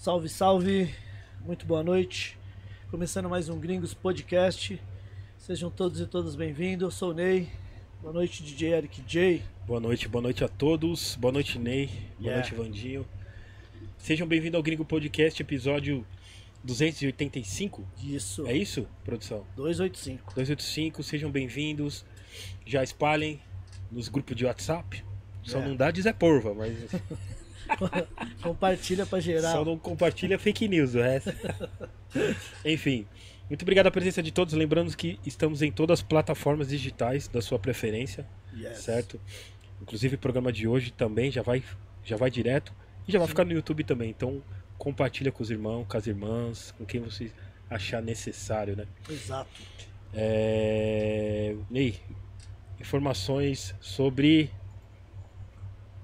Salve, 0.00 0.30
salve, 0.30 0.94
muito 1.44 1.66
boa 1.66 1.82
noite. 1.82 2.38
Começando 2.90 3.28
mais 3.28 3.50
um 3.50 3.58
Gringos 3.60 3.92
Podcast. 3.92 4.80
Sejam 5.36 5.70
todos 5.70 6.00
e 6.00 6.06
todas 6.06 6.34
bem-vindos. 6.34 6.82
Eu 6.84 6.90
sou 6.90 7.10
o 7.10 7.14
Ney. 7.14 7.50
Boa 8.00 8.10
noite, 8.14 8.42
DJ 8.42 8.72
Eric 8.72 9.02
J. 9.06 9.42
Boa 9.66 9.78
noite, 9.78 10.08
boa 10.08 10.22
noite 10.22 10.42
a 10.42 10.48
todos. 10.48 11.16
Boa 11.16 11.30
noite, 11.30 11.58
Ney. 11.58 11.86
Boa 11.88 12.00
Yeah. 12.32 12.40
noite, 12.40 12.54
Vandinho. 12.54 13.06
Sejam 13.98 14.26
bem-vindos 14.26 14.56
ao 14.56 14.62
Gringo 14.62 14.86
Podcast, 14.86 15.42
episódio 15.42 16.06
285. 16.64 17.86
Isso, 18.02 18.46
É 18.46 18.56
isso, 18.56 18.88
produção? 19.04 19.44
285. 19.54 20.32
285, 20.34 21.02
sejam 21.02 21.30
bem-vindos. 21.30 22.06
Já 22.64 22.82
espalhem 22.82 23.38
nos 23.92 24.08
grupos 24.08 24.34
de 24.34 24.46
WhatsApp. 24.46 25.04
Só 25.42 25.58
É. 25.58 25.68
não 25.68 25.76
dá 25.76 25.92
Zé 25.92 26.14
Porva, 26.14 26.54
mas 26.54 26.72
Compartilha 28.42 29.06
pra 29.06 29.20
geral. 29.20 29.52
só 29.52 29.64
não 29.64 29.78
compartilha 29.78 30.38
fake 30.38 30.68
news, 30.68 30.94
o 30.94 31.00
resto. 31.00 31.32
Enfim, 32.64 33.06
muito 33.48 33.62
obrigado 33.62 33.86
a 33.86 33.90
presença 33.90 34.22
de 34.22 34.30
todos. 34.30 34.54
Lembrando 34.54 34.96
que 34.96 35.18
estamos 35.26 35.62
em 35.62 35.72
todas 35.72 36.00
as 36.00 36.02
plataformas 36.02 36.68
digitais 36.68 37.28
da 37.28 37.40
sua 37.40 37.58
preferência. 37.58 38.26
Yes. 38.56 38.78
certo? 38.78 39.20
Inclusive 39.80 40.16
o 40.16 40.18
programa 40.18 40.52
de 40.52 40.66
hoje 40.66 40.90
também 40.90 41.30
já 41.30 41.42
vai, 41.42 41.62
já 42.04 42.16
vai 42.16 42.30
direto 42.30 42.72
e 43.06 43.12
já 43.12 43.18
vai 43.18 43.28
ficar 43.28 43.44
no 43.44 43.52
YouTube 43.52 43.84
também. 43.84 44.10
Então 44.10 44.42
compartilha 44.76 45.30
com 45.30 45.42
os 45.42 45.50
irmãos, 45.50 45.86
com 45.86 45.96
as 45.96 46.06
irmãs, 46.06 46.74
com 46.76 46.84
quem 46.84 47.00
você 47.00 47.30
achar 47.68 48.02
necessário, 48.02 48.76
né? 48.76 48.86
Exato. 49.08 49.50
É... 50.12 51.54
Ney, 51.70 52.00
informações 52.80 53.74
sobre 53.80 54.50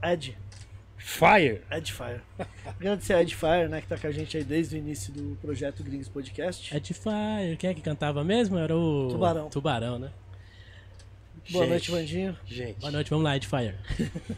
Ed, 0.03 0.37
Fire. 1.07 1.62
Edfire. 1.71 2.21
Agradecer 2.67 3.15
a 3.15 3.23
Edfire, 3.23 3.69
né, 3.69 3.81
que 3.81 3.87
tá 3.87 3.97
com 3.97 4.09
a 4.09 4.11
gente 4.11 4.37
aí 4.37 4.43
desde 4.43 4.75
o 4.75 4.79
início 4.79 5.12
do 5.12 5.37
projeto 5.37 5.85
Gringos 5.85 6.09
Podcast. 6.09 6.77
Edifier, 6.77 7.57
quem 7.57 7.71
é 7.71 7.75
que 7.75 7.81
cantava 7.81 8.25
mesmo? 8.25 8.59
Era 8.59 8.77
o. 8.77 9.07
Tubarão. 9.09 9.49
Tubarão, 9.49 9.99
né? 10.01 10.11
Boa 11.49 11.65
Gente, 11.65 11.71
noite, 11.71 11.91
Vandinho. 11.93 12.37
Gente, 12.45 12.81
Boa 12.81 12.91
noite, 12.91 13.09
vamos 13.09 13.25
lá, 13.25 13.37
Edifier. 13.37 13.77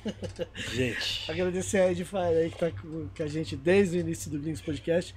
gente. 0.74 1.30
Agradecer 1.30 1.78
a 1.78 1.90
Edfire 1.90 2.36
aí 2.36 2.50
que 2.50 2.58
tá 2.58 2.70
com 2.70 3.08
com 3.16 3.22
a 3.22 3.26
gente 3.26 3.56
desde 3.56 3.96
o 3.96 4.00
início 4.00 4.30
do 4.30 4.38
Gringos 4.38 4.60
Podcast. 4.60 5.14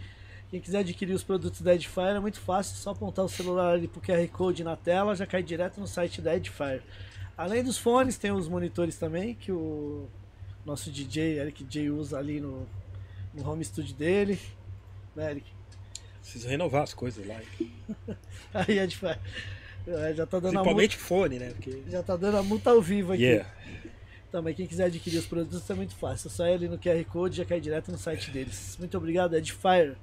Quem 0.50 0.62
quiser 0.62 0.80
adquirir 0.80 1.14
os 1.14 1.24
produtos 1.24 1.62
da 1.62 1.76
Edfire 1.76 2.16
é 2.16 2.20
muito 2.22 2.40
fácil, 2.40 2.78
só 2.78 2.92
apontar 2.92 3.26
o 3.26 3.30
celular 3.30 3.74
ali 3.74 3.90
pro 3.90 4.00
QR 4.00 4.26
Code 4.30 4.64
na 4.64 4.78
tela, 4.78 5.14
já 5.18 5.26
cai 5.26 5.44
direto 5.44 5.82
no 5.82 5.88
site 5.88 6.22
da 6.22 6.34
Edfire. 6.34 6.82
Além 7.38 7.62
dos 7.62 7.78
fones, 7.78 8.18
tem 8.18 8.32
os 8.32 8.48
monitores 8.48 8.96
também, 8.96 9.36
que 9.36 9.52
o 9.52 10.08
nosso 10.66 10.92
DJ, 10.92 11.40
Eric 11.40 11.64
J, 11.64 11.90
usa 11.90 12.18
ali 12.18 12.40
no, 12.40 12.68
no 13.34 13.50
home 13.50 13.64
studio 13.64 13.96
dele. 13.96 14.40
Né, 15.16 15.32
Eric? 15.32 15.48
Preciso 16.22 16.48
renovar 16.48 16.84
as 16.84 16.94
coisas 16.94 17.26
lá. 17.26 17.40
Aí, 18.54 18.80
Edfire. 18.80 19.20
É, 19.88 20.14
já 20.14 20.28
tá 20.28 20.40
dando 20.40 20.60
a 20.60 20.64
multa, 20.64 20.76
Principalmente 20.76 20.98
fone, 20.98 21.40
né? 21.40 21.50
Porque... 21.50 21.82
já 21.88 22.04
tá 22.04 22.16
dando 22.16 22.38
a 22.38 22.44
multa 22.44 22.70
ao 22.70 22.82
vivo 22.82 23.14
aqui. 23.14 23.24
Yeah. 23.24 23.50
Também 24.32 24.54
quem 24.54 24.68
quiser 24.68 24.86
adquirir 24.86 25.18
os 25.18 25.26
produtos 25.26 25.70
é 25.70 25.74
muito 25.74 25.96
fácil. 25.96 26.28
É 26.28 26.32
só 26.32 26.48
ir 26.48 26.54
ali 26.54 26.70
no 26.70 26.78
QR 26.78 27.04
Code 27.06 27.36
e 27.36 27.38
já 27.40 27.46
cai 27.46 27.60
direto 27.60 27.92
no 27.92 27.98
site 27.98 28.32
deles. 28.32 28.78
Muito 28.80 28.96
obrigado, 28.98 29.36
Edfire. 29.36 29.98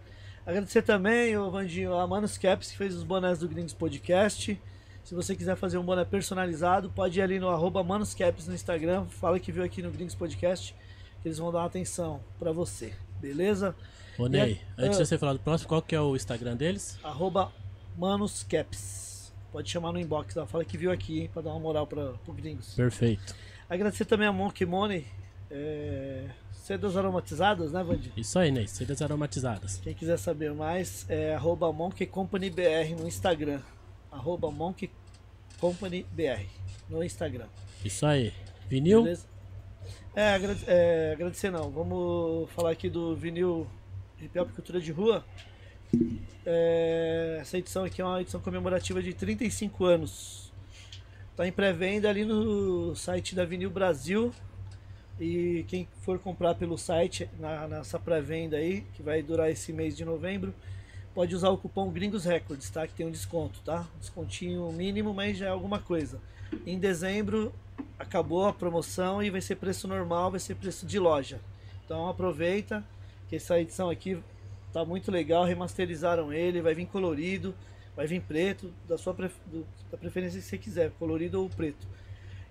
Agradecer 0.45 0.83
também 0.83 1.36
o 1.36 1.51
Vandinho, 1.51 1.95
a 1.95 2.06
Manus 2.06 2.36
Caps, 2.36 2.70
que 2.70 2.77
fez 2.77 2.95
os 2.95 3.05
bonés 3.05 3.39
do 3.39 3.48
Gringos 3.48 3.73
Podcast. 3.73 4.61
Se 5.09 5.14
você 5.14 5.34
quiser 5.34 5.56
fazer 5.56 5.78
um 5.78 5.83
boné 5.83 6.05
personalizado, 6.05 6.91
pode 6.91 7.19
ir 7.19 7.23
ali 7.23 7.41
no 7.41 7.48
arroba 7.48 7.83
Manuscaps 7.83 8.47
no 8.47 8.55
Instagram. 8.55 9.06
Fala 9.06 9.41
que 9.41 9.51
viu 9.51 9.64
aqui 9.64 9.81
no 9.81 9.91
Gringos 9.91 10.14
Podcast, 10.14 10.75
que 11.23 11.28
eles 11.28 11.39
vão 11.39 11.51
dar 11.51 11.61
uma 11.61 11.64
atenção 11.64 12.20
pra 12.39 12.52
você. 12.52 12.92
Beleza? 13.19 13.74
Ô, 14.19 14.27
Ney, 14.27 14.61
a- 14.77 14.83
antes 14.83 14.98
ah. 14.98 15.02
de 15.02 15.08
você 15.08 15.17
falar 15.17 15.33
do 15.33 15.39
próximo, 15.39 15.67
qual 15.67 15.80
que 15.80 15.95
é 15.95 16.01
o 16.02 16.14
Instagram 16.14 16.58
deles? 16.58 16.98
Arroba 17.02 17.51
Manuscaps. 17.96 19.33
Pode 19.51 19.70
chamar 19.70 19.92
no 19.92 19.98
inbox 19.98 20.35
lá. 20.35 20.46
Fala 20.46 20.63
que 20.63 20.77
viu 20.77 20.92
aqui, 20.92 21.20
hein, 21.20 21.30
pra 21.33 21.40
dar 21.40 21.52
uma 21.52 21.61
moral 21.61 21.86
pra, 21.86 22.13
pro 22.13 22.35
Gringos. 22.35 22.75
Perfeito. 22.75 23.35
Agradecer 23.67 24.05
também 24.05 24.29
a 24.29 24.33
Monkey 24.33 24.67
Money. 24.67 25.07
É... 25.51 26.27
Sedas 26.52 26.98
aromatizadas, 26.98 27.73
né, 27.73 27.83
Vandinho? 27.83 28.13
Isso 28.14 28.39
aí, 28.39 28.51
Ney, 28.51 28.69
sedas 28.69 29.01
aromatizadas. 29.01 29.80
Quem 29.83 29.95
quiser 29.95 30.19
saber 30.19 30.52
mais 30.52 31.07
é 31.08 31.35
arroba 31.35 31.73
Monkey 31.73 32.05
Company 32.05 32.51
BR 32.51 32.95
no 32.95 33.08
Instagram. 33.08 33.63
Arroba 34.11 34.51
Monkey 34.51 34.90
Company 35.61 36.07
BR 36.13 36.45
no 36.89 37.02
Instagram. 37.02 37.46
Isso 37.85 38.07
aí. 38.07 38.33
Vinil? 38.69 39.02
Beleza? 39.02 39.27
É, 40.14 40.35
agrade- 40.35 40.64
é, 40.67 41.13
agradecer 41.13 41.51
não. 41.51 41.70
Vamos 41.70 42.51
falar 42.51 42.70
aqui 42.73 42.89
do 42.91 43.14
vinil 43.14 43.67
Hip 44.20 44.39
Hop 44.39 44.51
Cultura 44.52 44.80
de 44.80 44.91
Rua. 44.92 45.24
É, 46.45 47.39
essa 47.41 47.58
edição 47.58 47.85
aqui 47.85 48.01
é 48.01 48.05
uma 48.05 48.20
edição 48.20 48.41
comemorativa 48.41 49.02
de 49.02 49.13
35 49.14 49.85
anos. 49.85 50.52
Tá 51.36 51.46
em 51.46 51.52
pré-venda 51.52 52.08
ali 52.08 52.25
no 52.25 52.95
site 52.96 53.35
da 53.35 53.45
Vinil 53.45 53.70
Brasil. 53.70 54.33
E 55.20 55.64
quem 55.69 55.89
for 56.02 56.19
comprar 56.19 56.55
pelo 56.55 56.77
site 56.79 57.29
na, 57.39 57.67
nessa 57.69 57.98
pré-venda 57.98 58.57
aí, 58.57 58.83
que 58.95 59.02
vai 59.02 59.23
durar 59.23 59.51
esse 59.51 59.73
mês 59.73 59.96
de 59.96 60.05
novembro, 60.05 60.55
pode 61.18 61.34
usar 61.34 61.48
o 61.48 61.58
cupom 61.58 61.90
Gringos 61.90 62.24
Records, 62.24 62.70
tá? 62.70 62.86
Que 62.86 62.95
tem 62.95 63.05
um 63.05 63.11
desconto, 63.11 63.58
tá? 63.64 63.84
Descontinho 63.98 64.70
mínimo, 64.70 65.12
mas 65.12 65.36
já 65.36 65.46
é 65.46 65.48
alguma 65.48 65.80
coisa. 65.80 66.20
Em 66.64 66.79
dezembro 66.79 67.52
acabou 67.98 68.46
a 68.46 68.52
promoção 68.52 69.20
e 69.20 69.28
vai 69.28 69.40
ser 69.40 69.57
preço 69.57 69.89
normal, 69.89 70.30
vai 70.30 70.39
ser 70.39 70.55
preço 70.55 70.86
de 70.86 70.96
loja. 70.96 71.40
Então 71.84 72.08
aproveita 72.08 72.84
que 73.28 73.34
essa 73.34 73.58
edição 73.58 73.90
aqui 73.90 74.17
tá 74.73 74.84
muito 74.84 75.11
legal, 75.11 75.45
remasterizaram 75.45 76.33
ele, 76.33 76.62
vai 76.62 76.73
vir 76.73 76.86
colorido, 76.86 77.52
vai 77.96 78.07
vir 78.07 78.20
preto, 78.20 78.73
da 78.86 78.96
sua 78.96 79.12
pref- 79.12 79.40
da 79.90 79.98
preferência 79.98 80.40
que 80.40 80.46
você 80.46 80.57
quiser, 80.57 80.92
colorido 81.01 81.42
ou 81.42 81.51
preto. 81.51 81.84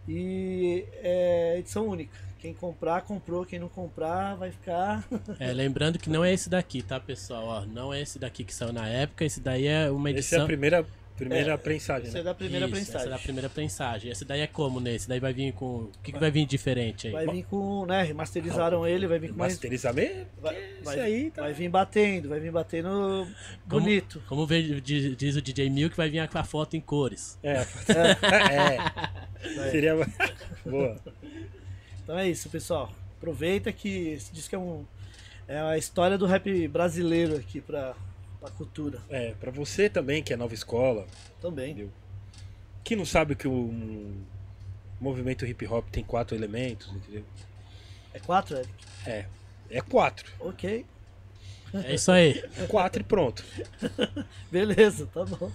E 0.06 0.84
é 0.96 1.56
edição 1.58 1.88
única. 1.88 2.27
Quem 2.40 2.54
comprar, 2.54 3.02
comprou. 3.02 3.46
Quem 3.46 3.60
não 3.60 3.68
comprar, 3.70 4.36
vai 4.36 4.52
ficar. 4.52 5.04
É, 5.40 5.52
lembrando 5.54 5.98
que 6.00 6.10
não 6.10 6.24
é 6.24 6.34
esse 6.34 6.50
daqui, 6.50 6.82
tá, 6.82 7.00
pessoal? 7.00 7.44
Ó, 7.46 7.66
não 7.66 7.94
é 7.94 8.02
esse 8.02 8.18
daqui 8.20 8.44
que 8.44 8.54
saiu 8.54 8.72
na 8.74 8.88
época, 8.88 9.26
esse 9.26 9.40
daí 9.40 9.68
é 9.68 9.90
uma 9.92 10.10
Essa 10.10 10.18
é 10.18 10.20
edição. 10.20 10.44
a 10.44 10.46
primeira, 10.46 10.86
primeira 11.16 11.54
É, 11.54 11.58
prensagem, 11.58 12.08
Essa 12.08 12.18
é 12.18 12.22
né? 12.22 12.24
da 12.26 12.34
primeira 12.36 12.66
Isso, 12.66 12.76
prensagem. 12.76 13.00
Essa 13.00 13.08
é 13.08 13.12
da 13.12 13.20
primeira 13.20 13.50
prensagem. 13.50 14.12
Esse 14.12 14.26
daí 14.26 14.42
é 14.42 14.48
como, 14.48 14.80
né? 14.80 14.94
Esse 14.96 15.08
daí 15.10 15.20
vai 15.20 15.34
vir 15.34 15.52
com. 15.54 15.66
O 15.66 15.92
que, 16.04 16.12
que 16.12 16.20
vai 16.20 16.30
vir 16.32 16.46
diferente 16.46 17.08
aí? 17.08 17.14
Vai 17.14 17.28
vir 17.28 17.44
com, 17.46 17.86
né? 17.86 18.04
Remasterizaram 18.04 18.86
ele, 18.88 19.08
vai 19.08 19.20
vir 19.20 19.32
com 19.32 19.38
mais. 19.38 19.54
Masterizamento? 19.54 20.28
Vai, 20.42 20.56
Isso 20.56 20.84
vai, 20.84 21.00
aí 21.00 21.32
tá. 21.32 21.42
vai 21.42 21.54
vir 21.54 21.70
batendo, 21.70 22.30
vai 22.30 22.40
vir 22.40 22.52
batendo 22.52 22.90
Como- 23.68 23.82
bonito. 23.82 24.22
Como 24.28 24.46
vê- 24.46 24.80
diz, 24.82 25.16
diz 25.18 25.36
o 25.36 25.42
DJ 25.42 25.70
Milk, 25.70 25.96
vai 25.98 26.10
vir 26.10 26.28
com 26.28 26.38
a 26.38 26.44
foto 26.44 26.76
em 26.78 26.82
cores. 26.82 27.38
É. 27.44 27.54
é. 27.58 28.78
Seria. 29.72 29.94
Boa. 30.66 30.98
Então 32.08 32.18
é 32.18 32.30
isso, 32.30 32.50
pessoal. 32.50 32.90
Aproveita 33.18 33.70
que 33.74 34.18
diz 34.32 34.48
que 34.48 34.56
é 34.56 34.58
um 34.58 34.86
é 35.46 35.60
a 35.60 35.78
história 35.78 36.18
do 36.18 36.26
rap 36.26 36.68
brasileiro 36.70 37.36
aqui 37.36 37.60
pra, 37.60 37.94
pra 38.40 38.50
cultura 38.52 39.02
É, 39.10 39.34
pra 39.34 39.52
você 39.52 39.90
também, 39.90 40.24
que 40.24 40.32
é 40.32 40.38
nova 40.38 40.54
escola, 40.54 41.06
também. 41.42 41.72
Entendeu? 41.72 41.92
que 42.82 42.96
não 42.96 43.04
sabe 43.04 43.36
que 43.36 43.50
o 43.50 43.52
um, 43.52 44.24
movimento 45.02 45.46
hip 45.46 45.68
hop 45.68 45.86
tem 45.90 46.02
quatro 46.02 46.34
elementos, 46.34 46.90
entendeu? 46.96 47.26
É 48.14 48.20
quatro, 48.20 48.56
Eric? 48.56 48.72
É. 49.06 49.26
É 49.70 49.82
quatro. 49.82 50.32
Ok. 50.40 50.86
É 51.74 51.96
isso 51.96 52.10
aí. 52.10 52.42
Quatro 52.70 53.02
e 53.02 53.04
pronto. 53.04 53.44
Beleza, 54.50 55.06
tá 55.08 55.26
bom. 55.26 55.52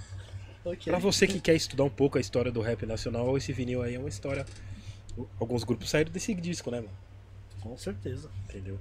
Ok. 0.63 0.93
Pra 0.93 0.99
você 0.99 1.27
que 1.27 1.41
quer 1.41 1.55
estudar 1.55 1.85
um 1.85 1.91
pouco 1.91 2.19
a 2.19 2.21
história 2.21 2.53
do 2.53 2.61
rap 2.61 2.85
nacional, 2.85 3.35
esse 3.39 3.51
vinil 3.55 3.81
aí 3.83 3.95
é 3.95 3.99
uma 3.99 4.11
história. 4.11 4.45
Alguns 5.39 5.65
grupos 5.65 5.91
saíram 5.91 6.11
desse 6.11 6.35
disco, 6.35 6.71
né, 6.71 6.81
mano? 6.81 6.93
Com 7.61 7.77
certeza. 7.77 8.31
Entendeu? 8.45 8.79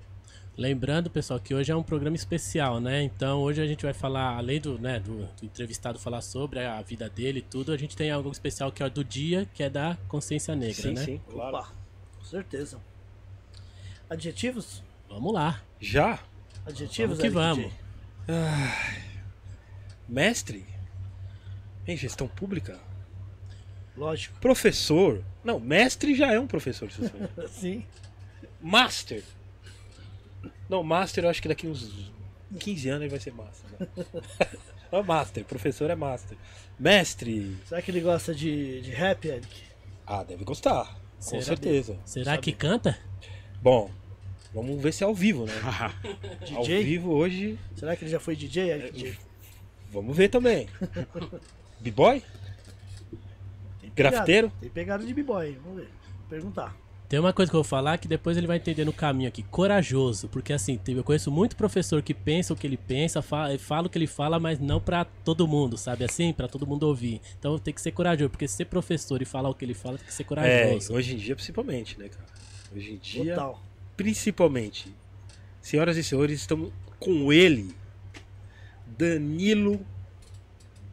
Lembrando, 0.58 1.10
pessoal, 1.10 1.40
que 1.40 1.54
hoje 1.54 1.72
é 1.72 1.76
um 1.76 1.84
programa 1.84 2.16
especial, 2.16 2.80
né? 2.80 3.02
Então 3.04 3.40
hoje 3.40 3.62
a 3.62 3.66
gente 3.66 3.84
vai 3.84 3.94
falar, 3.94 4.36
além 4.36 4.60
do, 4.60 4.78
né, 4.78 5.00
do, 5.00 5.26
do 5.26 5.46
entrevistado 5.46 5.98
falar 5.98 6.22
sobre 6.22 6.60
a 6.60 6.82
vida 6.82 7.10
dele 7.10 7.40
e 7.40 7.42
tudo, 7.42 7.72
a 7.72 7.78
gente 7.78 7.96
tem 7.96 8.12
algo 8.12 8.30
especial 8.32 8.72
que 8.72 8.84
é 8.84 8.90
do 8.90 9.04
dia, 9.04 9.48
que 9.54 9.64
é 9.64 9.70
da 9.70 9.98
consciência 10.08 10.56
negra, 10.56 10.82
sim, 10.82 10.94
né? 10.94 11.06
sim, 11.06 11.22
claro. 11.30 11.58
Opa, 11.58 11.74
com 12.18 12.26
certeza. 12.26 12.80
Adjetivos? 14.10 14.84
Vamos 15.10 15.34
lá. 15.34 15.62
Já? 15.80 16.20
Adjetivos, 16.66 17.18
Vamos 17.18 17.22
que 17.22 17.30
vamos. 17.30 17.72
Mestre? 20.08 20.66
Em 21.88 21.96
gestão 21.96 22.28
pública? 22.28 22.78
Lógico. 23.96 24.38
Professor? 24.40 25.24
Não, 25.44 25.60
mestre 25.60 26.16
já 26.16 26.32
é 26.32 26.40
um 26.40 26.48
professor 26.48 26.88
de 26.88 26.96
sociologia. 26.96 27.48
Sim. 27.50 27.84
Master? 28.62 29.24
Não, 30.70 30.84
Master 30.84 31.24
eu 31.24 31.30
acho 31.30 31.42
que 31.42 31.48
daqui 31.48 31.68
uns 31.68 32.12
15 32.60 32.90
anos 32.90 33.02
ele 33.02 33.10
vai 33.10 33.20
ser 33.20 33.34
Master. 33.34 33.70
Né? 33.80 33.88
é 34.92 35.02
Master, 35.02 35.46
professor 35.46 35.90
é 35.90 35.96
Master. 35.96 36.38
Mestre? 36.80 37.58
Será 37.66 37.82
que 37.82 37.92
ele 37.92 38.02
gosta 38.02 38.34
de, 38.34 38.82
de 38.82 38.92
rap, 38.92 39.28
Eric? 39.28 39.64
Ah, 40.06 40.24
deve 40.24 40.44
gostar. 40.44 40.86
Com 41.18 41.22
Será? 41.22 41.42
certeza. 41.42 41.98
Será 42.06 42.38
que 42.38 42.52
canta? 42.52 42.98
Bom, 43.62 43.92
Vamos 44.54 44.82
ver 44.82 44.92
se 44.92 45.04
é 45.04 45.08
ao 45.08 45.16
vivo, 45.16 45.46
né? 45.46 45.54
Ao 46.56 46.64
vivo 46.66 47.12
hoje, 47.12 47.58
Será 47.76 47.96
que 47.96 48.04
ele 48.04 48.12
já 48.12 48.20
foi 48.20 48.36
DJ? 48.36 48.74
Aí, 48.74 48.92
DJ? 48.92 49.18
vamos 49.90 50.16
ver 50.16 50.28
também. 50.28 50.68
B-boy? 51.80 52.22
Tem 53.94 53.96
pegada. 53.96 54.16
Grafiteiro? 54.16 54.52
Tem 54.60 54.70
pegada 54.70 55.06
de 55.06 55.14
b-boy, 55.14 55.58
vamos 55.64 55.80
ver. 55.82 55.90
Perguntar. 56.30 56.76
Tem 57.10 57.20
uma 57.20 57.34
coisa 57.34 57.52
que 57.52 57.56
eu 57.58 57.62
vou 57.62 57.68
falar 57.68 57.98
que 57.98 58.08
depois 58.08 58.38
ele 58.38 58.48
vai 58.48 58.56
entender 58.56 58.86
no 58.86 58.94
caminho 58.94 59.28
aqui. 59.28 59.44
Corajoso. 59.44 60.30
Porque 60.30 60.54
assim, 60.54 60.78
tem- 60.78 60.96
eu 60.96 61.04
conheço 61.04 61.30
muito 61.30 61.58
professor 61.58 62.02
que 62.02 62.14
pensa 62.14 62.54
o 62.54 62.56
que 62.56 62.66
ele 62.66 62.78
pensa, 62.78 63.22
fala, 63.22 63.60
fala 63.60 63.88
o 63.88 63.90
que 63.90 63.98
ele 63.98 64.08
fala, 64.08 64.40
mas 64.40 64.60
não 64.60 64.80
pra 64.80 65.04
todo 65.04 65.46
mundo, 65.46 65.78
sabe 65.78 66.06
assim? 66.06 66.32
Pra 66.32 66.48
todo 66.48 66.66
mundo 66.66 66.84
ouvir. 66.84 67.20
Então 67.38 67.60
tem 67.60 67.74
que 67.74 67.82
ser 67.82 67.92
corajoso. 67.92 68.30
Porque 68.30 68.48
ser 68.48 68.64
professor 68.64 69.22
e 69.22 69.26
falar 69.26 69.50
o 69.50 69.54
que 69.54 69.66
ele 69.66 69.74
fala, 69.74 69.98
tem 69.98 70.08
que 70.08 70.14
ser 70.14 70.24
É, 70.24 70.26
corajoso. 70.26 70.94
hoje 70.94 71.14
em 71.14 71.18
dia 71.18 71.36
principalmente, 71.36 72.00
né, 72.00 72.08
cara? 72.08 72.26
Hoje 72.74 72.94
em 72.94 72.98
dia, 72.98 73.36
Total. 73.36 73.62
principalmente. 73.98 74.96
Senhoras 75.62 75.98
e 75.98 76.04
senhores, 76.06 76.40
estamos 76.40 76.72
com 76.98 77.34
ele, 77.34 77.76
Danilo 78.98 79.86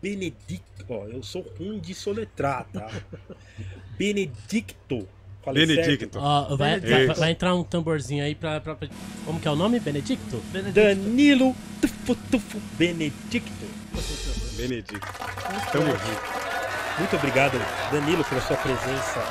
Benedicto. 0.03 0.85
Ó, 0.89 1.05
eu 1.07 1.23
sou 1.23 1.47
ruim 1.59 1.79
de 1.79 1.95
soletrar, 1.95 2.67
tá? 2.73 2.91
Benedicto. 3.99 5.07
Falei 5.45 5.67
Benedicto. 5.67 6.19
Ó, 6.21 6.57
vai, 6.57 6.81
Benedicto. 6.81 7.07
vai- 7.09 7.17
vai 7.17 7.31
entrar 7.31 7.55
um 7.55 7.63
tamborzinho 7.65 8.25
aí 8.25 8.35
pra, 8.35 8.61
pra- 8.61 8.75
pra- 8.75 8.89
Como 9.25 9.41
que 9.41 9.49
é 9.49 9.51
o 9.51 9.57
nome? 9.57 9.81
Benedicto? 9.81 10.31
certo? 10.31 10.45
Benedito. 10.53 10.75
Danilo 10.75 11.57
tufu, 11.81 12.15
tufu, 12.31 12.61
Benedicto. 12.77 13.67
Benedicto. 14.57 15.01
Tamo 15.73 15.87
junto. 15.87 16.39
Muito 16.99 17.17
obrigado, 17.17 17.59
Danilo, 17.93 18.25
pela 18.25 18.41
sua 18.41 18.57
presença, 18.57 19.23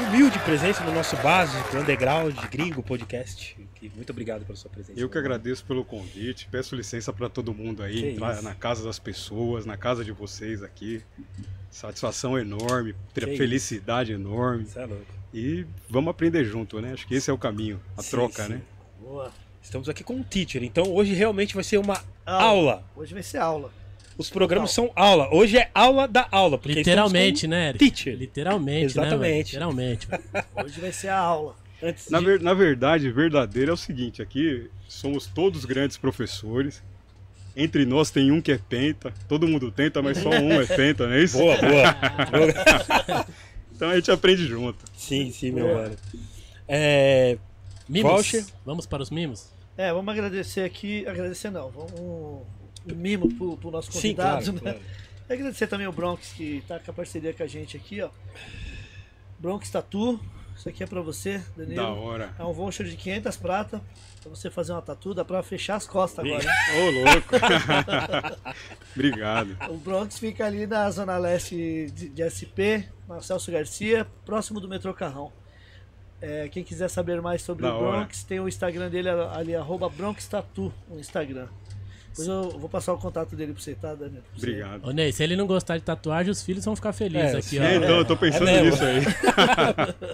humilde 0.00 0.38
presença 0.40 0.82
no 0.82 0.92
nosso 0.92 1.14
básico, 1.18 1.76
underground, 1.76 2.34
gringo 2.50 2.82
podcast. 2.82 3.54
Que- 3.88 3.96
Muito 3.96 4.10
obrigado 4.10 4.44
pela 4.44 4.56
sua 4.56 4.70
presença. 4.70 4.98
Eu 4.98 5.08
que 5.08 5.18
agradeço 5.18 5.64
pelo 5.64 5.84
convite. 5.84 6.48
Peço 6.50 6.76
licença 6.76 7.12
para 7.12 7.28
todo 7.28 7.52
mundo 7.52 7.82
aí 7.82 8.00
Que 8.00 8.06
entrar 8.10 8.34
isso. 8.34 8.42
na 8.42 8.54
casa 8.54 8.84
das 8.84 8.98
pessoas, 8.98 9.66
na 9.66 9.76
casa 9.76 10.04
de 10.04 10.12
vocês 10.12 10.62
aqui. 10.62 11.02
Satisfação 11.70 12.38
enorme, 12.38 12.94
Que 13.14 13.36
felicidade 13.36 14.12
enorme. 14.12 14.66
Você 14.66 14.78
é 14.78 14.86
louco. 14.86 15.04
E 15.34 15.66
vamos 15.88 16.10
aprender 16.10 16.44
junto, 16.44 16.80
né? 16.80 16.92
Acho 16.92 17.06
que 17.06 17.14
esse 17.14 17.30
é 17.30 17.32
o 17.32 17.38
caminho, 17.38 17.80
a 17.96 18.02
Sim, 18.02 18.10
troca, 18.10 18.44
sim. 18.44 18.52
né? 18.52 18.62
Boa. 19.00 19.32
Estamos 19.62 19.88
aqui 19.88 20.04
com 20.04 20.14
um 20.14 20.22
teacher, 20.22 20.62
então 20.62 20.84
hoje 20.92 21.14
realmente 21.14 21.54
vai 21.54 21.64
ser 21.64 21.78
uma 21.78 21.94
Aula. 22.26 22.42
aula. 22.44 22.84
Hoje 22.96 23.14
vai 23.14 23.22
ser 23.22 23.38
aula. 23.38 23.72
Os 24.18 24.28
programas 24.28 24.70
são 24.72 24.92
aula. 24.94 25.32
Hoje 25.34 25.56
é 25.56 25.70
aula 25.74 26.06
da 26.06 26.28
aula. 26.30 26.58
Porque 26.58 26.74
Literalmente, 26.74 27.46
né, 27.46 27.70
Eric? 27.70 27.78
teacher. 27.90 28.14
Literalmente, 28.14 28.80
né? 28.98 29.02
Exatamente. 29.06 29.18
velho? 29.20 29.38
Literalmente. 29.44 30.08
Hoje 30.54 30.80
vai 30.80 30.92
ser 30.92 31.08
a 31.08 31.16
aula. 31.18 31.56
Antes 31.82 32.08
Na, 32.10 32.20
de- 32.20 32.24
ver- 32.24 32.40
na 32.40 32.54
verdade, 32.54 33.10
verdadeiro 33.10 33.70
é 33.70 33.74
o 33.74 33.76
seguinte: 33.76 34.22
aqui 34.22 34.70
somos 34.88 35.26
todos 35.26 35.64
grandes 35.64 35.96
professores. 35.96 36.82
Entre 37.54 37.84
nós 37.84 38.10
tem 38.10 38.30
um 38.30 38.40
que 38.40 38.50
é 38.52 38.56
penta, 38.58 39.12
todo 39.28 39.46
mundo 39.46 39.70
tenta, 39.70 40.00
mas 40.00 40.16
só 40.18 40.30
um 40.30 40.52
é 40.60 40.64
penta, 40.64 41.06
não 41.06 41.12
é 41.14 41.22
isso? 41.22 41.36
Boa, 41.38 41.56
boa. 41.58 43.26
Então 43.74 43.90
a 43.90 43.96
gente 43.96 44.12
aprende 44.12 44.46
junto. 44.46 44.78
sim, 44.96 45.32
sim, 45.32 45.50
meu 45.50 45.66
mano. 45.74 45.96
É, 46.68 47.36
Mimos? 47.88 48.12
Voucher? 48.12 48.44
Vamos 48.64 48.86
para 48.86 49.02
os 49.02 49.10
mimos? 49.10 49.48
É, 49.76 49.92
vamos 49.92 50.12
agradecer 50.12 50.60
aqui. 50.60 51.04
Agradecer 51.06 51.50
não, 51.50 51.68
vamos 51.68 51.92
um, 51.98 52.42
mimo 52.94 53.28
pro, 53.34 53.56
pro 53.56 53.70
nosso 53.72 53.90
sim, 53.90 54.14
convidado, 54.14 54.44
claro, 54.52 54.64
né? 54.64 54.72
claro. 54.72 54.80
E 55.28 55.32
agradecer 55.34 55.66
também 55.66 55.88
o 55.88 55.92
Bronx, 55.92 56.32
que 56.32 56.62
tá 56.68 56.78
com 56.78 56.92
a 56.92 56.94
parceria 56.94 57.32
com 57.32 57.42
a 57.42 57.46
gente 57.48 57.76
aqui, 57.76 58.00
ó. 58.00 58.10
Bronx 59.38 59.68
Tatu. 59.68 60.20
Isso 60.62 60.68
aqui 60.68 60.84
é 60.84 60.86
pra 60.86 61.00
você, 61.00 61.42
Danilo. 61.56 61.74
Da 61.74 61.88
hora. 61.88 62.30
É 62.38 62.44
um 62.44 62.52
voucher 62.52 62.86
de 62.86 62.94
500 62.94 63.36
prata 63.36 63.82
pra 64.22 64.30
você 64.30 64.48
fazer 64.48 64.70
uma 64.70 64.80
tatu. 64.80 65.12
Dá 65.12 65.24
pra 65.24 65.42
fechar 65.42 65.74
as 65.74 65.88
costas 65.88 66.24
agora? 66.24 66.44
Ô, 66.78 66.90
louco. 67.02 67.34
Obrigado. 68.94 69.56
O 69.68 69.76
Bronx 69.76 70.20
fica 70.20 70.46
ali 70.46 70.64
na 70.64 70.88
zona 70.88 71.18
leste 71.18 71.90
de, 71.92 72.08
de 72.10 72.30
SP, 72.30 72.86
na 73.08 73.20
Celso 73.20 73.50
Garcia, 73.50 74.06
próximo 74.24 74.60
do 74.60 74.68
metrô 74.68 74.94
Carrão. 74.94 75.32
É, 76.20 76.48
quem 76.48 76.62
quiser 76.62 76.88
saber 76.88 77.20
mais 77.20 77.42
sobre 77.42 77.64
Da 77.64 77.74
o 77.76 77.82
hora. 77.82 77.96
Bronx, 77.98 78.22
tem 78.22 78.38
o 78.38 78.46
Instagram 78.46 78.88
dele 78.88 79.08
ali, 79.08 79.56
arroba 79.56 79.88
Bronx 79.88 80.28
Tatu 80.28 80.72
no 80.88 81.00
Instagram. 81.00 81.48
Depois 82.12 82.28
eu 82.28 82.50
vou 82.58 82.68
passar 82.68 82.92
o 82.92 82.98
contato 82.98 83.34
dele 83.34 83.52
pra 83.52 83.62
você, 83.62 83.74
tá? 83.74 83.96
Pra 83.96 84.06
você- 84.08 84.20
Obrigado. 84.36 84.86
Ô, 84.86 84.90
Ney, 84.92 85.12
se 85.12 85.22
ele 85.24 85.34
não 85.34 85.46
gostar 85.46 85.78
de 85.78 85.82
tatuagem, 85.82 86.30
os 86.30 86.42
filhos 86.42 86.64
vão 86.64 86.76
ficar 86.76 86.92
felizes 86.92 87.34
É, 87.34 87.38
aqui, 87.38 87.42
sim. 87.48 87.58
ó. 87.58 87.62
É, 87.64 87.76
então 87.76 87.96
eu 87.98 88.04
tô 88.04 88.16
pensando 88.16 88.48
É 88.48 88.62
nisso 88.62 88.84
aí. 88.84 89.00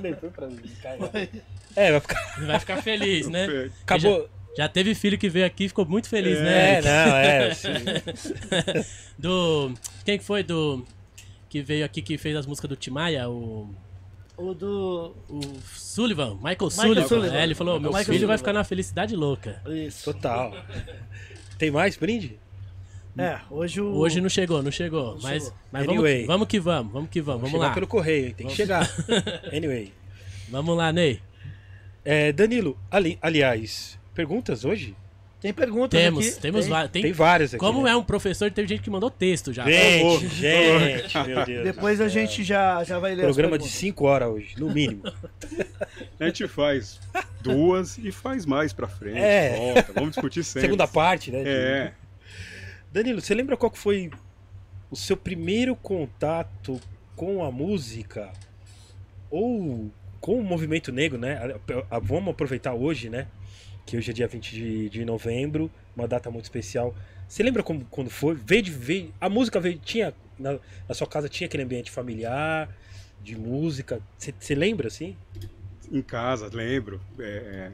É, 1.76 1.90
vai 1.92 2.00
ficar. 2.00 2.46
Vai 2.46 2.60
ficar 2.60 2.76
feliz, 2.82 3.28
né? 3.28 3.70
Acabou. 3.82 4.28
Já, 4.56 4.64
já 4.64 4.68
teve 4.68 4.94
filho 4.94 5.18
que 5.18 5.28
veio 5.28 5.46
aqui 5.46 5.64
e 5.64 5.68
ficou 5.68 5.84
muito 5.86 6.08
feliz, 6.08 6.38
É, 6.38 6.42
né? 6.42 6.78
É, 6.78 6.82
não, 6.82 7.16
é. 7.16 7.54
sim. 7.58 7.70
Do. 9.18 9.72
Quem 10.04 10.18
que 10.18 10.24
foi 10.24 10.42
do. 10.42 10.84
Que 11.48 11.62
veio 11.62 11.84
aqui 11.84 12.02
que 12.02 12.18
fez 12.18 12.36
as 12.36 12.46
músicas 12.46 12.68
do 12.68 12.76
Timaya? 12.76 13.28
O. 13.28 13.68
O 14.36 14.54
do. 14.54 15.14
O 15.28 15.40
Sullivan, 15.74 16.34
Michael, 16.36 16.70
Sullivan. 16.70 17.08
Sullivan. 17.08 17.36
É, 17.36 17.42
ele 17.42 17.54
falou: 17.54 17.80
meu 17.80 17.90
Michael 17.90 18.04
filho 18.04 18.14
Sullivan. 18.18 18.28
vai 18.28 18.38
ficar 18.38 18.52
na 18.52 18.64
felicidade 18.64 19.16
louca. 19.16 19.60
Isso. 19.66 20.12
Total. 20.12 20.54
Tem 21.58 21.70
mais 21.70 21.96
brinde? 21.96 22.38
É, 23.18 23.40
hoje 23.50 23.80
o. 23.80 23.96
Hoje 23.96 24.20
não 24.20 24.28
chegou, 24.28 24.62
não 24.62 24.70
chegou. 24.70 25.14
Não 25.14 25.22
mas 25.22 25.42
chegou. 25.42 25.58
mas 25.72 25.88
Anyway. 25.88 26.14
vamos, 26.18 26.26
vamos 26.28 26.48
que 26.48 26.60
vamos, 26.60 26.92
vamos 26.92 27.10
que 27.10 27.20
vamos. 27.20 27.40
Vamos 27.42 27.50
chegar 27.52 27.66
lá. 27.66 27.74
pelo 27.74 27.86
correio, 27.88 28.32
tem 28.32 28.46
que 28.46 28.54
chegar. 28.54 28.88
Anyway. 29.52 29.92
Vamos 30.48 30.76
lá, 30.76 30.92
Ney. 30.92 31.20
É, 32.04 32.32
Danilo, 32.32 32.78
ali, 32.90 33.18
aliás, 33.20 33.98
perguntas 34.14 34.64
hoje? 34.64 34.94
Tem 35.40 35.52
perguntas 35.52 36.00
Temos, 36.00 36.26
aqui. 36.26 36.40
temos 36.40 36.60
tem. 36.62 36.70
várias. 36.70 36.90
Tem, 36.90 37.02
Tem 37.02 37.12
várias 37.12 37.54
aqui. 37.54 37.60
como 37.60 37.84
né? 37.84 37.90
é 37.92 37.96
um 37.96 38.02
professor, 38.02 38.50
teve 38.50 38.66
gente 38.66 38.82
que 38.82 38.90
mandou 38.90 39.08
texto 39.08 39.52
já. 39.52 39.64
Gente, 39.64 40.26
gente, 40.28 41.18
meu 41.26 41.44
Deus. 41.44 41.64
Depois 41.64 42.00
a 42.00 42.08
gente 42.08 42.42
já, 42.42 42.82
já 42.82 42.98
vai 42.98 43.14
ler 43.14 43.22
Programa 43.22 43.56
de 43.56 43.64
perguntas. 43.64 43.78
5 43.78 44.04
horas 44.04 44.28
hoje, 44.30 44.54
no 44.58 44.68
mínimo. 44.68 45.02
A 46.18 46.24
gente 46.26 46.48
faz 46.48 46.98
duas 47.40 47.98
e 47.98 48.10
faz 48.10 48.44
mais 48.44 48.72
pra 48.72 48.88
frente. 48.88 49.18
É. 49.18 49.56
Volta. 49.74 49.92
Vamos 49.92 50.10
discutir 50.10 50.42
sempre. 50.42 50.62
Segunda 50.62 50.88
parte, 50.88 51.30
né? 51.30 51.42
É. 51.46 51.92
Danilo, 52.92 53.20
você 53.20 53.32
lembra 53.32 53.56
qual 53.56 53.70
que 53.70 53.78
foi 53.78 54.10
o 54.90 54.96
seu 54.96 55.16
primeiro 55.16 55.76
contato 55.76 56.80
com 57.14 57.44
a 57.44 57.52
música? 57.52 58.32
Ou 59.30 59.88
com 60.20 60.40
o 60.40 60.42
movimento 60.42 60.90
negro, 60.90 61.16
né? 61.16 61.54
Vamos 62.02 62.30
aproveitar 62.30 62.74
hoje, 62.74 63.08
né? 63.08 63.28
Que 63.88 63.96
hoje 63.96 64.10
é 64.10 64.12
dia 64.12 64.28
20 64.28 64.50
de, 64.50 64.90
de 64.90 65.02
novembro, 65.02 65.70
uma 65.96 66.06
data 66.06 66.30
muito 66.30 66.44
especial. 66.44 66.94
Você 67.26 67.42
lembra 67.42 67.62
como, 67.62 67.86
quando 67.86 68.10
foi? 68.10 68.34
Veio 68.34 68.62
de 68.62 68.70
veio, 68.70 69.14
a 69.18 69.30
música 69.30 69.58
veio, 69.58 69.78
tinha 69.78 70.12
na, 70.38 70.58
na 70.86 70.94
sua 70.94 71.06
casa 71.06 71.26
tinha 71.26 71.46
aquele 71.46 71.62
ambiente 71.62 71.90
familiar 71.90 72.68
de 73.22 73.34
música. 73.34 73.98
Você, 74.18 74.34
você 74.38 74.54
lembra 74.54 74.88
assim? 74.88 75.16
Em 75.90 76.02
casa, 76.02 76.50
lembro. 76.52 77.00
é, 77.18 77.22
é, 77.22 77.72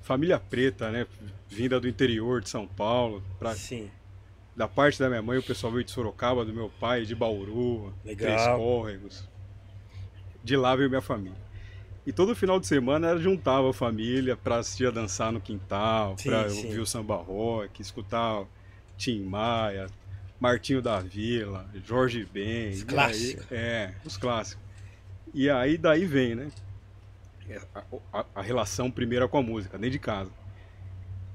família 0.00 0.40
preta, 0.40 0.90
né? 0.90 1.06
Vinda 1.50 1.78
do 1.78 1.86
interior 1.86 2.40
de 2.40 2.48
São 2.48 2.66
Paulo. 2.66 3.22
Pra, 3.38 3.54
Sim. 3.54 3.90
da 4.56 4.66
parte 4.66 4.98
da 4.98 5.10
minha 5.10 5.20
mãe, 5.20 5.36
o 5.36 5.42
pessoal 5.42 5.70
veio 5.70 5.84
de 5.84 5.90
Sorocaba, 5.90 6.46
do 6.46 6.54
meu 6.54 6.70
pai, 6.80 7.04
de 7.04 7.14
Bauru, 7.14 7.92
Legal. 8.02 8.34
Três 8.34 8.56
Córregos. 8.56 9.28
De 10.42 10.56
lá 10.56 10.74
veio 10.74 10.88
minha 10.88 11.02
família. 11.02 11.45
E 12.06 12.12
todo 12.12 12.36
final 12.36 12.60
de 12.60 12.66
semana 12.68 13.08
ela 13.08 13.18
juntava 13.20 13.68
a 13.68 13.72
família 13.72 14.36
pra 14.36 14.58
assistir 14.58 14.86
a 14.86 14.90
dançar 14.92 15.32
no 15.32 15.40
quintal, 15.40 16.16
sim. 16.48 16.66
ouvir 16.66 16.78
o 16.78 16.86
samba 16.86 17.16
rock, 17.16 17.82
escutar 17.82 18.44
Tim 18.96 19.22
Maia, 19.24 19.88
Martinho 20.38 20.80
da 20.80 21.00
Vila, 21.00 21.68
Jorge 21.84 22.24
Ben. 22.32 22.68
Os 22.70 22.78
e 22.78 22.80
aí- 22.82 22.86
clássicos. 22.86 23.46
É, 23.52 23.94
os 24.04 24.16
clássicos. 24.16 24.64
E 25.34 25.50
aí 25.50 25.76
daí 25.76 26.04
vem, 26.06 26.34
né? 26.36 26.48
A, 27.74 27.82
a- 28.20 28.26
a 28.36 28.42
relação 28.42 28.90
primeira 28.90 29.26
com 29.28 29.38
a 29.38 29.42
música, 29.42 29.76
dentro 29.76 29.90
de 29.92 29.98
casa. 29.98 30.30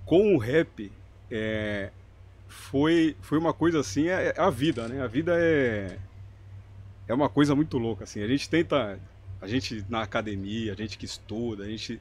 Com 0.05 0.35
o 0.35 0.37
rap, 0.37 0.91
é, 1.29 1.89
foi, 2.47 3.15
foi 3.21 3.37
uma 3.37 3.53
coisa 3.53 3.79
assim, 3.81 4.07
é, 4.07 4.33
é 4.35 4.41
a 4.41 4.49
vida, 4.49 4.87
né? 4.87 5.01
A 5.01 5.07
vida 5.07 5.33
é, 5.37 5.97
é 7.07 7.13
uma 7.13 7.29
coisa 7.29 7.55
muito 7.55 7.77
louca, 7.77 8.03
assim. 8.05 8.21
A 8.23 8.27
gente 8.27 8.49
tenta, 8.49 8.99
a 9.41 9.48
gente 9.48 9.83
na 9.89 10.01
academia, 10.03 10.71
a 10.71 10.75
gente 10.75 10.98
que 10.98 11.05
estuda, 11.05 11.63
a 11.63 11.67
gente 11.67 12.00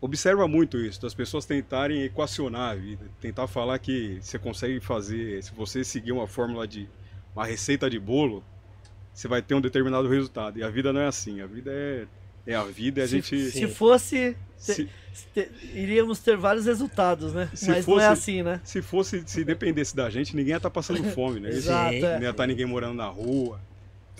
observa 0.00 0.48
muito 0.48 0.78
isso, 0.78 1.00
das 1.02 1.12
pessoas 1.12 1.44
tentarem 1.44 2.02
equacionar 2.02 2.70
a 2.70 2.74
vida, 2.74 3.04
tentar 3.20 3.46
falar 3.46 3.78
que 3.78 4.18
você 4.20 4.38
consegue 4.38 4.80
fazer, 4.80 5.42
se 5.42 5.52
você 5.52 5.84
seguir 5.84 6.12
uma 6.12 6.26
fórmula 6.26 6.66
de 6.66 6.88
uma 7.36 7.44
receita 7.44 7.88
de 7.90 7.98
bolo, 7.98 8.42
você 9.12 9.28
vai 9.28 9.42
ter 9.42 9.54
um 9.54 9.60
determinado 9.60 10.08
resultado. 10.08 10.58
E 10.58 10.62
a 10.62 10.70
vida 10.70 10.92
não 10.92 11.00
é 11.00 11.06
assim, 11.06 11.40
a 11.42 11.46
vida 11.46 11.70
é, 11.70 12.06
é 12.46 12.54
a 12.54 12.64
vida 12.64 13.00
e 13.00 13.02
a 13.04 13.06
Se, 13.06 13.16
gente... 13.16 13.50
se 13.50 13.66
fosse, 13.68 14.34
se- 14.56 14.88
te- 15.34 15.50
iríamos 15.74 16.20
ter 16.20 16.36
vários 16.36 16.64
resultados, 16.64 17.34
né? 17.34 17.50
Se 17.54 17.68
Mas 17.68 17.86
não 17.86 17.94
fosse- 17.94 18.04
é 18.06 18.08
assim, 18.08 18.42
né? 18.42 18.60
Se 18.64 18.80
fosse, 18.80 19.22
se 19.26 19.44
dependesse 19.44 19.94
da 19.94 20.08
gente, 20.08 20.34
ninguém 20.34 20.52
ia 20.52 20.56
estar 20.56 20.70
passando 20.70 21.04
fome, 21.12 21.40
né? 21.40 21.50
Exato, 21.52 21.90
Sim. 21.92 22.04
é. 22.04 22.14
Não 22.16 22.22
ia 22.22 22.30
estar 22.30 22.46
ninguém 22.46 22.64
morando 22.64 22.94
na 22.94 23.06
rua. 23.08 23.60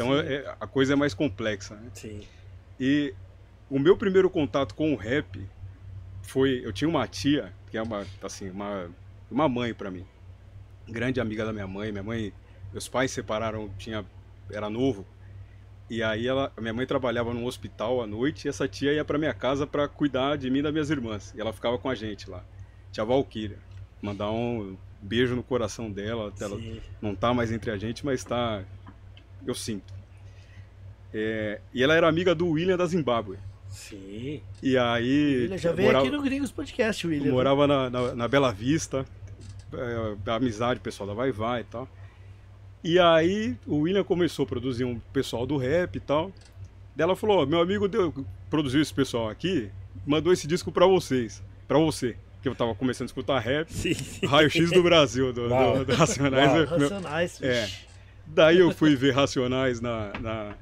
Então 0.01 0.19
é- 0.19 0.35
é- 0.35 0.55
a 0.59 0.67
coisa 0.67 0.95
é 0.95 0.97
mais 0.97 1.13
complexa, 1.13 1.75
né? 1.75 1.91
Sim. 1.93 2.23
E 2.79 3.15
o 3.69 3.79
meu 3.79 3.97
primeiro 3.97 4.31
contato 4.31 4.75
com 4.75 4.93
o 4.95 4.97
rap 4.97 5.47
foi. 6.23 6.63
Eu 6.65 6.73
tinha 6.73 6.89
uma 6.89 7.07
tia, 7.07 7.53
que 7.71 7.77
é 7.77 7.83
uma, 7.83 8.07
assim, 8.23 8.49
uma, 8.51 8.91
uma 9.31 9.49
mãe 9.49 9.75
pra 9.75 9.91
mim. 9.91 10.07
Grande 10.89 11.21
amiga 11.21 11.45
da 11.45 11.53
minha 11.53 11.67
mãe. 11.67 11.93
Minha 11.93 12.03
mãe. 12.03 12.33
Meus 12.73 12.89
pais 12.89 13.11
se 13.11 13.17
separaram, 13.17 13.69
tinha, 13.77 14.05
era 14.51 14.71
novo. 14.71 15.05
E 15.91 16.03
aí 16.05 16.27
ela, 16.27 16.53
a 16.57 16.61
minha 16.61 16.73
mãe 16.73 16.87
trabalhava 16.87 17.35
num 17.35 17.45
hospital 17.45 18.01
à 18.01 18.07
noite 18.07 18.45
e 18.45 18.49
essa 18.49 18.69
tia 18.69 18.93
ia 18.93 19.05
pra 19.05 19.19
minha 19.19 19.35
casa 19.35 19.67
pra 19.67 19.89
cuidar 19.89 20.37
de 20.39 20.49
mim 20.49 20.61
e 20.61 20.63
das 20.63 20.73
minhas 20.73 20.89
irmãs. 20.89 21.35
E 21.37 21.41
ela 21.41 21.53
ficava 21.53 21.77
com 21.79 21.89
a 21.89 21.95
gente 21.97 22.31
lá. 22.31 22.45
Tia 22.93 23.05
Valquíria. 23.05 23.59
Mandar 24.01 24.31
um 24.31 24.77
beijo 25.03 25.35
no 25.35 25.43
coração 25.43 25.91
dela. 25.91 26.33
Ela 26.41 26.57
Sim. 26.57 26.81
não 27.03 27.15
tá 27.15 27.35
mais 27.35 27.51
entre 27.51 27.71
a 27.73 27.77
gente, 27.77 28.07
mas 28.07 28.23
tá. 28.25 28.63
Eu 29.47 29.55
sinto. 29.55 29.93
É, 31.13 31.61
e 31.75 31.83
ela 31.83 31.95
era 31.95 32.09
amiga 32.09 32.35
do 32.35 32.49
William 32.49 32.77
da 32.77 32.87
Zimbábue. 32.87 33.37
Sim. 33.69 34.41
E 34.63 34.77
aí. 34.77 35.43
William 35.43 35.59
já 35.59 35.73
veio 35.73 35.89
morava, 35.89 36.07
aqui 36.07 36.17
no 36.17 36.23
Gringos 36.23 36.51
Podcast, 36.53 37.07
William. 37.07 37.33
morava 37.33 37.67
na, 37.67 37.91
na, 37.91 38.15
na 38.15 38.29
Bela 38.29 38.53
Vista. 38.53 39.05
É, 39.73 40.31
amizade, 40.33 40.81
pessoal 40.81 41.07
da 41.09 41.15
Vai 41.15 41.31
Vai 41.33 41.61
e 41.61 41.65
tal. 41.65 41.89
E 42.83 42.99
aí 42.99 43.57
o 43.67 43.79
William 43.81 44.03
começou 44.03 44.45
a 44.45 44.47
produzir 44.49 44.85
um 44.85 44.99
pessoal 45.13 45.47
do 45.47 45.57
rap 45.57 45.97
e 45.97 46.01
tal. 46.01 46.33
Daí 46.97 47.05
ela 47.05 47.15
falou: 47.15 47.43
"Ó, 47.43 47.47
meu 47.47 47.61
amigo 47.61 47.87
deu, 47.87 48.13
produziu 48.49 48.81
esse 48.83 48.93
pessoal 48.93 49.29
aqui, 49.29 49.71
mandou 50.07 50.33
esse 50.33 50.47
disco 50.47 50.73
pra 50.73 50.87
vocês. 50.87 51.43
Pra 51.69 51.79
você. 51.79 52.17
Que 52.43 52.49
eu 52.49 52.55
tava 52.55 52.75
começando 52.75 53.05
a 53.07 53.11
escutar 53.11 53.39
rap. 53.39 53.71
Sim, 53.71 53.93
sim. 53.95 54.27
Raio-X 54.27 54.71
do 54.73 54.83
Brasil, 54.83 55.33
do, 55.33 55.49
do, 55.49 55.85
do 55.85 55.93
Racionais. 55.95 56.47
Uau. 56.49 56.57
meu- 56.57 56.67
Racionais, 56.67 57.43
É. 57.43 57.69
Daí 58.35 58.59
eu 58.59 58.71
fui 58.73 58.95
ver 58.97 59.13
Racionais 59.13 59.81
na, 59.81 60.13
na- 60.21 60.55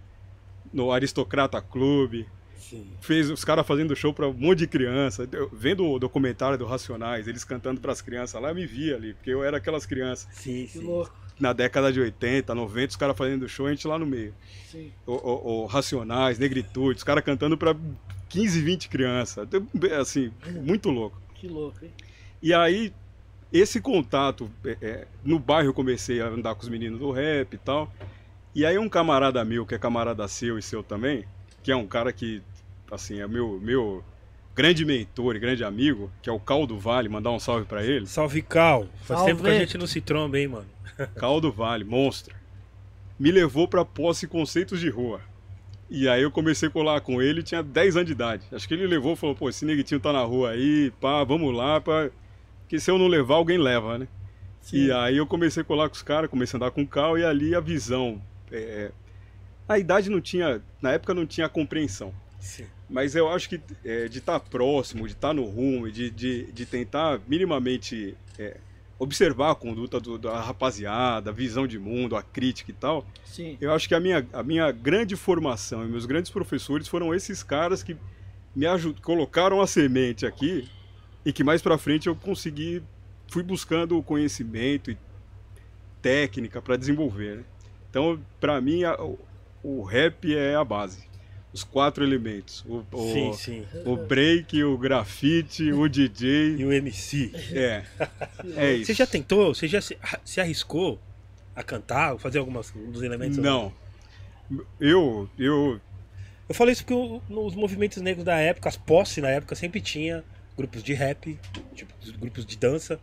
no 0.72 0.90
Aristocrata 0.92 1.60
Clube. 1.60 2.26
Sim. 2.56 2.86
Fez 3.00 3.30
os 3.30 3.44
caras 3.44 3.66
fazendo 3.66 3.94
show 3.96 4.12
pra 4.12 4.28
um 4.28 4.32
monte 4.32 4.58
de 4.60 4.66
criança. 4.66 5.26
Eu- 5.32 5.48
vendo 5.52 5.86
o 5.86 5.98
documentário 5.98 6.58
do 6.58 6.66
Racionais, 6.66 7.26
eles 7.26 7.44
cantando 7.44 7.80
pras 7.80 8.02
crianças 8.02 8.40
lá, 8.40 8.50
eu 8.50 8.54
me 8.54 8.66
via 8.66 8.96
ali, 8.96 9.14
porque 9.14 9.30
eu 9.30 9.42
era 9.42 9.56
aquelas 9.56 9.86
crianças. 9.86 10.28
Sim, 10.32 10.66
Que 10.66 10.78
sim. 10.78 10.84
louco. 10.84 11.14
Na 11.40 11.52
década 11.52 11.92
de 11.92 12.00
80, 12.00 12.52
90, 12.54 12.90
os 12.90 12.96
caras 12.96 13.16
fazendo 13.16 13.48
show, 13.48 13.66
a 13.66 13.70
gente 13.70 13.86
lá 13.86 13.96
no 13.98 14.04
meio. 14.04 14.34
Sim. 14.70 14.90
O, 15.06 15.12
o- 15.12 15.62
o 15.62 15.66
Racionais, 15.66 16.38
Negritude, 16.38 16.98
os 16.98 17.04
caras 17.04 17.22
cantando 17.24 17.56
pra 17.56 17.76
15, 18.28 18.60
20 18.60 18.88
crianças. 18.88 19.46
Assim, 19.98 20.32
muito 20.62 20.90
louco. 20.90 21.16
Que 21.34 21.46
louco, 21.46 21.82
hein? 21.84 21.92
E 22.42 22.52
aí, 22.52 22.92
esse 23.52 23.80
contato, 23.80 24.50
é, 24.64 24.76
é, 24.80 25.06
no 25.24 25.38
bairro 25.38 25.70
eu 25.70 25.74
comecei 25.74 26.20
a 26.20 26.26
andar 26.26 26.54
com 26.54 26.62
os 26.62 26.68
meninos 26.68 26.98
do 26.98 27.10
rap 27.10 27.54
e 27.54 27.58
tal. 27.58 27.92
E 28.54 28.66
aí 28.66 28.78
um 28.78 28.88
camarada 28.88 29.44
meu, 29.44 29.64
que 29.64 29.74
é 29.74 29.78
camarada 29.78 30.26
seu 30.28 30.58
e 30.58 30.62
seu 30.62 30.82
também, 30.82 31.24
que 31.62 31.72
é 31.72 31.76
um 31.76 31.86
cara 31.86 32.12
que, 32.12 32.42
assim, 32.90 33.20
é 33.20 33.26
meu, 33.26 33.58
meu 33.60 34.04
grande 34.54 34.84
mentor 34.84 35.36
e 35.36 35.38
grande 35.38 35.62
amigo, 35.62 36.10
que 36.20 36.28
é 36.28 36.32
o 36.32 36.40
Caldo 36.40 36.76
Vale, 36.78 37.08
mandar 37.08 37.30
um 37.30 37.38
salve 37.38 37.64
pra 37.64 37.84
ele. 37.84 38.06
Salve, 38.06 38.42
Cal. 38.42 38.88
Faz 39.02 39.20
Salve. 39.20 39.26
tempo 39.26 39.44
que 39.44 39.50
a 39.50 39.58
gente 39.58 39.78
não 39.78 39.86
se 39.86 40.00
tromba, 40.00 40.38
hein, 40.38 40.48
mano. 40.48 40.66
Caldo 41.14 41.52
Vale, 41.52 41.84
monstro. 41.84 42.34
Me 43.18 43.30
levou 43.30 43.68
pra 43.68 43.84
posse 43.84 44.26
conceitos 44.26 44.80
de 44.80 44.90
rua. 44.90 45.20
E 45.88 46.08
aí 46.08 46.22
eu 46.22 46.30
comecei 46.30 46.68
a 46.68 46.72
colar 46.72 47.00
com 47.00 47.22
ele, 47.22 47.42
tinha 47.42 47.62
10 47.62 47.96
anos 47.96 48.06
de 48.06 48.12
idade. 48.12 48.44
Acho 48.52 48.68
que 48.68 48.74
ele 48.74 48.86
levou 48.86 49.14
e 49.14 49.16
falou, 49.16 49.34
pô, 49.34 49.48
esse 49.48 49.64
neguitinho 49.64 50.00
tá 50.00 50.12
na 50.12 50.22
rua 50.22 50.50
aí, 50.50 50.92
pá, 51.00 51.24
vamos 51.24 51.54
lá, 51.54 51.80
pá. 51.80 52.10
Porque 52.68 52.78
se 52.78 52.90
eu 52.90 52.98
não 52.98 53.06
levar, 53.08 53.36
alguém 53.36 53.56
leva, 53.56 53.96
né? 53.96 54.06
E 54.70 54.92
aí 54.92 55.16
eu 55.16 55.26
comecei 55.26 55.62
a 55.62 55.64
colar 55.64 55.88
com 55.88 55.94
os 55.94 56.02
caras, 56.02 56.28
comecei 56.28 56.54
a 56.54 56.58
andar 56.58 56.70
com 56.70 56.82
o 56.82 56.86
Cal 56.86 57.16
e 57.16 57.24
ali 57.24 57.54
a 57.54 57.60
visão. 57.60 58.20
é, 58.52 58.90
A 59.66 59.78
idade 59.78 60.10
não 60.10 60.20
tinha, 60.20 60.60
na 60.82 60.92
época 60.92 61.14
não 61.14 61.24
tinha 61.24 61.48
compreensão. 61.48 62.12
Sim. 62.38 62.66
Mas 62.90 63.14
eu 63.14 63.30
acho 63.30 63.48
que 63.48 63.58
é, 63.82 64.06
de 64.08 64.18
estar 64.18 64.38
próximo, 64.40 65.06
de 65.06 65.14
estar 65.14 65.32
no 65.32 65.44
rumo, 65.46 65.90
de, 65.90 66.10
de, 66.10 66.52
de 66.52 66.66
tentar 66.66 67.18
minimamente 67.26 68.14
é, 68.38 68.58
observar 68.98 69.52
a 69.52 69.54
conduta 69.54 69.98
do- 69.98 70.18
da 70.18 70.38
rapaziada, 70.38 71.30
a 71.30 71.32
visão 71.32 71.66
de 71.66 71.78
mundo, 71.78 72.16
a 72.16 72.22
crítica 72.22 72.70
e 72.70 72.74
tal, 72.74 73.06
Sim. 73.24 73.56
eu 73.62 73.72
acho 73.72 73.88
que 73.88 73.94
a 73.94 74.00
minha, 74.00 74.26
a 74.34 74.42
minha 74.42 74.70
grande 74.70 75.16
formação 75.16 75.84
e 75.84 75.88
meus 75.88 76.04
grandes 76.04 76.30
professores 76.30 76.86
foram 76.86 77.14
esses 77.14 77.42
caras 77.42 77.82
que 77.82 77.96
me 78.54 78.66
ajud 78.66 79.00
colocaram 79.00 79.60
a 79.62 79.66
semente 79.66 80.26
aqui 80.26 80.68
e 81.28 81.32
que 81.32 81.44
mais 81.44 81.60
pra 81.60 81.76
frente 81.76 82.06
eu 82.06 82.16
consegui, 82.16 82.82
fui 83.30 83.42
buscando 83.42 83.98
o 83.98 84.02
conhecimento 84.02 84.90
e 84.90 84.96
técnica 86.00 86.62
para 86.62 86.76
desenvolver. 86.76 87.36
né? 87.38 87.44
Então, 87.90 88.20
pra 88.40 88.60
mim, 88.60 88.84
a- 88.84 88.96
o, 89.02 89.18
rap 89.82 90.34
é 90.34 90.54
a 90.54 90.64
base. 90.64 91.06
Os 91.52 91.64
quatro 91.64 92.04
elementos. 92.04 92.64
O, 92.68 92.84
o, 92.92 93.12
Sim, 93.12 93.32
sim. 93.32 93.66
o 93.84 93.96
break, 93.96 94.62
o 94.62 94.76
grafite, 94.76 95.72
o 95.72 95.86
E 95.86 95.88
DJ. 95.88 96.64
o 96.64 96.72
MC. 96.72 97.32
É. 97.52 97.84
É 98.54 98.72
isso. 98.74 98.86
Você 98.86 98.94
já 98.94 99.06
tentou? 99.06 99.54
Você 99.54 99.66
já 99.66 99.80
se, 99.80 99.96
se 100.24 100.40
arriscou 100.40 100.98
a 101.56 101.62
cantar, 101.62 102.16
fazer 102.18 102.38
algumas 102.38 102.72
um 102.76 102.90
dos 102.90 103.02
elementos? 103.02 103.38
Não. 103.38 103.72
Eu, 104.80 105.28
eu 105.38 105.80
Eu 106.48 106.54
falei 106.54 106.72
isso 106.72 106.84
porque 106.84 106.94
o- 106.94 107.20
nos 107.28 107.54
movimentos 107.54 108.00
negros 108.02 108.24
da 108.24 108.36
época, 108.38 108.68
as 108.68 108.76
posse 108.76 109.20
na 109.20 109.28
época, 109.30 109.54
sempre 109.54 109.80
tinha 109.80 110.22
grupos 110.58 110.82
de 110.82 110.92
rap, 110.92 111.38
tipo, 111.74 111.92
grupos 112.18 112.44
de 112.44 112.56
dança, 112.58 113.00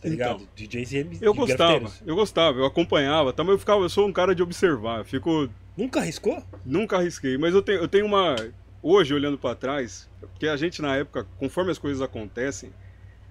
tá 0.00 0.08
ligado? 0.08 0.36
Então, 0.36 0.48
DJs 0.54 0.92
e. 0.92 1.18
Eu 1.20 1.34
gostava, 1.34 1.80
grafiteiros. 1.80 2.08
eu 2.08 2.14
gostava, 2.14 2.58
eu 2.60 2.64
acompanhava, 2.64 3.32
também 3.32 3.52
eu 3.52 3.58
ficava, 3.58 3.82
eu 3.82 3.88
sou 3.88 4.06
um 4.06 4.12
cara 4.12 4.34
de 4.34 4.42
observar, 4.42 5.04
fico, 5.04 5.50
Nunca 5.76 6.00
arriscou? 6.00 6.42
nunca 6.64 6.96
arrisquei, 6.96 7.36
mas 7.36 7.52
eu 7.52 7.60
tenho, 7.60 7.80
eu 7.80 7.88
tenho 7.88 8.06
uma, 8.06 8.36
hoje 8.80 9.12
olhando 9.12 9.36
pra 9.36 9.54
trás, 9.56 10.08
porque 10.20 10.46
a 10.46 10.56
gente 10.56 10.80
na 10.80 10.96
época, 10.96 11.26
conforme 11.38 11.72
as 11.72 11.78
coisas 11.78 12.00
acontecem, 12.00 12.72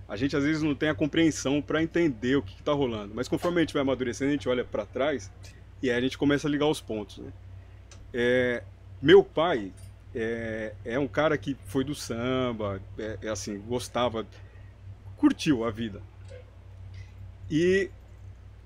a 0.07 0.17
gente 0.17 0.35
às 0.35 0.43
vezes 0.43 0.61
não 0.61 0.75
tem 0.75 0.89
a 0.89 0.93
compreensão 0.93 1.61
pra 1.61 1.81
entender 1.81 2.35
o 2.35 2.41
que, 2.43 2.55
que 2.55 2.61
tá 2.61 2.73
rolando, 2.73 3.13
mas 3.15 3.27
conforme 3.29 3.59
a 3.59 3.61
gente 3.61 3.73
vai 3.73 3.81
amadurecendo, 3.81 4.29
a 4.29 4.33
gente 4.33 4.49
olha 4.49 4.65
pra 4.65 4.85
trás 4.85 5.31
e 5.81 5.89
aí 5.89 5.97
a 5.97 6.01
gente 6.01 6.17
começa 6.17 6.47
a 6.47 6.51
ligar 6.51 6.67
os 6.67 6.81
pontos, 6.81 7.19
né? 7.19 7.31
É, 8.13 8.63
meu 9.01 9.23
pai 9.23 9.71
é, 10.15 10.73
é 10.85 10.97
um 10.97 11.07
cara 11.07 11.37
que 11.37 11.57
foi 11.65 11.83
do 11.83 11.93
samba, 11.93 12.81
é, 12.97 13.17
é 13.23 13.29
assim, 13.29 13.59
gostava, 13.59 14.25
curtiu 15.17 15.65
a 15.65 15.71
vida. 15.71 16.01
E 17.51 17.89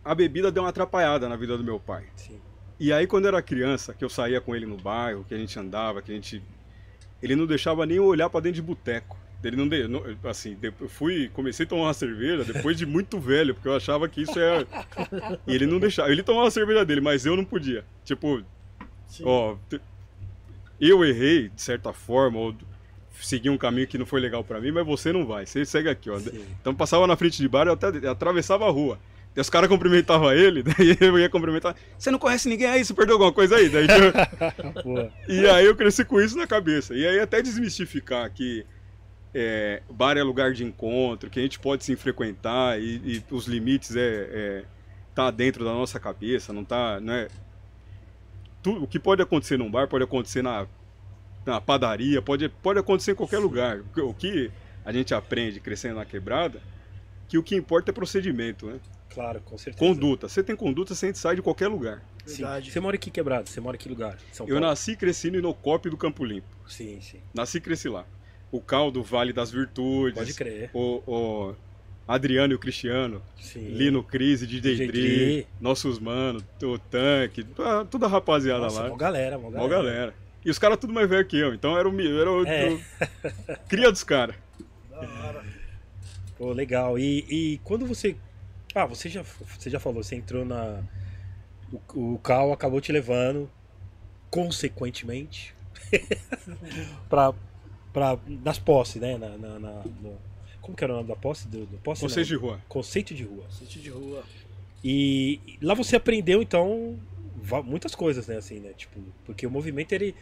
a 0.05 0.13
bebida 0.13 0.51
deu 0.51 0.63
uma 0.63 0.69
atrapalhada 0.69 1.27
na 1.27 1.35
vida 1.35 1.57
do 1.57 1.63
meu 1.63 1.79
pai. 1.79 2.05
Sim. 2.15 2.39
E 2.79 2.93
aí, 2.93 3.05
quando 3.05 3.25
eu 3.25 3.29
era 3.29 3.41
criança, 3.41 3.93
que 3.93 4.05
eu 4.05 4.09
saía 4.09 4.39
com 4.39 4.55
ele 4.55 4.65
no 4.65 4.77
bairro, 4.77 5.25
que 5.27 5.33
a 5.33 5.37
gente 5.37 5.57
andava, 5.59 6.01
que 6.01 6.11
a 6.11 6.15
gente. 6.15 6.41
Ele 7.21 7.35
não 7.35 7.45
deixava 7.45 7.85
nem 7.85 7.99
olhar 7.99 8.29
pra 8.29 8.39
dentro 8.39 8.55
de 8.55 8.61
boteco. 8.61 9.17
Ele 9.43 9.55
não, 9.55 9.67
de... 9.67 9.87
não- 9.87 10.03
assim, 10.23 10.57
eu 10.61 10.87
fui, 10.87 11.29
comecei 11.33 11.65
a 11.65 11.69
tomar 11.69 11.83
uma 11.83 11.93
cerveja 11.93 12.45
depois 12.45 12.77
de 12.77 12.85
muito 12.85 13.19
velho, 13.19 13.53
porque 13.53 13.67
eu 13.67 13.75
achava 13.75 14.07
que 14.07 14.21
isso 14.21 14.39
é. 14.39 14.65
E 15.45 15.53
ele 15.53 15.65
não 15.65 15.79
deixava. 15.79 16.09
Ele 16.09 16.23
tomava 16.23 16.47
a 16.47 16.51
cerveja 16.51 16.85
dele, 16.85 17.01
mas 17.01 17.25
eu 17.25 17.35
não 17.35 17.43
podia. 17.43 17.83
Tipo, 18.05 18.41
Sim. 19.07 19.23
ó, 19.25 19.57
eu 20.79 21.03
errei 21.03 21.49
de 21.49 21.61
certa 21.61 21.91
forma, 21.91 22.39
ou 22.39 22.55
segui 23.21 23.49
um 23.49 23.57
caminho 23.57 23.87
que 23.87 23.97
não 23.97 24.05
foi 24.05 24.19
legal 24.21 24.43
pra 24.43 24.61
mim, 24.61 24.71
mas 24.71 24.85
você 24.85 25.11
não 25.11 25.25
vai. 25.25 25.45
Você 25.45 25.65
segue 25.65 25.89
aqui, 25.89 26.09
ó. 26.09 26.19
Sim. 26.19 26.45
Então 26.61 26.73
passava 26.73 27.05
na 27.05 27.15
frente 27.15 27.37
de 27.37 27.47
bar, 27.47 27.67
eu 27.67 27.73
até 27.73 27.87
atravessava 28.07 28.65
a 28.65 28.71
rua. 28.71 28.99
Daí 29.35 29.41
os 29.41 29.49
caras 29.49 29.69
cumprimentavam 29.69 30.31
ele, 30.33 30.63
daí 30.63 30.97
eu 30.99 31.17
ia 31.19 31.29
cumprimentar. 31.29 31.75
Você 31.97 32.09
não 32.09 32.19
conhece 32.19 32.47
ninguém 32.47 32.67
aí? 32.67 32.83
Você 32.85 32.93
perdeu 32.93 33.15
alguma 33.15 33.31
coisa 33.33 33.57
aí? 33.57 33.69
Daí, 33.69 33.87
eu- 33.87 35.11
e 35.27 35.47
aí 35.47 35.65
eu 35.65 35.75
cresci 35.75 36.03
com 36.05 36.19
isso 36.19 36.37
na 36.37 36.47
cabeça. 36.47 36.93
E 36.93 37.05
aí 37.05 37.19
até 37.19 37.41
desmistificar 37.41 38.31
que 38.31 38.65
é, 39.33 39.81
bar 39.89 40.17
é 40.17 40.23
lugar 40.23 40.53
de 40.53 40.63
encontro, 40.63 41.29
que 41.29 41.39
a 41.39 41.43
gente 41.43 41.59
pode 41.59 41.83
sim 41.83 41.95
frequentar 41.95 42.79
e, 42.81 42.95
e 43.05 43.23
os 43.29 43.45
limites 43.45 43.95
é, 43.95 44.29
é 44.31 44.63
tá 45.13 45.29
dentro 45.29 45.63
da 45.63 45.73
nossa 45.73 45.99
cabeça, 45.99 46.53
não 46.53 46.63
tá, 46.63 46.99
não 46.99 47.13
é 47.13 47.27
tudo, 48.61 48.83
o 48.83 48.87
que 48.87 48.99
pode 48.99 49.21
acontecer 49.21 49.57
num 49.57 49.69
bar 49.69 49.87
pode 49.87 50.03
acontecer 50.03 50.41
na, 50.41 50.67
na 51.45 51.59
padaria, 51.61 52.21
pode, 52.21 52.49
pode 52.49 52.79
acontecer 52.79 53.11
em 53.11 53.15
qualquer 53.15 53.39
lugar. 53.39 53.81
O 53.97 54.13
que- 54.13 54.51
a 54.85 54.91
gente 54.91 55.13
aprende 55.13 55.59
crescendo 55.59 55.95
na 55.95 56.05
quebrada, 56.05 56.61
que 57.27 57.37
o 57.37 57.43
que 57.43 57.55
importa 57.55 57.91
é 57.91 57.93
procedimento, 57.93 58.65
né? 58.67 58.79
Claro, 59.13 59.41
com 59.41 59.57
certeza. 59.57 59.77
Conduta. 59.85 60.27
Você 60.29 60.43
tem 60.43 60.55
conduta, 60.55 60.93
você 60.95 61.13
sai 61.13 61.35
de 61.35 61.41
qualquer 61.41 61.67
lugar. 61.67 62.01
Sim. 62.25 62.43
Verdade. 62.43 62.71
Você 62.71 62.79
mora 62.79 62.95
aqui 62.95 63.09
quebrado? 63.11 63.49
Você 63.49 63.59
mora 63.59 63.75
em 63.75 63.79
que 63.79 63.89
lugar? 63.89 64.17
São 64.31 64.45
Eu 64.45 64.55
Paulo? 64.55 64.67
nasci 64.67 64.91
e 64.91 64.95
cresci 64.95 65.31
no 65.31 65.37
Inocópio 65.39 65.89
do 65.91 65.97
Campo 65.97 66.23
Limpo. 66.23 66.47
Sim, 66.67 66.99
sim. 67.01 67.19
Nasci 67.33 67.57
e 67.57 67.61
cresci 67.61 67.89
lá. 67.89 68.05
O 68.51 68.61
Caldo, 68.61 69.01
Vale 69.03 69.33
das 69.33 69.51
Virtudes. 69.51 70.13
Pode 70.17 70.33
crer. 70.33 70.69
O, 70.73 71.01
o 71.07 71.55
Adriano 72.13 72.53
e 72.53 72.55
o 72.55 72.59
Cristiano. 72.59 73.21
Sim. 73.39 73.59
Lino 73.69 74.03
Crise, 74.03 74.47
DJ 74.47 74.75
DJ 74.75 74.87
Dri. 74.87 75.47
Nossos 75.61 75.99
manos. 75.99 76.43
O 76.63 76.79
Tanque. 76.79 77.43
Toda, 77.43 77.85
toda 77.85 78.05
a 78.07 78.09
rapaziada 78.09 78.61
Nossa, 78.61 78.81
lá. 78.83 78.89
mó 78.89 78.95
galera, 78.95 79.37
mó 79.37 79.49
galera. 79.49 79.61
Mó 79.61 79.67
galera. 79.69 80.13
E 80.43 80.49
os 80.49 80.57
caras 80.57 80.77
tudo 80.79 80.91
mais 80.93 81.07
velho 81.07 81.25
que 81.27 81.37
eu. 81.37 81.53
Então 81.53 81.77
era 81.77 81.87
o, 81.87 82.01
era 82.01 82.31
o, 82.31 82.45
É. 82.47 82.69
o- 82.71 82.79
cria 83.67 83.91
dos 83.91 84.03
caras. 84.03 84.35
Da 84.89 84.97
hora. 84.99 85.43
Pô, 86.37 86.51
legal. 86.51 86.97
E, 86.97 87.25
e 87.29 87.57
quando 87.63 87.85
você. 87.85 88.15
Ah, 88.73 88.85
você 88.85 89.07
já, 89.09 89.21
você 89.57 89.69
já 89.69 89.79
falou, 89.79 90.01
você 90.03 90.15
entrou 90.15 90.43
na. 90.45 90.81
O, 91.93 92.13
o 92.15 92.19
Cal 92.19 92.51
acabou 92.51 92.81
te 92.81 92.91
levando, 92.91 93.49
consequentemente, 94.31 95.53
pra 97.09 97.33
pra, 97.93 98.17
nas 98.27 98.57
posses, 98.59 99.01
né? 99.01 99.17
Na, 99.17 99.29
na- 99.37 99.59
na- 99.59 99.83
no- 100.01 100.17
como 100.61 100.75
que 100.75 100.83
era 100.83 100.93
o 100.93 100.97
nome 100.97 101.07
da 101.07 101.15
posse? 101.15 101.47
Do, 101.47 101.65
do 101.65 101.77
posse 101.77 102.01
Conceito 102.01 102.27
de 102.27 102.33
não. 102.33 102.41
rua. 102.41 102.61
Conceito 102.67 103.13
de 103.13 103.23
rua. 103.23 103.45
Sítio 103.49 103.81
de 103.81 103.89
rua. 103.89 104.23
E 104.83 105.39
lá 105.61 105.73
você 105.73 105.95
aprendeu, 105.95 106.41
então, 106.41 106.97
muitas 107.65 107.95
coisas, 107.95 108.27
né? 108.27 108.37
Assim, 108.37 108.59
né? 108.59 108.71
Tipo, 108.75 108.99
porque 109.25 109.45
o 109.45 109.51
movimento, 109.51 109.93
ele, 109.93 110.15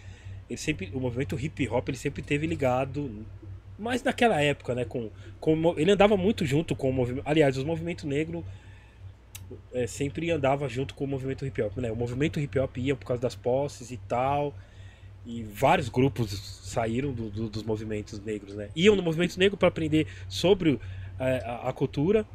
ele 0.50 0.58
sempre. 0.58 0.90
O 0.94 1.00
movimento 1.00 1.40
hip 1.40 1.68
hop, 1.70 1.88
ele 1.90 1.98
sempre 1.98 2.22
teve 2.22 2.48
ligado. 2.48 3.26
Mas 3.78 4.02
naquela 4.02 4.42
época, 4.42 4.74
né? 4.74 4.86
Com, 4.86 5.10
com, 5.40 5.76
ele 5.78 5.92
andava 5.92 6.18
muito 6.18 6.46
junto 6.46 6.76
com 6.76 6.90
o 6.90 6.94
movimento. 6.94 7.24
Aliás, 7.28 7.58
os 7.58 7.64
movimentos 7.64 8.06
negros 8.06 8.44
é, 9.74 9.86
sempre 9.88 10.32
andava 10.32 10.68
junto 10.68 10.94
com 10.94 11.04
o 11.04 11.08
movimento 11.08 11.46
hip 11.46 11.62
hop, 11.62 11.78
né? 11.78 11.92
O 11.92 11.96
movimento 11.96 12.40
hip 12.40 12.58
hop 12.60 12.78
ia 12.78 12.96
por 12.96 13.06
causa 13.06 13.22
das 13.22 13.36
posses 13.36 13.92
e 13.92 13.98
tal. 13.98 14.54
E 15.30 15.44
vários 15.44 15.90
grupos 15.90 16.32
saíram 16.64 17.12
do- 17.12 17.30
do- 17.30 17.50
dos 17.50 17.62
movimentos 17.64 18.18
negros, 18.24 18.56
né? 18.56 18.70
Iam 18.74 18.96
no 18.96 19.04
movimento 19.04 19.38
negro 19.38 19.58
para 19.58 19.68
aprender 19.68 20.08
sobre 20.30 20.80
é, 21.20 21.44
a, 21.46 21.68
a 21.70 21.74
cultura 21.74 22.26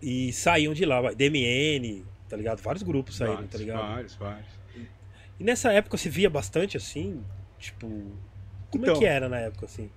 e 0.00 0.32
saíam 0.32 0.72
de 0.72 0.84
lá. 0.84 1.12
DMN, 1.12 2.04
tá 2.28 2.36
ligado? 2.36 2.62
Vários 2.62 2.84
grupos 2.84 3.16
saíram, 3.16 3.34
vários, 3.34 3.52
tá 3.52 3.58
ligado? 3.58 3.78
vários, 3.88 4.14
vários. 4.14 4.46
E 5.40 5.42
nessa 5.42 5.72
época 5.72 5.96
você 5.96 6.08
via 6.08 6.30
bastante 6.30 6.76
assim, 6.76 7.24
tipo. 7.58 7.86
Como 8.70 8.84
é 8.84 8.88
Então. 8.88 8.98
que 9.00 9.04
era 9.06 9.28
na 9.28 9.38
época, 9.38 9.66
assim? 9.66 9.90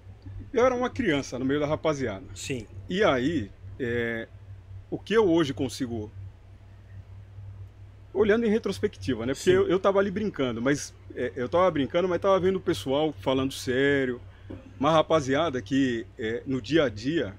Eu 0.52 0.66
era 0.66 0.74
uma 0.74 0.90
criança 0.90 1.38
no 1.38 1.46
meio 1.46 1.60
da 1.60 1.68
rapaziada. 1.68 2.26
Sim. 2.34 2.66
E 2.90 3.04
aí, 3.04 3.52
é, 3.80 4.28
o 4.90 4.98
que 4.98 5.14
eu 5.14 5.30
hoje 5.30 5.54
consigo. 5.54 6.12
Olhando 8.14 8.46
em 8.46 8.50
retrospectiva, 8.50 9.26
né? 9.26 9.34
Porque 9.34 9.50
Sim. 9.50 9.56
eu, 9.56 9.68
eu 9.68 9.80
tava 9.80 10.00
ali 10.00 10.10
brincando, 10.12 10.62
mas. 10.62 10.94
É, 11.16 11.32
eu 11.36 11.48
tava 11.48 11.70
brincando, 11.72 12.08
mas 12.08 12.22
tava 12.22 12.40
vendo 12.40 12.58
o 12.58 12.62
pessoal 12.62 13.14
falando 13.20 13.54
sério. 13.54 14.22
Uma 14.80 14.92
rapaziada 14.92 15.62
que 15.62 16.06
é, 16.18 16.44
no 16.46 16.62
dia 16.62 16.84
a 16.84 16.90
dia, 16.90 17.34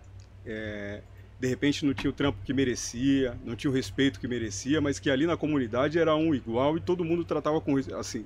é, 0.46 1.02
de 1.38 1.48
repente 1.48 1.84
não 1.84 1.92
tinha 1.92 2.10
o 2.10 2.12
trampo 2.12 2.38
que 2.44 2.54
merecia, 2.54 3.36
não 3.44 3.54
tinha 3.54 3.70
o 3.70 3.74
respeito 3.74 4.18
que 4.18 4.26
merecia, 4.26 4.80
mas 4.80 4.98
que 4.98 5.10
ali 5.10 5.26
na 5.26 5.36
comunidade 5.36 5.98
era 5.98 6.14
um 6.14 6.34
igual 6.34 6.76
e 6.76 6.80
todo 6.80 7.04
mundo 7.04 7.24
tratava 7.24 7.60
com 7.60 7.76
assim. 7.98 8.24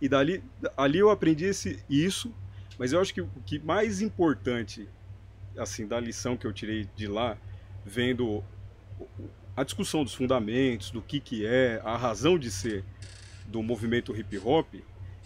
E 0.00 0.08
dali, 0.08 0.42
ali 0.76 0.98
eu 0.98 1.10
aprendi 1.10 1.46
esse, 1.46 1.82
isso, 1.88 2.32
mas 2.78 2.92
eu 2.92 3.00
acho 3.00 3.12
que 3.12 3.20
o 3.20 3.28
que 3.44 3.58
mais 3.58 4.00
importante, 4.00 4.88
assim, 5.56 5.86
da 5.86 5.98
lição 5.98 6.36
que 6.36 6.46
eu 6.46 6.52
tirei 6.52 6.88
de 6.94 7.06
lá, 7.06 7.36
vendo 7.84 8.44
a 9.56 9.64
discussão 9.64 10.04
dos 10.04 10.14
fundamentos, 10.14 10.90
do 10.90 11.02
que 11.02 11.18
que 11.18 11.44
é, 11.44 11.80
a 11.84 11.96
razão 11.96 12.38
de 12.38 12.50
ser 12.50 12.84
do 13.46 13.62
movimento 13.62 14.16
hip 14.16 14.38
hop, 14.38 14.74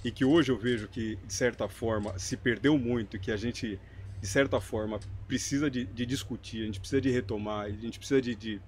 e 0.04 0.10
que 0.10 0.24
hoje 0.24 0.52
eu 0.52 0.58
vejo 0.58 0.86
que, 0.86 1.16
de 1.16 1.32
certa 1.32 1.66
forma, 1.66 2.16
se 2.18 2.36
perdeu 2.36 2.78
muito 2.78 3.16
e 3.16 3.18
que 3.18 3.32
a 3.32 3.36
gente, 3.36 3.80
de 4.20 4.26
certa 4.26 4.60
forma, 4.60 5.00
precisa 5.26 5.70
de, 5.70 5.86
de 5.86 6.04
discutir, 6.04 6.62
a 6.62 6.66
gente 6.66 6.78
precisa 6.78 7.00
de 7.00 7.10
retomar, 7.10 7.64
a 7.64 7.70
gente 7.70 7.98
precisa 7.98 8.20
de, 8.20 8.34
de 8.34 8.60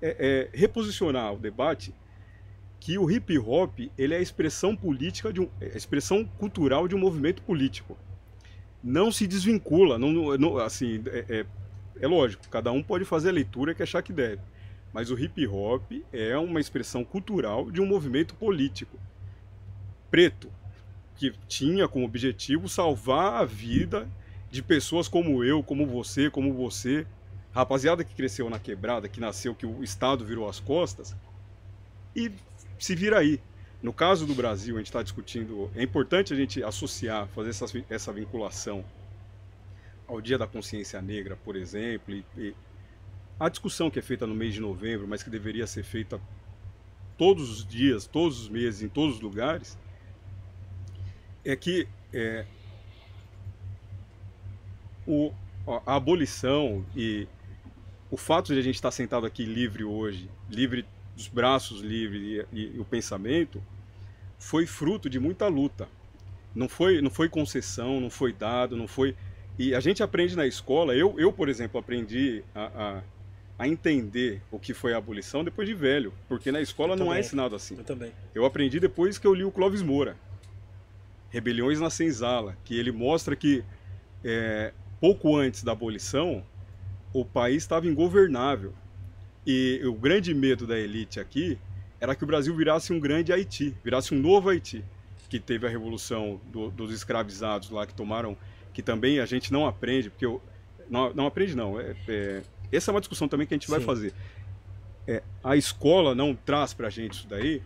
é, 0.00 0.48
é, 0.54 0.56
reposicionar 0.56 1.34
o 1.34 1.38
debate, 1.38 1.92
que 2.78 2.96
o 2.96 3.10
hip 3.10 3.36
hop 3.38 3.78
ele 3.98 4.14
é 4.14 4.18
a 4.18 4.22
expressão 4.22 4.74
política 4.74 5.32
de 5.32 5.40
um, 5.40 5.48
é 5.60 5.76
expressão 5.76 6.24
cultural 6.24 6.86
de 6.86 6.94
um 6.94 6.98
movimento 6.98 7.42
político. 7.42 7.98
Não 8.82 9.12
se 9.12 9.26
desvincula, 9.26 9.98
não, 9.98 10.38
não- 10.38 10.58
assim, 10.58 11.02
é, 11.08 11.24
é, 11.40 11.46
é 12.00 12.06
lógico, 12.06 12.48
cada 12.48 12.70
um 12.72 12.82
pode 12.82 13.04
fazer 13.04 13.30
a 13.30 13.32
leitura 13.32 13.74
que 13.74 13.82
achar 13.82 14.00
que 14.00 14.12
deve, 14.12 14.40
mas 14.92 15.10
o 15.10 15.18
hip 15.18 15.46
hop 15.48 15.90
é 16.12 16.38
uma 16.38 16.60
expressão 16.60 17.04
cultural 17.04 17.70
de 17.70 17.80
um 17.82 17.86
movimento 17.86 18.34
político 18.36 18.96
preto 20.10 20.50
que 21.16 21.32
tinha 21.46 21.86
como 21.86 22.04
objetivo 22.04 22.68
salvar 22.68 23.42
a 23.42 23.44
vida 23.44 24.08
de 24.50 24.62
pessoas 24.62 25.06
como 25.06 25.44
eu, 25.44 25.62
como 25.62 25.86
você, 25.86 26.30
como 26.30 26.52
você, 26.52 27.06
rapaziada 27.52 28.02
que 28.02 28.14
cresceu 28.14 28.48
na 28.48 28.58
quebrada, 28.58 29.08
que 29.08 29.20
nasceu 29.20 29.54
que 29.54 29.66
o 29.66 29.84
Estado 29.84 30.24
virou 30.24 30.48
as 30.48 30.58
costas 30.58 31.14
e 32.14 32.32
se 32.78 32.94
vira 32.94 33.18
aí. 33.18 33.40
No 33.82 33.92
caso 33.92 34.26
do 34.26 34.34
Brasil, 34.34 34.74
a 34.74 34.78
gente 34.78 34.88
está 34.88 35.02
discutindo, 35.02 35.70
é 35.74 35.82
importante 35.82 36.34
a 36.34 36.36
gente 36.36 36.62
associar, 36.62 37.26
fazer 37.28 37.50
essa, 37.50 37.64
essa 37.88 38.12
vinculação 38.12 38.84
ao 40.06 40.20
Dia 40.20 40.36
da 40.36 40.46
Consciência 40.46 41.00
Negra, 41.00 41.36
por 41.36 41.56
exemplo, 41.56 42.14
e, 42.14 42.24
e 42.36 42.54
a 43.38 43.48
discussão 43.48 43.90
que 43.90 43.98
é 43.98 44.02
feita 44.02 44.26
no 44.26 44.34
mês 44.34 44.52
de 44.52 44.60
novembro, 44.60 45.08
mas 45.08 45.22
que 45.22 45.30
deveria 45.30 45.66
ser 45.66 45.82
feita 45.82 46.20
todos 47.16 47.50
os 47.50 47.66
dias, 47.66 48.06
todos 48.06 48.40
os 48.40 48.48
meses, 48.48 48.82
em 48.82 48.88
todos 48.88 49.16
os 49.16 49.20
lugares, 49.20 49.78
é 51.44 51.56
que 51.56 51.86
é, 52.12 52.44
o, 55.06 55.32
a 55.86 55.94
abolição 55.96 56.84
e 56.96 57.26
o 58.10 58.16
fato 58.16 58.52
de 58.52 58.58
a 58.58 58.62
gente 58.62 58.74
estar 58.76 58.90
sentado 58.90 59.26
aqui 59.26 59.44
livre 59.44 59.84
hoje, 59.84 60.28
livre 60.48 60.84
dos 61.16 61.28
braços 61.28 61.80
livres 61.80 62.22
e, 62.52 62.56
e- 62.58 62.72
e 62.76 62.78
o 62.78 62.84
pensamento, 62.84 63.62
foi 64.38 64.66
fruto 64.66 65.08
de 65.08 65.18
muita 65.18 65.46
luta. 65.48 65.88
Não 66.54 66.68
foi, 66.68 67.00
não 67.00 67.10
foi 67.10 67.28
concessão, 67.28 68.00
não 68.00 68.10
foi 68.10 68.32
dado, 68.32 68.76
não 68.76 68.88
foi. 68.88 69.14
E 69.58 69.74
a 69.74 69.80
gente 69.80 70.02
aprende 70.02 70.34
na 70.34 70.46
escola. 70.46 70.94
Eu, 70.94 71.14
eu 71.20 71.32
por 71.32 71.48
exemplo, 71.48 71.78
aprendi 71.78 72.42
a, 72.54 72.64
a, 72.64 73.02
a 73.60 73.68
entender 73.68 74.42
o 74.50 74.58
que 74.58 74.74
foi 74.74 74.92
a 74.92 74.96
abolição 74.96 75.44
depois 75.44 75.68
de 75.68 75.74
velho, 75.74 76.12
porque 76.28 76.50
na 76.50 76.60
escola 76.60 76.96
não 76.96 77.06
é 77.06 77.08
Também. 77.08 77.20
ensinado 77.20 77.54
assim. 77.54 77.76
Eu 77.76 77.84
também. 77.84 78.12
Eu 78.34 78.44
aprendi 78.44 78.80
depois 78.80 79.18
que 79.18 79.26
eu 79.26 79.34
li 79.34 79.44
o 79.44 79.52
Clóvis 79.52 79.82
Moura, 79.82 80.16
Rebeliões 81.30 81.80
na 81.80 81.90
Senzala, 81.90 82.56
que 82.64 82.78
ele 82.78 82.90
mostra 82.92 83.34
que 83.36 83.64
é, 84.24 84.72
pouco 85.00 85.36
antes 85.36 85.62
da 85.62 85.72
abolição 85.72 86.44
o 87.12 87.24
país 87.24 87.62
estava 87.62 87.86
ingovernável. 87.86 88.72
E 89.46 89.80
o 89.84 89.94
grande 89.94 90.34
medo 90.34 90.66
da 90.66 90.78
elite 90.78 91.18
aqui 91.18 91.58
era 92.00 92.14
que 92.14 92.24
o 92.24 92.26
Brasil 92.26 92.54
virasse 92.54 92.92
um 92.92 93.00
grande 93.00 93.32
Haiti, 93.32 93.74
virasse 93.82 94.14
um 94.14 94.18
novo 94.18 94.48
Haiti, 94.50 94.84
que 95.28 95.38
teve 95.40 95.66
a 95.66 95.70
revolução 95.70 96.40
do- 96.52 96.70
dos 96.70 96.92
escravizados 96.92 97.70
lá 97.70 97.86
que 97.86 97.94
tomaram, 97.94 98.36
que 98.72 98.82
também 98.82 99.18
a 99.20 99.26
gente 99.26 99.52
não 99.52 99.66
aprende, 99.66 100.10
porque 100.10 100.26
eu, 100.26 100.42
não, 100.88 101.12
não 101.14 101.26
aprende 101.26 101.54
não. 101.56 101.80
É, 101.80 101.94
é- 102.08 102.42
essa 102.72 102.90
é 102.90 102.92
uma 102.94 103.00
discussão 103.00 103.28
também 103.28 103.46
que 103.46 103.54
a 103.54 103.56
gente 103.56 103.68
vai 103.70 103.80
Sim. 103.80 103.86
fazer. 103.86 104.12
É, 105.06 105.22
a 105.42 105.56
escola 105.56 106.14
não 106.14 106.34
traz 106.34 106.72
para 106.74 106.86
a 106.88 106.90
gente 106.90 107.14
isso 107.14 107.28
daí, 107.28 107.62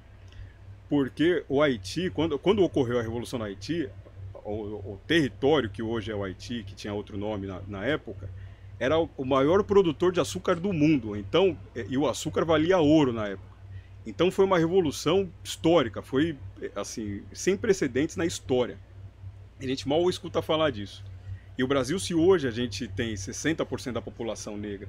porque 0.89 1.45
o 1.49 1.63
Haiti, 1.63 2.11
quando, 2.11 2.39
quando 2.39 2.63
ocorreu 2.63 2.99
a 2.99 3.03
revolução 3.03 3.39
no 3.39 3.45
Haiti, 3.45 3.89
o, 4.45 4.93
o 4.93 5.01
território 5.07 5.71
que 5.71 5.83
hoje 5.83 6.11
é 6.11 6.15
o 6.15 6.23
Haiti, 6.23 6.63
que 6.63 6.75
tinha 6.75 6.93
outro 6.93 7.17
nome 7.17 7.47
na, 7.47 7.61
na 7.67 7.85
época, 7.85 8.29
era 8.79 8.99
o, 8.99 9.25
maior 9.25 9.63
produtor 9.65 10.13
de 10.13 10.21
açúcar 10.21 10.57
do 10.57 10.73
mundo. 10.73 11.17
Então, 11.17 11.57
é, 11.75 11.87
e 11.89 11.97
o 11.97 12.09
açúcar 12.09 12.45
valia 12.45 12.79
ouro 12.79 13.13
na 13.13 13.29
época. 13.29 13.55
Então 14.07 14.31
foi 14.31 14.45
uma 14.45 14.59
revolução 14.59 15.31
histórica, 15.43 16.03
foi 16.03 16.37
assim 16.77 17.23
sem 17.33 17.57
precedentes 17.57 18.17
na 18.17 18.27
história. 18.27 18.79
A 19.59 19.65
gente 19.65 19.89
mal 19.89 20.09
escuta 20.11 20.43
falar 20.43 20.71
disso. 20.71 21.03
E 21.57 21.65
o 21.65 21.69
Brasil, 21.69 21.99
se 21.99 22.15
hoje 22.15 22.47
a 22.47 22.51
gente 22.51 22.87
tem 22.89 23.15
60% 23.15 23.93
da 23.93 24.03
população 24.03 24.59
negra, 24.59 24.89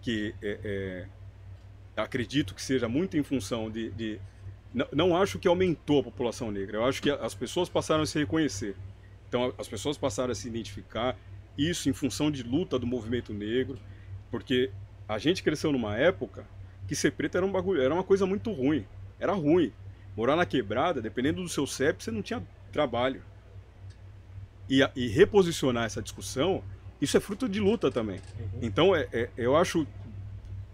que 0.00 0.34
é, 0.40 0.60
é, 0.62 2.00
acredito 2.00 2.54
que 2.54 2.62
seja 2.62 2.88
muito 2.88 3.16
em 3.16 3.22
função 3.22 3.70
de, 3.70 3.90
de 3.90 4.20
não, 4.72 4.86
não 4.92 5.16
acho 5.16 5.38
que 5.38 5.48
aumentou 5.48 6.00
a 6.00 6.04
população 6.04 6.50
negra. 6.50 6.78
Eu 6.78 6.84
acho 6.84 7.00
que 7.02 7.10
as 7.10 7.34
pessoas 7.34 7.68
passaram 7.68 8.02
a 8.02 8.06
se 8.06 8.18
reconhecer. 8.18 8.76
Então, 9.28 9.52
as 9.58 9.68
pessoas 9.68 9.96
passaram 9.96 10.32
a 10.32 10.34
se 10.34 10.48
identificar. 10.48 11.16
Isso 11.56 11.88
em 11.88 11.92
função 11.92 12.30
de 12.30 12.42
luta 12.42 12.78
do 12.78 12.86
movimento 12.86 13.32
negro. 13.32 13.78
Porque 14.30 14.70
a 15.08 15.18
gente 15.18 15.42
cresceu 15.42 15.72
numa 15.72 15.96
época 15.96 16.46
que 16.86 16.94
ser 16.94 17.12
preto 17.12 17.36
era, 17.36 17.46
um 17.46 17.50
bagulho, 17.50 17.80
era 17.80 17.92
uma 17.92 18.04
coisa 18.04 18.26
muito 18.26 18.52
ruim. 18.52 18.84
Era 19.18 19.32
ruim. 19.32 19.72
Morar 20.16 20.36
na 20.36 20.46
quebrada, 20.46 21.00
dependendo 21.00 21.42
do 21.42 21.48
seu 21.48 21.66
CEP, 21.66 22.02
você 22.02 22.10
não 22.10 22.22
tinha 22.22 22.42
trabalho. 22.72 23.22
E, 24.68 24.80
e 24.96 25.06
reposicionar 25.08 25.84
essa 25.84 26.02
discussão, 26.02 26.62
isso 27.00 27.16
é 27.16 27.20
fruto 27.20 27.48
de 27.48 27.60
luta 27.60 27.90
também. 27.90 28.20
Então, 28.60 28.94
é, 28.94 29.08
é- 29.12 29.30
eu 29.36 29.56
acho 29.56 29.86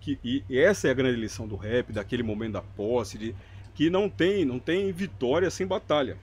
que 0.01 0.19
e 0.25 0.43
e 0.49 0.59
essa 0.59 0.89
é 0.89 0.91
a 0.91 0.95
grande 0.95 1.21
lição 1.21 1.47
do 1.47 1.57
rap, 1.57 1.93
daquele 1.93 2.23
momento 2.23 2.53
da 2.55 2.63
posse, 2.63 3.19
de, 3.19 3.35
que 3.75 3.89
não 3.91 4.09
tem, 4.09 4.45
não 4.45 4.59
tem 4.59 4.93
vitória 4.93 5.51
sem 5.51 5.67
batalha. 5.67 6.17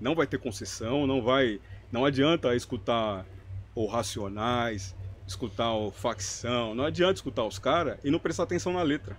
Não 0.00 0.14
vai 0.14 0.26
ter 0.26 0.38
concessão, 0.38 1.06
não 1.06 1.22
vai, 1.22 1.60
não 1.90 2.04
adianta 2.04 2.54
escutar 2.54 3.24
o 3.74 3.86
Racionais, 3.86 4.94
escutar 5.26 5.72
o 5.74 5.90
Facção, 5.90 6.74
não 6.74 6.84
adianta 6.84 7.14
escutar 7.14 7.44
os 7.44 7.58
caras 7.58 7.98
e 8.04 8.10
não 8.10 8.18
prestar 8.18 8.44
atenção 8.44 8.72
na 8.72 8.82
letra. 8.82 9.16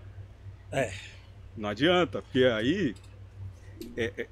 É. 0.72 0.94
Não 1.56 1.70
adianta, 1.70 2.22
porque 2.22 2.44
aí 2.46 2.96
é- 3.98 4.13
é- 4.18 4.28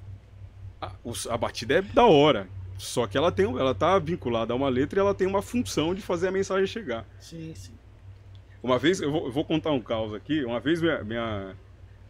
a, 0.80 0.92
os- 1.04 1.26
a 1.26 1.36
batida 1.36 1.74
é 1.78 1.82
da 1.82 2.04
hora. 2.06 2.48
Só 2.78 3.06
que 3.08 3.18
ela 3.18 3.32
tem, 3.32 3.44
ela 3.44 3.74
tá 3.74 3.98
vinculada 3.98 4.52
a 4.52 4.56
uma 4.56 4.68
letra 4.68 4.98
e 4.98 5.02
ela 5.02 5.14
tem 5.14 5.26
uma 5.26 5.42
função 5.42 5.94
de 5.94 6.00
fazer 6.00 6.28
a 6.28 6.30
mensagem 6.30 6.66
chegar. 6.66 7.04
Sim, 7.20 7.52
sim. 7.56 7.72
Uma 8.62 8.78
vez, 8.78 9.00
eu 9.00 9.10
vou, 9.10 9.26
eu 9.26 9.32
vou 9.32 9.44
contar 9.44 9.72
um 9.72 9.80
caos 9.80 10.14
aqui. 10.14 10.44
Uma 10.44 10.60
vez, 10.60 10.80
minha, 10.80 11.02
minha- 11.02 11.56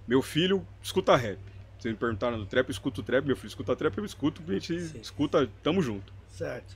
meu 0.09 0.23
filho 0.23 0.66
escuta 0.83 1.14
rap. 1.14 1.38
Vocês 1.79 1.92
me 1.92 1.99
perguntaram 1.99 2.38
do 2.38 2.47
trap, 2.47 2.66
eu 2.68 2.73
escuto 2.73 3.03
trap, 3.03 3.25
meu 3.25 3.37
filho, 3.37 3.49
escuta 3.49 3.77
trap, 3.77 3.97
eu 3.99 4.05
escuto, 4.05 4.42
a 4.49 4.53
gente 4.53 4.81
Sim. 4.81 4.99
escuta, 5.01 5.49
tamo 5.62 5.81
junto. 5.81 6.12
Certo. 6.29 6.75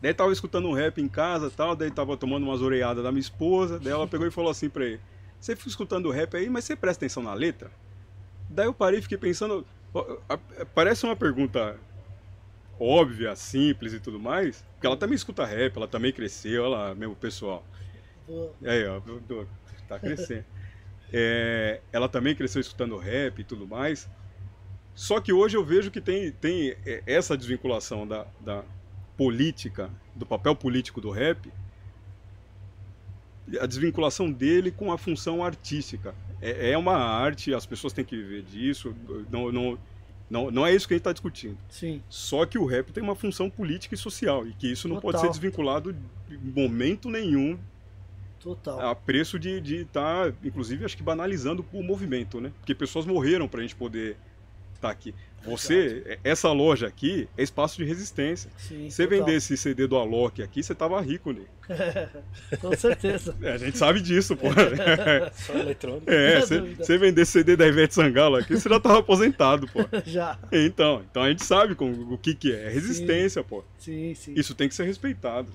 Daí 0.00 0.12
tava 0.12 0.32
escutando 0.32 0.66
um 0.66 0.72
rap 0.72 1.00
em 1.00 1.06
casa 1.06 1.46
e 1.46 1.50
tal, 1.50 1.76
daí 1.76 1.90
tava 1.90 2.16
tomando 2.16 2.42
umas 2.44 2.60
orelhadas 2.60 3.04
da 3.04 3.12
minha 3.12 3.20
esposa, 3.20 3.78
daí 3.78 3.92
ela 3.92 4.08
pegou 4.08 4.26
e 4.26 4.32
falou 4.32 4.50
assim 4.50 4.68
pra 4.68 4.84
ele, 4.84 5.00
você 5.38 5.54
fica 5.54 5.68
escutando 5.68 6.10
rap 6.10 6.36
aí, 6.36 6.50
mas 6.50 6.64
você 6.64 6.74
presta 6.74 7.04
atenção 7.04 7.22
na 7.22 7.34
letra? 7.34 7.70
Daí 8.50 8.66
eu 8.66 8.74
parei 8.74 8.98
e 8.98 9.02
fiquei 9.02 9.18
pensando, 9.18 9.64
a- 10.28 10.38
parece 10.74 11.04
uma 11.04 11.14
pergunta 11.14 11.78
óbvia, 12.80 13.36
simples 13.36 13.92
e 13.92 14.00
tudo 14.00 14.18
mais, 14.18 14.64
porque 14.74 14.86
ela 14.88 14.96
também 14.96 15.14
escuta 15.14 15.44
rap, 15.44 15.76
ela 15.76 15.86
também 15.86 16.12
cresceu, 16.12 16.64
olha 16.64 16.70
lá, 16.76 16.94
meu 16.96 17.14
pessoal. 17.14 17.64
Boa. 18.26 18.52
Aí, 18.64 18.84
ó, 18.86 19.00
tá 19.86 20.00
crescendo. 20.00 20.44
É, 21.12 21.80
ela 21.92 22.08
também 22.08 22.34
cresceu 22.34 22.60
escutando 22.60 22.96
rap 22.96 23.40
e 23.40 23.44
tudo 23.44 23.66
mais. 23.66 24.08
Só 24.94 25.20
que 25.20 25.32
hoje 25.32 25.56
eu 25.56 25.64
vejo 25.64 25.90
que 25.90 26.00
tem, 26.00 26.30
tem 26.32 26.76
é, 26.86 27.02
essa 27.06 27.36
desvinculação 27.36 28.06
da, 28.06 28.26
da 28.40 28.64
política, 29.16 29.90
do 30.14 30.26
papel 30.26 30.54
político 30.54 31.00
do 31.00 31.10
rap, 31.10 31.52
a 33.60 33.66
desvinculação 33.66 34.30
dele 34.30 34.70
com 34.70 34.92
a 34.92 34.98
função 34.98 35.44
artística. 35.44 36.14
É, 36.40 36.70
é 36.70 36.78
uma 36.78 36.96
arte, 36.96 37.54
as 37.54 37.66
pessoas 37.66 37.92
têm 37.92 38.04
que 38.04 38.16
viver 38.16 38.42
disso, 38.42 38.94
não, 39.30 39.52
não, 39.52 39.78
não, 40.30 40.50
não 40.50 40.66
é 40.66 40.74
isso 40.74 40.86
que 40.86 40.94
a 40.94 40.96
gente 40.96 41.02
está 41.02 41.12
discutindo. 41.12 41.58
Sim. 41.68 42.02
Só 42.08 42.46
que 42.46 42.58
o 42.58 42.64
rap 42.64 42.92
tem 42.92 43.02
uma 43.02 43.14
função 43.14 43.50
política 43.50 43.94
e 43.94 43.98
social, 43.98 44.46
e 44.46 44.52
que 44.52 44.70
isso 44.70 44.88
não 44.88 45.00
pode 45.00 45.18
ser 45.18 45.26
Total. 45.26 45.32
desvinculado 45.32 45.96
em 46.30 46.38
momento 46.38 47.10
nenhum 47.10 47.58
Total. 48.42 48.90
a 48.90 48.94
preço 48.94 49.38
de 49.38 49.82
estar, 49.82 50.32
inclusive, 50.42 50.84
acho 50.84 50.96
que 50.96 51.02
banalizando 51.02 51.64
o 51.72 51.82
movimento, 51.82 52.40
né? 52.40 52.52
Porque 52.58 52.74
pessoas 52.74 53.06
morreram 53.06 53.46
para 53.46 53.60
a 53.60 53.62
gente 53.62 53.76
poder 53.76 54.16
estar 54.74 54.90
aqui. 54.90 55.14
Você, 55.44 56.18
essa 56.22 56.52
loja 56.52 56.86
aqui 56.86 57.28
é 57.36 57.42
espaço 57.42 57.76
de 57.76 57.84
resistência. 57.84 58.50
Sim. 58.56 58.88
Se 58.88 58.96
você 58.96 59.04
total. 59.04 59.18
vender 59.18 59.36
esse 59.36 59.56
CD 59.56 59.86
do 59.88 59.96
Alok 59.96 60.40
aqui, 60.40 60.62
você 60.62 60.74
tava 60.74 61.00
rico, 61.00 61.32
né? 61.32 61.42
Com 62.60 62.76
certeza. 62.76 63.36
É, 63.42 63.52
a 63.52 63.58
gente 63.58 63.76
sabe 63.76 64.00
disso, 64.00 64.36
pô. 64.36 64.46
Só 65.34 65.54
eletrônico. 65.54 66.08
É, 66.08 66.40
você 66.40 66.60
você 66.60 66.96
vender 66.96 67.24
CD 67.24 67.56
da 67.56 67.66
Ivete 67.66 67.94
Sangalo 67.94 68.36
aqui, 68.36 68.54
você 68.54 68.68
já 68.68 68.78
tava 68.78 69.00
aposentado, 69.00 69.66
pô. 69.68 69.80
Já. 70.06 70.38
Então, 70.52 71.02
então 71.10 71.22
a 71.22 71.28
gente 71.28 71.44
sabe 71.44 71.74
com, 71.74 71.90
o 71.90 72.18
que 72.18 72.34
que 72.34 72.52
é. 72.52 72.66
É 72.66 72.68
resistência, 72.68 73.42
pô. 73.42 73.64
Sim, 73.78 74.14
sim. 74.14 74.34
Isso 74.36 74.54
tem 74.54 74.68
que 74.68 74.74
ser 74.74 74.84
respeitado. 74.84 75.50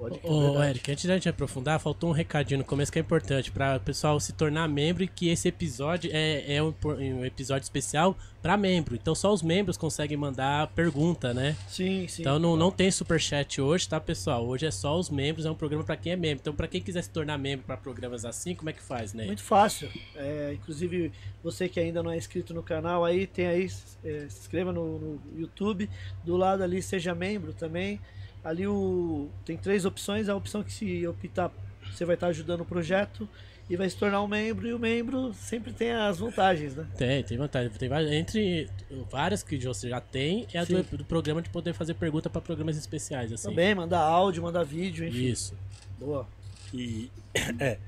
Pode 0.00 0.18
Ô, 0.22 0.32
ô, 0.32 0.40
verdade. 0.40 0.70
Eric, 0.70 0.92
antes 0.92 1.04
da 1.04 1.14
gente 1.14 1.28
aprofundar, 1.28 1.78
faltou 1.78 2.08
um 2.08 2.12
recadinho 2.12 2.58
no 2.58 2.64
começo 2.64 2.90
que 2.90 2.98
é 2.98 3.02
importante 3.02 3.52
para 3.52 3.76
o 3.76 3.80
pessoal 3.80 4.18
se 4.18 4.32
tornar 4.32 4.66
membro 4.66 5.04
e 5.04 5.06
que 5.06 5.28
esse 5.28 5.46
episódio 5.46 6.10
é, 6.10 6.54
é 6.54 6.62
um, 6.62 6.74
um 6.84 7.22
episódio 7.22 7.64
especial 7.64 8.16
para 8.40 8.56
membro. 8.56 8.94
Então 8.94 9.14
só 9.14 9.30
os 9.30 9.42
membros 9.42 9.76
conseguem 9.76 10.16
mandar 10.16 10.68
pergunta, 10.68 11.34
né? 11.34 11.54
Sim, 11.68 12.08
sim. 12.08 12.22
Então 12.22 12.38
não, 12.38 12.56
não 12.56 12.70
tem 12.70 12.90
superchat 12.90 13.60
hoje, 13.60 13.86
tá, 13.86 14.00
pessoal? 14.00 14.46
Hoje 14.46 14.64
é 14.64 14.70
só 14.70 14.98
os 14.98 15.10
membros, 15.10 15.44
é 15.44 15.50
um 15.50 15.54
programa 15.54 15.84
para 15.84 15.98
quem 15.98 16.12
é 16.12 16.16
membro. 16.16 16.40
Então 16.40 16.54
para 16.54 16.66
quem 16.66 16.80
quiser 16.80 17.02
se 17.02 17.10
tornar 17.10 17.36
membro 17.36 17.66
para 17.66 17.76
programas 17.76 18.24
assim, 18.24 18.54
como 18.54 18.70
é 18.70 18.72
que 18.72 18.82
faz, 18.82 19.12
né? 19.12 19.26
Muito 19.26 19.42
fácil. 19.42 19.90
É, 20.16 20.52
inclusive, 20.54 21.12
você 21.44 21.68
que 21.68 21.78
ainda 21.78 22.02
não 22.02 22.10
é 22.10 22.16
inscrito 22.16 22.54
no 22.54 22.62
canal, 22.62 23.04
aí 23.04 23.26
tem 23.26 23.46
aí, 23.46 23.64
é, 24.02 24.20
se 24.30 24.40
inscreva 24.40 24.72
no, 24.72 24.98
no 24.98 25.20
YouTube. 25.36 25.90
Do 26.24 26.38
lado 26.38 26.62
ali, 26.62 26.80
seja 26.80 27.14
membro 27.14 27.52
também. 27.52 28.00
Ali 28.44 28.66
o, 28.66 29.28
tem 29.44 29.56
três 29.56 29.84
opções. 29.84 30.28
A 30.28 30.34
opção 30.34 30.62
que 30.62 30.72
se 30.72 31.06
optar, 31.06 31.50
você 31.92 32.04
vai 32.04 32.14
estar 32.14 32.28
ajudando 32.28 32.62
o 32.62 32.64
projeto 32.64 33.28
e 33.68 33.76
vai 33.76 33.88
se 33.88 33.96
tornar 33.96 34.20
um 34.22 34.26
membro. 34.26 34.66
E 34.66 34.74
o 34.74 34.78
membro 34.78 35.32
sempre 35.32 35.72
tem 35.72 35.92
as 35.92 36.18
vantagens, 36.18 36.74
né? 36.74 36.86
Tem, 36.96 37.22
tem 37.22 37.38
vantagem. 37.38 37.70
Tem 37.70 37.88
várias, 37.88 38.10
entre 38.12 38.68
várias 39.10 39.42
que 39.42 39.56
você 39.58 39.88
já 39.88 40.00
tem, 40.00 40.46
é 40.52 40.58
a 40.58 40.64
do, 40.64 40.82
do 40.82 41.04
programa 41.04 41.40
de 41.40 41.48
poder 41.50 41.72
fazer 41.72 41.94
pergunta 41.94 42.28
para 42.28 42.40
programas 42.40 42.76
especiais, 42.76 43.32
assim. 43.32 43.48
Também, 43.48 43.74
mandar 43.74 44.00
áudio, 44.00 44.42
mandar 44.42 44.64
vídeo, 44.64 45.06
enfim. 45.06 45.26
Isso. 45.26 45.54
Boa. 45.98 46.26
E. 46.74 47.10
É. 47.60 47.78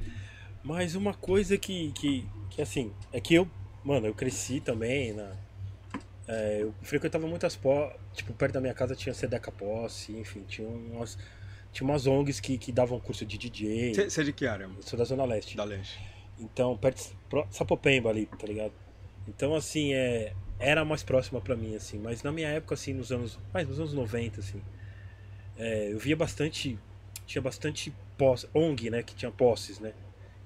Mas 0.63 0.95
uma 0.95 1.13
coisa 1.13 1.59
que, 1.59 1.91
que, 1.93 2.25
que 2.49 2.63
assim, 2.63 2.93
é 3.13 3.21
que 3.21 3.35
eu, 3.35 3.49
mano, 3.83 4.07
eu 4.07 4.15
cresci 4.15 4.61
também 4.61 5.13
na. 5.13 5.33
É, 6.29 6.59
eu 6.63 6.75
frequentava 6.83 7.27
muitas 7.27 7.57
pó. 7.57 7.95
Tipo, 8.13 8.33
perto 8.33 8.55
da 8.55 8.61
minha 8.61 8.75
casa 8.75 8.95
tinha 8.95 9.15
Sedeca 9.15 9.51
Posse, 9.51 10.13
enfim, 10.13 10.45
tinha 10.47 10.69
umas. 10.69 11.19
Tinha 11.73 11.89
umas 11.89 12.07
ONGs 12.07 12.39
que, 12.39 12.59
que 12.59 12.71
davam 12.71 13.01
curso 13.01 13.25
de 13.25 13.39
DJ. 13.39 13.95
Você 13.95 14.21
é 14.21 14.25
de 14.25 14.33
que 14.33 14.47
área? 14.47 14.65
Eu 14.65 14.83
sou 14.83 14.99
da 14.99 15.05
Zona 15.05 15.25
Leste. 15.25 15.57
Da 15.57 15.65
Leste. 15.65 15.99
Então, 16.39 16.77
perto 16.77 16.99
de 16.99 17.57
Sapopemba 17.57 18.11
ali, 18.11 18.27
tá 18.27 18.47
ligado? 18.47 18.73
Então, 19.27 19.55
assim, 19.55 19.95
é, 19.95 20.35
era 20.59 20.85
mais 20.85 21.03
próxima 21.03 21.41
pra 21.41 21.57
mim, 21.57 21.75
assim. 21.75 21.99
Mas 21.99 22.23
na 22.23 22.31
minha 22.31 22.49
época, 22.49 22.75
assim, 22.75 22.93
nos 22.93 23.11
anos. 23.11 23.39
Mais 23.55 23.67
nos 23.67 23.79
anos 23.79 23.95
90, 23.95 24.41
assim. 24.41 24.63
é, 25.59 25.93
eu 25.93 25.99
via 25.99 26.17
bastante. 26.17 26.79
Tinha 27.27 27.41
bastante 27.41 27.93
posse, 28.19 28.47
ONG, 28.53 28.91
né? 28.91 29.03
Que 29.03 29.15
tinha 29.15 29.31
posses, 29.31 29.79
né? 29.81 29.95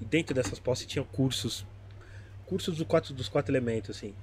E 0.00 0.04
dentro 0.04 0.34
dessas 0.34 0.58
posses 0.58 0.86
tinha 0.86 1.04
cursos. 1.04 1.66
Cursos 2.46 2.76
do 2.76 2.84
quatro, 2.84 3.12
dos 3.12 3.28
quatro 3.28 3.50
elementos, 3.50 3.96
assim. 3.96 4.14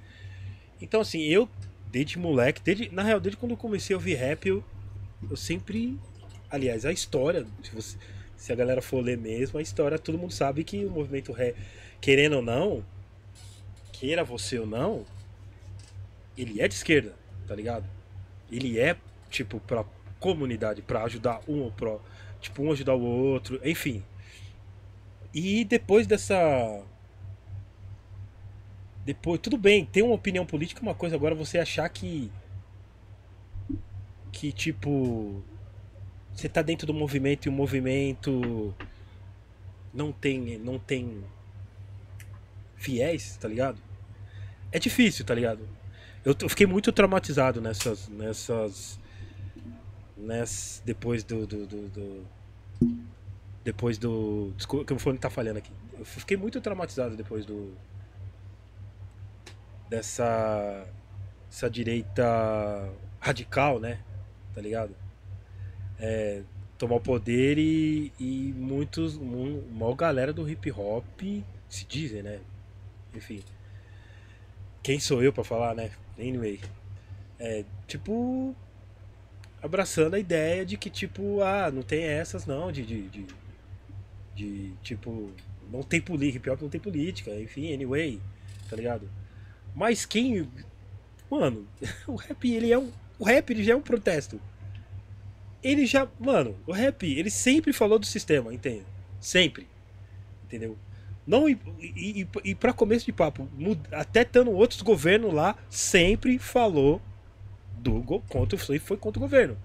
Então, 0.84 1.00
assim, 1.00 1.22
eu, 1.22 1.48
desde 1.90 2.18
moleque, 2.18 2.60
desde, 2.62 2.94
na 2.94 3.02
real, 3.02 3.18
desde 3.18 3.38
quando 3.38 3.52
eu 3.52 3.56
comecei 3.56 3.94
a 3.94 3.96
ouvir 3.96 4.16
rap, 4.16 4.46
eu, 4.46 4.62
eu 5.30 5.34
sempre. 5.34 5.98
Aliás, 6.50 6.84
a 6.84 6.92
história, 6.92 7.46
se, 7.62 7.74
você, 7.74 7.96
se 8.36 8.52
a 8.52 8.54
galera 8.54 8.82
for 8.82 9.02
ler 9.02 9.16
mesmo, 9.16 9.58
a 9.58 9.62
história, 9.62 9.98
todo 9.98 10.18
mundo 10.18 10.34
sabe 10.34 10.62
que 10.62 10.84
o 10.84 10.90
movimento 10.90 11.32
rap, 11.32 11.56
querendo 12.02 12.36
ou 12.36 12.42
não, 12.42 12.84
queira 13.92 14.22
você 14.22 14.58
ou 14.58 14.66
não, 14.66 15.06
ele 16.36 16.60
é 16.60 16.68
de 16.68 16.74
esquerda, 16.74 17.14
tá 17.48 17.54
ligado? 17.54 17.86
Ele 18.52 18.78
é, 18.78 18.94
tipo, 19.30 19.58
pra 19.60 19.86
comunidade, 20.20 20.82
pra 20.82 21.02
ajudar 21.04 21.40
um 21.48 21.62
ou 21.62 21.72
pro. 21.72 21.98
Tipo, 22.42 22.62
um 22.62 22.72
ajudar 22.72 22.94
o 22.94 23.02
outro, 23.02 23.58
enfim. 23.64 24.04
E 25.32 25.64
depois 25.64 26.06
dessa. 26.06 26.82
Depois, 29.04 29.38
tudo 29.40 29.58
bem, 29.58 29.84
ter 29.84 30.02
uma 30.02 30.14
opinião 30.14 30.46
política 30.46 30.80
é 30.80 30.82
uma 30.82 30.94
coisa, 30.94 31.14
agora 31.16 31.34
você 31.34 31.58
achar 31.58 31.88
que. 31.88 32.30
Que 34.32 34.50
tipo. 34.52 35.42
Você 36.32 36.48
tá 36.48 36.62
dentro 36.62 36.86
do 36.86 36.94
movimento 36.94 37.46
e 37.46 37.48
o 37.48 37.52
movimento 37.52 38.74
não 39.92 40.10
tem. 40.10 40.58
não 40.58 40.78
tem 40.78 41.22
fiéis, 42.76 43.36
tá 43.36 43.46
ligado? 43.48 43.78
É 44.72 44.78
difícil, 44.78 45.24
tá 45.24 45.34
ligado? 45.34 45.60
Eu, 46.24 46.34
eu 46.40 46.48
fiquei 46.48 46.66
muito 46.66 46.90
traumatizado 46.92 47.60
nessas. 47.60 48.08
nessas. 48.08 48.98
ness, 50.16 50.82
depois 50.84 51.22
do. 51.22 51.46
do, 51.46 51.66
do- 51.66 51.88
do- 51.88 52.26
depois 53.62 53.96
do. 53.98 54.52
Desculpa 54.56 54.84
que 54.86 54.92
o 54.92 54.98
fone 54.98 55.18
tá 55.18 55.30
falhando 55.30 55.58
aqui. 55.58 55.70
Eu 55.98 56.04
fiquei 56.04 56.36
muito 56.36 56.60
traumatizado 56.60 57.16
depois 57.16 57.46
do. 57.46 57.72
Dessa. 59.94 60.86
essa 61.50 61.70
direita 61.70 62.90
radical, 63.20 63.78
né? 63.78 64.00
Tá 64.54 64.60
ligado? 64.60 64.94
É, 65.98 66.42
tomar 66.76 66.96
o 66.96 67.00
poder 67.00 67.58
e, 67.58 68.12
e 68.18 68.52
muitos. 68.56 69.16
mu- 69.16 69.62
maior 69.72 69.94
galera 69.94 70.32
do 70.32 70.48
hip 70.48 70.70
hop 70.72 71.20
se 71.68 71.84
dizem, 71.86 72.22
né? 72.22 72.40
Enfim. 73.14 73.42
Quem 74.82 74.98
sou 75.00 75.22
eu 75.22 75.32
pra 75.32 75.44
falar, 75.44 75.74
né? 75.74 75.90
Anyway. 76.18 76.60
É, 77.38 77.64
tipo. 77.86 78.54
Abraçando 79.62 80.12
a 80.14 80.18
ideia 80.18 80.64
de 80.66 80.76
que, 80.76 80.90
tipo, 80.90 81.40
ah, 81.40 81.70
não 81.70 81.82
tem 81.82 82.04
essas 82.04 82.44
não, 82.44 82.70
de. 82.70 82.84
de, 82.84 83.08
de, 83.08 83.26
de, 84.34 84.72
tipo. 84.82 85.30
Não 85.72 85.82
tem 85.82 86.00
política, 86.00 86.36
hip 86.38 86.50
hop 86.50 86.60
não 86.62 86.68
tem 86.68 86.80
política, 86.80 87.30
enfim, 87.40 87.72
anyway, 87.72 88.20
tá 88.68 88.76
ligado? 88.76 89.08
Mas 89.74 90.06
quem. 90.06 90.48
Mano, 91.30 91.66
o 92.06 92.14
rap, 92.14 92.50
ele 92.50 92.72
é 92.72 92.78
um. 92.78 92.90
O 93.18 93.24
rap 93.24 93.50
ele 93.50 93.64
já 93.64 93.72
é 93.72 93.76
um 93.76 93.82
protesto. 93.82 94.40
Ele 95.62 95.86
já. 95.86 96.06
Mano, 96.18 96.56
o 96.66 96.72
rap, 96.72 97.04
ele 97.06 97.30
sempre 97.30 97.72
falou 97.72 97.98
do 97.98 98.06
sistema, 98.06 98.52
entende? 98.52 98.84
Sempre. 99.20 99.66
Entendeu? 100.44 100.76
Não, 101.26 101.48
e, 101.48 101.58
e, 101.80 102.28
e, 102.44 102.54
pra 102.54 102.72
começo 102.72 103.06
de 103.06 103.12
papo, 103.12 103.48
até 103.90 104.22
estando 104.22 104.50
outros 104.50 104.82
governos 104.82 105.32
lá, 105.32 105.56
sempre 105.70 106.38
falou 106.38 107.00
do 107.78 108.02
contra, 108.28 108.58
foi, 108.58 108.78
foi 108.78 108.96
contra 108.98 109.18
o 109.18 109.22
governo, 109.22 109.56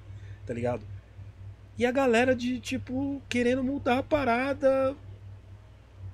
tá 0.46 0.54
ligado? 0.54 0.86
E 1.78 1.86
a 1.86 1.92
galera 1.92 2.34
de, 2.34 2.60
tipo, 2.60 3.22
querendo 3.28 3.64
mudar 3.64 4.00
a 4.00 4.04
parada, 4.04 4.96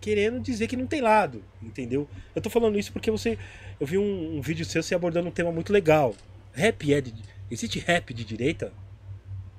querendo 0.02 0.40
dizer 0.40 0.68
que 0.68 0.78
não 0.78 0.86
tem 0.86 1.02
lado, 1.02 1.44
entendeu? 1.62 2.08
Eu 2.36 2.42
tô 2.42 2.50
falando 2.50 2.78
isso 2.78 2.92
porque 2.92 3.10
você. 3.10 3.38
Eu 3.80 3.88
vi 3.88 3.98
um, 3.98 4.38
um 4.38 4.42
vídeo 4.42 4.66
seu 4.66 4.82
você 4.82 4.96
abordando 4.96 5.28
um 5.28 5.32
tema 5.32 5.52
muito 5.52 5.74
legal. 5.74 6.16
Rap 6.54 6.94
é 6.94 7.02
de. 7.02 7.14
Existe 7.50 7.80
rap 7.80 8.14
de 8.14 8.24
direita? 8.24 8.72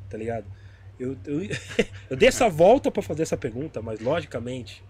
Tá 0.08 0.16
ligado? 0.16 0.46
Eu, 0.98 1.16
eu, 1.26 1.40
eu 2.10 2.16
dei 2.16 2.28
essa 2.28 2.48
volta 2.48 2.90
pra 2.90 3.02
fazer 3.02 3.22
essa 3.22 3.36
pergunta, 3.36 3.82
mas 3.82 4.00
logicamente 4.00 4.82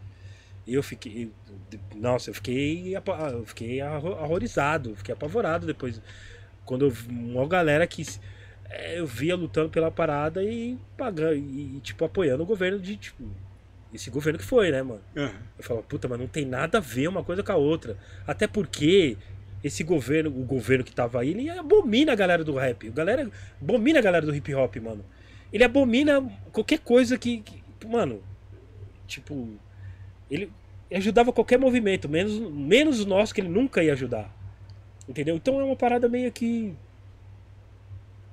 eu 0.66 0.82
fiquei. 0.82 1.32
Nossa, 1.94 2.30
eu 2.30 2.34
fiquei, 2.34 2.96
eu 2.96 3.46
fiquei 3.46 3.82
horrorizado, 3.82 4.96
fiquei 4.96 5.12
apavorado 5.12 5.66
depois. 5.66 6.00
Quando 6.64 6.84
eu 6.84 6.90
vi 6.90 7.08
uma 7.08 7.46
galera 7.46 7.86
que 7.86 8.04
é, 8.68 8.98
eu 8.98 9.06
via 9.06 9.36
lutando 9.36 9.70
pela 9.70 9.90
parada 9.90 10.42
e 10.42 10.76
pagando, 10.96 11.36
e, 11.36 11.80
tipo, 11.80 12.04
apoiando 12.04 12.42
o 12.42 12.46
governo 12.46 12.80
de, 12.80 12.96
tipo, 12.96 13.24
esse 13.96 14.10
governo 14.10 14.38
que 14.38 14.44
foi, 14.44 14.70
né, 14.70 14.82
mano? 14.82 15.00
Aham. 15.16 15.32
Eu 15.58 15.64
falo, 15.64 15.82
puta, 15.82 16.06
mas 16.08 16.18
não 16.18 16.26
tem 16.28 16.44
nada 16.44 16.78
a 16.78 16.80
ver 16.80 17.08
uma 17.08 17.24
coisa 17.24 17.42
com 17.42 17.52
a 17.52 17.56
outra. 17.56 17.96
Até 18.26 18.46
porque 18.46 19.16
esse 19.64 19.82
governo, 19.82 20.30
o 20.30 20.44
governo 20.44 20.84
que 20.84 20.92
tava 20.94 21.20
aí, 21.20 21.30
ele 21.30 21.50
abomina 21.50 22.12
a 22.12 22.14
galera 22.14 22.44
do 22.44 22.54
rap. 22.54 22.86
A 22.88 22.90
galera 22.92 23.30
abomina 23.60 23.98
a 23.98 24.02
galera 24.02 24.24
do 24.24 24.34
hip 24.34 24.54
hop, 24.54 24.76
mano. 24.76 25.04
Ele 25.52 25.64
abomina 25.64 26.22
qualquer 26.52 26.78
coisa 26.78 27.18
que, 27.18 27.38
que- 27.40 27.62
mano, 27.86 28.22
tipo, 29.06 29.48
ele 30.30 30.50
ajudava 30.92 31.32
qualquer 31.32 31.58
movimento, 31.58 32.08
menos 32.08 32.38
menos 32.52 33.00
o 33.00 33.06
nosso 33.06 33.34
que 33.34 33.40
ele 33.40 33.48
nunca 33.48 33.82
ia 33.82 33.92
ajudar. 33.92 34.30
Entendeu? 35.08 35.36
Então 35.36 35.60
é 35.60 35.64
uma 35.64 35.76
parada 35.76 36.08
meio 36.08 36.30
que 36.32 36.74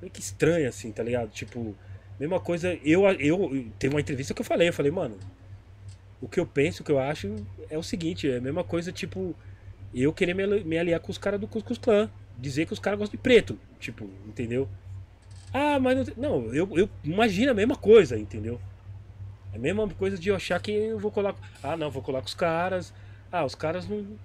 meio 0.01 0.11
que 0.11 0.19
estranha 0.19 0.69
assim, 0.69 0.91
tá 0.91 1.03
ligado? 1.03 1.29
Tipo, 1.29 1.75
mesma 2.19 2.39
coisa, 2.39 2.77
eu 2.83 3.05
eu 3.19 3.67
teve 3.79 3.93
uma 3.95 4.01
entrevista 4.01 4.33
que 4.33 4.41
eu 4.41 4.45
falei, 4.45 4.69
eu 4.69 4.73
falei, 4.73 4.91
mano, 4.91 5.17
o 6.23 6.27
que 6.27 6.39
eu 6.39 6.45
penso, 6.45 6.81
o 6.81 6.85
que 6.85 6.91
eu 6.91 6.99
acho 6.99 7.35
é 7.69 7.77
o 7.77 7.83
seguinte, 7.83 8.29
é 8.31 8.37
a 8.37 8.41
mesma 8.41 8.63
coisa, 8.63 8.91
tipo, 8.91 9.35
eu 9.93 10.13
querer 10.13 10.33
me, 10.33 10.43
ali- 10.43 10.63
me 10.63 10.77
aliar 10.77 10.99
com 11.01 11.11
os 11.11 11.17
caras 11.17 11.39
do 11.39 11.47
Cuscuz 11.47 11.77
Clã. 11.77 12.09
Dizer 12.37 12.65
que 12.65 12.73
os 12.73 12.79
caras 12.79 12.97
gostam 12.97 13.17
de 13.17 13.21
preto, 13.21 13.59
tipo, 13.79 14.09
entendeu? 14.25 14.67
Ah, 15.53 15.79
mas 15.79 16.07
não, 16.15 16.39
não 16.41 16.53
eu, 16.53 16.67
eu 16.77 16.89
imagino 17.03 17.51
a 17.51 17.53
mesma 17.53 17.75
coisa, 17.75 18.17
entendeu? 18.17 18.59
É 19.51 19.57
a 19.57 19.59
mesma 19.59 19.87
coisa 19.89 20.17
de 20.17 20.29
eu 20.29 20.35
achar 20.35 20.59
que 20.59 20.71
eu 20.71 20.97
vou 20.97 21.11
colar. 21.11 21.35
Ah, 21.61 21.77
não, 21.77 21.91
vou 21.91 22.01
colar 22.01 22.21
com 22.21 22.27
os 22.27 22.33
caras. 22.33 22.91
Ah, 23.31 23.45
os 23.45 23.53
caras 23.53 23.87
não. 23.87 24.17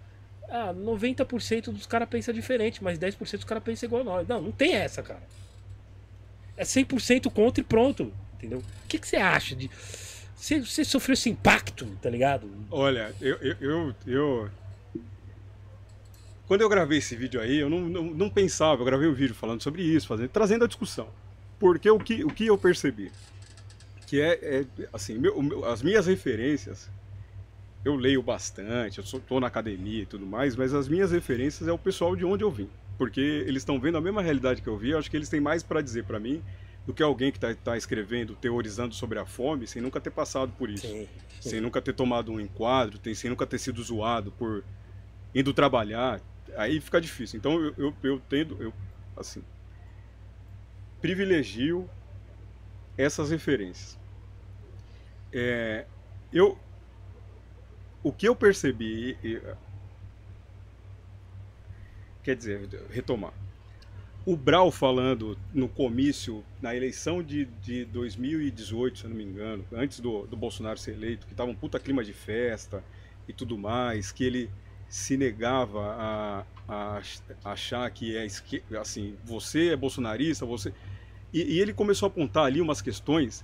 Ah, 0.49 0.73
90% 0.73 1.71
dos 1.71 1.85
caras 1.85 2.09
pensam 2.09 2.33
diferente, 2.33 2.83
mas 2.83 2.97
10% 2.97 3.41
dos 3.41 3.45
caras 3.49 3.63
pensam 3.63 3.87
igual 3.89 4.01
a 4.01 4.05
nós. 4.05 4.29
Não, 4.29 4.41
não 4.41 4.53
tem 4.53 4.73
essa, 4.75 5.03
cara. 5.03 5.23
É 6.57 6.65
100% 6.65 7.31
contra 7.31 7.61
e 7.61 7.65
pronto, 7.65 8.11
entendeu? 8.35 8.59
O 8.61 8.89
que, 8.89 8.99
que 8.99 9.07
você 9.07 9.17
acha 9.17 9.55
de. 9.55 9.71
Você, 10.39 10.61
você 10.61 10.85
sofreu 10.85 11.15
esse 11.15 11.29
impacto, 11.29 11.85
tá 12.01 12.09
ligado? 12.09 12.49
Olha, 12.71 13.13
eu, 13.21 13.37
eu, 13.39 13.57
eu, 13.61 13.95
eu- 14.07 14.51
Quando 16.47 16.61
eu 16.61 16.69
gravei 16.69 16.99
esse 16.99 17.17
vídeo 17.17 17.41
aí, 17.41 17.59
eu 17.59 17.69
não, 17.69 17.81
não, 17.81 18.05
não 18.05 18.31
pensava, 18.31 18.81
eu 18.81 18.85
gravei 18.87 19.09
um 19.09 19.13
vídeo 19.13 19.35
falando 19.35 19.63
sobre 19.63 19.83
isso, 19.83 20.07
fazendo, 20.07 20.29
trazendo 20.29 20.65
a 20.65 20.69
discussão. 20.69 21.09
Porque 21.59 21.91
o 21.91 21.99
que, 21.99 22.25
o 22.25 22.29
que 22.31 22.47
eu 22.47 22.57
percebi? 22.57 23.11
Que 24.07 24.21
é, 24.21 24.61
é, 24.61 24.65
assim, 24.93 25.19
meu- 25.19 25.43
meu- 25.43 25.65
as 25.65 25.83
minhas 25.83 26.07
referências, 26.07 26.89
eu 27.85 27.97
leio 27.97 28.23
bastante, 28.23 28.99
eu 28.99 29.21
tô 29.21 29.41
na 29.41 29.49
academia 29.49 30.03
e 30.03 30.07
tudo 30.07 30.25
mais, 30.25 30.55
mas 30.55 30.73
as 30.73 30.87
minhas 30.89 31.11
referências 31.11 31.69
é 31.69 31.73
o 31.73 31.79
pessoal 31.79 32.15
de 32.15 32.25
onde 32.25 32.45
eu 32.45 32.51
vim. 32.51 32.71
Porque 32.97 33.21
eles 33.21 33.63
estão 33.63 33.79
vendo 33.81 33.99
a 33.99 34.01
mesma 34.01 34.23
realidade 34.23 34.63
que 34.63 34.69
eu 34.69 34.79
vi, 34.79 34.91
eu 34.91 34.99
acho 34.99 35.11
que 35.11 35.17
eles 35.17 35.29
têm 35.29 35.41
mais 35.41 35.63
para 35.65 35.83
dizer 35.83 36.05
para 36.05 36.19
mim 36.21 36.43
do 36.89 36.95
que 36.95 37.03
alguém 37.03 37.31
que 37.31 37.37
está 37.37 37.55
tá 37.55 37.77
escrevendo, 37.77 38.35
teorizando 38.35 38.95
sobre 38.95 39.19
a 39.19 39.27
fome, 39.27 39.67
sem 39.67 39.83
nunca 39.83 40.01
ter 40.01 40.11
passado 40.11 40.51
por 40.57 40.71
isso 40.71 40.87
Sim. 40.87 41.07
sem 41.39 41.61
nunca 41.61 41.83
ter 41.83 41.93
tomado 41.93 42.33
um 42.33 42.41
enquadro, 42.41 42.99
tem, 42.99 43.15
sem 43.15 43.29
nunca 43.29 43.47
ter 43.47 43.59
sido 43.59 43.83
zoado 43.83 44.33
por 44.33 44.65
indo 45.35 45.53
trabalhar, 45.53 46.19
aí 46.57 46.81
fica 46.81 46.99
difícil. 46.99 47.39
Então 47.39 47.63
eu, 47.63 47.75
eu, 47.77 47.95
eu 48.03 48.21
tendo, 48.27 48.57
eu, 48.63 48.73
assim, 49.15 49.45
privilegio 50.99 51.91
essas 52.97 53.31
referências. 53.31 53.99
É, 55.31 55.85
eu, 56.33 56.59
o 58.03 58.11
que 58.11 58.27
eu 58.27 58.35
percebi, 58.35 59.15
e- 59.23 59.35
e- 59.35 59.43
quer 62.23 62.35
dizer, 62.35 62.67
retomar. 62.91 63.35
O 64.29 64.37
Brau 64.37 64.71
falando 64.71 65.39
no 65.55 65.67
comício, 65.67 66.45
na 66.61 66.77
eleição 66.77 67.23
de, 67.23 67.47
de 67.63 67.87
2018, 67.87 68.99
se 68.99 69.05
eu 69.05 69.09
não 69.09 69.17
me 69.17 69.25
engano, 69.25 69.65
antes 69.73 70.01
do, 70.01 70.27
do 70.27 70.37
Bolsonaro 70.37 70.79
ser 70.79 70.93
eleito, 70.93 71.27
que 71.27 71.35
tava 71.35 71.51
um 71.51 71.55
puta 71.55 71.81
clima 71.81 72.05
de 72.05 72.13
festa 72.13 72.85
e 73.27 73.33
tudo 73.33 73.57
mais, 73.57 74.13
que 74.13 74.23
ele 74.25 74.51
se 74.87 75.17
negava 75.17 75.81
a, 75.95 76.45
a 76.69 76.97
ach- 76.99 77.23
achar 77.43 77.91
que 77.91 78.19
é 78.19 78.29
assim, 78.79 79.17
você 79.25 79.71
é 79.71 79.77
bolsonarista, 79.77 80.45
você. 80.45 80.75
E, 81.33 81.55
e 81.55 81.59
ele 81.59 81.73
começou 81.73 82.07
a 82.09 82.11
apontar 82.11 82.45
ali 82.45 82.61
umas 82.61 82.83
questões, 82.83 83.43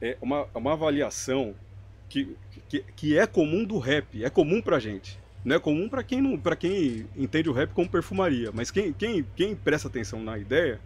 é, 0.00 0.16
uma, 0.22 0.46
uma 0.54 0.74
avaliação 0.74 1.52
que, 2.08 2.36
que, 2.68 2.84
que 2.94 3.18
é 3.18 3.26
comum 3.26 3.64
do 3.64 3.78
rap, 3.80 4.22
é 4.22 4.30
comum 4.30 4.62
pra 4.62 4.78
gente. 4.78 5.18
Não 5.44 5.56
é 5.56 5.58
comum 5.60 5.88
pra 5.88 6.02
quem 6.02 6.20
não, 6.22 6.38
para 6.38 6.56
quem 6.56 7.06
entende 7.16 7.50
o 7.50 7.52
rap 7.52 7.70
como 7.72 7.88
perfumaria, 7.88 8.50
mas 8.52 8.70
quem, 8.70 8.92
quem, 8.92 9.24
quem 9.36 9.54
presta 9.54 9.88
atenção 9.88 10.22
na 10.22 10.38
ideia, 10.38 10.80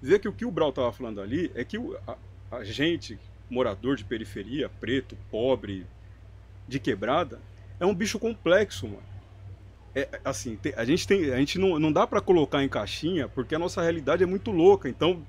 vê 0.00 0.18
que 0.18 0.28
o 0.28 0.32
que 0.32 0.44
o 0.44 0.50
Brau 0.50 0.72
tava 0.72 0.92
falando 0.92 1.20
ali 1.20 1.50
é 1.54 1.64
que 1.64 1.76
o- 1.76 1.96
a, 2.06 2.16
a 2.58 2.64
gente, 2.64 3.18
morador 3.50 3.96
de 3.96 4.04
periferia, 4.04 4.68
preto, 4.80 5.16
pobre, 5.30 5.84
de 6.68 6.78
quebrada, 6.78 7.40
é 7.80 7.86
um 7.86 7.94
bicho 7.94 8.18
complexo, 8.18 8.86
mano. 8.86 9.02
É, 9.94 10.00
é, 10.12 10.20
assim, 10.24 10.58
a 10.76 10.84
gente, 10.84 11.06
tem, 11.06 11.32
a 11.32 11.36
gente 11.38 11.58
não, 11.58 11.78
não 11.78 11.90
dá 11.92 12.06
pra 12.06 12.20
colocar 12.20 12.62
em 12.62 12.68
caixinha 12.68 13.28
porque 13.28 13.54
a 13.54 13.58
nossa 13.58 13.82
realidade 13.82 14.22
é 14.22 14.26
muito 14.26 14.50
louca. 14.50 14.88
Então, 14.88 15.22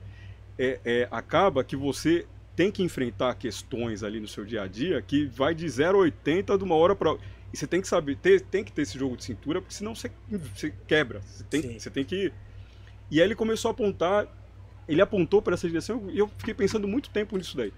é, 0.60 0.80
é, 0.84 1.08
acaba 1.10 1.64
que 1.64 1.76
você 1.76 2.26
tem 2.56 2.72
que 2.72 2.84
enfrentar 2.84 3.34
questões 3.36 4.04
ali 4.04 4.20
no 4.20 4.28
seu 4.28 4.44
dia 4.44 4.64
a 4.64 4.68
dia 4.68 5.02
que 5.02 5.26
vai 5.26 5.54
de 5.56 5.68
0 5.70 6.00
a 6.00 6.02
80 6.02 6.58
de 6.58 6.64
uma 6.64 6.76
hora 6.76 6.96
para 6.96 7.16
e 7.54 7.58
você 7.58 7.66
tem 7.68 7.82
que 7.82 7.88
saber, 7.88 8.16
ter, 8.18 8.42
tem 8.42 8.64
que 8.64 8.72
ter 8.72 8.82
esse 8.82 8.98
jogo 8.98 9.16
de 9.18 9.24
cintura, 9.24 9.62
porque 9.62 9.74
senão 9.74 9.96
você, 9.96 10.12
você 10.54 10.74
quebra. 10.88 11.22
Você 11.22 11.44
tem, 11.44 11.80
você 11.80 11.90
tem 11.90 12.04
que. 12.04 12.32
E 13.10 13.20
aí 13.22 13.28
ele 13.28 13.36
começou 13.36 13.70
a 13.70 13.72
apontar, 13.72 14.28
ele 14.88 15.02
apontou 15.02 15.42
para 15.42 15.54
essa 15.54 15.68
direção 15.68 16.10
e 16.10 16.20
eu 16.20 16.28
fiquei 16.38 16.54
pensando 16.54 16.88
muito 16.88 17.10
tempo 17.10 17.38
nisso 17.38 17.56
daí. 17.56 17.72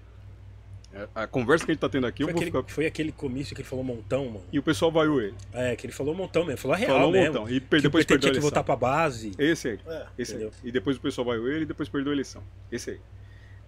A, 1.14 1.22
a 1.22 1.26
conversa 1.28 1.64
que 1.64 1.70
a 1.70 1.74
gente 1.74 1.80
tá 1.80 1.88
tendo 1.88 2.04
aqui, 2.04 2.24
Foi 2.24 2.32
eu 2.32 2.34
vou 2.34 2.42
aquele, 2.42 2.58
ficar. 2.62 2.74
foi 2.74 2.86
aquele 2.86 3.12
comício 3.12 3.54
que 3.54 3.62
ele 3.62 3.68
falou 3.68 3.84
montão, 3.84 4.24
mano. 4.26 4.42
E 4.52 4.58
o 4.58 4.62
pessoal 4.62 4.90
vaiou 4.90 5.22
ele. 5.22 5.36
É, 5.52 5.76
que 5.76 5.86
ele 5.86 5.92
falou 5.92 6.12
montão 6.16 6.44
mesmo. 6.44 6.58
Falou 6.58 6.74
a 6.74 6.78
real 6.78 6.96
Falou 6.96 7.08
um 7.10 7.12
mesmo. 7.12 7.38
montão. 7.38 7.48
E 7.54 7.60
Que 7.60 7.80
depois 7.80 8.04
perdeu 8.04 8.16
a 8.16 8.18
tinha 8.18 8.18
que 8.18 8.26
eleição. 8.26 8.40
voltar 8.42 8.64
pra 8.64 8.74
base. 8.74 9.30
Esse 9.38 9.68
aí. 9.68 9.78
É. 9.86 10.06
Esse 10.18 10.34
aí. 10.34 10.50
E 10.64 10.72
depois 10.72 10.96
o 10.96 11.00
pessoal 11.00 11.24
vaiou 11.24 11.46
ele 11.48 11.62
e 11.62 11.66
depois 11.66 11.88
perdeu 11.88 12.10
a 12.10 12.14
eleição. 12.14 12.42
Esse 12.72 12.90
aí. 12.90 13.00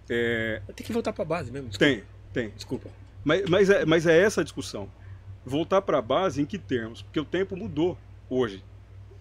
É, 0.09 0.61
Tem 0.75 0.85
que 0.85 0.91
voltar 0.91 1.13
pra 1.13 1.23
base 1.23 1.49
mesmo. 1.49 1.69
Desculpa. 1.69 1.93
tem, 1.93 2.03
tem. 2.33 2.49
Desculpa. 2.49 2.89
Mas, 3.23 3.49
mas, 3.49 3.69
é, 3.69 3.85
mas 3.85 4.05
é 4.05 4.19
essa 4.19 4.41
a 4.41 4.43
discussão. 4.43 4.91
Voltar 5.45 5.81
para 5.81 5.97
a 5.97 6.01
base 6.01 6.41
em 6.41 6.45
que 6.45 6.57
termos? 6.57 7.01
Porque 7.01 7.19
o 7.19 7.25
tempo 7.25 7.55
mudou 7.55 7.97
hoje. 8.29 8.63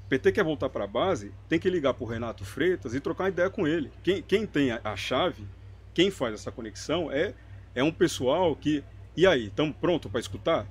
O 0.07 0.09
PT 0.09 0.33
quer 0.33 0.45
voltar 0.45 0.69
para 0.69 0.85
a 0.85 0.87
base, 0.87 1.33
tem 1.49 1.59
que 1.59 1.71
ligar 1.71 1.95
para 1.95 2.05
o 2.05 2.07
Renato 2.07 2.45
Freitas 2.45 2.95
e 2.95 3.01
trocar 3.01 3.25
uma 3.25 3.31
ideia 3.31 3.51
com 3.51 3.67
ele. 3.67 3.91
Quem, 4.03 4.23
quem 4.23 4.47
tem 4.47 4.71
a, 4.71 4.81
a 4.85 4.95
chave, 4.95 5.47
quem 5.95 6.11
faz 6.11 6.35
essa 6.35 6.53
conexão 6.53 7.11
é, 7.11 7.35
é 7.75 7.83
um 7.83 7.93
pessoal 7.93 8.55
que. 8.55 8.85
E 9.17 9.27
aí, 9.27 9.47
estamos 9.47 9.75
prontos 9.77 10.11
para 10.11 10.21
escutar? 10.21 10.67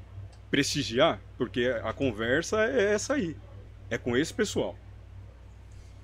Prestigiar? 0.49 1.19
Porque 1.37 1.65
a 1.83 1.91
conversa 1.91 2.63
é 2.65 2.93
essa 2.93 3.13
aí. 3.13 3.35
É 3.89 3.97
com 3.97 4.15
esse 4.15 4.33
pessoal. 4.33 4.77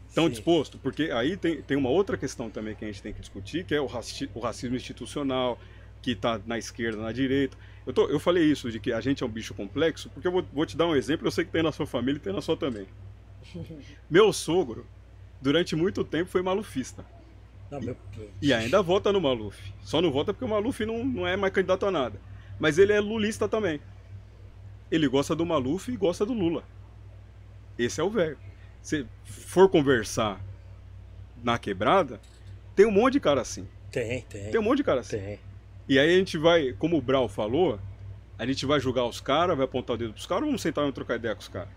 Estão 0.09 0.25
Sim. 0.25 0.31
dispostos? 0.31 0.79
Porque 0.81 1.11
aí 1.11 1.37
tem, 1.37 1.61
tem 1.61 1.77
uma 1.77 1.89
outra 1.89 2.17
questão 2.17 2.49
também 2.49 2.75
que 2.75 2.83
a 2.83 2.87
gente 2.87 3.01
tem 3.01 3.13
que 3.13 3.19
discutir, 3.19 3.65
que 3.65 3.75
é 3.75 3.79
o, 3.81 3.85
raci- 3.85 4.29
o 4.33 4.39
racismo 4.39 4.75
institucional, 4.75 5.59
que 6.01 6.11
está 6.11 6.39
na 6.45 6.57
esquerda, 6.57 7.01
na 7.01 7.11
direita. 7.11 7.57
Eu, 7.85 7.93
tô- 7.93 8.07
eu 8.09 8.19
falei 8.19 8.43
isso, 8.43 8.69
de 8.71 8.79
que 8.79 8.91
a 8.91 8.99
gente 9.01 9.23
é 9.23 9.25
um 9.25 9.29
bicho 9.29 9.53
complexo, 9.53 10.09
porque 10.09 10.27
eu 10.27 10.31
vou, 10.31 10.45
vou 10.53 10.65
te 10.65 10.75
dar 10.77 10.85
um 10.87 10.95
exemplo, 10.95 11.27
eu 11.27 11.31
sei 11.31 11.45
que 11.45 11.51
tem 11.51 11.63
na 11.63 11.71
sua 11.71 11.85
família 11.87 12.17
e 12.17 12.21
tem 12.21 12.33
na 12.33 12.41
sua 12.41 12.57
também. 12.57 12.85
Meu 14.09 14.31
sogro, 14.33 14.85
durante 15.41 15.75
muito 15.75 16.03
tempo, 16.03 16.29
foi 16.29 16.41
malufista. 16.41 17.05
Não, 17.69 17.81
meu- 17.81 17.97
E 18.41 18.53
ainda 18.53 18.81
vota 18.81 19.11
no 19.11 19.19
Maluf. 19.19 19.73
Só 19.81 20.01
não 20.01 20.09
vota 20.09 20.33
porque 20.33 20.45
o 20.45 20.47
Maluf 20.47 20.85
não, 20.85 21.03
não 21.03 21.27
é 21.27 21.35
mais 21.35 21.51
candidato 21.51 21.85
a 21.85 21.91
nada. 21.91 22.17
Mas 22.57 22.77
ele 22.77 22.93
é 22.93 22.99
lulista 23.01 23.45
também. 23.45 23.81
Ele 24.89 25.05
gosta 25.05 25.35
do 25.35 25.45
Maluf 25.45 25.91
e 25.91 25.97
gosta 25.97 26.25
do 26.25 26.31
Lula. 26.31 26.63
Esse 27.77 27.99
é 27.99 28.03
o 28.05 28.09
velho. 28.09 28.37
Se 28.81 29.05
for 29.25 29.67
conversar 29.69 30.41
na 31.43 31.59
quebrada, 31.59 32.21
tem 32.73 32.85
um 32.85 32.91
monte 32.91 33.13
de 33.13 33.19
cara 33.19 33.41
assim. 33.41 33.67
Tem, 33.91 34.21
tem. 34.21 34.49
Tem 34.49 34.59
um 34.61 34.63
monte 34.63 34.77
de 34.77 34.83
cara 34.85 35.01
assim. 35.01 35.17
Tem. 35.19 35.39
E 35.87 35.97
aí 35.97 36.13
a 36.15 36.17
gente 36.17 36.37
vai, 36.37 36.73
como 36.73 36.97
o 36.97 37.01
Brau 37.01 37.27
falou, 37.29 37.79
a 38.37 38.45
gente 38.45 38.65
vai 38.65 38.79
julgar 38.79 39.05
os 39.05 39.19
caras, 39.21 39.55
vai 39.55 39.65
apontar 39.65 39.95
o 39.95 39.97
dedo 39.97 40.13
pros 40.13 40.25
caras 40.25 40.43
ou 40.43 40.47
vamos 40.49 40.61
sentar 40.61 40.87
e 40.87 40.91
trocar 40.91 41.15
ideia 41.15 41.33
com 41.35 41.41
os 41.41 41.47
caras? 41.47 41.69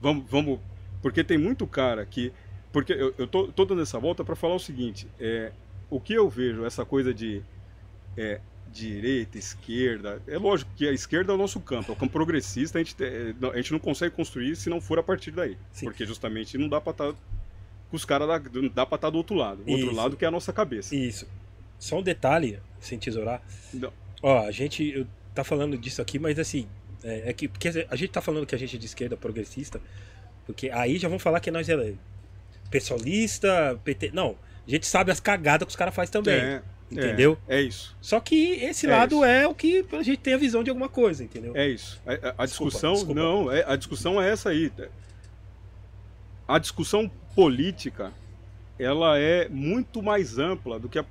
Vamos, 0.00 0.24
vamos. 0.28 0.58
Porque 1.02 1.22
tem 1.24 1.38
muito 1.38 1.66
cara 1.66 2.04
que. 2.04 2.32
Porque 2.72 2.92
eu, 2.92 3.14
eu 3.16 3.26
tô, 3.26 3.46
tô 3.48 3.64
dando 3.64 3.82
essa 3.82 3.98
volta 3.98 4.24
para 4.24 4.34
falar 4.36 4.54
o 4.54 4.58
seguinte: 4.58 5.06
é, 5.20 5.52
o 5.88 6.00
que 6.00 6.12
eu 6.14 6.28
vejo, 6.28 6.64
essa 6.64 6.84
coisa 6.84 7.14
de 7.14 7.40
é, 8.16 8.40
direita, 8.72 9.38
esquerda, 9.38 10.20
é 10.26 10.36
lógico 10.36 10.70
que 10.76 10.86
a 10.86 10.92
esquerda 10.92 11.32
é 11.32 11.34
o 11.34 11.38
nosso 11.38 11.60
campo, 11.60 11.92
é 11.92 11.94
o 11.94 11.96
campo 11.98 12.12
progressista, 12.12 12.78
a 12.78 12.82
gente, 12.82 12.94
te- 12.96 13.04
é, 13.04 13.34
não- 13.40 13.52
a 13.52 13.56
gente 13.56 13.72
não 13.72 13.78
consegue 13.78 14.14
construir 14.14 14.56
se 14.56 14.68
não 14.68 14.80
for 14.80 14.98
a 14.98 15.02
partir 15.02 15.30
daí. 15.30 15.56
Sim. 15.72 15.86
Porque 15.86 16.04
justamente 16.04 16.58
não 16.58 16.68
dá 16.68 16.80
pra 16.80 16.90
estar 16.90 17.12
com 17.12 17.96
os 17.96 18.04
caras, 18.04 18.28
não 18.52 18.68
dá 18.68 18.84
pra 18.84 18.96
estar 18.96 19.08
do 19.10 19.16
outro 19.18 19.36
lado. 19.36 19.62
O 19.66 19.70
outro 19.70 19.86
Isso. 19.86 19.94
lado 19.96 20.16
que 20.16 20.24
é 20.24 20.28
a 20.28 20.30
nossa 20.32 20.52
cabeça. 20.52 20.94
Isso. 20.94 21.26
Só 21.78 21.98
um 22.00 22.02
detalhe, 22.02 22.58
sem 22.80 22.98
tesourar. 22.98 23.40
Não. 23.74 23.92
Ó, 24.22 24.46
a 24.46 24.50
gente 24.50 24.84
eu, 24.90 25.06
tá 25.34 25.42
falando 25.44 25.76
disso 25.76 26.00
aqui, 26.02 26.18
mas 26.18 26.38
assim, 26.38 26.66
É, 27.04 27.30
é 27.30 27.32
que 27.32 27.46
porque 27.48 27.68
a 27.88 27.94
gente 27.96 28.10
tá 28.10 28.20
falando 28.20 28.46
que 28.46 28.54
a 28.54 28.58
gente 28.58 28.74
é 28.76 28.78
de 28.78 28.86
esquerda 28.86 29.16
progressista, 29.16 29.80
porque 30.46 30.70
aí 30.70 30.98
já 30.98 31.08
vão 31.08 31.18
falar 31.18 31.40
que 31.40 31.50
nós 31.50 31.68
é 31.68 31.94
pessoalista, 32.70 33.78
PT. 33.84 34.10
Não, 34.12 34.36
a 34.66 34.70
gente 34.70 34.86
sabe 34.86 35.12
as 35.12 35.20
cagadas 35.20 35.66
que 35.66 35.70
os 35.70 35.76
caras 35.76 35.94
fazem 35.94 36.12
também. 36.12 36.34
É, 36.34 36.62
entendeu? 36.90 37.38
É, 37.46 37.58
é 37.58 37.62
isso. 37.62 37.94
Só 38.00 38.18
que 38.18 38.52
esse 38.54 38.86
É 38.86 38.90
lado 38.90 39.16
isso. 39.16 39.24
é 39.24 39.46
o 39.46 39.54
que 39.54 39.84
a 39.92 40.02
gente 40.02 40.18
tem 40.18 40.34
a 40.34 40.38
visão 40.38 40.64
de 40.64 40.70
alguma 40.70 40.88
coisa, 40.88 41.22
entendeu? 41.22 41.52
É 41.56 41.68
isso. 41.68 42.00
A, 42.06 42.12
a- 42.12 42.14
a 42.14 42.18
Desculpa, 42.18 42.44
discussão, 42.46 42.92
desculpa. 42.94 43.20
não, 43.20 43.52
é, 43.52 43.64
a 43.66 43.76
discussão 43.76 44.20
é 44.20 44.30
essa 44.30 44.48
aí. 44.50 44.72
A 46.48 46.58
discussão 46.58 47.10
política, 47.34 48.12
ela 48.78 49.18
é 49.18 49.48
muito 49.48 50.02
mais 50.02 50.38
ampla 50.38 50.78
do 50.78 50.88
que 50.88 50.98
a, 50.98 51.04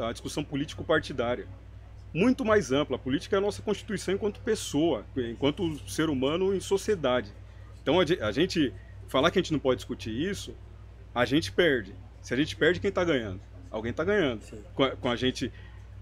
a- 0.00 0.08
a 0.08 0.12
discussão 0.12 0.44
político-partidária. 0.44 1.46
Muito 2.14 2.44
mais 2.44 2.72
ampla. 2.72 2.96
A 2.96 2.98
política 2.98 3.36
é 3.36 3.38
a 3.38 3.40
nossa 3.40 3.60
constituição 3.60 4.14
enquanto 4.14 4.40
pessoa, 4.40 5.04
enquanto 5.16 5.78
ser 5.90 6.08
humano 6.08 6.54
em 6.54 6.60
sociedade. 6.60 7.30
Então 7.82 8.00
a 8.00 8.06
ge- 8.06 8.18
a 8.20 8.30
gente 8.32 8.72
falar 9.08 9.30
que 9.30 9.38
a 9.38 9.42
gente 9.42 9.52
não 9.52 9.58
pode 9.58 9.78
discutir 9.78 10.10
isso, 10.10 10.54
a 11.14 11.24
gente 11.24 11.52
perde. 11.52 11.94
Se 12.22 12.32
a 12.32 12.36
gente 12.36 12.56
perde, 12.56 12.80
quem 12.80 12.88
está 12.88 13.04
ganhando? 13.04 13.40
Alguém 13.70 13.90
está 13.90 14.04
ganhando. 14.04 14.40
Com 14.74 14.84
a, 14.84 14.90
com 14.96 15.08
a 15.10 15.16
gente 15.16 15.52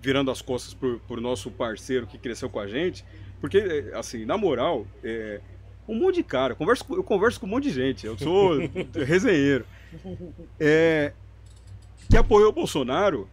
virando 0.00 0.30
as 0.30 0.40
costas 0.40 0.74
pro, 0.74 1.00
pro 1.00 1.20
nosso 1.20 1.50
parceiro 1.50 2.06
que 2.06 2.18
cresceu 2.18 2.48
com 2.48 2.60
a 2.60 2.68
gente. 2.68 3.04
Porque, 3.40 3.58
é, 3.58 3.96
assim, 3.98 4.24
na 4.24 4.36
moral, 4.38 4.86
é, 5.02 5.40
um 5.88 5.94
monte 5.94 6.16
de 6.16 6.22
cara, 6.22 6.52
eu 6.52 6.56
converso, 6.56 6.84
eu 6.90 7.02
converso 7.02 7.40
com 7.40 7.46
um 7.46 7.50
monte 7.50 7.64
de 7.64 7.70
gente, 7.70 8.06
eu 8.06 8.16
sou 8.16 8.58
resenheiro, 9.04 9.64
é, 10.58 11.12
que 12.08 12.16
apoiou 12.16 12.50
o 12.50 12.52
Bolsonaro, 12.52 13.28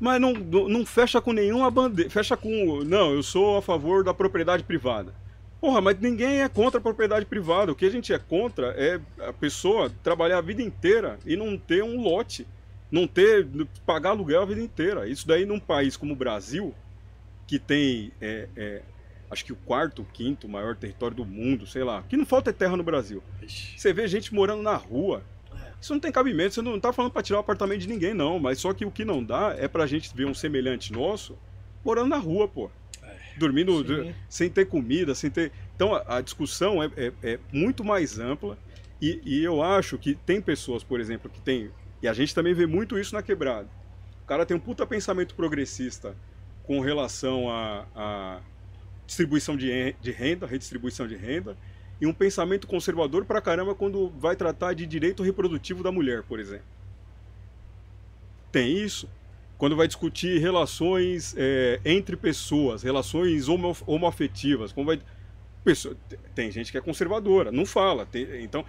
mas 0.00 0.20
não, 0.20 0.32
não, 0.32 0.84
fecha 0.84 1.20
com 1.20 1.32
nenhuma 1.32 1.70
bandeira, 1.70 2.10
fecha 2.10 2.36
com, 2.36 2.82
não, 2.84 3.12
eu 3.12 3.22
sou 3.22 3.58
a 3.58 3.62
favor 3.62 4.02
da 4.02 4.12
propriedade 4.12 4.64
privada. 4.64 5.14
Porra, 5.60 5.80
mas 5.80 5.96
ninguém 6.00 6.42
é 6.42 6.48
contra 6.48 6.80
a 6.80 6.82
propriedade 6.82 7.24
privada, 7.24 7.70
o 7.70 7.74
que 7.76 7.84
a 7.84 7.90
gente 7.90 8.12
é 8.12 8.18
contra 8.18 8.74
é 8.76 9.00
a 9.20 9.32
pessoa 9.32 9.92
trabalhar 10.02 10.38
a 10.38 10.42
vida 10.42 10.60
inteira 10.60 11.20
e 11.24 11.36
não 11.36 11.56
ter 11.56 11.84
um 11.84 12.00
lote, 12.00 12.44
não 12.90 13.06
ter, 13.06 13.46
pagar 13.86 14.10
aluguel 14.10 14.42
a 14.42 14.44
vida 14.44 14.60
inteira. 14.60 15.06
Isso 15.06 15.26
daí 15.26 15.46
num 15.46 15.60
país 15.60 15.96
como 15.96 16.14
o 16.14 16.16
Brasil, 16.16 16.74
que 17.46 17.60
tem, 17.60 18.10
é, 18.20 18.48
é, 18.56 18.82
acho 19.32 19.44
que 19.44 19.52
o 19.52 19.56
quarto, 19.56 20.06
quinto 20.12 20.46
maior 20.48 20.76
território 20.76 21.16
do 21.16 21.24
mundo, 21.24 21.66
sei 21.66 21.82
lá, 21.82 22.04
que 22.08 22.16
não 22.16 22.26
falta 22.26 22.50
é 22.50 22.52
terra 22.52 22.76
no 22.76 22.82
Brasil. 22.84 23.22
Ixi. 23.42 23.78
Você 23.80 23.92
vê 23.92 24.06
gente 24.06 24.32
morando 24.34 24.62
na 24.62 24.76
rua. 24.76 25.24
Isso 25.80 25.92
não 25.92 25.98
tem 26.00 26.12
cabimento, 26.12 26.54
você 26.54 26.62
não 26.62 26.78
tá 26.78 26.92
falando 26.92 27.10
para 27.10 27.22
tirar 27.22 27.38
o 27.38 27.40
apartamento 27.40 27.80
de 27.80 27.88
ninguém, 27.88 28.14
não. 28.14 28.38
Mas 28.38 28.58
só 28.60 28.72
que 28.72 28.84
o 28.84 28.90
que 28.90 29.04
não 29.04 29.24
dá 29.24 29.56
é 29.58 29.66
pra 29.66 29.86
gente 29.86 30.14
ver 30.14 30.26
um 30.26 30.34
semelhante 30.34 30.92
nosso 30.92 31.36
morando 31.84 32.08
na 32.10 32.18
rua, 32.18 32.46
pô. 32.46 32.70
Dormindo 33.36 33.84
Sim. 33.86 34.14
sem 34.28 34.50
ter 34.50 34.66
comida, 34.66 35.14
sem 35.14 35.30
ter. 35.30 35.50
Então 35.74 35.94
a, 35.94 36.18
a 36.18 36.20
discussão 36.20 36.82
é, 36.82 36.90
é- 36.96 37.12
é 37.22 37.38
muito 37.52 37.82
mais 37.82 38.18
ampla. 38.18 38.56
E, 39.00 39.20
e 39.24 39.42
eu 39.42 39.60
acho 39.62 39.98
que 39.98 40.14
tem 40.14 40.40
pessoas, 40.40 40.84
por 40.84 41.00
exemplo, 41.00 41.28
que 41.30 41.40
tem. 41.40 41.70
E 42.00 42.06
a 42.06 42.12
gente 42.12 42.32
também 42.34 42.54
vê 42.54 42.66
muito 42.66 42.96
isso 42.98 43.14
na 43.14 43.22
quebrada. 43.22 43.68
O 44.22 44.26
cara 44.26 44.46
tem 44.46 44.56
um 44.56 44.60
puta 44.60 44.86
pensamento 44.86 45.34
progressista 45.34 46.14
com 46.64 46.78
relação 46.80 47.50
à 47.50 47.86
à 47.96 48.40
distribuição 49.12 49.56
de, 49.56 49.94
de 50.00 50.10
renda, 50.10 50.46
redistribuição 50.46 51.06
de 51.06 51.14
renda, 51.16 51.56
e 52.00 52.06
um 52.06 52.12
pensamento 52.12 52.66
conservador 52.66 53.24
pra 53.24 53.40
caramba 53.40 53.74
quando 53.74 54.08
vai 54.18 54.34
tratar 54.34 54.72
de 54.74 54.86
direito 54.86 55.22
reprodutivo 55.22 55.82
da 55.82 55.92
mulher, 55.92 56.22
por 56.22 56.40
exemplo. 56.40 56.64
Tem 58.50 58.76
isso. 58.76 59.08
Quando 59.56 59.76
vai 59.76 59.86
discutir 59.86 60.40
relações 60.40 61.34
é, 61.38 61.80
entre 61.84 62.16
pessoas, 62.16 62.82
relações 62.82 63.48
homo, 63.48 63.76
homoafetivas, 63.86 64.72
como 64.72 64.86
vai. 64.86 65.00
Pessoa, 65.62 65.96
tem 66.34 66.50
gente 66.50 66.72
que 66.72 66.78
é 66.78 66.80
conservadora, 66.80 67.52
não 67.52 67.64
fala. 67.64 68.04
tem- 68.04 68.42
então, 68.42 68.64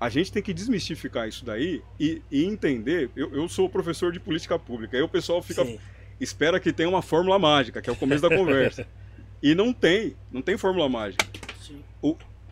a 0.00 0.08
gente 0.08 0.32
tem 0.32 0.42
que 0.42 0.54
desmistificar 0.54 1.28
isso 1.28 1.44
daí 1.44 1.82
e, 2.00 2.22
e 2.30 2.44
entender. 2.46 3.10
Eu, 3.14 3.34
eu 3.34 3.48
sou 3.48 3.68
professor 3.68 4.10
de 4.10 4.18
política 4.18 4.58
pública, 4.58 4.96
aí 4.96 5.02
o 5.02 5.08
pessoal 5.08 5.42
fica 5.42 5.62
Sim. 5.62 5.78
espera 6.18 6.58
que 6.58 6.72
tenha 6.72 6.88
uma 6.88 7.02
fórmula 7.02 7.38
mágica, 7.38 7.82
que 7.82 7.90
é 7.90 7.92
o 7.92 7.96
começo 7.96 8.22
da 8.22 8.30
conversa. 8.34 8.86
E 9.42 9.54
não 9.54 9.72
tem, 9.72 10.14
não 10.30 10.40
tem 10.40 10.56
fórmula 10.56 10.88
mágica. 10.88 11.26
Sim. 11.60 11.82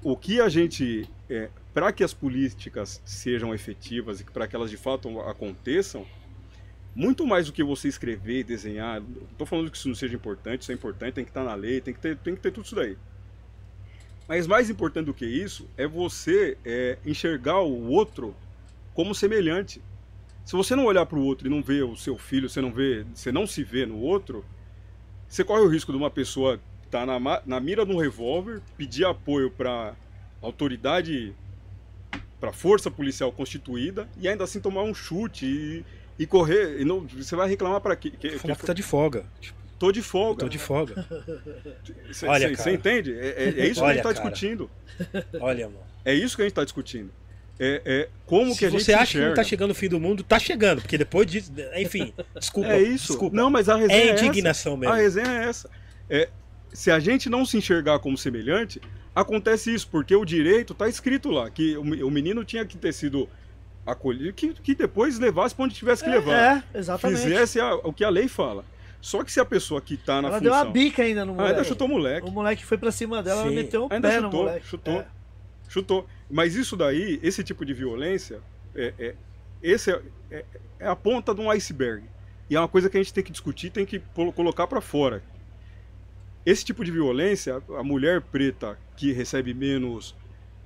O 0.03 0.17
que 0.17 0.41
a 0.41 0.49
gente, 0.49 1.07
é, 1.29 1.51
para 1.75 1.93
que 1.93 2.03
as 2.03 2.15
políticas 2.15 3.01
sejam 3.05 3.55
efetivas 3.55 4.21
e 4.21 4.25
para 4.25 4.49
que 4.49 4.57
elas 4.57 4.71
de 4.71 4.77
fato 4.77 5.21
aconteçam, 5.21 6.07
muito 6.95 7.27
mais 7.27 7.47
do 7.47 7.53
que 7.53 7.63
você 7.63 7.87
escrever, 7.87 8.45
desenhar, 8.45 9.01
não 9.01 9.23
estou 9.31 9.47
falando 9.47 9.71
que 9.71 9.77
isso 9.77 9.89
não 9.89 9.95
seja 9.95 10.15
importante, 10.15 10.63
isso 10.63 10.73
é 10.73 10.75
importante, 10.75 11.15
tem 11.15 11.25
que 11.25 11.31
estar 11.31 11.45
na 11.45 11.55
lei, 11.55 11.81
tem 11.81 11.95
que 11.95 12.01
ter, 12.01 12.17
tem 12.17 12.35
que 12.35 12.41
ter 12.41 12.51
tudo 12.51 12.65
isso 12.65 12.75
daí. 12.75 12.97
Mas 14.27 14.47
mais 14.47 14.71
importante 14.71 15.07
do 15.07 15.15
que 15.15 15.27
isso 15.27 15.69
é 15.77 15.87
você 15.87 16.57
é, 16.65 16.99
enxergar 17.05 17.61
o 17.61 17.89
outro 17.89 18.35
como 18.95 19.15
semelhante. 19.15 19.83
Se 20.45 20.57
você 20.57 20.75
não 20.75 20.87
olhar 20.87 21.05
para 21.07 21.19
o 21.19 21.23
outro 21.23 21.47
e 21.47 21.51
não 21.51 21.63
ver 21.63 21.85
o 21.85 21.97
seu 21.97 22.17
filho, 22.17 22.49
você 22.49 22.61
não 22.61 22.73
vê, 22.73 23.05
você 23.15 23.31
não 23.31 23.47
se 23.47 23.63
vê 23.63 23.87
no 23.87 23.99
outro, 23.99 24.45
você 25.29 25.45
corre 25.45 25.61
o 25.61 25.69
risco 25.69 25.93
de 25.93 25.99
uma 25.99 26.11
pessoa 26.11 26.61
estar 26.91 27.07
na, 27.07 27.43
na 27.47 27.61
mira 27.61 27.87
de 27.87 27.93
um 27.93 27.97
revólver, 27.99 28.61
pedir 28.77 29.05
apoio 29.05 29.51
para 29.51 29.95
autoridade, 30.43 31.33
para 32.41 32.53
força 32.53 32.91
policial 32.91 33.31
constituída 33.31 34.09
e 34.19 34.29
ainda 34.29 34.45
assim 34.45 34.61
tomar 34.61 34.83
um 34.83 34.93
chute 34.95 35.47
e, 35.47 35.85
e 36.19 36.27
correr. 36.27 36.81
E 36.81 36.85
não, 36.85 37.01
você 37.07 37.37
vai 37.37 37.49
reclamar 37.49 37.81
para 37.81 37.95
quê? 37.95 38.11
Que, 38.11 38.31
Falar 38.39 38.55
que, 38.55 38.61
que 38.61 38.67
tá 38.67 38.73
de 38.73 38.83
folga. 38.83 39.25
Tipo, 39.41 39.59
tô 39.79 39.93
de 39.93 40.03
folga. 40.03 40.41
tô 40.41 40.49
de 40.49 40.59
folga. 40.59 41.07
Você 42.11 42.27
Olha, 42.27 42.55
você- 42.57 42.73
entende? 42.73 43.15
É, 43.19 43.29
é- 43.45 43.61
é 43.61 43.67
isso 43.69 43.75
que 43.75 43.81
a 43.81 43.85
Olha, 43.85 43.95
gente 43.95 44.07
está 44.07 44.15
cara. 44.23 44.31
discutindo. 44.31 44.71
Olha, 45.41 45.67
mano. 45.69 45.81
É 46.05 46.13
isso 46.15 46.35
que 46.37 46.43
a 46.43 46.45
gente 46.45 46.53
está 46.53 46.65
discutindo. 46.65 47.11
É, 47.59 47.83
é 47.85 48.09
como 48.27 48.53
Se 48.53 48.59
que 48.61 48.65
a 48.67 48.71
gente 48.71 48.83
você 48.85 48.95
acha 48.95 49.13
que 49.13 49.19
não 49.19 49.25
enxerga. 49.25 49.37
tá 49.37 49.45
chegando 49.45 49.71
o 49.73 49.75
fim 49.75 49.89
do 49.89 50.01
mundo, 50.01 50.23
tá 50.25 50.39
chegando, 50.39 50.81
porque 50.81 50.97
depois 50.99 51.27
disso. 51.27 51.53
Enfim, 51.77 52.13
desculpa. 52.39 52.71
É 52.71 52.81
isso. 52.81 53.09
Desculpa. 53.09 53.37
Não, 53.37 53.51
mas 53.51 53.69
a 53.69 53.77
resenha 53.77 53.99
é 53.99 54.07
é, 54.07 54.11
essa. 54.13 54.25
indignação 54.25 54.77
mesmo. 54.79 54.95
A 54.95 54.97
resenha 54.97 55.29
é 55.29 55.45
essa. 55.45 55.71
É, 56.09 56.29
se 56.73 56.91
a 56.91 56.99
gente 56.99 57.29
não 57.29 57.45
se 57.45 57.57
enxergar 57.57 57.99
como 57.99 58.17
semelhante, 58.17 58.81
acontece 59.15 59.73
isso, 59.75 59.89
porque 59.89 60.15
o 60.15 60.25
direito 60.25 60.73
está 60.73 60.89
escrito 60.89 61.31
lá, 61.31 61.51
que 61.51 61.77
o, 61.77 61.85
me- 61.85 62.03
o 62.03 62.11
menino 62.11 62.45
tinha 62.45 62.65
que 62.65 62.77
ter 62.77 62.93
sido 62.93 63.29
acolhido, 63.87 64.33
que, 64.33 64.53
que 64.55 64.75
depois 64.75 65.19
levasse 65.19 65.55
para 65.55 65.65
onde 65.65 65.75
tivesse 65.75 66.05
que 66.05 66.11
levar. 66.11 66.63
É, 66.75 66.79
exatamente. 66.79 67.23
Fizesse 67.23 67.59
a- 67.61 67.75
o 67.77 67.93
que 67.93 68.05
a 68.05 68.09
lei 68.11 68.29
fala. 68.29 68.65
Só 69.01 69.25
que 69.25 69.33
se 69.33 69.41
a 69.41 69.45
pessoa 69.45 69.81
que 69.81 69.95
está 69.95 70.21
na 70.21 70.29
Ela 70.29 70.41
deu 70.41 70.53
função... 70.53 70.67
uma 70.67 70.73
bica 70.73 71.03
ainda 71.03 71.25
no 71.25 71.33
Ah, 71.33 71.37
moleque. 71.37 71.53
ainda 71.55 71.65
chutou 71.65 71.87
o 71.87 71.91
moleque. 71.91 72.29
O 72.29 72.31
moleque 72.31 72.65
foi 72.67 72.77
pra 72.79 72.93
cima 72.93 73.23
dela, 73.23 73.43
ela 73.43 73.51
meteu 73.51 73.87
o 73.87 73.89
Ainda 73.93 74.09
pé 74.09 74.17
no 74.21 74.25
chutou, 74.27 74.45
moleque. 74.45 74.67
chutou. 74.67 74.95
É. 75.01 75.07
Chutou. 75.69 76.07
Mas 76.31 76.55
isso 76.55 76.77
daí, 76.77 77.19
esse 77.23 77.43
tipo 77.43 77.65
de 77.65 77.73
violência, 77.73 78.41
é, 78.75 78.93
é- 78.99 79.15
esse 79.63 79.91
é, 79.91 80.01
é- 80.31 80.45
é 80.81 80.87
a 80.87 80.95
ponta 80.95 81.35
de 81.35 81.41
um 81.41 81.51
iceberg. 81.51 82.05
E 82.51 82.55
é 82.57 82.61
uma 82.61 82.69
coisa 82.69 82.91
que 82.91 82.97
a 82.99 83.03
gente 83.03 83.15
tem 83.15 83.25
que 83.25 83.31
discutir, 83.33 83.71
tem 83.71 83.87
que 83.87 84.03
colocar 84.35 84.67
para 84.67 84.81
fora. 84.83 85.23
Esse 86.45 86.65
tipo 86.65 86.85
de 86.85 86.91
violência, 86.91 87.63
a 87.79 87.83
mulher 87.83 88.21
preta 88.23 88.79
que 88.97 89.13
recebe 89.13 89.53
menos 89.53 90.15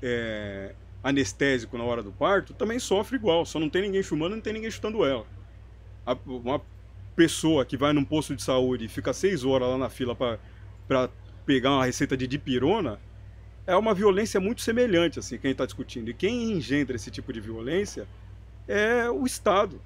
é, 0.03 0.75
anestésico 1.03 1.77
na 1.77 1.85
hora 1.85 2.03
do 2.03 2.13
parto, 2.13 2.55
também 2.55 2.79
sofre 2.79 3.17
igual. 3.17 3.45
Só 3.45 3.59
não 3.59 3.69
tem 3.69 3.83
ninguém 3.83 4.03
filmando, 4.03 4.37
não 4.37 4.43
tem 4.43 4.53
ninguém 4.53 4.71
chutando 4.71 5.05
ela. 5.05 5.27
A- 6.07 6.17
uma 6.27 6.61
pessoa 7.17 7.65
que 7.65 7.77
vai 7.77 7.93
num 7.93 8.05
posto 8.05 8.35
de 8.35 8.43
saúde 8.43 8.85
e 8.87 8.89
fica 8.89 9.13
seis 9.13 9.45
horas 9.45 9.69
lá 9.69 9.79
na 9.79 9.89
fila 9.89 10.15
para 10.15 11.11
pegar 11.47 11.73
uma 11.73 11.85
receita 11.85 12.17
de 12.17 12.27
dipirona, 12.27 13.01
é 13.67 13.75
uma 13.77 13.95
violência 13.95 14.41
muito 14.41 14.61
semelhante, 14.63 15.19
assim, 15.19 15.39
que 15.39 15.47
a 15.47 15.49
gente 15.49 15.55
está 15.55 15.67
discutindo. 15.67 16.11
E 16.11 16.15
quem 16.15 16.53
engendra 16.53 16.97
esse 16.97 17.11
tipo 17.11 17.33
de 17.33 17.41
violência 17.41 18.07
é 18.69 19.09
o 19.11 19.25
Estado, 19.25 19.81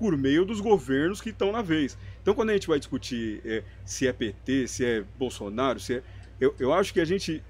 por 0.00 0.16
meio 0.16 0.46
dos 0.46 0.60
governos 0.60 1.20
que 1.20 1.28
estão 1.28 1.52
na 1.52 1.60
vez. 1.60 1.96
Então, 2.22 2.34
quando 2.34 2.48
a 2.50 2.54
gente 2.54 2.66
vai 2.66 2.78
discutir 2.78 3.42
é, 3.44 3.62
se 3.84 4.06
é 4.08 4.12
PT, 4.12 4.66
se 4.66 4.84
é 4.84 5.04
Bolsonaro, 5.18 5.78
se 5.78 5.96
é... 5.96 6.02
Eu, 6.40 6.54
eu 6.58 6.72
acho 6.72 6.92
que 6.94 7.00
a 7.00 7.04
gente 7.04 7.44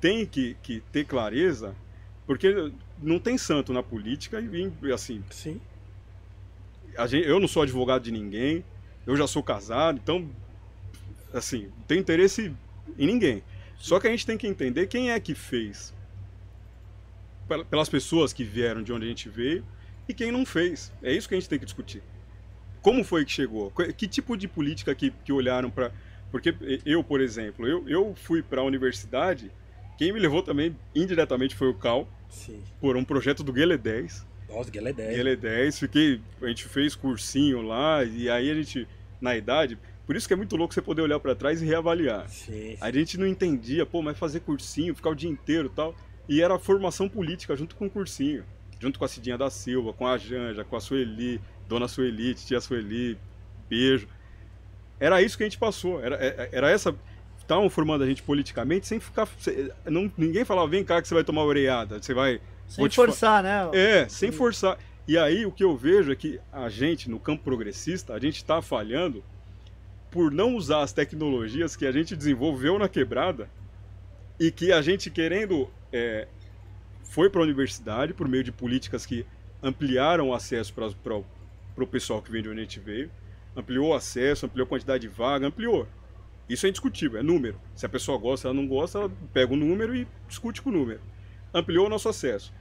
tem 0.00 0.24
que, 0.24 0.56
que 0.62 0.80
ter 0.90 1.04
clareza, 1.04 1.76
porque 2.26 2.72
não 3.02 3.18
tem 3.18 3.36
santo 3.36 3.70
na 3.70 3.82
política 3.82 4.40
e, 4.40 4.92
assim, 4.92 5.22
Sim. 5.30 5.60
a 6.96 7.06
gente, 7.06 7.28
eu 7.28 7.38
não 7.38 7.46
sou 7.46 7.62
advogado 7.62 8.02
de 8.02 8.10
ninguém, 8.10 8.64
eu 9.06 9.14
já 9.14 9.26
sou 9.26 9.42
casado, 9.42 10.00
então, 10.02 10.26
assim, 11.34 11.64
não 11.64 11.84
tenho 11.86 12.00
interesse 12.00 12.50
em 12.98 13.06
ninguém. 13.06 13.42
Só 13.76 14.00
que 14.00 14.06
a 14.06 14.10
gente 14.10 14.24
tem 14.24 14.38
que 14.38 14.46
entender 14.46 14.86
quem 14.86 15.10
é 15.10 15.20
que 15.20 15.34
fez. 15.34 15.92
Pel- 17.46 17.66
Pelas 17.66 17.90
pessoas 17.90 18.32
que 18.32 18.42
vieram 18.42 18.82
de 18.82 18.90
onde 18.90 19.04
a 19.04 19.08
gente 19.08 19.28
veio 19.28 19.62
e 20.10 20.14
quem 20.14 20.30
não 20.30 20.44
fez. 20.44 20.92
É 21.02 21.12
isso 21.12 21.28
que 21.28 21.34
a 21.34 21.38
gente 21.38 21.48
tem 21.48 21.58
que 21.58 21.64
discutir. 21.64 22.02
Como 22.82 23.04
foi 23.04 23.24
que 23.24 23.32
chegou? 23.32 23.70
Que 23.96 24.08
tipo 24.08 24.36
de 24.36 24.48
política 24.48 24.94
que, 24.94 25.12
que 25.24 25.32
olharam 25.32 25.70
para. 25.70 25.92
Porque 26.30 26.54
eu, 26.84 27.02
por 27.02 27.20
exemplo, 27.20 27.66
eu, 27.66 27.88
eu 27.88 28.14
fui 28.14 28.42
para 28.42 28.60
a 28.60 28.64
universidade, 28.64 29.50
quem 29.98 30.12
me 30.12 30.20
levou 30.20 30.42
também 30.42 30.76
indiretamente 30.94 31.54
foi 31.54 31.68
o 31.68 31.74
Cal, 31.74 32.08
Sim. 32.28 32.62
por 32.80 32.96
um 32.96 33.04
projeto 33.04 33.42
do 33.42 33.52
Guelé 33.52 33.76
10. 33.76 34.26
Nossa, 34.48 34.70
Guelé 34.70 34.92
10. 34.92 35.18
Ele 35.18 35.32
é 35.32 35.36
10, 35.36 35.78
fiquei. 35.78 36.20
A 36.40 36.46
gente 36.46 36.64
fez 36.64 36.94
cursinho 36.94 37.60
lá, 37.62 38.04
e 38.04 38.30
aí 38.30 38.50
a 38.50 38.54
gente, 38.54 38.86
na 39.20 39.36
idade, 39.36 39.78
Por 40.06 40.16
isso 40.16 40.26
que 40.26 40.34
é 40.34 40.36
muito 40.36 40.56
louco 40.56 40.74
você 40.74 40.82
poder 40.82 41.02
olhar 41.02 41.20
para 41.20 41.34
trás 41.34 41.62
e 41.62 41.66
reavaliar. 41.66 42.28
Sim. 42.28 42.76
A 42.80 42.90
gente 42.90 43.16
não 43.18 43.26
entendia, 43.26 43.86
pô, 43.86 44.02
mas 44.02 44.18
fazer 44.18 44.40
cursinho, 44.40 44.94
ficar 44.94 45.10
o 45.10 45.14
dia 45.14 45.30
inteiro 45.30 45.68
e 45.68 45.76
tal. 45.76 45.94
E 46.28 46.40
era 46.40 46.54
a 46.54 46.58
formação 46.58 47.08
política 47.08 47.54
junto 47.54 47.76
com 47.76 47.86
o 47.86 47.90
cursinho. 47.90 48.44
Junto 48.80 48.98
com 48.98 49.04
a 49.04 49.08
Cidinha 49.08 49.36
da 49.38 49.50
Silva, 49.50 49.92
com 49.92 50.06
a 50.06 50.16
Janja, 50.18 50.64
com 50.64 50.74
a 50.74 50.80
Sueli, 50.80 51.40
Dona 51.68 51.86
Sueli, 51.86 52.34
Tia 52.34 52.60
Sueli, 52.60 53.16
beijo. 53.68 54.08
Era 54.98 55.20
isso 55.22 55.36
que 55.36 55.42
a 55.44 55.46
gente 55.46 55.58
passou. 55.58 56.02
Era, 56.02 56.16
é, 56.16 56.48
era 56.50 56.70
essa. 56.70 56.94
Estavam 57.38 57.68
formando 57.68 58.04
a 58.04 58.06
gente 58.06 58.22
politicamente 58.22 58.86
sem 58.86 58.98
ficar. 58.98 59.28
sem- 59.38 59.70
não, 59.84 60.10
ninguém 60.16 60.44
falava, 60.44 60.66
vem 60.68 60.82
cá 60.82 61.00
que 61.02 61.06
você 61.08 61.14
vai 61.14 61.22
tomar 61.24 61.44
oreada, 61.44 62.00
você 62.02 62.14
vai. 62.14 62.40
Sem 62.66 62.82
forçar, 62.88 63.42
né? 63.42 63.68
É, 63.72 64.08
sem 64.08 64.32
forçar. 64.32 64.78
E 65.06 65.18
aí 65.18 65.44
o 65.44 65.50
que 65.52 65.64
eu 65.64 65.76
vejo 65.76 66.12
é 66.12 66.16
que 66.16 66.40
a 66.52 66.68
gente, 66.68 67.10
no 67.10 67.18
campo 67.18 67.42
progressista, 67.42 68.14
a 68.14 68.18
gente 68.20 68.36
está 68.36 68.62
falhando 68.62 69.22
por 70.10 70.30
não 70.30 70.54
usar 70.54 70.82
as 70.82 70.92
tecnologias 70.92 71.76
que 71.76 71.84
a 71.86 71.92
gente 71.92 72.16
desenvolveu 72.16 72.78
na 72.78 72.88
quebrada 72.88 73.48
e 74.38 74.50
que 74.50 74.72
a 74.72 74.80
gente 74.80 75.10
querendo 75.10 75.68
é, 75.92 76.28
foi 77.10 77.28
para 77.28 77.40
a 77.40 77.44
universidade 77.44 78.14
por 78.14 78.28
meio 78.28 78.44
de 78.44 78.52
políticas 78.52 79.04
que 79.04 79.26
ampliaram 79.60 80.28
o 80.28 80.34
acesso 80.34 80.72
para 80.72 81.16
o 81.16 81.86
pessoal 81.86 82.22
que 82.22 82.30
vem 82.30 82.40
de 82.40 82.48
onde 82.48 82.60
a 82.60 82.62
gente 82.62 82.78
veio, 82.78 83.10
ampliou 83.56 83.88
o 83.88 83.94
acesso, 83.94 84.46
ampliou 84.46 84.64
a 84.64 84.68
quantidade 84.68 85.02
de 85.02 85.08
vaga, 85.08 85.48
ampliou. 85.48 85.88
Isso 86.48 86.66
é 86.66 86.68
indiscutível, 86.68 87.18
é 87.18 87.22
número. 87.22 87.60
Se 87.74 87.84
a 87.84 87.88
pessoa 87.88 88.16
gosta, 88.16 88.46
ela 88.46 88.54
não 88.54 88.66
gosta, 88.66 88.98
ela 88.98 89.12
pega 89.32 89.52
o 89.52 89.56
número 89.56 89.94
e 89.94 90.06
discute 90.28 90.62
com 90.62 90.70
o 90.70 90.72
número. 90.72 91.00
Ampliou 91.52 91.86
o 91.86 91.88
nosso 91.88 92.08
acesso. 92.08 92.52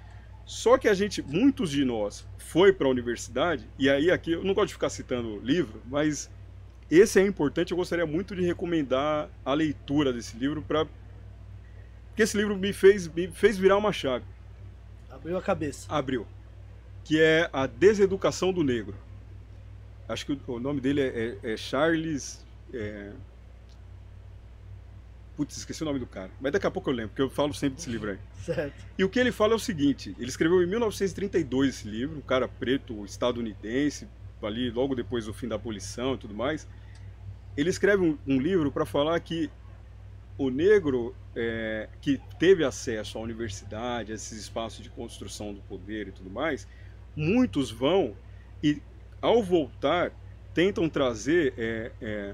Só 0.48 0.80
que 0.80 0.88
a 0.88 0.96
gente, 0.96 1.22
muitos 1.22 1.70
de 1.70 1.86
nós, 1.86 2.28
foi 2.40 2.74
para 2.74 2.88
a 2.88 2.90
universidade, 2.90 3.70
e 3.78 3.88
aí 3.88 4.10
aqui, 4.10 4.32
eu 4.32 4.44
não 4.44 4.56
gosto 4.56 4.70
de 4.70 4.74
ficar 4.74 4.90
citando 4.90 5.40
livro, 5.44 5.80
mas 5.86 6.28
esse 6.90 7.20
é 7.20 7.24
importante, 7.26 7.72
eu 7.72 7.78
gostaria 7.78 8.06
muito 8.08 8.36
de 8.36 8.42
recomendar 8.42 9.30
a 9.46 9.54
leitura 9.54 10.12
desse 10.12 10.36
livro 10.38 10.64
para 10.64 10.88
porque 12.20 12.24
esse 12.24 12.36
livro 12.36 12.58
me 12.58 12.74
fez 12.74 13.08
me 13.08 13.30
fez 13.30 13.58
virar 13.58 13.78
uma 13.78 13.94
chave, 13.94 14.26
Abriu 15.12 15.38
a 15.38 15.42
cabeça. 15.42 15.86
abriu, 15.94 16.26
que 17.04 17.20
é 17.20 17.50
a 17.52 17.66
deseducação 17.68 18.52
do 18.54 18.64
negro. 18.64 18.96
Acho 20.08 20.26
que 20.26 20.32
o, 20.34 20.42
o 20.54 20.60
nome 20.60 20.80
dele 20.82 21.02
é, 21.02 21.38
é- 21.44 21.54
é 21.54 21.58
Charles 21.58 22.46
é... 22.74 23.12
Putz, 25.36 25.56
esqueci 25.56 25.82
o 25.84 25.86
nome 25.86 26.00
do 26.00 26.06
cara. 26.08 26.30
Mas 26.42 26.52
daqui 26.52 26.68
a 26.68 26.72
pouco 26.72 26.90
eu 26.90 26.94
lembro, 26.94 27.10
porque 27.12 27.22
eu 27.22 27.30
falo 27.30 27.54
sempre 27.54 27.78
desse 27.78 27.90
livro 27.90 28.12
aí. 28.12 28.20
Certo. 28.44 28.86
E 28.98 29.04
o 29.04 29.10
que 29.10 29.20
ele 29.20 29.32
fala 29.32 29.54
é 29.54 29.56
o 29.56 29.60
seguinte: 29.60 30.14
ele 30.20 30.30
escreveu 30.30 30.62
em 30.62 30.66
1932 30.68 31.70
esse 31.70 31.88
livro, 31.88 32.18
um 32.18 32.22
cara 32.22 32.48
preto 32.48 33.06
estadunidense, 33.06 34.08
ali 34.44 34.70
logo 34.70 34.96
depois 34.96 35.26
do 35.26 35.34
fim 35.34 35.48
da 35.48 35.56
abolição 35.56 36.16
e 36.16 36.18
tudo 36.18 36.34
mais. 36.34 36.68
Ele 37.56 37.70
escreve 37.70 38.04
um, 38.04 38.18
um 38.28 38.40
livro 38.40 38.70
para 38.72 38.86
falar 38.86 39.18
que 39.22 39.50
o 40.38 40.50
negro 40.50 41.16
é, 41.42 41.88
que 42.02 42.20
teve 42.38 42.66
acesso 42.66 43.18
à 43.18 43.22
universidade, 43.22 44.12
a 44.12 44.16
esses 44.16 44.38
espaços 44.38 44.84
de 44.84 44.90
construção 44.90 45.54
do 45.54 45.62
poder 45.62 46.10
e 46.10 46.12
tudo 46.12 46.30
mais, 46.30 46.68
muitos 47.16 47.72
vão 47.72 48.14
e, 48.62 48.82
ao 49.22 49.42
voltar, 49.42 50.12
tentam 50.54 50.90
trazer 50.90 51.54
é, 51.58 51.92
é, 52.02 52.34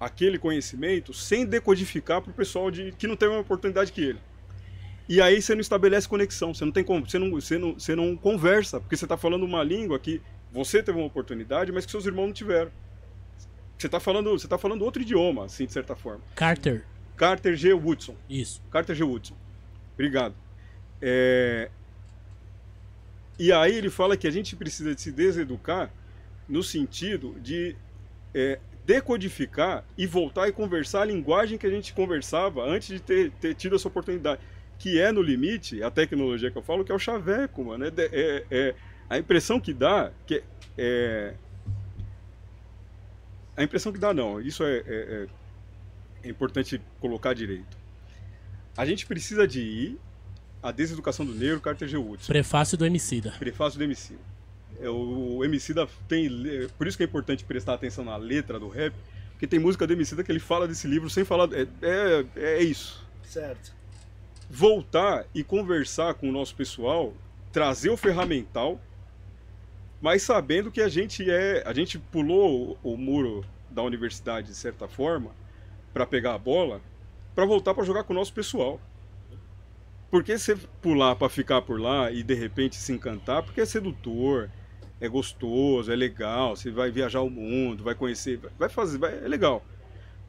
aquele 0.00 0.38
conhecimento 0.38 1.12
sem 1.12 1.44
decodificar 1.44 2.22
para 2.22 2.30
o 2.30 2.34
pessoal 2.34 2.70
de, 2.70 2.92
que 2.92 3.06
não 3.06 3.14
teve 3.14 3.32
uma 3.32 3.40
oportunidade 3.40 3.92
que 3.92 4.00
ele. 4.00 4.20
E 5.06 5.20
aí 5.20 5.42
você 5.42 5.54
não 5.54 5.60
estabelece 5.60 6.08
conexão, 6.08 6.54
você 6.54 6.64
não 6.64 6.72
tem 6.72 6.82
você 6.82 7.18
não, 7.18 7.30
você 7.30 7.58
não, 7.58 7.74
você 7.74 7.94
não 7.94 8.16
conversa, 8.16 8.80
porque 8.80 8.96
você 8.96 9.04
está 9.04 9.18
falando 9.18 9.44
uma 9.44 9.62
língua 9.62 9.98
que 9.98 10.22
você 10.50 10.82
teve 10.82 10.96
uma 10.96 11.06
oportunidade, 11.06 11.70
mas 11.70 11.84
que 11.84 11.90
seus 11.90 12.06
irmãos 12.06 12.26
não 12.26 12.32
tiveram. 12.32 12.72
Você 13.76 13.86
está 13.86 14.00
falando, 14.00 14.30
você 14.30 14.48
tá 14.48 14.56
falando 14.56 14.82
outro 14.82 15.02
idioma, 15.02 15.44
assim, 15.44 15.66
de 15.66 15.72
certa 15.72 15.94
forma. 15.94 16.22
Carter. 16.34 16.86
Carter 17.16 17.56
G. 17.56 17.72
Woodson. 17.72 18.14
Isso. 18.28 18.62
Carter 18.70 18.94
G. 18.94 19.02
Woodson. 19.04 19.34
Obrigado. 19.94 20.34
É, 21.00 21.70
E 23.38 23.52
aí 23.52 23.74
ele 23.74 23.90
fala 23.90 24.16
que 24.16 24.26
a 24.26 24.30
gente 24.30 24.56
precisa 24.56 24.94
de 24.94 25.00
se 25.00 25.12
deseducar 25.12 25.90
no 26.48 26.62
sentido 26.62 27.34
de 27.40 27.76
é, 28.34 28.58
decodificar 28.84 29.84
e 29.98 30.06
voltar 30.06 30.48
e 30.48 30.52
conversar 30.52 31.02
a 31.02 31.04
linguagem 31.04 31.58
que 31.58 31.66
a 31.66 31.70
gente 31.70 31.92
conversava 31.92 32.62
antes 32.64 32.88
de 32.88 33.00
ter, 33.00 33.30
ter 33.32 33.54
tido 33.54 33.76
essa 33.76 33.88
oportunidade. 33.88 34.40
Que 34.78 35.00
é, 35.00 35.10
no 35.10 35.22
limite, 35.22 35.82
a 35.82 35.90
tecnologia 35.90 36.50
que 36.50 36.58
eu 36.58 36.62
falo, 36.62 36.84
que 36.84 36.92
é 36.92 36.94
o 36.94 36.98
chaveco, 36.98 37.64
mano. 37.64 37.84
É, 37.86 37.90
é- 37.98 38.44
é- 38.50 38.74
a 39.08 39.18
impressão 39.18 39.58
que 39.60 39.72
dá 39.72 40.12
que 40.26 40.42
é. 40.76 41.34
A 43.56 43.62
impressão 43.62 43.92
que 43.92 43.98
dá, 43.98 44.12
não. 44.12 44.40
Isso 44.40 44.62
é- 44.64 44.82
é- 46.26 46.28
é 46.28 46.30
é 46.30 46.30
importante 46.30 46.80
colocar 47.00 47.34
direito. 47.34 47.76
A 48.76 48.84
gente 48.84 49.06
precisa 49.06 49.46
de 49.46 49.60
ir 49.60 49.98
à 50.62 50.70
deseducação 50.70 51.24
do 51.24 51.32
negro, 51.34 51.60
Carter 51.60 51.88
G. 51.88 51.96
Woodson. 51.96 52.26
Prefácio 52.26 52.76
do 52.76 52.84
Emicida. 52.84 53.32
Prefácio 53.38 53.78
do 53.78 53.84
Emicida. 53.84 54.20
É, 54.80 54.90
o 54.90 55.42
Emicida 55.44 55.88
tem... 56.06 56.28
le- 56.28 56.68
Por 56.76 56.86
isso 56.86 56.96
que 56.96 57.02
é 57.02 57.06
importante 57.06 57.44
prestar 57.44 57.74
atenção 57.74 58.04
na 58.04 58.16
letra 58.16 58.58
do 58.58 58.68
rap, 58.68 58.94
porque 59.30 59.46
tem 59.46 59.58
música 59.58 59.86
do 59.86 59.92
Emicida 59.92 60.22
que 60.22 60.30
ele 60.30 60.40
fala 60.40 60.68
desse 60.68 60.86
livro 60.86 61.08
sem 61.08 61.24
falar... 61.24 61.48
É, 61.52 61.66
é, 61.82 62.26
é 62.36 62.62
isso. 62.62 63.02
Certo. 63.24 63.74
Voltar 64.50 65.24
e 65.34 65.42
conversar 65.42 66.14
com 66.14 66.28
o 66.28 66.32
nosso 66.32 66.54
pessoal, 66.54 67.14
trazer 67.52 67.90
o 67.90 67.96
ferramental, 67.96 68.80
mas 70.00 70.22
sabendo 70.22 70.70
que 70.70 70.80
a 70.82 70.88
gente 70.88 71.28
é... 71.30 71.62
A 71.66 71.72
gente 71.72 71.98
pulou 71.98 72.78
o, 72.82 72.92
o 72.92 72.96
muro 72.98 73.44
da 73.70 73.82
universidade, 73.82 74.48
de 74.48 74.54
certa 74.54 74.86
forma, 74.86 75.30
para 75.96 76.04
pegar 76.04 76.34
a 76.34 76.38
bola, 76.38 76.82
para 77.34 77.46
voltar 77.46 77.72
para 77.72 77.82
jogar 77.82 78.04
com 78.04 78.12
o 78.12 78.16
nosso 78.16 78.30
pessoal. 78.30 78.78
Porque 80.10 80.36
você 80.36 80.54
pular 80.82 81.16
para 81.16 81.30
ficar 81.30 81.62
por 81.62 81.80
lá 81.80 82.10
e 82.10 82.22
de 82.22 82.34
repente 82.34 82.76
se 82.76 82.92
encantar, 82.92 83.42
porque 83.42 83.62
é 83.62 83.64
sedutor, 83.64 84.50
é 85.00 85.08
gostoso, 85.08 85.90
é 85.90 85.96
legal, 85.96 86.54
você 86.54 86.70
vai 86.70 86.90
viajar 86.90 87.22
o 87.22 87.30
mundo, 87.30 87.82
vai 87.82 87.94
conhecer, 87.94 88.38
vai 88.58 88.68
fazer, 88.68 88.98
vai- 88.98 89.24
é 89.24 89.26
legal. 89.26 89.64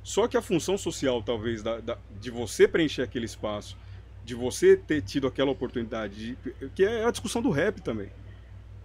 Só 0.03 0.25
que 0.25 0.37
a 0.37 0.41
função 0.41 0.77
social, 0.77 1.21
talvez, 1.21 1.61
da- 1.61 1.81
da- 1.81 1.97
de 2.17 2.31
você 2.31 2.65
preencher 2.65 3.01
aquele 3.01 3.25
espaço, 3.25 3.77
de 4.23 4.35
você 4.35 4.77
ter 4.77 5.01
tido 5.01 5.27
aquela 5.27 5.51
oportunidade, 5.51 6.15
de- 6.15 6.69
que 6.69 6.85
é 6.85 7.03
a 7.03 7.11
discussão 7.11 7.41
do 7.41 7.49
rap 7.49 7.81
também. 7.81 8.09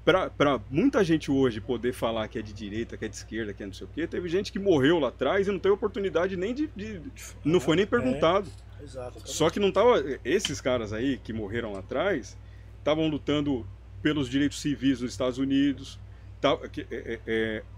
Para 0.05 0.61
muita 0.68 1.05
gente 1.05 1.30
hoje 1.30 1.61
poder 1.61 1.92
falar 1.92 2.26
que 2.26 2.38
é 2.38 2.42
de 2.42 2.53
direita, 2.53 2.96
que 2.96 3.05
é 3.05 3.09
de 3.09 3.14
esquerda, 3.14 3.53
que 3.55 3.62
é 3.62 3.66
não 3.66 3.72
sei 3.72 3.86
o 3.86 3.90
quê, 3.94 4.05
teve 4.07 4.28
gente 4.28 4.50
que 4.50 4.59
morreu 4.59 4.98
lá 4.98 5.09
atrás 5.09 5.46
e 5.46 5.50
não 5.53 5.59
teve 5.61 5.74
oportunidade 5.74 6.36
nem 6.36 6.53
de. 6.53 6.66
de- 6.74 7.00
não 7.44 7.61
foi 7.61 7.76
nem 7.76 7.86
perguntado. 7.86 8.48
Exato. 8.82 9.20
Só 9.24 9.48
que 9.48 9.61
não 9.61 9.70
tava. 9.70 10.03
Esses 10.24 10.61
caras 10.61 10.92
aí 10.92 11.18
que 11.22 11.32
morreram 11.32 11.72
lá 11.72 11.78
atrás 11.78 12.36
estavam 12.78 13.07
lutando 13.07 13.64
pelos 14.03 14.28
direitos 14.28 14.61
civis 14.61 15.00
nos 15.00 15.12
Estados 15.12 15.38
Unidos, 15.38 16.00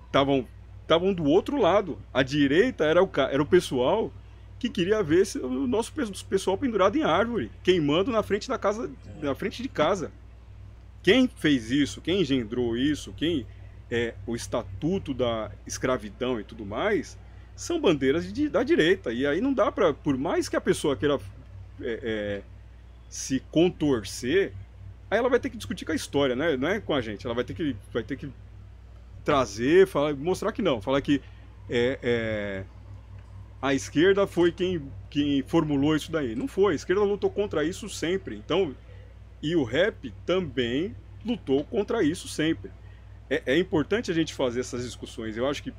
estavam 0.06 0.46
estavam 0.82 1.12
do 1.14 1.24
outro 1.24 1.58
lado. 1.58 1.98
A 2.12 2.22
direita 2.22 2.84
era 2.84 3.02
o, 3.02 3.10
era 3.30 3.42
o 3.42 3.46
pessoal 3.46 4.12
que 4.58 4.68
queria 4.70 5.02
ver 5.02 5.22
esse- 5.22 5.38
o 5.38 5.66
nosso 5.66 5.92
pe- 5.92 6.04
pessoal 6.28 6.56
pendurado 6.56 6.96
em 6.96 7.02
árvore, 7.02 7.50
queimando 7.62 8.10
na 8.10 8.22
frente 8.22 8.48
da 8.48 8.56
casa, 8.58 8.90
na 9.22 9.34
frente 9.34 9.62
de 9.62 9.68
casa. 9.68 10.10
Quem 11.04 11.28
fez 11.28 11.70
isso, 11.70 12.00
quem 12.00 12.22
engendrou 12.22 12.76
isso, 12.76 13.12
quem 13.12 13.46
é 13.90 14.14
o 14.26 14.34
estatuto 14.34 15.12
da 15.14 15.52
escravidão 15.66 16.40
e 16.40 16.44
tudo 16.44 16.64
mais, 16.64 17.18
são 17.54 17.78
bandeiras 17.80 18.32
de- 18.32 18.48
da 18.48 18.62
direita. 18.64 19.12
E 19.12 19.26
aí 19.26 19.40
não 19.40 19.52
dá 19.52 19.70
para, 19.70 19.92
por 19.92 20.16
mais 20.16 20.48
que 20.48 20.56
a 20.56 20.60
pessoa 20.60 20.96
queira 20.96 21.20
é, 21.80 22.00
é, 22.02 22.42
se 23.08 23.40
contorcer, 23.50 24.52
aí 25.10 25.18
ela 25.18 25.28
vai 25.28 25.38
ter 25.38 25.50
que 25.50 25.56
discutir 25.56 25.84
com 25.84 25.92
a 25.92 25.94
história, 25.94 26.34
né? 26.34 26.56
Não 26.56 26.68
é 26.68 26.80
com 26.80 26.94
a 26.94 27.00
gente. 27.00 27.26
Ela 27.26 27.34
vai 27.34 27.44
ter 27.44 27.52
que, 27.54 27.76
vai 27.92 28.02
ter 28.02 28.16
que 28.16 28.32
trazer, 29.24 29.86
falar, 29.86 30.14
mostrar 30.14 30.52
que 30.52 30.62
não, 30.62 30.80
falar 30.80 31.00
que 31.02 31.20
é, 31.68 31.98
é, 32.02 32.64
a 33.60 33.74
esquerda 33.74 34.26
foi 34.26 34.52
quem, 34.52 34.90
quem 35.10 35.42
formulou 35.42 35.94
isso 35.94 36.10
daí. 36.10 36.34
Não 36.34 36.48
foi. 36.48 36.72
A 36.72 36.76
esquerda 36.76 37.02
lutou 37.02 37.30
contra 37.30 37.62
isso 37.62 37.88
sempre. 37.88 38.36
Então, 38.36 38.74
e 39.46 39.54
o 39.54 39.62
rap 39.62 40.12
também 40.24 40.94
lutou 41.24 41.64
contra 41.64 42.02
isso 42.02 42.26
sempre. 42.28 42.70
É, 43.28 43.42
é 43.46 43.58
importante 43.58 44.10
a 44.10 44.14
gente 44.14 44.32
fazer 44.34 44.60
essas 44.60 44.84
discussões. 44.84 45.36
Eu 45.36 45.46
acho 45.48 45.62
que 45.62 45.72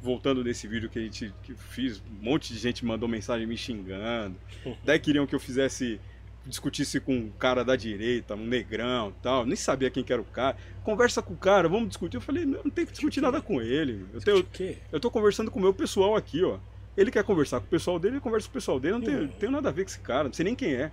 voltando 0.00 0.42
nesse 0.42 0.66
vídeo 0.66 0.88
que 0.88 0.98
a 0.98 1.02
gente 1.02 1.32
que 1.42 1.54
fiz, 1.54 1.98
um 2.00 2.24
monte 2.24 2.52
de 2.52 2.58
gente 2.58 2.84
mandou 2.84 3.08
mensagem 3.08 3.46
me 3.46 3.56
xingando. 3.56 4.36
Daí 4.84 4.98
queriam 4.98 5.26
que 5.26 5.34
eu 5.34 5.40
fizesse 5.40 6.00
discutisse 6.44 6.98
com 6.98 7.14
um 7.14 7.30
cara 7.38 7.64
da 7.64 7.76
direita, 7.76 8.34
um 8.34 8.44
negrão 8.44 9.10
e 9.10 9.22
tal. 9.22 9.46
Nem 9.46 9.54
sabia 9.54 9.90
quem 9.90 10.02
que 10.02 10.12
era 10.12 10.20
o 10.20 10.24
cara. 10.24 10.56
Conversa 10.82 11.22
com 11.22 11.34
o 11.34 11.36
cara, 11.36 11.68
vamos 11.68 11.88
discutir. 11.88 12.16
Eu 12.16 12.20
falei, 12.20 12.44
não, 12.44 12.60
não 12.64 12.70
tem 12.70 12.84
que 12.84 12.90
discutir 12.92 13.20
nada 13.20 13.40
com 13.40 13.62
ele. 13.62 14.04
Eu, 14.12 14.20
tenho, 14.20 14.76
eu 14.90 14.98
tô 14.98 15.08
conversando 15.08 15.50
com 15.52 15.60
o 15.60 15.62
meu 15.62 15.72
pessoal 15.72 16.16
aqui, 16.16 16.42
ó. 16.42 16.58
Ele 16.96 17.10
quer 17.12 17.22
conversar 17.22 17.60
com 17.60 17.66
o 17.66 17.68
pessoal 17.70 17.96
dele, 17.98 18.14
ele 18.14 18.20
conversa 18.20 18.48
com 18.48 18.50
o 18.50 18.54
pessoal 18.54 18.80
dele. 18.80 18.94
Eu 18.94 18.98
Não 18.98 19.06
tenho, 19.06 19.20
Uhum. 19.20 19.28
tenho 19.28 19.52
nada 19.52 19.68
a 19.68 19.72
ver 19.72 19.84
com 19.84 19.90
esse 19.90 20.00
cara, 20.00 20.24
não 20.24 20.32
sei 20.32 20.44
nem 20.44 20.54
quem 20.56 20.74
é. 20.74 20.90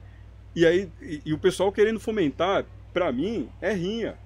E 0.56 0.66
aí, 0.66 0.90
e, 1.02 1.22
e 1.26 1.34
o 1.34 1.38
pessoal 1.38 1.72
querendo 1.72 2.00
fomentar, 2.00 2.66
pra 2.94 3.12
mim, 3.12 3.50
é 3.62 3.72
rinha. 3.74 4.18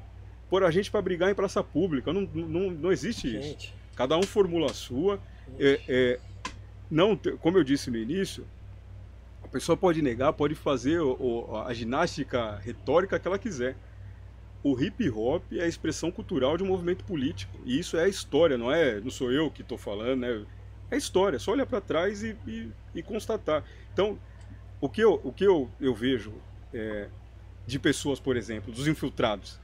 Pôr 0.50 0.64
a 0.64 0.72
gente 0.72 0.90
pra 0.92 1.02
brigar 1.02 1.30
em 1.32 1.36
praça 1.36 1.64
pública. 1.64 2.14
Não, 2.14 2.22
não, 2.34 2.72
não 2.72 2.92
existe 2.92 3.28
isso. 3.28 3.48
Gente. 3.50 3.74
Cada 3.96 4.18
um 4.18 4.24
formula 4.24 4.68
a 4.72 4.74
sua. 4.74 5.20
É, 5.60 5.80
é, 5.88 6.20
não, 6.90 7.16
como 7.40 7.58
eu 7.58 7.64
disse 7.64 7.90
no 7.92 7.98
início, 7.98 8.46
a 9.44 9.48
pessoa 9.48 9.76
pode 9.76 10.02
negar, 10.02 10.32
pode 10.34 10.56
fazer 10.56 11.00
o- 11.00 11.18
o- 11.52 11.58
a 11.58 11.74
ginástica 11.74 12.56
retórica 12.58 13.20
que 13.20 13.28
ela 13.28 13.38
quiser. 13.38 13.76
O 14.64 14.80
hip 14.82 15.10
hop 15.10 15.44
é 15.52 15.64
a 15.64 15.68
expressão 15.68 16.10
cultural 16.10 16.56
de 16.56 16.64
um 16.64 16.68
movimento 16.68 17.04
político. 17.04 17.58
E 17.66 17.78
isso 17.78 17.98
é 17.98 18.04
a 18.06 18.08
história, 18.08 18.58
não 18.58 18.72
é? 18.72 19.02
Não 19.02 19.10
sou 19.12 19.32
eu 19.32 19.52
que 19.52 19.62
estou 19.62 19.78
falando, 19.78 20.22
né? 20.22 20.46
É 20.90 20.96
história. 20.98 21.36
É 21.36 21.40
só 21.40 21.52
olhar 21.52 21.66
para 21.66 21.82
trás 21.82 22.24
e, 22.24 22.36
e- 22.48 22.70
e 22.96 23.04
constatar. 23.04 23.64
Então, 23.92 24.18
o 24.84 24.90
que 24.90 25.00
eu, 25.00 25.22
o 25.24 25.32
que 25.32 25.46
eu, 25.46 25.70
eu 25.80 25.96
vejo 25.96 26.34
é, 26.74 27.08
de 27.66 27.80
pessoas, 27.80 28.20
por 28.20 28.36
exemplo, 28.36 28.70
dos 28.70 28.86
infiltrados. 28.86 29.58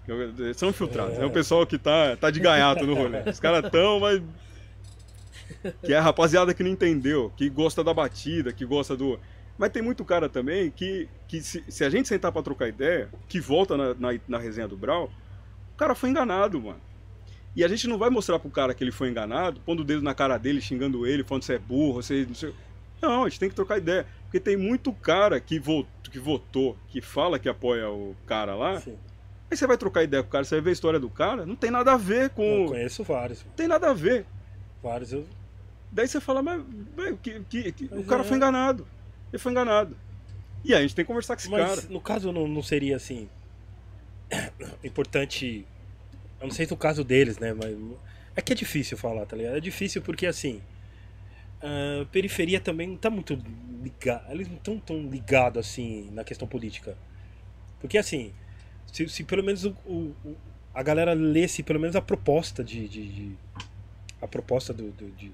São 0.55 0.70
infiltrados. 0.70 1.20
É, 1.20 1.26
o 1.26 1.30
pessoal 1.30 1.67
que 1.67 1.78
tá, 1.78 2.15
tá 2.15 2.32
de 2.32 2.39
gaiato 2.39 2.86
no 2.86 2.95
rolê. 2.95 3.30
Os 3.30 3.38
caras 3.38 3.70
tão, 3.70 3.99
mas. 3.99 4.22
Que 5.84 5.91
é 5.91 5.97
a 5.97 6.01
rapaziada 6.01 6.53
que 6.53 6.63
não 6.63 6.72
entendeu, 6.72 7.34
que 7.36 7.49
gosta 7.49 7.84
da 7.84 7.93
batida, 7.93 8.53
que 8.53 8.63
gosta 8.63 8.95
do. 8.95 9.20
Mas 9.57 9.72
tem 9.72 9.82
muito 9.82 10.05
cara 10.05 10.30
também 10.30 10.72
que, 10.72 11.09
que 11.28 11.41
se, 11.41 11.65
se 11.67 11.84
a 11.84 11.89
gente 11.89 12.07
sentar 12.07 12.32
pra 12.32 12.41
trocar 12.41 12.70
ideia, 12.70 13.09
que 13.28 13.41
volta 13.41 13.76
na, 13.76 13.93
na, 13.95 14.20
na 14.26 14.38
resenha 14.38 14.70
do 14.70 14.78
Brau, 14.78 15.11
o 15.74 15.78
cara 15.78 15.95
foi 15.95 16.11
enganado, 16.11 16.61
mano. 16.61 16.80
E 17.53 17.65
a 17.65 17.67
gente 17.67 17.89
não 17.89 17.97
vai 17.97 18.09
mostrar 18.09 18.39
pro 18.39 18.49
cara 18.49 18.74
que 18.74 18.82
ele 18.82 18.91
foi 18.91 19.09
enganado, 19.09 19.59
pondo 19.65 19.82
o 19.82 19.84
dedo 19.84 20.01
na 20.01 20.13
cara 20.13 20.38
dele, 20.38 20.61
xingando 20.61 21.05
ele, 21.05 21.26
falando 21.26 21.41
que 21.41 21.47
você 21.47 21.55
é 21.55 21.59
burro, 21.59 22.01
você 22.01 22.26
não 22.26 22.36
sei. 22.36 22.53
Não, 23.02 23.24
a 23.24 23.30
gente 23.30 23.39
tem 23.39 23.50
que 23.50 23.56
trocar 23.56 23.78
ideia. 23.78 24.06
Porque 24.24 24.39
tem 24.39 24.56
muito 24.58 24.91
cara 24.93 25.39
que 25.39 25.60
votou, 25.60 25.88
que 26.12 26.20
votou, 26.20 26.78
que 26.89 27.02
fala 27.02 27.39
que 27.39 27.47
apoia 27.50 27.89
o 27.89 28.16
cara 28.26 28.56
lá. 28.56 28.80
Sim. 28.82 28.97
Aí 29.50 29.58
você 29.58 29.66
vai 29.66 29.78
trocar 29.78 30.04
ideia 30.04 30.22
com 30.22 30.30
o 30.30 30.32
cara, 30.32 30.43
você 30.43 30.56
vai 30.56 30.62
ver 30.66 30.70
a 30.70 30.74
história 30.74 31.00
do 31.00 31.10
cara, 31.10 31.45
não 31.45 31.56
tem 31.56 31.72
nada 31.72 31.93
a 31.93 31.97
ver 31.97 32.26
Eu 32.26 32.30
com. 32.32 32.66
conheço 32.68 33.04
vários. 33.04 33.43
Não 33.43 33.52
tem 33.54 33.68
nada 33.68 33.89
a 33.89 33.93
ver. 33.93 34.26
Vários 34.84 35.12
eu. 35.12 35.26
Daí 35.91 36.08
você 36.08 36.22
fala, 36.22 36.43
mas, 36.43 36.64
mas 36.95 37.16
que, 37.22 37.39
que- 37.50 37.72
que- 37.72 37.86
o 37.95 38.04
cara 38.04 38.22
é. 38.22 38.26
foi 38.26 38.38
enganado. 38.38 38.88
Ele 39.34 39.39
foi 39.39 39.52
enganado. 39.52 39.97
E 40.64 40.74
aí 40.74 40.80
a 40.80 40.82
gente 40.82 40.93
tem 40.93 41.04
que 41.04 41.08
conversar 41.08 41.36
com 41.36 41.39
esse 41.41 41.50
Mas 41.50 41.68
cara. 41.82 41.88
no 41.89 42.00
caso 42.02 42.32
não, 42.32 42.47
não 42.47 42.62
seria 42.62 42.95
assim. 42.95 43.28
importante. 44.84 45.66
Eu 46.39 46.47
não 46.47 46.54
sei 46.54 46.66
se 46.66 46.72
no 46.72 46.78
caso 46.78 47.04
deles, 47.04 47.38
né? 47.39 47.54
Mas. 47.54 47.76
É 48.36 48.41
que 48.41 48.54
é 48.54 48.56
difícil 48.56 48.97
falar, 48.97 49.26
tá 49.26 49.36
ligado? 49.36 49.58
É 49.58 49.60
difícil 49.60 50.02
porque 50.02 50.26
assim. 50.26 50.62
A 51.62 52.05
periferia 52.05 52.60
também 52.60 52.88
não 52.88 52.97
tá 52.97 53.10
muito 53.10 53.38
ligada. 53.84 54.26
Eles 54.32 54.47
não 54.47 54.55
estão 54.55 54.80
tão 54.80 55.01
ligados 55.10 55.60
assim 55.68 56.10
na 56.12 56.24
questão 56.24 56.47
política. 56.47 56.97
Porque 57.80 57.97
assim. 57.97 58.34
Se, 58.91 59.07
se 59.07 59.24
pelo 59.24 59.43
menos 59.43 59.66
o, 59.66 59.76
o- 59.86 60.16
a 60.74 60.82
galera 60.82 61.14
lesse 61.14 61.62
pelo 61.62 61.80
menos 61.80 61.95
a 61.95 62.01
proposta 62.01 62.64
de. 62.64 62.88
de- 62.88 63.07
de- 63.14 63.38
a 64.22 64.28
proposta 64.28 64.74
do. 64.74 64.89
do, 64.91 65.12
de- 65.12 65.32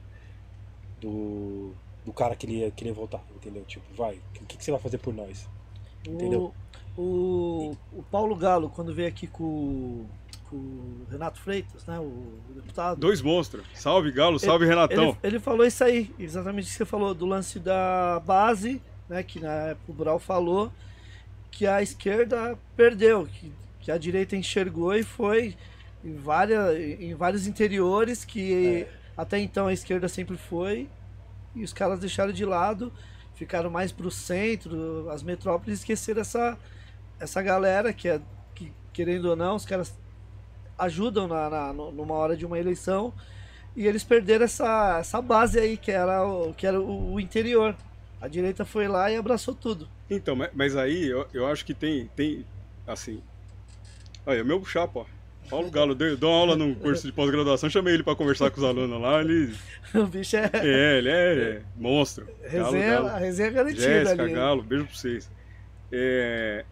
do, 1.01 1.73
do 2.05 2.13
cara 2.13 2.35
que 2.35 2.45
ele 2.45 2.57
ia 2.59 2.71
querer 2.71 2.91
voltar, 2.93 3.23
entendeu? 3.35 3.63
Tipo, 3.65 3.85
vai, 3.95 4.15
o 4.41 4.45
que, 4.45 4.57
que 4.57 4.63
você 4.63 4.71
vai 4.71 4.79
fazer 4.79 4.97
por 4.97 5.13
nós? 5.13 5.47
Entendeu? 6.07 6.53
O, 6.97 7.01
o, 7.01 7.77
o 7.99 8.03
Paulo 8.03 8.35
Galo, 8.35 8.69
quando 8.69 8.93
veio 8.93 9.07
aqui 9.07 9.27
com 9.27 10.05
o 10.55 11.07
Renato 11.09 11.39
Freitas, 11.39 11.85
né, 11.85 11.99
o, 11.99 12.03
o 12.03 12.53
deputado, 12.55 12.99
Dois 12.99 13.21
monstros. 13.21 13.65
Salve, 13.73 14.11
Galo, 14.11 14.39
salve, 14.39 14.65
Renatão. 14.65 15.09
ele, 15.09 15.35
ele 15.35 15.39
falou 15.39 15.65
isso 15.65 15.83
aí, 15.83 16.13
exatamente 16.17 16.65
o 16.65 16.67
que 16.67 16.73
você 16.73 16.85
falou, 16.85 17.13
do 17.13 17.25
lance 17.25 17.59
da 17.59 18.21
base, 18.25 18.81
né, 19.09 19.23
que 19.23 19.39
na 19.39 19.51
época 19.51 19.91
o 19.91 19.93
Brau 19.93 20.19
falou, 20.19 20.71
que 21.51 21.65
a 21.67 21.81
esquerda 21.81 22.57
perdeu, 22.75 23.25
que, 23.25 23.51
que 23.81 23.91
a 23.91 23.97
direita 23.97 24.35
enxergou 24.35 24.93
e 24.95 25.03
foi 25.03 25.55
em, 26.03 26.15
várias, 26.15 26.77
em 26.77 27.13
vários 27.13 27.47
interiores 27.47 28.25
que 28.25 28.85
até 29.15 29.39
então 29.39 29.67
a 29.67 29.73
esquerda 29.73 30.07
sempre 30.09 30.37
foi, 30.37 30.89
e 31.55 31.63
os 31.63 31.71
caras 31.71 31.99
deixaram 31.99 32.33
de 32.33 32.45
lado, 32.45 32.91
ficaram 33.35 33.69
mais 33.69 33.91
pro 33.91 34.11
centro, 34.11 35.09
as 35.09 35.23
metrópoles, 35.23 35.79
esqueceram 35.79 36.21
essa, 36.21 36.57
essa 37.19 37.41
galera 37.41 37.93
que 37.93 38.09
é, 38.09 38.19
que, 38.53 38.71
querendo 38.91 39.25
ou 39.25 39.35
não, 39.35 39.55
os 39.55 39.65
caras 39.65 39.97
ajudam 40.77 41.27
na, 41.27 41.49
na- 41.49 41.73
numa 41.73 42.13
hora 42.15 42.35
de 42.35 42.45
uma 42.45 42.59
eleição, 42.59 43.13
e 43.75 43.85
eles 43.87 44.03
perderam 44.03 44.45
essa, 44.45 44.97
essa 44.99 45.21
base 45.21 45.59
aí, 45.59 45.77
que 45.77 45.91
era, 45.91 46.23
o, 46.25 46.53
que 46.53 46.65
era 46.65 46.79
o, 46.79 47.13
o 47.13 47.19
interior. 47.19 47.75
A 48.21 48.27
direita 48.27 48.63
foi 48.65 48.87
lá 48.87 49.11
e 49.11 49.15
abraçou 49.17 49.53
tudo. 49.53 49.87
Então, 50.09 50.35
mas- 50.53 50.75
aí 50.75 51.05
eu, 51.07 51.27
eu 51.33 51.45
acho 51.47 51.65
que 51.65 51.73
tem, 51.73 52.09
tem 52.15 52.45
assim. 52.87 53.21
Olha, 54.25 54.43
meu 54.43 54.63
chapa, 54.65 54.99
ó. 55.01 55.05
Paulo 55.47 55.69
Galo 55.69 55.93
deu, 55.93 56.17
deu 56.17 56.29
uma 56.29 56.37
aula 56.39 56.55
num 56.55 56.73
curso 56.73 57.05
de 57.05 57.13
pós-graduação, 57.13 57.69
chamei 57.69 57.93
ele 57.93 58.01
pra 58.01 58.15
conversar 58.15 58.49
com 58.49 58.57
os 58.57 58.63
alunos 58.63 58.99
lá. 58.99 59.21
Ele, 59.21 59.53
O 59.93 60.07
bicho 60.07 60.35
é, 60.37 60.49
é, 60.55 60.97
ele 60.97 61.09
é, 61.11 61.61
monstro. 61.75 62.25
Galo, 62.51 62.71
resenha, 62.71 62.93
Galo. 62.95 63.07
a 63.09 63.17
resenha 63.17 63.47
é 63.47 63.51
garantida 63.51 63.81
Jéssica, 63.83 64.23
ali. 64.23 64.33
Galo, 64.33 64.63
beijo 64.63 64.85
pra 64.85 64.95
vocês. 64.95 65.29
É, 65.91 66.65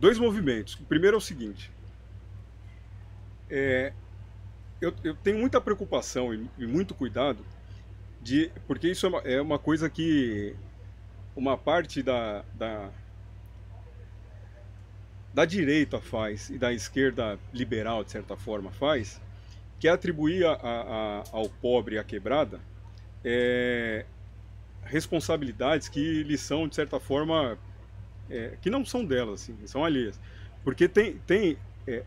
dois 0.00 0.18
movimentos. 0.18 0.74
O 0.74 0.82
primeiro 0.84 1.14
é 1.16 1.18
o 1.18 1.20
seguinte. 1.20 1.70
É, 3.50 3.92
eu, 4.80 4.94
eu 5.04 5.14
tenho 5.16 5.38
muita 5.38 5.60
preocupação 5.60 6.34
e, 6.34 6.48
e 6.58 6.66
muito 6.66 6.94
cuidado 6.94 7.44
de 8.22 8.50
porque 8.66 8.88
isso 8.90 9.06
é 9.06 9.08
uma, 9.10 9.18
é 9.20 9.40
uma 9.42 9.58
coisa 9.58 9.90
que 9.90 10.56
uma 11.36 11.58
parte 11.58 12.02
da, 12.02 12.44
da 12.54 12.90
da 15.32 15.44
direita 15.44 16.00
faz 16.00 16.48
e 16.50 16.58
da 16.58 16.72
esquerda 16.72 17.38
liberal 17.52 18.02
de 18.02 18.10
certa 18.10 18.36
forma 18.36 18.70
faz 18.70 19.20
que 19.80 19.88
é 19.88 19.92
atribuir 19.92 20.44
a, 20.46 20.52
a- 20.54 21.24
ao 21.32 21.48
pobre 21.48 21.96
e 21.96 21.98
à 21.98 22.04
quebrada 22.04 22.60
é, 23.24 24.06
responsabilidades 24.84 25.88
que 25.88 26.22
lhes 26.24 26.40
são, 26.40 26.68
de 26.68 26.74
certa 26.76 27.00
forma, 27.00 27.58
é, 28.30 28.56
que 28.62 28.70
não 28.70 28.84
são 28.84 29.04
delas, 29.04 29.42
assim, 29.42 29.56
são 29.66 29.84
alheias. 29.84 30.20
Porque 30.64 30.88
tem, 30.88 31.18
tem 31.26 31.58
é, 31.88 32.04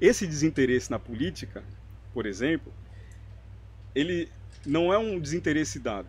esse 0.00 0.26
desinteresse 0.26 0.90
na 0.90 0.98
política, 0.98 1.64
por 2.12 2.26
exemplo, 2.26 2.72
ele 3.94 4.28
não 4.66 4.92
é 4.92 4.98
um 4.98 5.18
desinteresse 5.18 5.78
dado, 5.78 6.08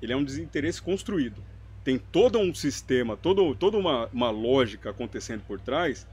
ele 0.00 0.12
é 0.12 0.16
um 0.16 0.24
desinteresse 0.24 0.80
construído. 0.80 1.42
Tem 1.84 1.98
todo 1.98 2.38
um 2.38 2.54
sistema, 2.54 3.16
todo, 3.16 3.54
toda 3.54 3.76
uma, 3.76 4.06
uma 4.06 4.30
lógica 4.30 4.90
acontecendo 4.90 5.42
por 5.46 5.60
trás 5.60 6.06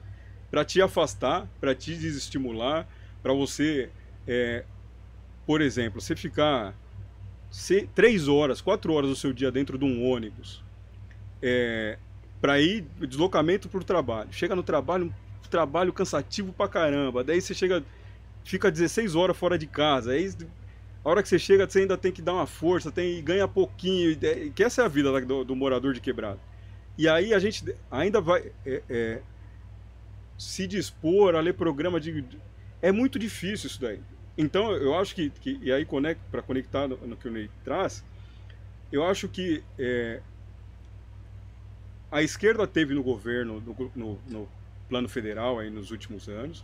para 0.50 0.64
te 0.64 0.82
afastar, 0.82 1.48
para 1.60 1.76
te 1.76 1.96
desestimular, 1.96 2.88
para 3.22 3.34
você, 3.34 3.90
é, 4.28 4.64
por 5.46 5.62
exemplo, 5.62 6.00
você 6.00 6.16
ficar 6.16 6.74
se, 7.50 7.88
três 7.94 8.28
horas, 8.28 8.62
quatro 8.62 8.94
horas 8.94 9.10
do 9.10 9.16
seu 9.16 9.34
dia 9.34 9.52
dentro 9.52 9.78
de 9.78 9.86
um 9.86 10.10
ônibus 10.10 10.64
é, 11.42 11.98
para 12.40 12.60
ir 12.60 12.86
deslocamento 13.00 13.68
para 13.70 13.80
o 13.80 13.84
trabalho. 13.84 14.32
Chega 14.32 14.56
no 14.56 14.64
trabalho, 14.64 15.14
trabalho 15.50 15.94
cansativo 15.94 16.52
pra 16.54 16.68
caramba. 16.68 17.24
Daí 17.24 17.42
você 17.42 17.54
chega, 17.54 17.84
fica 18.44 18.70
16 18.72 19.16
horas 19.16 19.38
fora 19.38 19.58
de 19.58 19.68
casa. 19.68 20.12
Aí 20.12 20.32
a 21.04 21.10
hora 21.10 21.24
que 21.24 21.30
você 21.30 21.40
chega, 21.40 21.68
você 21.70 21.80
ainda 21.80 21.98
tem 21.98 22.12
que 22.12 22.22
dar 22.22 22.34
uma 22.34 22.48
força, 22.48 22.92
tem 22.92 23.24
ganha 23.24 23.48
pouquinho. 23.48 24.18
é- 24.22 24.50
Que 24.54 24.64
essa 24.64 24.82
é 24.82 24.86
a 24.86 24.88
vida 24.88 25.12
da- 25.12 25.20
do, 25.20 25.44
do 25.44 25.56
morador 25.56 25.94
de 25.94 26.02
quebrado. 26.02 26.40
E 26.98 27.08
aí 27.08 27.34
a 27.34 27.40
gente 27.40 27.64
ainda 27.92 28.20
vai 28.20 28.52
é, 28.66 28.82
é, 28.90 29.22
se 30.38 30.68
dispor 30.68 31.36
a 31.36 31.40
ler 31.40 31.54
programa 31.54 32.00
de. 32.00 32.26
É 32.82 32.92
muito 32.92 33.18
difícil 33.20 33.68
isso 33.68 33.80
daí. 33.82 34.00
Então 34.38 34.72
eu 34.74 34.94
acho 34.98 35.16
que, 35.16 35.30
que 35.30 35.60
e 35.62 35.72
aí 35.72 35.86
para 36.32 36.42
conectar 36.42 36.88
no, 36.88 36.98
no 36.98 37.16
que 37.16 37.28
o 37.28 37.32
Ney 37.32 37.50
traz, 37.64 38.04
eu 38.92 39.04
acho 39.04 39.28
que 39.28 39.64
é, 39.80 40.22
a 42.12 42.22
esquerda 42.22 42.66
teve 42.68 42.94
no 42.94 43.04
governo, 43.04 43.62
no, 43.62 43.92
no- 43.96 44.20
no 44.28 44.50
plano 44.90 45.08
federal 45.10 45.60
aí 45.60 45.70
nos 45.70 45.92
últimos 45.92 46.28
anos, 46.30 46.64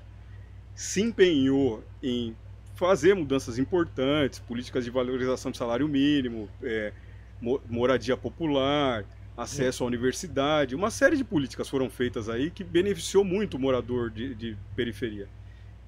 se 0.76 1.02
empenhou 1.02 1.84
em 2.02 2.36
fazer 2.76 3.14
mudanças 3.14 3.60
importantes, 3.60 4.40
políticas 4.40 4.84
de 4.84 4.90
valorização 4.90 5.52
do 5.52 5.58
salário 5.58 5.88
mínimo, 5.88 6.50
é, 6.64 6.92
mo- 7.40 7.62
moradia 7.70 8.18
popular, 8.18 9.06
acesso 9.38 9.84
à 9.84 9.88
universidade, 9.88 10.76
uma 10.76 10.90
série 10.92 11.16
de 11.18 11.24
políticas 11.24 11.70
foram 11.70 11.90
feitas 11.90 12.30
aí 12.30 12.50
que 12.50 12.64
beneficiou 12.64 13.24
muito 13.24 13.58
o 13.58 13.60
morador 13.60 14.10
de, 14.10 14.34
de 14.36 14.58
periferia. 14.76 15.28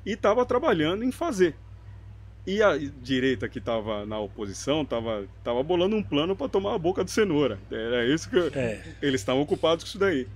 E 0.06 0.12
estava 0.12 0.46
trabalhando 0.46 1.04
em 1.04 1.12
fazer. 1.12 1.56
E 2.46 2.62
a 2.62 2.78
direita 2.78 3.50
que 3.50 3.58
estava 3.58 4.06
na 4.06 4.20
oposição 4.20 4.84
estava 4.84 5.26
tava 5.44 5.64
bolando 5.64 5.96
um 5.96 6.04
plano 6.04 6.36
para 6.36 6.48
tomar 6.48 6.76
a 6.76 6.78
boca 6.78 7.04
de 7.04 7.10
cenoura. 7.10 7.58
Era 7.72 8.06
isso 8.06 8.30
que 8.30 8.36
eu- 8.36 8.52
É. 8.54 8.84
eles 9.02 9.22
estavam 9.22 9.42
ocupados 9.42 9.84
com 9.84 9.90
isso 9.90 9.98
daí. 9.98 10.28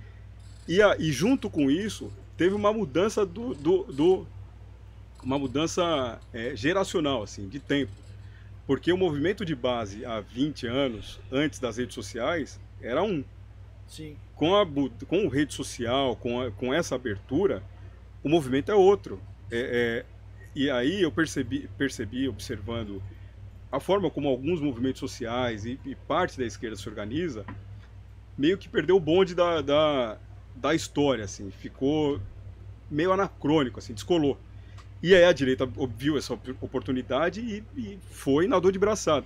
E, 0.70 0.80
a- 0.80 0.94
e 1.00 1.10
junto 1.10 1.50
com 1.50 1.68
isso, 1.68 2.12
teve 2.36 2.54
uma 2.54 2.72
mudança 2.72 3.26
do. 3.26 3.54
do, 3.54 3.82
do- 3.84 4.26
uma 5.20 5.36
mudança 5.36 6.20
é, 6.32 6.54
geracional, 6.54 7.24
assim, 7.24 7.48
de 7.48 7.58
tempo. 7.58 7.90
Porque 8.68 8.92
o 8.92 8.96
movimento 8.96 9.44
de 9.44 9.54
base 9.54 10.04
há 10.04 10.20
20 10.20 10.68
anos, 10.68 11.18
antes 11.30 11.58
das 11.58 11.76
redes 11.76 11.94
sociais, 11.96 12.60
era 12.80 13.02
um. 13.02 13.24
Sim. 13.88 14.16
Com 14.36 14.54
a 14.54 14.64
com 15.08 15.26
rede 15.26 15.52
social, 15.52 16.14
com, 16.14 16.40
a- 16.40 16.52
com 16.52 16.72
essa 16.72 16.94
abertura, 16.94 17.64
o 18.22 18.28
movimento 18.28 18.70
é 18.70 18.74
outro. 18.76 19.20
É, 19.50 20.04
é, 20.04 20.06
e 20.54 20.70
aí 20.70 21.02
eu 21.02 21.10
percebi, 21.10 21.68
percebi, 21.76 22.28
observando 22.28 23.02
a 23.72 23.80
forma 23.80 24.08
como 24.08 24.28
alguns 24.28 24.60
movimentos 24.60 25.00
sociais 25.00 25.64
e, 25.64 25.80
e 25.84 25.96
parte 25.96 26.38
da 26.38 26.44
esquerda 26.46 26.76
se 26.76 26.88
organiza, 26.88 27.44
meio 28.38 28.56
que 28.56 28.68
perdeu 28.68 28.96
o 28.96 29.00
bonde 29.00 29.34
da, 29.34 29.60
da, 29.60 30.16
da 30.60 30.74
história, 30.74 31.24
assim, 31.24 31.50
ficou 31.50 32.20
meio 32.90 33.12
anacrônico, 33.12 33.78
assim, 33.78 33.94
descolou. 33.94 34.38
E 35.02 35.14
aí 35.14 35.24
a 35.24 35.32
direita 35.32 35.66
viu 35.96 36.18
essa 36.18 36.34
oportunidade 36.34 37.40
e, 37.40 37.64
e 37.76 37.98
foi 38.10 38.46
na 38.46 38.58
dor 38.58 38.72
de 38.72 38.78
braçada. 38.78 39.24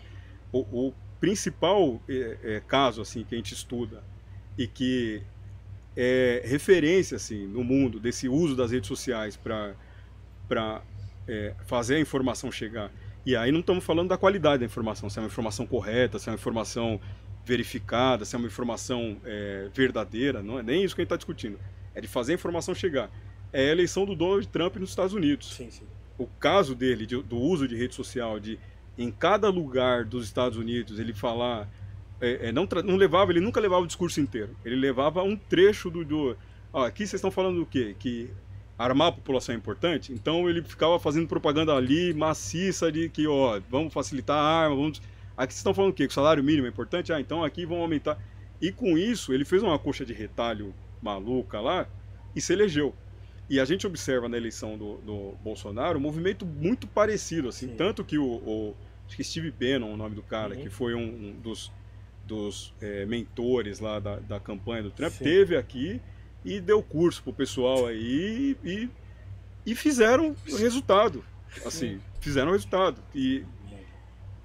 O, 0.52 0.60
o 0.88 0.94
principal 1.18 2.00
é, 2.08 2.38
é, 2.44 2.60
caso 2.60 3.00
assim 3.00 3.24
que 3.24 3.34
a 3.34 3.38
gente 3.38 3.54
estuda 3.54 4.04
e 4.56 4.66
que 4.68 5.22
é 5.96 6.42
referência 6.44 7.16
assim 7.16 7.46
no 7.46 7.64
mundo 7.64 7.98
desse 7.98 8.28
uso 8.28 8.54
das 8.54 8.70
redes 8.70 8.86
sociais 8.86 9.36
para 9.36 9.74
para 10.46 10.82
é, 11.26 11.54
fazer 11.64 11.96
a 11.96 12.00
informação 12.00 12.52
chegar. 12.52 12.92
E 13.26 13.34
aí 13.34 13.50
não 13.50 13.60
estamos 13.60 13.82
falando 13.82 14.10
da 14.10 14.18
qualidade 14.18 14.60
da 14.60 14.66
informação, 14.66 15.08
se 15.08 15.18
é 15.18 15.22
uma 15.22 15.28
informação 15.28 15.66
correta, 15.66 16.18
se 16.18 16.28
é 16.28 16.32
uma 16.32 16.36
informação 16.36 17.00
verificada, 17.44 18.24
se 18.24 18.34
é 18.34 18.38
uma 18.38 18.46
informação 18.46 19.16
é, 19.24 19.68
verdadeira, 19.74 20.42
não 20.42 20.58
é 20.58 20.62
nem 20.62 20.84
isso 20.84 20.94
que 20.94 21.00
a 21.00 21.02
gente 21.02 21.08
está 21.08 21.16
discutindo. 21.16 21.58
É 21.94 22.00
de 22.00 22.08
fazer 22.08 22.32
a 22.32 22.34
informação 22.34 22.74
chegar. 22.74 23.10
É 23.52 23.68
a 23.68 23.72
eleição 23.72 24.04
do 24.04 24.16
Donald 24.16 24.46
Trump 24.48 24.76
nos 24.76 24.90
Estados 24.90 25.14
Unidos. 25.14 25.54
Sim, 25.54 25.70
sim. 25.70 25.84
O 26.18 26.26
caso 26.26 26.74
dele, 26.74 27.06
de, 27.06 27.22
do 27.22 27.36
uso 27.36 27.68
de 27.68 27.76
rede 27.76 27.94
social, 27.94 28.40
de 28.40 28.58
em 28.96 29.10
cada 29.10 29.48
lugar 29.48 30.04
dos 30.04 30.24
Estados 30.24 30.56
Unidos 30.56 30.98
ele 30.98 31.12
falar. 31.12 31.68
É, 32.20 32.48
é, 32.48 32.52
não, 32.52 32.66
não 32.84 32.96
levava, 32.96 33.32
ele 33.32 33.40
nunca 33.40 33.60
levava 33.60 33.82
o 33.82 33.86
discurso 33.86 34.20
inteiro. 34.20 34.56
Ele 34.64 34.76
levava 34.76 35.22
um 35.22 35.36
trecho 35.36 35.90
do. 35.90 36.04
do 36.04 36.36
aqui 36.72 37.06
vocês 37.06 37.14
estão 37.14 37.30
falando 37.30 37.58
do 37.58 37.66
quê? 37.66 37.94
Que 37.98 38.30
armar 38.78 39.08
a 39.08 39.12
população 39.12 39.54
é 39.54 39.58
importante? 39.58 40.12
Então 40.12 40.48
ele 40.48 40.62
ficava 40.62 40.98
fazendo 40.98 41.26
propaganda 41.26 41.74
ali, 41.74 42.14
maciça, 42.14 42.90
de 42.90 43.08
que, 43.08 43.26
ó, 43.26 43.60
vamos 43.68 43.92
facilitar 43.92 44.36
a 44.36 44.42
arma, 44.42 44.76
vamos. 44.76 45.02
Aqui 45.36 45.52
vocês 45.52 45.60
estão 45.60 45.74
falando 45.74 45.90
o 45.90 45.94
quê? 45.94 46.06
Que 46.06 46.12
o 46.12 46.14
salário 46.14 46.42
mínimo 46.42 46.66
é 46.66 46.70
importante? 46.70 47.12
Ah, 47.12 47.20
então 47.20 47.42
aqui 47.42 47.66
vão 47.66 47.80
aumentar. 47.80 48.18
E 48.60 48.70
com 48.70 48.96
isso, 48.96 49.32
ele 49.32 49.44
fez 49.44 49.62
uma 49.62 49.78
coxa 49.78 50.04
de 50.04 50.12
retalho 50.12 50.74
maluca 51.02 51.60
lá 51.60 51.86
e 52.34 52.40
se 52.40 52.52
elegeu. 52.52 52.94
E 53.48 53.60
a 53.60 53.64
gente 53.64 53.86
observa 53.86 54.28
na 54.28 54.36
eleição 54.36 54.78
do, 54.78 54.96
do 54.98 55.34
Bolsonaro 55.42 55.98
um 55.98 56.02
movimento 56.02 56.46
muito 56.46 56.86
parecido, 56.86 57.48
assim, 57.48 57.68
Sim. 57.68 57.76
tanto 57.76 58.02
que 58.02 58.16
o, 58.16 58.24
o, 58.24 58.74
acho 59.06 59.16
que 59.16 59.24
Steve 59.24 59.50
Bannon, 59.50 59.92
o 59.92 59.96
nome 59.96 60.14
do 60.14 60.22
cara, 60.22 60.54
uhum. 60.54 60.62
que 60.62 60.70
foi 60.70 60.94
um, 60.94 61.02
um 61.02 61.32
dos, 61.42 61.70
dos 62.26 62.72
é, 62.80 63.04
mentores 63.04 63.80
lá 63.80 64.00
da, 64.00 64.16
da 64.16 64.40
campanha 64.40 64.82
do 64.82 64.90
Trump, 64.90 65.12
Sim. 65.12 65.24
teve 65.24 65.56
aqui 65.56 66.00
e 66.42 66.58
deu 66.58 66.82
curso 66.82 67.22
pro 67.22 67.34
pessoal 67.34 67.86
aí 67.86 68.56
e, 68.64 68.88
e 69.66 69.74
fizeram 69.74 70.34
resultado, 70.46 71.22
assim, 71.66 72.00
fizeram 72.20 72.52
resultado 72.52 73.02
e, 73.14 73.44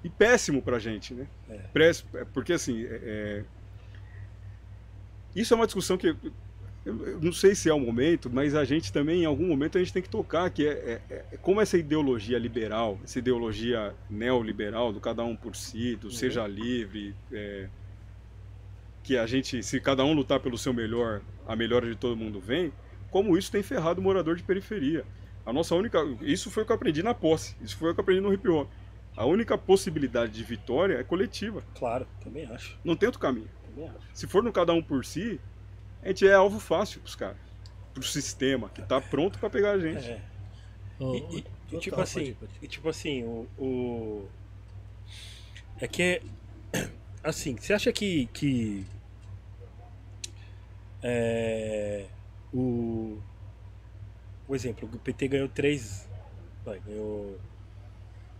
e 0.02 0.08
péssimo 0.08 0.62
pra 0.62 0.78
gente, 0.78 1.14
né? 1.14 1.26
É. 1.48 1.94
Porque 2.32 2.52
assim, 2.52 2.84
é, 2.84 3.00
é, 3.02 3.44
isso 5.34 5.52
é 5.52 5.56
uma 5.56 5.66
discussão 5.66 5.96
que 5.96 6.16
eu 6.84 7.20
não 7.20 7.32
sei 7.32 7.54
se 7.54 7.68
é 7.68 7.74
o 7.74 7.78
momento, 7.78 8.30
mas 8.30 8.54
a 8.54 8.64
gente 8.64 8.90
também, 8.90 9.22
em 9.22 9.26
algum 9.26 9.46
momento, 9.46 9.76
a 9.76 9.80
gente 9.80 9.92
tem 9.92 10.02
que 10.02 10.08
tocar 10.08 10.48
que 10.50 10.66
é, 10.66 11.00
é, 11.10 11.24
é 11.32 11.36
como 11.36 11.60
essa 11.60 11.76
ideologia 11.76 12.38
liberal, 12.38 12.98
essa 13.04 13.18
ideologia 13.18 13.94
neoliberal, 14.08 14.90
do 14.92 14.98
cada 14.98 15.22
um 15.22 15.36
por 15.36 15.54
si, 15.54 15.96
do 15.96 16.06
uhum. 16.06 16.10
seja 16.10 16.46
livre, 16.46 17.14
é, 17.30 17.68
que 19.02 19.18
a 19.18 19.26
gente, 19.26 19.62
se 19.62 19.78
cada 19.78 20.04
um 20.04 20.14
lutar 20.14 20.40
pelo 20.40 20.56
seu 20.56 20.72
melhor, 20.72 21.20
a 21.46 21.54
melhora 21.54 21.86
de 21.86 21.96
todo 21.96 22.16
mundo 22.16 22.40
vem, 22.40 22.72
como 23.10 23.36
isso 23.36 23.52
tem 23.52 23.62
ferrado 23.62 24.00
o 24.00 24.04
morador 24.04 24.36
de 24.36 24.42
periferia. 24.42 25.04
A 25.44 25.52
nossa 25.52 25.74
única. 25.74 25.98
Isso 26.20 26.50
foi 26.50 26.62
o 26.62 26.66
que 26.66 26.72
eu 26.72 26.76
aprendi 26.76 27.02
na 27.02 27.12
posse, 27.12 27.56
isso 27.60 27.76
foi 27.76 27.90
o 27.90 27.94
que 27.94 28.00
eu 28.00 28.02
aprendi 28.02 28.20
no 28.20 28.32
hip 28.32 28.48
hop. 28.48 28.70
A 29.20 29.26
única 29.26 29.58
possibilidade 29.58 30.32
de 30.32 30.42
vitória 30.42 30.94
é 30.94 31.04
coletiva. 31.04 31.62
Claro, 31.74 32.06
também 32.24 32.46
acho. 32.46 32.78
Não 32.82 32.96
tem 32.96 33.06
outro 33.06 33.20
caminho. 33.20 33.50
Também 33.66 33.86
acho. 33.86 34.08
Se 34.14 34.26
for 34.26 34.42
no 34.42 34.50
cada 34.50 34.72
um 34.72 34.82
por 34.82 35.04
si, 35.04 35.38
a 36.02 36.08
gente 36.08 36.26
é 36.26 36.32
alvo 36.32 36.58
fácil 36.58 37.02
pros 37.02 37.16
caras. 37.16 37.36
Pro 37.92 38.02
sistema, 38.02 38.70
que 38.70 38.80
tá 38.80 38.98
pronto 38.98 39.38
para 39.38 39.50
pegar 39.50 39.72
a 39.72 39.78
gente. 39.78 40.08
É. 40.08 40.22
Oh, 40.98 41.14
e, 41.14 41.18
e, 41.36 41.44
e, 41.76 41.78
tipo 41.78 42.00
assim, 42.00 42.34
e 42.62 42.66
tipo 42.66 42.88
assim, 42.88 43.22
o, 43.24 43.46
o. 43.58 44.28
É 45.78 45.86
que. 45.86 46.22
Assim, 47.22 47.56
você 47.58 47.74
acha 47.74 47.92
que. 47.92 48.24
que 48.32 48.86
é, 51.02 52.06
o. 52.54 53.18
O 54.48 54.54
exemplo, 54.54 54.88
o 54.90 54.98
PT 54.98 55.28
ganhou 55.28 55.48
três. 55.50 56.08
Vai, 56.64 56.80
ganhou 56.80 57.38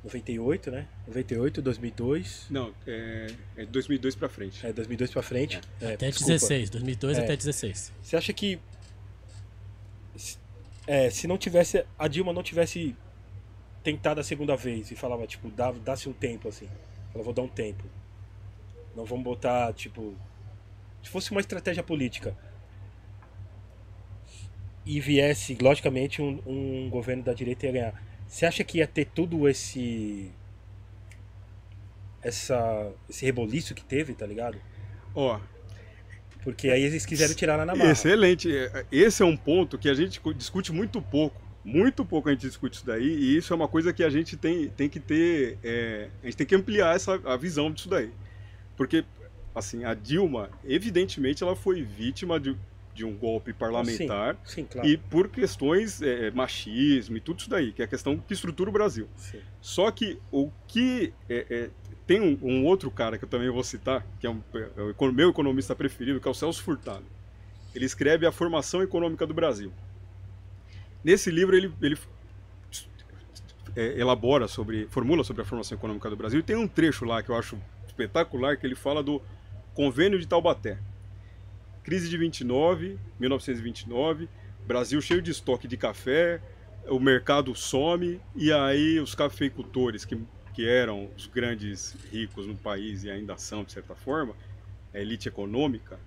98, 0.03 0.71
né? 0.71 0.89
98, 1.07 1.61
2002. 1.61 2.47
Não, 2.51 2.75
é, 2.87 3.27
é 3.57 3.67
2002 3.67 4.15
pra 4.15 4.29
frente. 4.29 4.67
É 4.67 4.73
2002 4.73 5.11
pra 5.11 5.23
frente. 5.23 5.61
É, 5.81 5.95
até 5.95 6.09
desculpa. 6.09 6.33
16, 6.33 6.71
2002 6.71 7.19
é. 7.19 7.23
até 7.23 7.37
16. 7.37 7.93
Você 8.03 8.17
acha 8.17 8.33
que 8.33 8.59
é, 10.87 11.11
se 11.11 11.27
não 11.27 11.37
tivesse 11.37 11.85
a 11.99 12.09
Dilma 12.09 12.33
não 12.33 12.43
tivesse 12.43 12.97
tentado 13.83 14.21
a 14.21 14.25
segunda 14.25 14.57
vez 14.57 14.91
e 14.91 14.97
falava 14.97 15.27
tipo, 15.27 15.51
dá, 15.51 15.71
dá-se 15.73 16.09
um 16.09 16.13
tempo 16.13 16.49
assim. 16.49 16.69
Ela 17.15 17.23
vou 17.23 17.35
dar 17.35 17.43
um 17.43 17.49
tempo. 17.49 17.85
Não 18.97 19.05
vamos 19.05 19.25
botar 19.25 19.73
tipo 19.75 20.17
se 21.03 21.11
fosse 21.11 21.31
uma 21.31 21.41
estratégia 21.41 21.83
política 21.83 22.37
e 24.85 25.01
viesse 25.01 25.57
logicamente 25.61 26.21
um, 26.21 26.41
um 26.47 26.91
governo 26.91 27.23
da 27.23 27.33
direita 27.33 27.67
ia 27.67 27.73
ganhar 27.73 28.10
você 28.31 28.47
acha 28.47 28.63
que 28.63 28.79
ia 28.79 28.87
ter 28.87 29.07
tudo 29.07 29.49
esse. 29.49 30.31
Essa, 32.23 32.93
esse 33.09 33.25
reboliço 33.25 33.75
que 33.75 33.83
teve, 33.83 34.15
tá 34.15 34.25
ligado? 34.25 34.57
Ó. 35.15 35.41
Porque 36.45 36.69
aí 36.69 36.83
eles 36.83 37.05
quiseram 37.05 37.35
tirar 37.35 37.57
lá 37.57 37.67
na 37.67 37.75
barra. 37.75 37.91
Excelente. 37.91 38.49
Esse 38.93 39.23
é 39.23 39.27
um 39.27 39.37
ponto 39.37 39.77
que 39.77 39.89
a 39.89 39.95
gente 39.95 40.21
discute 40.37 40.73
muito 40.73 41.03
pouco. 41.03 41.41
Muito 41.65 42.05
pouco 42.05 42.29
a 42.29 42.33
gente 42.33 42.47
discute 42.47 42.77
isso 42.77 42.87
daí. 42.87 43.05
E 43.05 43.37
isso 43.37 43.53
é 43.53 43.57
uma 43.57 43.67
coisa 43.67 43.93
que 43.93 44.05
a 44.05 44.09
gente 44.09 44.37
tem, 44.37 44.69
tem 44.69 44.89
que 44.89 45.01
ter. 45.01 45.59
É, 45.65 46.09
a 46.23 46.27
gente 46.27 46.37
tem 46.37 46.47
que 46.47 46.55
ampliar 46.55 46.95
essa, 46.95 47.21
a 47.25 47.37
visão 47.37 47.71
disso 47.71 47.89
daí. 47.89 48.13
Porque, 48.77 49.05
assim, 49.55 49.85
a 49.85 49.93
Dilma, 49.93 50.51
evidentemente, 50.65 51.43
ela 51.43 51.57
foi 51.57 51.83
vítima 51.83 52.39
de, 52.39 52.57
de 53.01 53.07
um 53.07 53.17
golpe 53.17 53.55
parlamentar 53.55 54.37
sim, 54.45 54.57
sim, 54.57 54.65
claro. 54.67 54.87
e 54.87 54.99
por 54.99 55.29
questões 55.29 56.03
é, 56.03 56.31
machismo 56.31 57.17
e 57.17 57.21
tudo 57.21 57.41
isso 57.41 57.49
daí, 57.49 57.73
que 57.73 57.81
é 57.81 57.87
a 57.87 57.89
questão 57.89 58.19
que 58.19 58.35
estrutura 58.35 58.69
o 58.69 58.73
Brasil. 58.73 59.09
Sim. 59.17 59.41
Só 59.59 59.91
que 59.91 60.19
o 60.31 60.51
que 60.69 61.15
é, 61.27 61.47
é, 61.49 61.71
tem 62.07 62.21
um, 62.21 62.39
um, 62.43 62.67
outro 62.67 62.91
cara 62.91 63.17
que 63.17 63.25
eu 63.25 63.29
também 63.29 63.49
vou 63.49 63.65
citar, 63.65 64.07
que 64.19 64.27
é, 64.27 64.31
um, 64.31 64.43
é 64.53 64.93
o 64.99 65.13
meu 65.13 65.31
economista 65.31 65.75
preferido, 65.75 66.21
que 66.21 66.29
é 66.29 66.31
o 66.31 66.35
Celso 66.35 66.63
Furtado. 66.63 67.07
Ele 67.75 67.87
escreve 67.87 68.27
a 68.27 68.33
formação 68.33 68.83
econômica 68.83 69.27
do 69.27 69.33
Brasil. 69.33 69.73
Nesse 71.03 71.31
livro 71.31 71.57
ele, 71.57 71.73
ele 71.81 71.97
elabora 73.97 74.47
sobre, 74.47 74.89
formula 74.91 75.25
sobre 75.25 75.41
a 75.41 75.45
formação 75.47 75.79
econômica 75.79 76.11
do 76.11 76.17
Brasil 76.17 76.41
e 76.41 76.43
tem 76.43 76.57
um 76.57 76.69
trecho 76.69 77.07
lá 77.07 77.23
que 77.23 77.31
eu 77.31 77.37
acho 77.37 77.57
espetacular 77.87 78.59
que 78.59 78.67
ele 78.67 78.75
fala 78.75 79.03
do 79.03 79.23
Convênio 79.73 80.19
de 80.19 80.27
Taubaté 80.27 80.77
Crise 81.83 82.11
de 82.11 82.19
29, 82.19 82.99
1929, 83.19 84.29
Brasil 84.67 85.01
cheio 85.01 85.23
de 85.23 85.31
estoque 85.31 85.67
de 85.67 85.79
café, 85.79 86.41
o 86.87 87.01
mercado 87.01 87.55
some 87.55 88.21
e 88.37 88.53
aí 88.53 89.01
os 89.01 89.15
cafeicultores 89.15 90.05
que, 90.05 90.19
que 90.53 90.69
eram 90.69 91.09
os 91.17 91.27
grandes 91.27 91.97
ricos 92.13 92.47
no 92.47 92.55
país 92.55 93.03
e 93.05 93.11
ainda 93.11 93.37
são 93.39 93.65
de 93.65 93.73
certa 93.73 93.95
forma, 93.95 94.35
a 94.93 94.99
elite 94.99 95.27
econômica, 95.27 95.99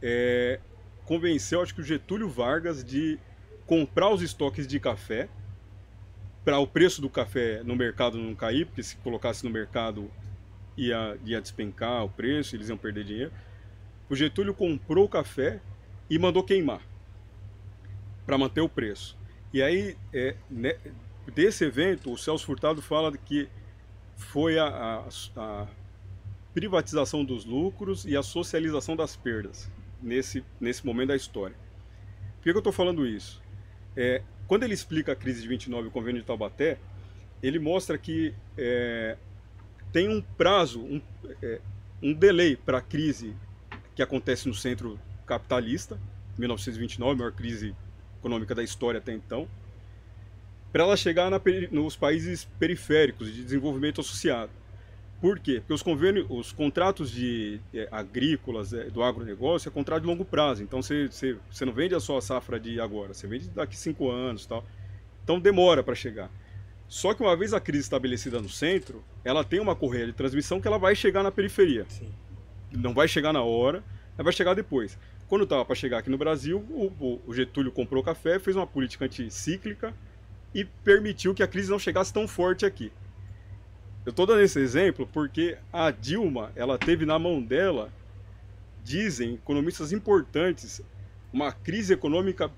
é, 0.00 0.60
convenceu 1.04 1.62
acho 1.62 1.74
que 1.74 1.80
o 1.80 1.84
Getúlio 1.84 2.28
Vargas 2.28 2.84
de 2.84 3.18
comprar 3.66 4.10
os 4.10 4.22
estoques 4.22 4.68
de 4.68 4.78
café 4.78 5.28
para 6.44 6.58
o 6.60 6.66
preço 6.66 7.02
do 7.02 7.10
café 7.10 7.62
no 7.64 7.74
mercado 7.74 8.16
não 8.16 8.36
cair, 8.36 8.66
porque 8.66 8.84
se 8.84 8.96
colocasse 8.98 9.44
no 9.44 9.50
mercado 9.50 10.08
ia, 10.76 11.18
ia 11.24 11.40
despencar 11.40 12.04
o 12.04 12.08
preço, 12.08 12.54
eles 12.54 12.68
iam 12.68 12.78
perder 12.78 13.02
dinheiro 13.02 13.32
o 14.08 14.16
Getúlio 14.16 14.54
comprou 14.54 15.04
o 15.04 15.08
café 15.08 15.60
e 16.08 16.18
mandou 16.18 16.42
queimar 16.42 16.80
para 18.24 18.38
manter 18.38 18.60
o 18.60 18.68
preço. 18.68 19.16
E 19.52 19.62
aí, 19.62 19.96
é, 20.12 20.36
né, 20.50 20.76
desse 21.34 21.64
evento, 21.64 22.12
o 22.12 22.18
Celso 22.18 22.44
Furtado 22.44 22.82
fala 22.82 23.16
que 23.16 23.48
foi 24.16 24.58
a, 24.58 24.66
a, 24.66 25.08
a, 25.36 25.66
privatização 26.52 27.24
dos 27.24 27.44
lucros 27.44 28.04
e 28.04 28.16
a 28.16 28.22
socialização 28.22 28.96
das 28.96 29.16
perdas 29.16 29.70
nesse, 30.02 30.44
nesse 30.60 30.84
momento 30.84 31.08
da 31.08 31.16
história. 31.16 31.56
Por 32.36 32.44
que, 32.44 32.50
que 32.50 32.56
eu 32.56 32.58
estou 32.58 32.72
falando 32.72 33.06
isso? 33.06 33.42
É, 33.96 34.22
quando 34.46 34.64
ele 34.64 34.74
explica 34.74 35.12
a 35.12 35.16
crise 35.16 35.42
de 35.42 35.48
29 35.48 35.84
e 35.84 35.88
o 35.88 35.90
convênio 35.90 36.20
de 36.20 36.26
Taubaté, 36.26 36.78
ele 37.42 37.58
mostra 37.58 37.96
que 37.96 38.34
é, 38.56 39.16
tem 39.92 40.08
um 40.08 40.20
prazo, 40.20 40.80
um, 40.80 41.00
é, 41.42 41.60
um 42.02 42.12
delay 42.12 42.56
para 42.56 42.78
a 42.78 42.82
crise 42.82 43.34
que 43.98 44.02
acontece 44.04 44.46
no 44.46 44.54
centro 44.54 44.96
capitalista, 45.26 45.98
1929, 46.38 47.14
a 47.14 47.16
maior 47.16 47.32
crise 47.32 47.74
econômica 48.20 48.54
da 48.54 48.62
história 48.62 48.98
até 48.98 49.12
então. 49.12 49.48
para 50.72 50.84
ela 50.84 50.96
chegar 50.96 51.28
na 51.28 51.40
nos 51.72 51.96
países 51.96 52.44
periféricos 52.60 53.34
de 53.34 53.42
desenvolvimento 53.42 54.00
associado. 54.00 54.52
Por 55.20 55.40
quê? 55.40 55.54
Porque 55.58 55.72
os, 55.72 55.82
convênios, 55.82 56.28
os 56.30 56.52
contratos 56.52 57.10
de 57.10 57.58
eh, 57.74 57.88
agrícolas 57.90 58.72
eh, 58.72 58.84
do 58.84 59.02
agronegócio 59.02 59.68
é 59.68 59.72
contrato 59.72 60.02
de 60.02 60.06
longo 60.06 60.24
prazo. 60.24 60.62
Então 60.62 60.80
você, 60.80 61.08
você, 61.08 61.36
você 61.50 61.64
não 61.64 61.72
vende 61.72 61.92
a 61.92 61.98
sua 61.98 62.20
safra 62.20 62.60
de 62.60 62.80
agora, 62.80 63.12
você 63.12 63.26
vende 63.26 63.48
daqui 63.48 63.76
cinco 63.76 64.12
anos 64.12 64.46
tal. 64.46 64.64
Então 65.24 65.40
demora 65.40 65.82
para 65.82 65.96
chegar. 65.96 66.30
Só 66.86 67.14
que 67.14 67.20
uma 67.20 67.36
vez 67.36 67.52
a 67.52 67.58
crise 67.58 67.82
estabelecida 67.82 68.40
no 68.40 68.48
centro, 68.48 69.02
ela 69.24 69.42
tem 69.42 69.58
uma 69.58 69.74
correia 69.74 70.06
de 70.06 70.12
transmissão 70.12 70.60
que 70.60 70.68
ela 70.68 70.78
vai 70.78 70.94
chegar 70.94 71.24
na 71.24 71.32
periferia. 71.32 71.84
Sim. 71.88 72.08
Não 72.72 72.92
vai 72.94 73.08
chegar 73.08 73.32
na 73.32 73.42
hora, 73.42 73.82
vai 74.16 74.32
chegar 74.32 74.54
depois. 74.54 74.98
Quando 75.28 75.44
estava 75.44 75.64
para 75.64 75.74
chegar 75.74 75.98
aqui 75.98 76.10
no 76.10 76.18
Brasil, 76.18 76.58
o, 76.70 77.20
o- 77.26 77.34
Getúlio 77.34 77.70
comprou 77.70 78.02
café, 78.02 78.38
fez 78.38 78.56
uma 78.56 78.66
política 78.66 79.04
anticíclica 79.04 79.94
e 80.54 80.64
permitiu 80.64 81.34
que 81.34 81.42
a 81.42 81.46
crise 81.46 81.70
não 81.70 81.78
chegasse 81.78 82.12
tão 82.12 82.26
forte 82.26 82.64
aqui. 82.64 82.90
Eu 84.06 84.10
estou 84.10 84.24
dando 84.26 84.40
esse 84.40 84.58
exemplo 84.58 85.06
porque 85.12 85.58
a 85.72 85.90
Dilma, 85.90 86.50
ela 86.56 86.78
teve 86.78 87.04
na 87.04 87.18
mão 87.18 87.42
dela, 87.42 87.92
dizem 88.82 89.34
economistas 89.34 89.92
importantes, 89.92 90.80
uma 91.30 91.52
crise 91.52 91.92
econômica 91.92 92.50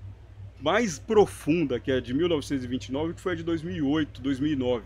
mais 0.61 0.97
profunda 0.97 1.79
que 1.79 1.91
a 1.91 1.99
de 1.99 2.13
1929, 2.13 3.15
que 3.15 3.21
foi 3.21 3.33
a 3.33 3.35
de 3.35 3.43
2008, 3.43 4.21
2009. 4.21 4.85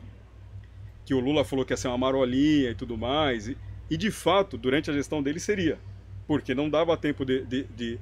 Que 1.06 1.14
o 1.14 1.20
Lula 1.20 1.46
falou 1.46 1.64
que 1.64 1.74
ia 1.74 1.78
ser 1.78 1.88
uma 1.90 1.98
marolinha 2.00 2.72
e 2.72 2.76
tudo 2.76 2.98
mais. 2.98 3.48
E, 3.48 3.56
e 3.90 3.98
de 3.98 4.12
fato, 4.12 4.58
durante 4.58 4.90
a 4.90 4.94
gestão 4.94 5.22
dele 5.22 5.40
seria. 5.40 5.78
Porque 6.28 6.56
não 6.56 6.70
dava 6.70 6.98
tempo 6.98 7.26
de, 7.26 7.46
de- 7.46 7.64
de- 7.66 8.00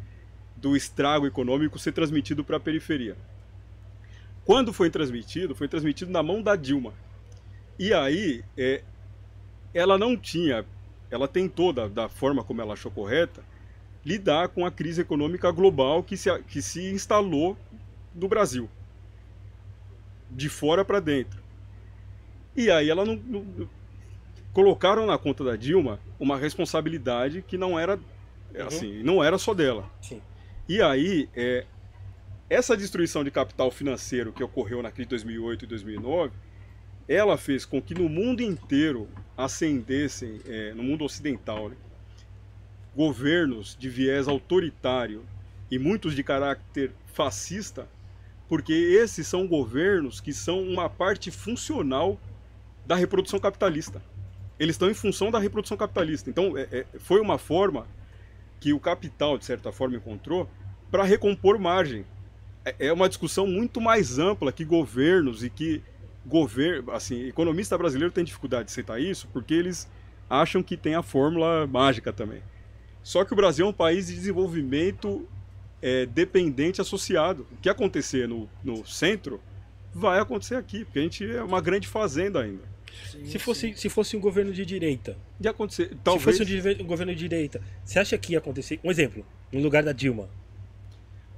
do 0.57 0.75
estrago 0.77 1.27
econômico 1.27 1.77
ser 1.79 1.91
transmitido 1.91 2.43
para 2.43 2.57
a 2.57 2.59
periferia. 2.59 3.17
Quando 4.45 4.73
foi 4.73 4.89
transmitido, 4.89 5.55
foi 5.55 5.67
transmitido 5.67 6.11
na 6.11 6.21
mão 6.21 6.41
da 6.41 6.55
Dilma. 6.55 6.93
E 7.79 7.93
aí, 7.93 8.43
é, 8.57 8.84
ela 9.73 9.97
não 9.97 10.17
tinha, 10.17 10.65
ela 11.11 11.27
tentou, 11.27 11.73
da, 11.73 11.88
da 11.88 12.09
forma 12.09 12.43
como 12.43 12.61
ela 12.61 12.73
achou 12.73 12.91
correta, 12.91 13.43
lidar 14.05 14.49
com 14.49 14.65
a 14.65 14.71
crise 14.71 15.01
econômica 15.01 15.51
global 15.51 16.03
que 16.03 16.17
se, 16.17 16.29
que 16.43 16.61
se 16.61 16.91
instalou 16.91 17.57
no 18.15 18.27
Brasil, 18.27 18.69
de 20.29 20.49
fora 20.49 20.84
para 20.84 20.99
dentro. 20.99 21.41
E 22.55 22.69
aí 22.69 22.89
ela 22.89 23.05
não, 23.05 23.15
não- 23.15 23.69
colocaram 24.53 25.05
na 25.05 25.17
conta 25.17 25.43
da 25.43 25.55
Dilma 25.55 25.99
uma 26.19 26.37
responsabilidade 26.37 27.41
que 27.41 27.57
não 27.57 27.77
era 27.77 27.99
assim, 28.67 29.01
não 29.03 29.23
era 29.23 29.37
só 29.37 29.53
dela. 29.53 29.89
Sim. 30.01 30.21
E 30.69 30.81
aí 30.81 31.27
é, 31.35 31.65
essa 32.49 32.77
destruição 32.77 33.23
de 33.23 33.31
capital 33.31 33.71
financeiro 33.71 34.31
que 34.31 34.43
ocorreu 34.43 34.83
na 34.83 34.91
crise 34.91 35.07
de 35.07 35.09
2008 35.09 35.65
e 35.65 35.67
2009, 35.67 36.31
ela 37.07 37.37
fez 37.37 37.65
com 37.65 37.81
que 37.81 37.95
no 37.95 38.07
mundo 38.07 38.41
inteiro 38.41 39.09
ascendessem, 39.35 40.39
é, 40.45 40.73
no 40.73 40.83
mundo 40.83 41.03
ocidental, 41.03 41.69
né, 41.69 41.75
governos 42.95 43.75
de 43.77 43.89
viés 43.89 44.27
autoritário 44.27 45.25
e 45.69 45.79
muitos 45.79 46.15
de 46.15 46.23
caráter 46.23 46.91
fascista, 47.07 47.87
porque 48.47 48.71
esses 48.71 49.25
são 49.25 49.47
governos 49.47 50.21
que 50.21 50.31
são 50.31 50.61
uma 50.61 50.87
parte 50.87 51.31
funcional 51.31 52.19
da 52.85 52.95
reprodução 52.95 53.39
capitalista. 53.39 54.01
Eles 54.59 54.75
estão 54.75 54.89
em 54.89 54.93
função 54.93 55.31
da 55.31 55.39
reprodução 55.39 55.75
capitalista. 55.77 56.29
Então, 56.29 56.57
é- 56.57 56.67
é- 56.71 56.85
foi 56.99 57.19
uma 57.19 57.37
forma 57.37 57.87
que 58.59 58.73
o 58.73 58.79
capital, 58.79 59.37
de 59.37 59.45
certa 59.45 59.71
forma, 59.71 59.95
encontrou 59.97 60.49
para 60.91 61.03
recompor 61.03 61.59
margem. 61.59 62.05
É- 62.63 62.87
É 62.87 62.93
uma 62.93 63.09
discussão 63.09 63.45
muito 63.47 63.81
mais 63.81 64.19
ampla 64.19 64.51
que 64.51 64.63
governos 64.63 65.43
e 65.43 65.49
que 65.49 65.81
governo, 66.25 66.91
assim, 66.91 67.27
economista 67.27 67.77
brasileiro 67.77 68.13
tem 68.13 68.23
dificuldade 68.23 68.65
de 68.65 68.71
aceitar 68.71 68.99
isso 69.01 69.27
porque 69.33 69.53
eles 69.53 69.89
acham 70.29 70.63
que 70.63 70.77
tem 70.77 70.95
a 70.95 71.03
fórmula 71.03 71.67
mágica 71.67 72.13
também. 72.13 72.41
Só 73.03 73.25
que 73.25 73.33
o 73.33 73.35
Brasil 73.35 73.65
é 73.65 73.69
um 73.69 73.73
país 73.73 74.07
de 74.07 74.13
desenvolvimento 74.15 75.27
é, 75.81 76.05
dependente 76.05 76.79
associado. 76.79 77.45
O 77.51 77.57
que 77.57 77.67
acontecer 77.67 78.25
no, 78.25 78.49
no 78.63 78.85
centro 78.85 79.41
vai 79.93 80.17
acontecer 80.19 80.55
aqui, 80.55 80.85
porque 80.85 80.99
a 80.99 81.01
gente 81.01 81.29
é 81.29 81.43
uma 81.43 81.59
grande 81.59 81.89
fazenda 81.89 82.39
ainda. 82.41 82.63
Sim, 83.11 83.25
Se 83.25 83.39
fosse, 83.39 83.67
sim. 83.69 83.75
se 83.75 83.89
fosse 83.89 84.17
um 84.17 84.19
governo 84.19 84.51
de 84.51 84.65
direita, 84.65 85.17
De 85.39 85.47
acontecer, 85.47 85.89
se 85.89 85.95
talvez 86.03 86.37
fosse 86.37 86.43
um, 86.43 86.83
um 86.83 86.85
governo 86.85 87.13
de 87.13 87.19
direita, 87.27 87.61
você 87.83 87.99
acha 87.99 88.17
que 88.17 88.33
ia 88.33 88.39
acontecer? 88.39 88.79
Um 88.83 88.91
exemplo, 88.91 89.25
no 89.51 89.59
lugar 89.59 89.83
da 89.83 89.91
Dilma, 89.91 90.29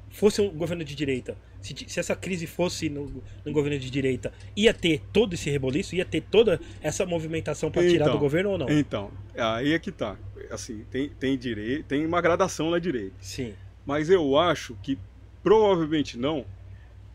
fosse 0.09 0.41
um 0.41 0.49
governo 0.49 0.83
de 0.83 0.95
direita, 0.95 1.37
se, 1.61 1.75
se 1.87 1.99
essa 1.99 2.15
crise 2.15 2.47
fosse 2.47 2.89
no, 2.89 3.21
no 3.43 3.51
governo 3.51 3.77
de 3.77 3.89
direita, 3.89 4.31
ia 4.55 4.73
ter 4.73 5.01
todo 5.11 5.33
esse 5.33 5.49
reboliço, 5.49 5.95
ia 5.95 6.05
ter 6.05 6.21
toda 6.21 6.59
essa 6.81 7.05
movimentação 7.05 7.69
para 7.71 7.81
tirar 7.81 8.05
Então, 8.05 8.13
do 8.13 8.19
governo 8.19 8.51
ou 8.51 8.57
não? 8.57 8.69
Então, 8.69 9.11
aí 9.35 9.73
é 9.73 9.79
que 9.79 9.91
tá. 9.91 10.15
Assim, 10.51 10.85
tem, 10.91 11.09
tem 11.09 11.37
direito, 11.37 11.85
tem 11.85 12.05
uma 12.05 12.21
gradação 12.21 12.69
na 12.69 12.79
direita. 12.79 13.15
Sim, 13.19 13.53
Mas 13.85 14.09
eu 14.09 14.37
acho 14.37 14.75
que 14.81 14.97
provavelmente 15.43 16.17
não, 16.17 16.45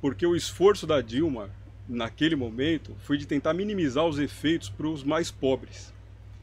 porque 0.01 0.27
o 0.27 0.37
esforço 0.37 0.87
da 0.87 1.01
Dilma 1.01 1.51
naquele 1.91 2.37
momento 2.37 2.95
foi 3.01 3.19
de 3.19 3.27
tentar 3.27 3.53
minimizar 3.53 4.07
os 4.07 4.19
efeitos 4.19 4.69
para 4.71 4.87
os 4.87 5.03
mais 5.03 5.31
pobres. 5.31 5.93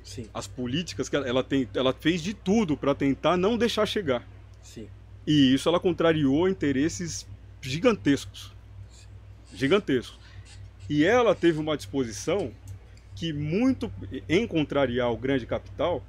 sim, 0.04 0.28
As 0.34 0.48
políticas 0.48 1.10
que 1.10 1.16
ela, 1.16 1.28
ela, 1.28 1.44
tem, 1.44 1.68
ela 1.74 1.94
fez 1.94 2.22
de 2.22 2.34
tudo 2.34 2.76
para 2.78 2.94
tentar 2.94 3.38
não 3.38 3.58
deixar 3.58 3.86
chegar. 3.86 4.28
sim. 4.62 4.88
E 5.26 5.54
isso 5.54 5.68
ela 5.68 5.80
contrariou 5.80 6.48
interesses 6.48 7.28
gigantescos. 7.62 8.54
Gigantescos. 9.54 10.18
E 10.90 11.04
ela 11.04 11.36
teve 11.36 11.60
uma 11.60 11.76
disposição 11.76 12.52
que 13.14 13.34
muito 13.34 13.92
em 14.30 14.48
contrariar 14.48 15.12
o 15.12 15.18
grande 15.18 15.46
capital, 15.46 16.02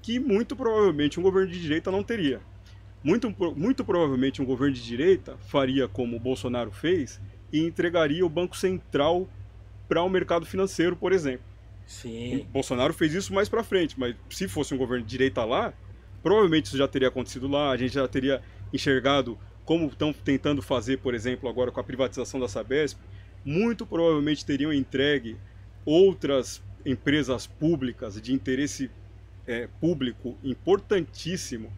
que 0.00 0.18
muito 0.18 0.56
provavelmente 0.56 1.20
um 1.20 1.22
governo 1.22 1.52
de 1.52 1.60
direita 1.60 1.90
não 1.90 2.02
teria. 2.02 2.40
Muito, 3.02 3.34
muito 3.54 3.84
provavelmente 3.84 4.40
um 4.40 4.46
governo 4.46 4.74
de 4.74 4.82
direita 4.82 5.36
faria 5.48 5.86
como 5.86 6.16
o 6.16 6.20
Bolsonaro 6.20 6.70
fez 6.70 7.20
e 7.54 7.60
entregaria 7.60 8.26
o 8.26 8.28
Banco 8.28 8.56
Central 8.56 9.28
para 9.88 10.02
o 10.02 10.08
mercado 10.08 10.44
financeiro, 10.44 10.96
por 10.96 11.12
exemplo. 11.12 11.46
O 11.86 11.90
Sim, 11.90 12.46
Bolsonaro 12.52 12.92
fez 12.92 13.14
isso 13.14 13.32
mais 13.32 13.48
para 13.48 13.62
frente, 13.62 13.94
mas 13.96 14.16
se 14.28 14.48
fosse 14.48 14.74
um 14.74 14.76
governo 14.76 15.04
de 15.04 15.10
direita 15.10 15.44
lá, 15.44 15.72
provavelmente 16.20 16.66
isso 16.66 16.76
já 16.76 16.88
teria 16.88 17.06
acontecido 17.06 17.46
lá, 17.46 17.70
a 17.70 17.76
gente 17.76 17.94
já 17.94 18.08
teria 18.08 18.42
enxergado 18.72 19.38
como 19.64 19.86
estão 19.86 20.12
tentando 20.12 20.60
fazer, 20.62 20.98
por 20.98 21.14
exemplo, 21.14 21.48
agora 21.48 21.70
com 21.70 21.78
a 21.78 21.84
privatização 21.84 22.40
da 22.40 22.48
Sabesp, 22.48 22.98
muito 23.44 23.86
provavelmente 23.86 24.44
teriam 24.44 24.72
entregue 24.72 25.36
outras 25.84 26.60
empresas 26.84 27.46
públicas 27.46 28.20
de 28.20 28.32
interesse 28.32 28.90
eh, 29.46 29.68
público 29.80 30.36
importantíssimo 30.42 31.72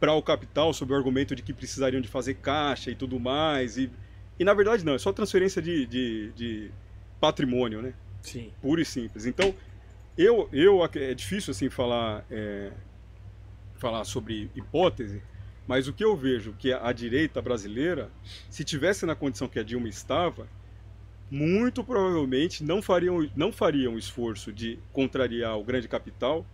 para 0.00 0.14
o 0.14 0.22
capital, 0.22 0.72
sob 0.72 0.92
o 0.92 0.96
argumento 0.96 1.36
de 1.36 1.42
que 1.42 1.52
precisariam 1.52 2.00
de 2.00 2.08
fazer 2.08 2.34
caixa 2.34 2.90
e 2.90 2.94
tudo 2.96 3.20
mais. 3.20 3.76
E, 3.76 3.88
e 4.40 4.44
na 4.44 4.54
verdade 4.54 4.84
não, 4.84 4.94
é 4.94 4.98
só 4.98 5.12
transferência 5.12 5.62
de, 5.62 5.86
de, 5.86 6.32
de 6.32 6.70
patrimônio, 7.20 7.82
né? 7.82 7.94
sim. 8.22 8.50
puro 8.60 8.80
e 8.80 8.84
simples. 8.84 9.26
Então, 9.26 9.54
eu, 10.18 10.48
eu 10.52 10.82
ac- 10.82 10.98
é 10.98 11.14
difícil 11.14 11.52
assim 11.52 11.70
falar 11.70 12.24
é, 12.30 12.72
falar 13.76 14.04
sobre 14.04 14.50
hipótese, 14.54 15.22
mas 15.66 15.88
o 15.88 15.92
que 15.92 16.04
eu 16.04 16.16
vejo 16.16 16.54
que 16.58 16.72
a, 16.72 16.88
a 16.88 16.92
direita 16.92 17.40
brasileira, 17.40 18.10
se 18.48 18.64
tivesse 18.64 19.06
na 19.06 19.14
condição 19.14 19.48
que 19.48 19.58
a 19.58 19.62
Dilma 19.62 19.88
estava, 19.88 20.48
muito 21.30 21.84
provavelmente 21.84 22.64
não 22.64 22.82
fariam 22.82 23.28
não 23.36 23.52
fariam 23.52 23.96
esforço 23.96 24.52
de 24.52 24.78
contrariar 24.92 25.56
o 25.58 25.64
grande 25.64 25.86
capital 25.86 26.44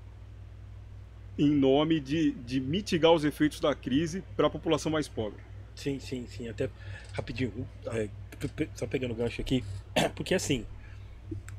em 1.39 1.51
nome 1.51 2.01
de, 2.01 2.33
de 2.33 2.61
mitigar 2.61 3.13
os 3.13 3.25
efeitos 3.25 3.61
da 3.61 3.75
crise 3.75 4.23
para 4.37 4.47
a 4.49 4.51
população 4.51 4.91
mais 4.93 5.09
pobre. 5.09 5.46
Sim, 5.77 6.01
sim, 6.01 6.27
sim. 6.27 6.49
Até 6.49 6.69
rapidinho, 7.13 7.53
é, 7.93 8.09
só 8.75 8.87
pegando 8.87 9.13
o 9.13 9.15
gancho 9.15 9.41
aqui, 9.41 9.63
porque 10.17 10.35
assim, 10.35 10.67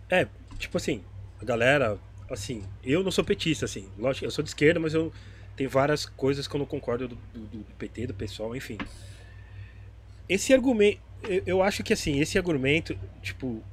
é, 0.09 0.28
tipo 0.57 0.78
assim, 0.78 1.01
a 1.41 1.45
galera, 1.45 1.97
assim, 2.30 2.63
eu 2.84 3.03
não 3.03 3.11
sou 3.11 3.24
petista, 3.24 3.65
assim, 3.65 3.88
lógico, 3.97 4.26
eu 4.26 4.32
sou 4.32 4.43
de 4.43 4.49
esquerda, 4.49 4.80
mas 4.80 4.93
eu 4.93 5.13
tenho 5.55 5.70
várias 5.70 6.05
coisas 6.05 6.47
que 6.47 6.55
eu 6.55 6.59
não 6.59 6.65
concordo 6.65 7.07
do, 7.07 7.15
do- 7.15 7.47
do 7.59 7.74
PT, 7.78 8.07
do 8.07 8.13
pessoal, 8.13 8.55
enfim. 8.55 8.78
Esse 10.28 10.53
argumento, 10.53 10.99
eu, 11.24 11.41
eu 11.45 11.63
acho 11.63 11.84
que 11.84 11.93
assim, 11.93 12.20
esse 12.20 12.38
argumento, 12.38 12.97
tipo, 13.22 13.63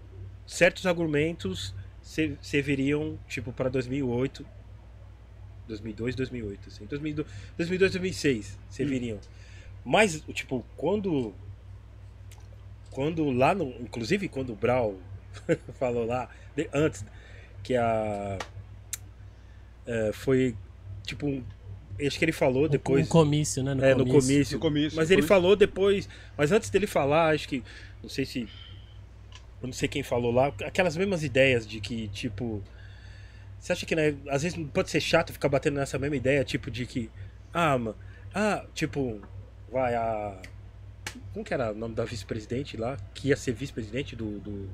certos 0.47 0.86
argumentos 0.86 1.74
se- 2.03 2.38
serviriam, 2.40 3.18
tipo, 3.28 3.53
para 3.53 3.68
2008, 3.68 4.47
2002, 5.66 6.14
2008, 6.14 6.68
assim, 6.68 6.84
2002, 6.86 7.26
2002 7.57 7.92
2006 7.92 8.59
serviriam. 8.70 9.18
Mas, 9.85 10.22
tipo, 10.32 10.64
quando. 10.76 11.35
Quando 12.91 13.30
lá 13.30 13.55
no. 13.55 13.68
Inclusive 13.80 14.28
quando 14.28 14.53
o 14.53 14.57
Brau 14.57 14.95
falou 15.78 16.07
lá, 16.07 16.28
de- 16.57 16.68
antes, 16.72 17.05
que 17.62 17.74
a. 17.76 18.39
é, 19.87 20.11
foi. 20.12 20.55
Tipo, 21.05 21.26
um- 21.26 21.45
acho 22.07 22.18
que 22.18 22.24
ele 22.24 22.32
falou 22.32 22.68
depois. 22.68 23.07
Um 23.07 23.11
comício, 23.11 23.62
né? 23.62 23.74
No 23.74 23.85
é, 23.85 23.95
no 23.95 24.07
comício. 24.07 24.20
comício. 24.22 24.55
No 24.57 24.61
comício, 24.61 24.97
Mas 24.97 25.11
ele 25.11 25.22
comício. 25.22 25.28
falou 25.28 25.57
depois. 25.57 26.09
Mas 26.37 26.53
antes 26.53 26.70
dele 26.70 26.87
falar, 26.87 27.35
acho 27.35 27.49
que. 27.49 27.62
Não 28.03 28.09
sei 28.09 28.24
se. 28.24 28.41
eu 29.61 29.66
não 29.66 29.72
sei 29.72 29.89
quem 29.89 30.03
falou 30.03 30.30
lá, 30.30 30.49
aquelas 30.64 30.97
mesmas 30.97 31.22
ideias 31.24 31.66
de 31.66 31.80
que, 31.80 32.09
tipo. 32.09 32.62
Você 33.59 33.72
acha 33.72 33.87
que, 33.87 33.97
né, 33.97 34.14
às 34.28 34.43
vezes 34.43 34.59
pode 34.74 34.91
ser 34.91 35.01
chato 35.01 35.32
ficar 35.32 35.49
batendo 35.49 35.76
nessa 35.76 35.99
mesma 35.99 36.16
ideia, 36.16 36.45
tipo, 36.45 36.70
de 36.70 36.87
que. 36.87 37.11
Ah, 37.53 37.76
mano. 37.78 37.97
Ah, 38.35 38.64
tipo. 38.74 39.20
Vai, 39.75 39.93
a. 39.97 40.41
Como 41.33 41.45
que 41.45 41.53
era 41.53 41.72
o 41.72 41.75
nome 41.75 41.97
da 41.97 42.05
vice-presidente 42.05 42.77
lá? 42.77 42.97
Que 43.12 43.29
ia 43.31 43.37
ser 43.37 43.51
vice-presidente 43.53 44.14
do, 44.14 44.39
do. 44.39 44.70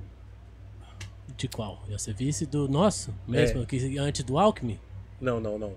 De 1.38 1.48
qual? 1.48 1.82
Ia 1.88 1.98
ser 1.98 2.12
vice 2.12 2.44
do 2.44 2.68
nosso? 2.68 3.14
Mesmo? 3.26 3.62
É. 3.62 3.64
Que, 3.64 3.96
antes 3.98 4.22
do 4.22 4.38
Alckmin? 4.38 4.78
Não, 5.18 5.40
não, 5.40 5.59
não. 5.59 5.72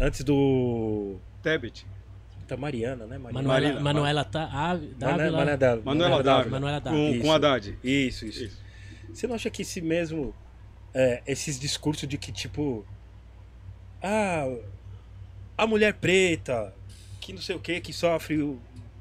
Antes 0.00 0.24
do. 0.24 1.16
Tebet. 1.40 1.86
Da 2.48 2.56
Mariana, 2.56 3.06
né? 3.06 3.18
Mariana. 3.18 3.32
Manuela, 3.32 3.60
Marina, 3.60 3.80
Manuela 3.80 4.24
tá, 4.24 4.44
Ave- 4.52 4.94
Dávila. 4.98 5.30
Manuela 5.30 5.56
Dávila. 5.56 5.84
Manuela 5.84 6.22
Dávila. 6.24 6.50
Manuela 6.50 6.80
Dávila. 6.80 7.02
Com, 7.08 7.14
Isso. 7.14 7.22
com 7.22 7.32
Haddad. 7.32 7.78
Isso, 7.84 8.26
isso, 8.26 8.44
Isso. 8.44 8.62
Você 9.14 9.26
não 9.28 9.36
acha 9.36 9.48
que 9.48 9.62
esse 9.62 9.80
mesmo. 9.80 10.34
é, 10.92 11.22
esses 11.24 11.60
discursos 11.60 12.08
de 12.08 12.18
que, 12.18 12.32
tipo. 12.32 12.84
Ah. 14.02 14.44
A 15.56 15.66
mulher 15.66 15.94
preta, 15.94 16.72
que 17.28 17.32
não 17.34 17.42
sei 17.42 17.54
o 17.56 17.60
que, 17.60 17.80
que 17.80 17.92
sofre. 17.92 18.40
o- 18.42 18.58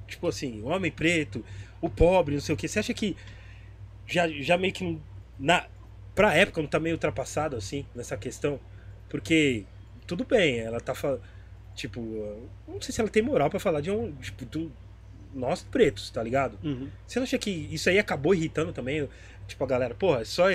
Tipo 0.08 0.28
assim, 0.28 0.62
o 0.62 0.68
homem 0.68 0.90
preto, 0.92 1.44
o 1.82 1.90
pobre, 1.90 2.36
não 2.36 2.42
sei 2.42 2.56
o 2.56 2.58
que. 2.58 2.68
Você 2.68 2.80
acha 2.80 2.94
que 2.94 3.16
já, 4.06 4.28
já 4.28 4.58
meio 4.58 4.74
que. 4.74 4.98
Na, 5.38 5.66
pra 6.16 6.34
época 6.34 6.62
não 6.62 6.68
tá 6.70 6.80
meio 6.80 6.96
ultrapassado, 6.96 7.56
assim, 7.58 7.86
nessa 7.96 8.16
questão? 8.18 8.60
Porque. 9.10 9.64
Tudo 10.06 10.24
bem, 10.24 10.60
ela 10.60 10.80
tá 10.80 10.96
falando. 10.96 11.22
Tipo, 11.76 12.00
não 12.68 12.80
sei 12.82 12.94
se 12.96 13.02
ela 13.02 13.10
tem 13.10 13.22
moral 13.22 13.50
pra 13.50 13.60
falar 13.60 13.82
de 13.82 13.92
um. 13.92 14.14
Tipo, 14.14 14.46
do, 14.46 14.72
nós 15.36 15.62
pretos, 15.64 16.10
tá 16.10 16.24
ligado? 16.24 16.58
Uhum. 16.64 16.88
Você 17.06 17.20
não 17.20 17.24
acha 17.26 17.38
que 17.38 17.50
isso 17.50 17.90
aí 17.90 18.00
acabou 18.00 18.34
irritando 18.34 18.72
também? 18.72 19.08
Tipo, 19.48 19.64
a 19.64 19.68
galera, 19.68 19.94
porra, 19.94 20.24
só. 20.26 20.46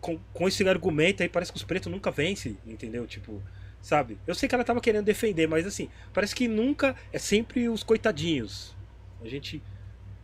Com, 0.00 0.18
com 0.32 0.46
esse 0.48 0.68
argumento 0.68 1.22
aí 1.22 1.28
parece 1.28 1.52
que 1.52 1.56
os 1.58 1.64
pretos 1.64 1.90
nunca 1.90 2.10
vencem, 2.10 2.56
entendeu? 2.66 3.06
Tipo, 3.06 3.40
sabe? 3.86 4.18
Eu 4.26 4.34
sei 4.34 4.48
que 4.48 4.54
ela 4.54 4.64
tava 4.64 4.80
querendo 4.80 5.04
defender, 5.04 5.46
mas 5.46 5.64
assim, 5.64 5.88
parece 6.12 6.34
que 6.34 6.48
nunca 6.48 6.96
é 7.12 7.20
sempre 7.20 7.68
os 7.68 7.84
coitadinhos. 7.84 8.74
A 9.22 9.28
gente 9.28 9.62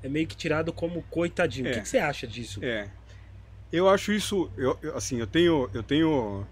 é 0.03 0.09
meio 0.09 0.27
que 0.27 0.37
tirado 0.37 0.73
como 0.73 1.01
coitadinho. 1.05 1.67
O 1.67 1.69
É. 1.69 1.75
que, 1.75 1.81
que 1.83 1.89
você 1.89 1.99
acha 1.99 2.27
disso? 2.27 2.59
É. 2.61 2.89
Eu 3.73 3.89
acho 3.89 4.13
isso, 4.13 4.51
eu, 4.57 4.77
assim, 4.97 5.21
eu 5.21 5.29
tenho, 5.29 5.71
eu 5.73 5.81
tenho, 5.83 6.45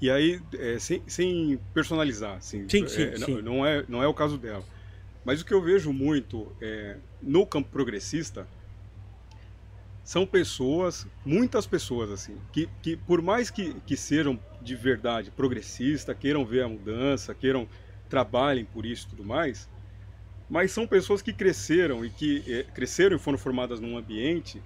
e 0.00 0.08
aí 0.08 0.40
é, 0.56 0.78
sem, 0.78 1.02
sem 1.08 1.58
personalizar, 1.74 2.36
assim, 2.36 2.68
Sim, 2.68 2.86
sim, 2.86 3.02
é, 3.02 3.18
não- 3.18 3.26
sim. 3.26 3.42
Não, 3.42 3.66
é, 3.66 3.84
não 3.88 4.00
é 4.00 4.06
o 4.06 4.14
caso 4.14 4.38
dela. 4.38 4.62
Mas 5.24 5.40
o 5.40 5.44
que 5.44 5.52
eu 5.52 5.60
vejo 5.60 5.92
muito 5.92 6.54
é, 6.60 6.96
no 7.20 7.44
campo 7.44 7.68
progressista 7.70 8.46
são 10.04 10.24
pessoas, 10.24 11.08
muitas 11.24 11.66
pessoas 11.66 12.08
assim, 12.12 12.36
que, 12.52 12.68
que 12.80 12.96
por 12.96 13.20
mais 13.20 13.50
que, 13.50 13.74
que 13.80 13.96
sejam 13.96 14.38
de 14.66 14.74
verdade 14.74 15.30
progressista, 15.30 16.14
queiram 16.14 16.44
ver 16.44 16.64
a 16.64 16.68
mudança, 16.68 17.34
queiram 17.34 17.68
trabalhem 18.08 18.64
por 18.64 18.84
isso 18.84 19.06
e 19.06 19.10
tudo 19.10 19.24
mais, 19.24 19.68
mas 20.48 20.70
são 20.70 20.86
pessoas 20.86 21.22
que 21.22 21.32
cresceram 21.32 22.04
e 22.04 22.10
que 22.10 22.44
eh, 22.46 22.66
cresceram 22.74 23.16
e 23.16 23.18
foram 23.18 23.38
formadas 23.38 23.80
num 23.80 23.96
ambiente 23.96 24.62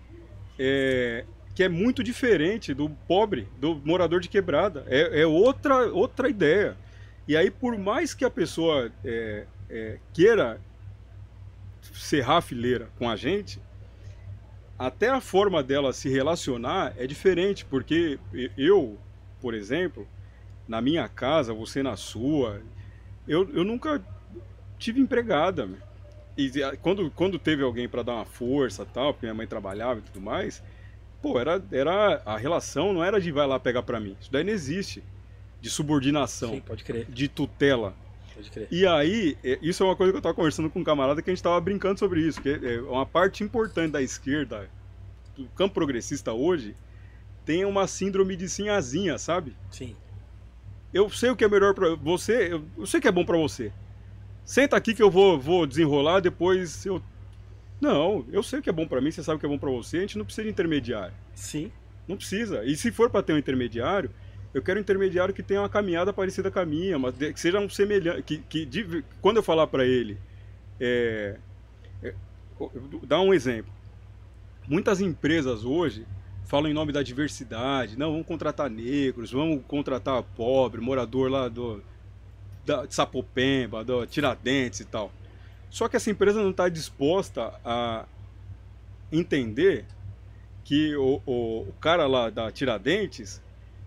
é, 0.59 1.25
que 1.55 1.65
é 1.65 1.69
muito 1.69 2.03
diferente 2.03 2.75
do 2.75 2.91
pobre, 3.09 3.49
do 3.59 3.77
morador 3.85 4.21
de 4.21 4.29
quebrada. 4.29 4.85
É, 4.87 5.23
é 5.23 5.27
outra, 5.27 5.87
outra 5.89 6.29
ideia. 6.29 6.77
E 7.27 7.37
aí, 7.37 7.51
por 7.51 7.79
mais 7.79 8.13
que 8.13 8.25
a 8.25 8.31
pessoa 8.31 8.93
é, 9.05 9.47
é, 9.69 9.99
queira 10.13 10.61
serrar 11.95 12.37
a 12.37 12.41
fileira 12.43 12.91
com 12.99 13.09
a 13.09 13.17
gente, 13.17 13.61
até 14.79 15.09
a 15.09 15.21
forma 15.21 15.63
dela 15.63 15.93
se 15.93 16.09
relacionar 16.09 16.95
é 16.97 17.07
diferente, 17.07 17.65
porque 17.65 18.19
eu, 18.57 18.99
por 19.41 19.55
exemplo, 19.55 20.07
na 20.69 20.81
minha 20.81 21.09
casa, 21.09 21.53
você 21.53 21.83
na 21.83 21.97
sua, 21.97 22.61
eu, 23.27 23.49
eu 23.53 23.65
nunca 23.65 24.03
tive 24.79 25.01
empregada. 25.01 25.69
E 26.37 26.63
a- 26.63 26.77
quando, 26.77 27.11
quando 27.11 27.39
teve 27.39 27.63
alguém 27.63 27.89
para 27.89 28.03
dar 28.03 28.15
uma 28.15 28.25
força 28.25 28.85
tal, 28.87 29.13
porque 29.13 29.27
minha 29.27 29.35
mãe 29.35 29.47
trabalhava 29.47 30.01
e 30.01 30.03
tudo 30.03 30.21
mais, 30.21 30.63
pô, 31.21 31.39
era, 31.41 31.63
era 31.73 32.23
a 32.25 32.37
relação 32.37 32.93
não 32.93 33.03
era 33.05 33.21
de 33.21 33.31
vai 33.33 33.47
lá 33.47 33.59
pegar 33.59 33.83
para 33.83 34.01
mim. 34.01 34.17
Isso 34.21 34.31
daí 34.33 34.45
não 34.45 34.53
existe. 34.53 35.03
De 35.61 35.69
subordinação, 35.69 36.55
Sim, 36.55 36.61
pode 36.61 36.83
crer, 36.83 37.05
de 37.07 37.29
tutela. 37.29 37.95
pode 38.35 38.51
crer. 38.51 38.67
E 38.71 38.87
aí, 38.87 39.37
é, 39.45 39.59
isso 39.61 39.83
é 39.83 39.87
uma 39.87 39.95
coisa 39.95 40.11
que 40.11 40.17
eu 40.17 40.23
tava 40.23 40.35
conversando 40.35 40.71
com 40.71 40.81
um 40.81 40.85
camarada 40.85 41.21
que 41.21 41.29
a 41.29 41.35
gente 41.35 41.43
tava 41.43 41.61
brincando 41.61 41.99
sobre 41.99 42.23
isso, 42.27 42.41
que 42.41 42.49
é 42.49 42.81
uma 42.81 43.05
parte 43.05 43.45
importante 43.45 43.93
da 43.93 44.01
esquerda, 44.01 44.71
do 45.37 45.45
campo 45.51 45.75
progressista 45.75 46.33
hoje, 46.33 46.75
tem 47.51 47.65
uma 47.65 47.89
síndrome 47.89 48.37
de 48.37 48.49
sinhazinha, 48.49 49.19
sabe? 49.19 49.57
Sim. 49.73 49.97
Eu 50.95 51.11
sei 51.11 51.31
o 51.31 51.37
que 51.37 51.45
é 51.45 51.49
melhor 51.49 51.75
pra 51.75 51.97
você, 51.97 52.53
eu, 52.53 52.65
eu 52.79 52.87
sei 52.87 53.01
que 53.01 53.09
é 53.09 53.13
bom 53.13 53.25
pra 53.25 53.37
você. 53.37 53.73
Senta 54.45 54.77
aqui 54.77 54.95
que 54.95 55.03
eu 55.03 55.11
vou, 55.11 55.37
vou 55.37 55.67
desenrolar, 55.67 56.21
depois 56.21 56.87
eu. 56.87 57.03
Não, 57.81 58.25
eu 58.31 58.41
sei 58.41 58.61
o 58.61 58.63
que 58.63 58.71
é 58.71 58.73
bom 58.73 58.87
pra 58.87 59.01
mim, 59.01 59.11
você 59.11 59.21
sabe 59.25 59.37
o 59.37 59.41
que 59.41 59.47
é 59.47 59.49
bom 59.49 59.59
pra 59.59 59.69
você, 59.69 59.97
a 59.97 60.01
gente 60.03 60.17
não 60.17 60.25
precisa 60.25 60.45
de 60.45 60.51
intermediário. 60.51 61.13
Sim. 61.35 61.73
Não 62.07 62.17
precisa. 62.17 62.63
E 62.65 62.77
se 62.77 62.93
for 62.93 63.11
para 63.11 63.21
ter 63.21 63.33
um 63.33 63.39
intermediário, 63.39 64.11
eu 64.55 64.63
quero 64.63 64.79
um 64.79 64.83
intermediário 64.83 65.35
que 65.35 65.43
tenha 65.43 65.61
uma 65.61 65.69
caminhada 65.69 66.13
parecida 66.13 66.53
com 66.53 66.61
a 66.61 66.65
minha, 66.65 67.01
mas 67.01 67.17
que 67.17 67.41
seja 67.41 67.59
um 67.59 67.69
semelhante. 67.69 68.23
Que, 68.23 68.39
que 68.39 68.65
de- 68.65 69.05
quando 69.21 69.39
eu 69.39 69.43
falar 69.43 69.67
para 69.67 69.85
ele, 69.85 70.17
é, 70.79 71.37
é, 72.01 72.15
dá 73.03 73.21
um 73.21 73.35
exemplo. 73.35 73.73
Muitas 74.69 75.01
empresas 75.01 75.65
hoje 75.65 76.07
falam 76.51 76.69
em 76.69 76.75
nome 76.75 76.91
da 76.91 77.01
diversidade, 77.01 77.97
não, 77.97 78.11
vamos 78.11 78.27
contratar 78.27 78.69
negros, 78.69 79.31
vamos 79.31 79.63
contratar 79.69 80.21
pobre, 80.35 80.81
morador 80.81 81.31
lá 81.31 81.47
do 81.47 81.81
da, 82.67 82.87
de 82.87 82.93
Sapopemba, 82.93 83.85
do 83.85 84.05
Tiradentes 84.05 84.81
e 84.81 84.85
tal. 84.85 85.13
Só 85.71 85.89
que 85.89 85.95
essa 85.95 86.11
empresa 86.11 86.43
não 86.43 86.51
está 86.51 86.69
disposta 86.69 87.55
a 87.65 88.05
entender 89.13 89.85
que 90.65 90.97
o, 90.97 91.23
o, 91.25 91.61
o 91.69 91.73
cara 91.81 92.09
lá 92.09 92.29
da 92.29 92.51
Tiradentes, 92.51 93.41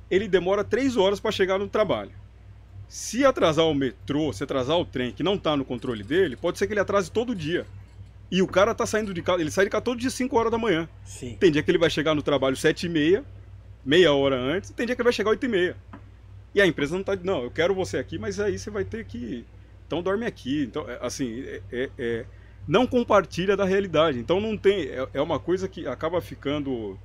ele 0.09 0.29
demora 0.29 0.63
três 0.63 0.95
horas 0.95 1.19
para 1.19 1.33
chegar 1.33 1.59
no 1.59 1.67
trabalho. 1.67 2.13
Se 2.87 3.25
atrasar 3.25 3.65
o 3.65 3.73
metrô, 3.73 4.31
se 4.31 4.41
atrasar 4.41 4.77
o 4.77 4.85
trem 4.85 5.11
que 5.11 5.21
não 5.21 5.35
está 5.35 5.57
no 5.57 5.65
controle 5.65 6.01
dele, 6.01 6.37
pode 6.37 6.57
ser 6.57 6.67
que 6.67 6.71
ele 6.71 6.79
atrase 6.79 7.11
todo 7.11 7.35
dia. 7.35 7.67
E 8.33 8.41
o 8.41 8.47
cara 8.47 8.73
tá 8.73 8.83
saindo 8.83 9.13
de 9.13 9.21
casa, 9.21 9.39
ele 9.41 9.51
sai 9.51 9.65
de 9.65 9.69
casa 9.69 9.83
todo 9.83 9.99
dia 9.99 10.09
5 10.09 10.35
horas 10.35 10.51
da 10.51 10.57
manhã. 10.57 10.89
Sim. 11.05 11.37
Tem 11.39 11.51
dia 11.51 11.61
que 11.61 11.69
ele 11.69 11.77
vai 11.77 11.87
chegar 11.91 12.15
no 12.15 12.23
trabalho 12.23 12.55
7 12.57 12.87
e 12.87 12.89
meia, 12.89 13.23
meia 13.85 14.11
hora 14.11 14.35
antes, 14.35 14.71
tem 14.71 14.87
dia 14.87 14.95
que 14.95 15.01
ele 15.03 15.05
vai 15.05 15.13
chegar 15.13 15.29
8 15.29 15.45
e 15.45 15.47
meia. 15.47 15.77
E 16.55 16.59
a 16.59 16.65
empresa 16.65 16.95
não 16.95 17.03
tá, 17.03 17.15
não, 17.15 17.43
eu 17.43 17.51
quero 17.51 17.75
você 17.75 17.99
aqui, 17.99 18.17
mas 18.17 18.39
aí 18.39 18.57
você 18.57 18.71
vai 18.71 18.83
ter 18.83 19.05
que, 19.05 19.45
então 19.85 20.01
dorme 20.01 20.25
aqui. 20.25 20.63
Então, 20.63 20.89
é, 20.89 20.97
assim, 20.99 21.43
é, 21.43 21.61
é- 21.71 21.89
é- 21.99 22.25
não 22.67 22.87
compartilha 22.87 23.55
da 23.55 23.65
realidade. 23.65 24.17
Então 24.17 24.41
não 24.41 24.57
tem, 24.57 24.87
é, 24.87 25.07
é 25.13 25.21
uma 25.21 25.39
coisa 25.39 25.67
que 25.67 25.85
acaba 25.85 26.19
ficando, 26.19 26.97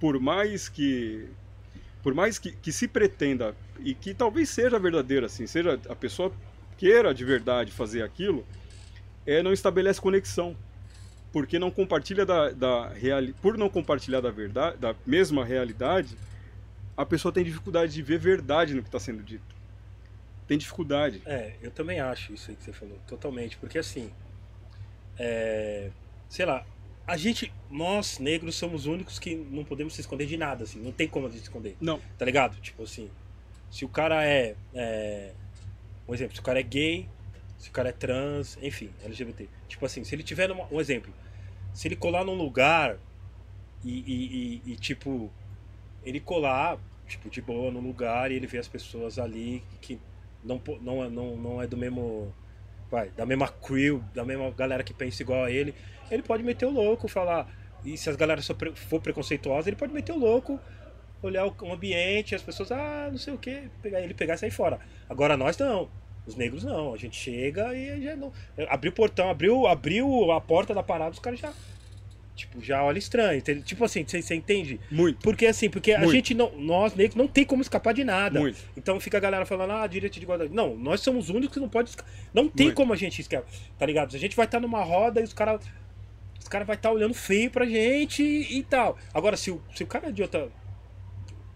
por 0.00 0.18
mais 0.18 0.68
que, 0.68 1.28
por 2.02 2.12
mais 2.12 2.40
que, 2.40 2.50
que 2.50 2.72
se 2.72 2.88
pretenda 2.88 3.54
e 3.78 3.94
que 3.94 4.12
talvez 4.14 4.48
seja 4.48 4.80
verdadeira, 4.80 5.26
assim, 5.26 5.46
seja 5.46 5.78
a 5.88 5.94
pessoa 5.94 6.32
queira 6.76 7.14
de 7.14 7.24
verdade 7.24 7.70
fazer 7.70 8.02
aquilo, 8.02 8.44
é 9.26 9.42
não 9.42 9.52
estabelece 9.52 10.00
conexão 10.00 10.56
porque 11.32 11.58
não 11.58 11.70
compartilha 11.70 12.26
da, 12.26 12.50
da 12.50 12.88
reali... 12.88 13.32
por 13.40 13.56
não 13.56 13.68
compartilhar 13.68 14.20
da 14.20 14.30
verdade, 14.30 14.76
da 14.76 14.94
mesma 15.06 15.44
realidade, 15.44 16.16
a 16.96 17.06
pessoa 17.06 17.32
tem 17.32 17.42
dificuldade 17.42 17.94
de 17.94 18.02
ver 18.02 18.18
verdade 18.18 18.74
no 18.74 18.82
que 18.82 18.88
está 18.88 19.00
sendo 19.00 19.22
dito. 19.22 19.54
Tem 20.46 20.58
dificuldade. 20.58 21.22
É, 21.24 21.54
eu 21.62 21.70
também 21.70 22.00
acho 22.00 22.34
isso 22.34 22.50
aí 22.50 22.56
que 22.56 22.62
você 22.62 22.72
falou, 22.72 22.98
totalmente. 23.06 23.56
Porque 23.56 23.78
assim, 23.78 24.10
é, 25.18 25.90
sei 26.28 26.44
lá, 26.44 26.66
a 27.06 27.16
gente, 27.16 27.52
nós 27.70 28.18
negros 28.18 28.54
somos 28.54 28.82
os 28.82 28.86
únicos 28.86 29.18
que 29.18 29.34
não 29.34 29.64
podemos 29.64 29.94
se 29.94 30.02
esconder 30.02 30.26
de 30.26 30.36
nada, 30.36 30.64
assim, 30.64 30.80
não 30.80 30.92
tem 30.92 31.08
como 31.08 31.26
a 31.26 31.30
gente 31.30 31.38
se 31.38 31.44
esconder, 31.44 31.76
Não. 31.80 32.00
tá 32.18 32.24
ligado? 32.24 32.60
Tipo 32.60 32.82
assim, 32.82 33.10
se 33.70 33.84
o 33.84 33.88
cara 33.88 34.24
é, 34.24 34.54
é, 34.74 35.32
um 36.06 36.14
exemplo, 36.14 36.34
se 36.34 36.40
o 36.40 36.44
cara 36.44 36.60
é 36.60 36.62
gay, 36.62 37.08
se 37.62 37.68
o 37.68 37.72
cara 37.72 37.90
é 37.90 37.92
trans, 37.92 38.58
enfim, 38.60 38.90
LGBT. 39.04 39.48
Tipo 39.68 39.86
assim, 39.86 40.02
se 40.02 40.12
ele 40.16 40.24
tiver 40.24 40.48
numa, 40.48 40.66
um 40.68 40.80
exemplo, 40.80 41.14
se 41.72 41.86
ele 41.86 41.94
colar 41.94 42.24
num 42.24 42.34
lugar 42.34 42.98
e, 43.84 44.00
e- 44.00 44.62
e- 44.66 44.72
e, 44.72 44.76
tipo, 44.76 45.30
ele 46.04 46.18
colar, 46.18 46.76
tipo, 47.06 47.30
de 47.30 47.40
boa 47.40 47.70
num 47.70 47.78
lugar 47.80 48.32
e 48.32 48.34
ele 48.34 48.48
vê 48.48 48.58
as 48.58 48.66
pessoas 48.66 49.16
ali 49.16 49.62
que 49.80 49.96
não, 50.42 50.60
não, 50.80 51.04
é- 51.04 51.08
não, 51.08 51.36
não 51.36 51.62
é 51.62 51.68
do 51.68 51.76
mesmo. 51.76 52.34
Vai, 52.90 53.10
da 53.10 53.24
mesma 53.24 53.46
crew, 53.46 54.02
da 54.12 54.24
mesma 54.24 54.50
galera 54.50 54.82
que 54.82 54.92
pensa 54.92 55.22
igual 55.22 55.44
a 55.44 55.50
ele, 55.50 55.72
ele 56.10 56.22
pode 56.24 56.42
meter 56.42 56.66
o 56.66 56.70
louco, 56.70 57.06
falar. 57.06 57.48
E 57.84 57.96
se 57.96 58.10
as 58.10 58.16
galera 58.16 58.42
for 58.74 59.00
preconceituosa, 59.00 59.68
ele 59.68 59.76
pode 59.76 59.92
meter 59.94 60.10
o 60.12 60.18
louco, 60.18 60.58
olhar 61.22 61.46
o 61.46 61.72
ambiente, 61.72 62.34
as 62.34 62.42
pessoas, 62.42 62.72
ah, 62.72 63.08
não 63.08 63.18
sei 63.18 63.32
o 63.32 63.38
que, 63.38 63.70
pegar 63.80 64.00
ele 64.00 64.14
pegar 64.14 64.34
e 64.34 64.38
sair 64.38 64.50
fora. 64.50 64.80
Agora 65.08 65.36
nós 65.36 65.56
não. 65.56 65.88
Os 66.26 66.36
negros 66.36 66.62
não, 66.62 66.94
a 66.94 66.96
gente 66.96 67.16
chega 67.16 67.74
e 67.74 68.02
já 68.02 68.14
não. 68.14 68.32
Abriu 68.68 68.92
o 68.92 68.94
portão, 68.94 69.28
abriu, 69.28 69.66
abriu 69.66 70.30
a 70.30 70.40
porta 70.40 70.72
da 70.72 70.82
parada, 70.82 71.10
os 71.10 71.18
caras 71.18 71.40
já. 71.40 71.52
tipo, 72.36 72.62
já 72.62 72.82
olha 72.84 72.98
estranho. 72.98 73.42
Tipo 73.62 73.84
assim, 73.84 74.04
você 74.06 74.34
entende? 74.34 74.78
Muito, 74.90 75.20
Porque 75.20 75.46
assim, 75.46 75.68
porque 75.68 75.92
a 75.92 75.98
Muito. 75.98 76.12
gente 76.12 76.32
não, 76.32 76.52
nós 76.56 76.94
negros 76.94 77.16
não 77.16 77.26
tem 77.26 77.44
como 77.44 77.60
escapar 77.60 77.92
de 77.92 78.04
nada. 78.04 78.38
muito. 78.38 78.58
Então 78.76 79.00
fica 79.00 79.16
a 79.18 79.20
galera 79.20 79.44
falando, 79.44 79.72
ah, 79.72 79.86
direito 79.86 80.14
de 80.14 80.22
igualdade. 80.22 80.52
Não, 80.54 80.76
nós 80.76 81.00
somos 81.00 81.24
os 81.28 81.30
únicos 81.34 81.54
que 81.54 81.60
não 81.60 81.68
pode 81.68 81.90
Não 82.32 82.48
tem 82.48 82.66
Muito. 82.66 82.76
como 82.76 82.92
a 82.92 82.96
gente 82.96 83.20
escapar, 83.20 83.48
tá 83.76 83.84
ligado? 83.84 84.14
A 84.14 84.18
gente 84.18 84.36
vai 84.36 84.46
estar 84.46 84.60
numa 84.60 84.82
roda 84.82 85.20
e 85.20 85.24
os 85.24 85.32
caras 85.32 85.60
os 86.40 86.48
cara 86.48 86.64
vai 86.64 86.76
estar 86.76 86.90
olhando 86.90 87.14
feio 87.14 87.50
pra 87.50 87.64
gente 87.64 88.22
e, 88.22 88.58
e 88.58 88.62
tal. 88.64 88.98
Agora, 89.14 89.36
se 89.36 89.50
o, 89.50 89.60
se 89.74 89.82
o 89.84 89.86
cara 89.86 90.08
é 90.08 90.12
de 90.12 90.22
outra 90.22 90.48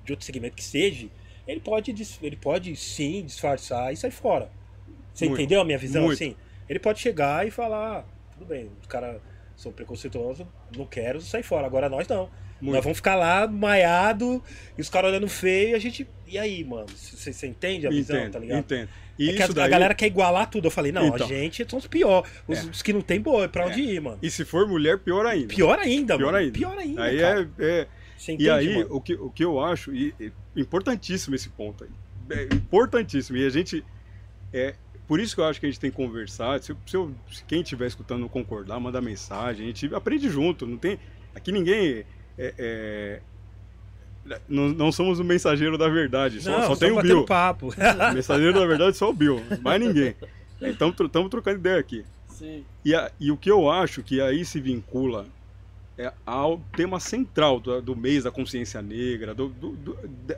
de 0.05 0.13
outro 0.13 0.25
segmento 0.25 0.55
que 0.57 0.63
seja, 0.63 1.09
ele 1.47 1.61
pode, 1.61 1.95
ele 2.23 2.37
pode 2.37 2.75
sim 2.77 3.25
disfarçar 3.25 3.93
e 3.93 3.97
sair 3.97 4.11
fora. 4.11 4.51
Você 5.13 5.27
Muito. 5.27 5.41
entendeu 5.41 5.61
a 5.61 5.65
minha 5.65 5.79
visão? 5.79 6.03
Muito. 6.05 6.15
Assim, 6.15 6.35
ele 6.69 6.79
pode 6.79 6.99
chegar 7.01 7.47
e 7.47 7.51
falar, 7.51 7.99
ah, 8.01 8.05
tudo 8.33 8.45
bem, 8.47 8.71
os 8.81 8.87
caras 8.87 9.21
são 9.57 9.73
preconceituosos, 9.73 10.47
não 10.77 10.85
quero 10.87 11.21
sair 11.21 11.43
fora. 11.43 11.67
Agora 11.67 11.89
nós 11.89 12.07
não. 12.09 12.29
Muito. 12.61 12.75
Nós 12.75 12.85
vamos 12.85 12.99
ficar 12.99 13.15
lá, 13.17 13.47
maiado, 13.47 14.43
e 14.79 14.81
os 14.81 14.89
caras 14.89 15.11
olhando 15.11 15.29
feio, 15.29 15.71
e 15.71 15.75
a 15.75 15.79
gente. 15.79 16.07
E 16.27 16.39
aí, 16.39 16.65
mano? 16.65 16.87
Você 16.89 17.47
entende 17.47 17.87
a 17.87 17.91
visão, 17.91 18.17
Entendo, 18.17 18.33
tá 18.33 18.39
ligado? 18.39 18.59
entendo. 18.61 18.89
E 19.19 19.29
É 19.29 19.33
a, 19.33 19.35
isso 19.35 19.53
a 19.53 19.55
daí, 19.55 19.71
galera 19.71 19.95
quer 19.95 20.07
igualar 20.07 20.49
tudo. 20.51 20.67
Eu 20.67 20.71
falei, 20.71 20.91
não, 20.91 21.07
Então. 21.07 21.27
a 21.27 21.29
gente 21.29 21.67
são 21.69 21.79
os 21.79 21.87
piores. 21.87 22.31
Os, 22.49 22.59
É. 22.59 22.71
os 22.71 22.83
que 22.83 22.93
não 22.95 23.01
tem 23.03 23.21
boi, 23.21 23.47
pra 23.49 23.65
É. 23.65 23.67
onde 23.67 23.81
ir, 23.83 24.01
mano? 24.01 24.19
e 24.23 24.31
se 24.31 24.43
for 24.45 24.67
mulher, 24.67 24.99
pior 24.99 25.27
ainda. 25.27 25.55
Pior 25.55 25.79
ainda, 25.79 26.17
Pior 26.17 26.27
mano. 26.33 26.39
ainda. 26.39 26.53
Pior 26.59 26.79
ainda. 26.79 27.03
Aí 27.05 27.19
cara. 27.21 27.51
é, 27.59 27.65
é- 27.81 27.87
Você 28.17 28.33
E 28.33 28.35
entende, 28.37 28.51
aí, 28.51 28.75
mano? 28.75 28.87
o 28.91 29.01
que, 29.03 29.15
o 29.15 29.31
que 29.31 29.45
eu 29.45 29.61
acho, 29.61 29.95
e, 29.95 30.15
e 30.19 30.33
importantíssimo 30.57 31.35
esse 31.37 31.49
ponto 31.51 31.85
aí. 31.85 31.91
É 32.39 32.55
importantíssimo. 32.55 33.37
E 33.39 33.47
a 33.47 33.51
gente. 33.51 33.85
É, 34.53 34.75
por 35.07 35.21
isso 35.21 35.35
que 35.35 35.41
eu 35.41 35.45
acho 35.45 35.61
que 35.61 35.67
a 35.67 35.69
gente 35.71 35.79
tem 35.81 35.91
que 35.91 35.97
conversar. 35.97 36.61
Se, 36.63 36.75
se, 36.87 36.97
eu- 36.97 37.15
se 37.31 37.45
quem 37.45 37.61
estiver 37.63 37.87
escutando 37.87 38.21
não 38.21 38.29
concordar, 38.29 38.81
manda 38.81 39.01
mensagem. 39.01 39.65
A 39.65 39.69
gente 39.69 39.95
aprende 39.95 40.29
junto. 40.29 40.67
Não 40.67 40.77
tem. 40.77 40.99
Aqui 41.35 41.53
ninguém. 41.53 42.05
é- 42.39 42.55
é- 42.59 43.21
não, 44.49 44.69
não 44.71 44.91
somos 44.91 45.21
o 45.21 45.25
mensageiro 45.25 45.79
da 45.79 45.89
verdade. 45.89 46.41
Só, 46.41 46.51
não, 46.51 46.67
só 46.67 46.77
tem 46.77 46.91
o 46.91 47.01
Bill. 47.01 47.25
papo. 47.25 47.69
O 47.69 47.73
mensageiro 48.15 48.53
da 48.59 48.67
verdade 48.67 48.97
só 48.97 49.09
o 49.11 49.13
Bill. 49.13 49.41
Mais 49.63 49.81
ninguém. 49.81 50.15
Então 50.59 50.89
estamos 50.89 51.29
trocando 51.31 51.59
ideia 51.59 51.79
aqui. 51.79 52.03
Sim. 52.31 52.65
E, 52.83 52.95
a- 52.95 53.11
e 53.21 53.31
o 53.31 53.37
que 53.37 53.51
eu 53.51 53.71
acho 53.71 54.03
que 54.03 54.23
aí 54.23 54.43
se 54.43 54.59
vincula 54.59 55.27
é 55.99 56.13
ao 56.27 56.59
tema 56.77 57.01
central 57.01 57.59
do, 57.59 57.81
do 57.81 57.97
mês 57.97 58.25
da 58.25 58.31
consciência 58.31 58.83
negra, 58.83 59.35
do- 59.35 59.49
do- 59.49 59.77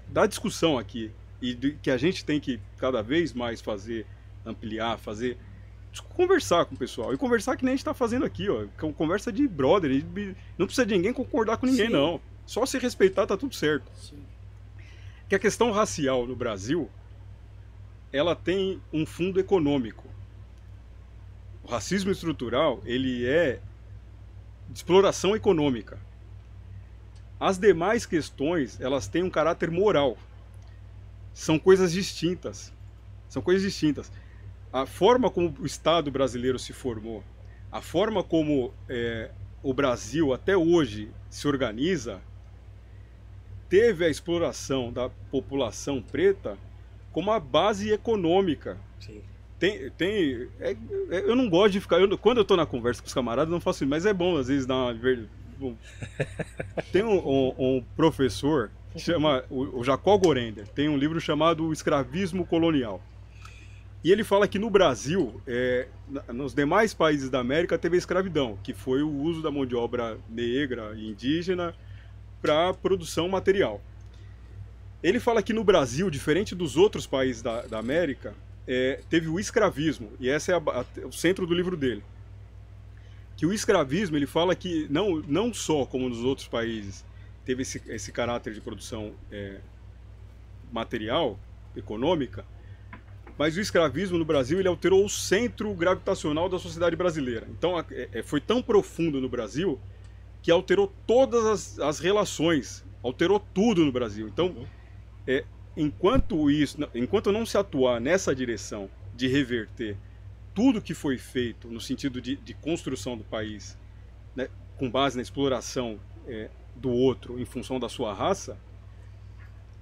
da- 0.09 0.27
discussão 0.27 0.79
aqui, 0.79 1.11
e 1.43 1.55
que 1.83 1.91
a 1.91 1.97
gente 1.97 2.25
tem 2.25 2.39
que 2.41 2.61
cada 2.79 3.03
vez 3.03 3.33
mais 3.33 3.61
fazer, 3.61 4.07
ampliar, 4.47 4.99
fazer, 4.99 5.37
conversar 6.11 6.65
com 6.65 6.75
o 6.75 6.79
pessoal. 6.79 7.13
E 7.13 7.17
conversar 7.17 7.57
que 7.57 7.65
nem 7.65 7.73
a 7.73 7.75
gente 7.75 7.81
está 7.81 7.95
fazendo 7.95 8.25
aqui, 8.25 8.49
ó, 8.49 8.67
conversa 8.93 9.33
de 9.33 9.47
brother, 9.49 10.05
não 10.57 10.67
precisa 10.67 10.87
de 10.87 10.95
ninguém 10.95 11.13
concordar 11.13 11.57
com 11.57 11.67
ninguém, 11.67 11.87
Sim. 11.87 11.93
não. 11.93 12.21
Só 12.47 12.65
se 12.65 12.79
respeitar 12.79 13.27
tá 13.27 13.37
tudo 13.37 13.55
certo 13.55 13.91
Sim. 13.95 14.23
que 15.29 15.35
a 15.35 15.39
questão 15.39 15.71
racial 15.71 16.27
no 16.27 16.35
Brasil 16.37 16.89
ela 18.13 18.35
tem 18.35 18.81
um 18.93 19.05
fundo 19.05 19.39
econômico. 19.39 20.07
O 21.63 21.69
racismo 21.69 22.11
estrutural 22.11 22.81
ele 22.87 23.27
é 23.27 23.61
de 24.69 24.79
exploração 24.79 25.35
econômica. 25.35 25.99
As 27.41 27.59
demais 27.59 28.05
questões 28.05 28.81
elas 28.81 29.07
têm 29.07 29.23
um 29.23 29.31
caráter 29.31 29.71
moral. 29.71 30.16
São 31.33 31.59
coisas 31.59 31.93
distintas. 31.93 32.73
São 33.29 33.41
coisas 33.41 33.62
distintas. 33.62 34.11
A 34.73 34.85
forma 34.87 35.31
como 35.31 35.55
o 35.61 35.66
Estado 35.66 36.11
brasileiro 36.11 36.59
se 36.59 36.73
formou, 36.73 37.23
a 37.71 37.81
forma 37.81 38.23
como 38.23 38.73
é, 38.89 39.31
o 39.62 39.73
Brasil 39.73 40.33
até 40.33 40.57
hoje 40.57 41.11
se 41.31 41.47
organiza, 41.47 42.21
teve 43.69 44.05
a 44.05 44.09
exploração 44.09 44.93
da 44.93 45.09
população 45.31 46.03
preta 46.03 46.59
como 47.12 47.31
a 47.31 47.41
base 47.41 47.91
econômica. 47.91 48.79
Sim. 49.01 49.23
Tem, 49.59 49.91
tem, 49.91 50.49
é- 50.61 50.77
é- 51.11 51.21
eu 51.31 51.35
não 51.35 51.49
gosto 51.49 51.73
de 51.73 51.81
ficar. 51.81 51.99
eu- 52.01 52.17
quando 52.19 52.39
eu 52.39 52.45
tô 52.45 52.57
na 52.57 52.65
conversa 52.67 53.03
com 53.03 53.09
os 53.09 53.15
camaradas, 53.15 53.51
não 53.51 53.61
faço 53.61 53.83
isso, 53.85 53.91
mas 53.91 54.07
é 54.07 54.13
bom 54.15 54.37
às 54.37 54.49
vezes 54.49 54.67
dar 54.67 54.77
uma. 54.77 54.95
ver- 54.95 55.27
bom. 55.59 55.75
Tem 56.93 57.03
um, 57.03 57.19
um- 57.19 57.55
um 57.59 57.85
professor 57.97 58.71
que 58.93 59.01
chama 59.01 59.45
o, 59.51 59.81
o 59.81 59.85
Jacó 59.85 60.17
Gorender, 60.17 60.67
tem 60.69 60.89
um 60.89 60.97
livro 60.97 61.21
chamado 61.21 61.65
O 61.67 61.73
Escravismo 61.73 62.47
Colonial. 62.47 63.03
E 64.03 64.13
ele 64.13 64.23
fala 64.23 64.47
que 64.47 64.59
no 64.61 64.71
Brasil, 64.71 65.43
é, 65.47 65.89
nos 66.33 66.55
demais 66.55 66.95
países 66.95 67.29
da 67.29 67.41
América, 67.41 67.77
teve 67.77 67.97
a 67.97 67.99
escravidão, 67.99 68.57
que 68.63 68.73
foi 68.73 69.03
o 69.03 69.11
uso 69.11 69.43
da 69.43 69.51
mão 69.51 69.67
de 69.67 69.75
obra 69.75 70.17
negra 70.31 70.93
e 70.97 71.09
indígena 71.11 71.75
para 72.41 72.73
produção 72.73 73.29
material. 73.29 73.83
Ele 75.03 75.19
fala 75.21 75.43
que 75.43 75.53
no 75.53 75.65
Brasil, 75.65 76.09
diferente 76.11 76.55
dos 76.55 76.77
outros 76.77 77.07
países 77.07 77.43
da, 77.43 77.63
da 77.63 77.79
América, 77.79 78.33
é, 78.69 79.01
teve 79.09 79.27
o 79.29 79.41
escravismo, 79.41 80.12
e 80.21 80.29
esse 80.29 80.53
é 80.53 80.55
a 80.55 80.59
a- 80.59 81.07
o 81.07 81.12
centro 81.12 81.47
do 81.47 81.55
livro 81.55 81.77
dele. 81.77 82.05
Que 83.37 83.47
o 83.47 83.53
escravismo, 83.53 84.16
ele 84.16 84.27
fala 84.27 84.55
que 84.55 84.87
não, 84.91 85.16
não 85.27 85.55
só 85.55 85.87
como 85.87 86.09
nos 86.09 86.23
outros 86.23 86.47
países 86.47 87.05
teve 87.45 87.62
esse, 87.62 87.81
esse 87.89 88.12
caráter 88.12 88.53
de 88.53 88.61
produção 88.61 89.14
é, 89.33 89.59
material, 90.71 91.39
econômica, 91.75 92.45
mas 93.39 93.57
o 93.57 93.61
escravismo 93.61 94.19
no 94.19 94.25
Brasil 94.25 94.59
ele 94.59 94.69
alterou 94.69 95.05
o 95.05 95.09
centro 95.09 95.73
gravitacional 95.73 96.49
da 96.49 96.59
sociedade 96.59 96.97
brasileira. 96.97 97.47
Então 97.51 97.79
é- 97.79 98.09
é- 98.12 98.23
foi 98.23 98.41
tão 98.41 98.61
profundo 98.61 99.21
no 99.21 99.29
Brasil 99.29 99.79
que 100.43 100.51
alterou 100.51 100.93
todas 101.07 101.47
as, 101.47 101.79
as 101.79 101.99
relações, 102.01 102.85
alterou 103.03 103.39
tudo 103.41 103.85
no 103.85 103.93
Brasil. 103.93 104.27
Então, 104.29 104.66
é, 105.27 105.45
enquanto 105.79 106.51
isso, 106.51 106.76
enquanto 106.95 107.31
não 107.31 107.47
se 107.47 107.57
atuar 107.57 108.01
nessa 108.01 108.35
direção 108.35 108.91
de 109.14 109.29
reverter 109.29 109.97
tudo 110.55 110.83
que 110.83 110.93
foi 110.93 111.16
feito 111.16 111.68
no 111.68 111.81
sentido 111.81 112.20
de, 112.20 112.35
de 112.35 112.53
construção 112.53 113.16
do 113.16 113.22
país, 113.22 113.79
né, 114.35 114.49
com 114.76 114.91
base 114.91 115.16
na 115.16 115.22
exploração 115.22 116.01
é, 116.26 116.51
do 116.74 116.91
outro 116.91 117.39
em 117.39 117.45
função 117.45 117.79
da 117.79 117.89
sua 117.89 118.12
raça, 118.12 118.59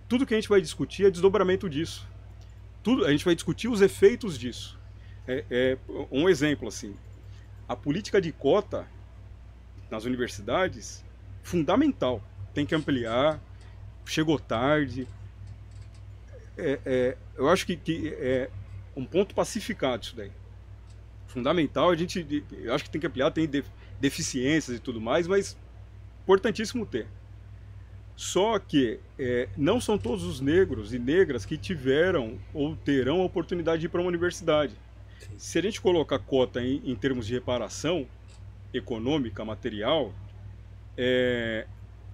tudo 0.07 0.27
que 0.27 0.35
a 0.35 0.37
gente 0.37 0.51
vai 0.51 0.61
discutir 0.61 1.07
é 1.07 1.11
desdobramento 1.11 1.69
disso. 1.69 2.07
Tudo, 2.83 3.07
a 3.07 3.11
gente 3.11 3.25
vai 3.25 3.35
discutir 3.35 3.69
os 3.69 3.81
efeitos 3.81 4.39
disso. 4.39 4.79
É, 5.27 5.45
é, 5.51 5.79
um 6.13 6.29
exemplo 6.29 6.69
assim, 6.69 6.95
a 7.67 7.75
política 7.75 8.21
de 8.21 8.31
cota 8.31 8.87
nas 9.91 10.05
universidades, 10.05 11.03
fundamental. 11.43 12.23
Tem 12.53 12.67
que 12.67 12.75
ampliar. 12.75 13.41
Chegou 14.05 14.39
tarde. 14.39 15.09
É, 16.57 16.79
é, 16.85 17.17
eu 17.37 17.49
acho 17.49 17.67
que, 17.67 17.77
que 17.77 18.15
é 18.19 18.51
um 18.97 19.05
ponto 19.05 19.35
pacificado 19.35 20.05
isso 20.05 20.17
daí. 20.17 20.31
Fundamental, 21.27 21.91
a 21.91 21.97
gente, 21.97 22.45
eu 22.53 22.73
acho 22.75 22.85
que 22.85 22.91
tem 22.91 23.01
que 23.01 23.07
ampliar, 23.07 23.31
tem 23.31 23.47
de- 23.47 23.65
deficiências 24.01 24.79
e 24.79 24.81
tudo 24.81 25.01
mais, 25.01 25.27
mas 25.27 25.57
importantíssimo 26.23 26.87
ter. 26.87 27.07
Só 28.17 28.59
que 28.59 28.99
é, 29.19 29.49
não 29.57 29.79
são 29.79 29.99
todos 29.99 30.25
os 30.25 30.41
negros 30.41 30.95
e 30.95 30.99
negras 30.99 31.45
que 31.45 31.59
tiveram 31.59 32.39
ou 32.55 32.75
terão 32.75 33.21
a 33.21 33.25
oportunidade 33.25 33.81
de 33.81 33.87
ir 33.87 33.89
para 33.91 34.01
uma 34.01 34.09
universidade. 34.09 34.75
Se 35.37 35.59
a 35.59 35.63
gente 35.63 35.81
colocar 35.81 36.19
cota 36.19 36.63
em, 36.63 36.81
em 36.85 36.97
termos 36.97 37.27
de 37.27 37.35
reparação 37.35 38.07
econômica, 38.73 39.45
material, 39.45 40.15
é, 40.97 41.67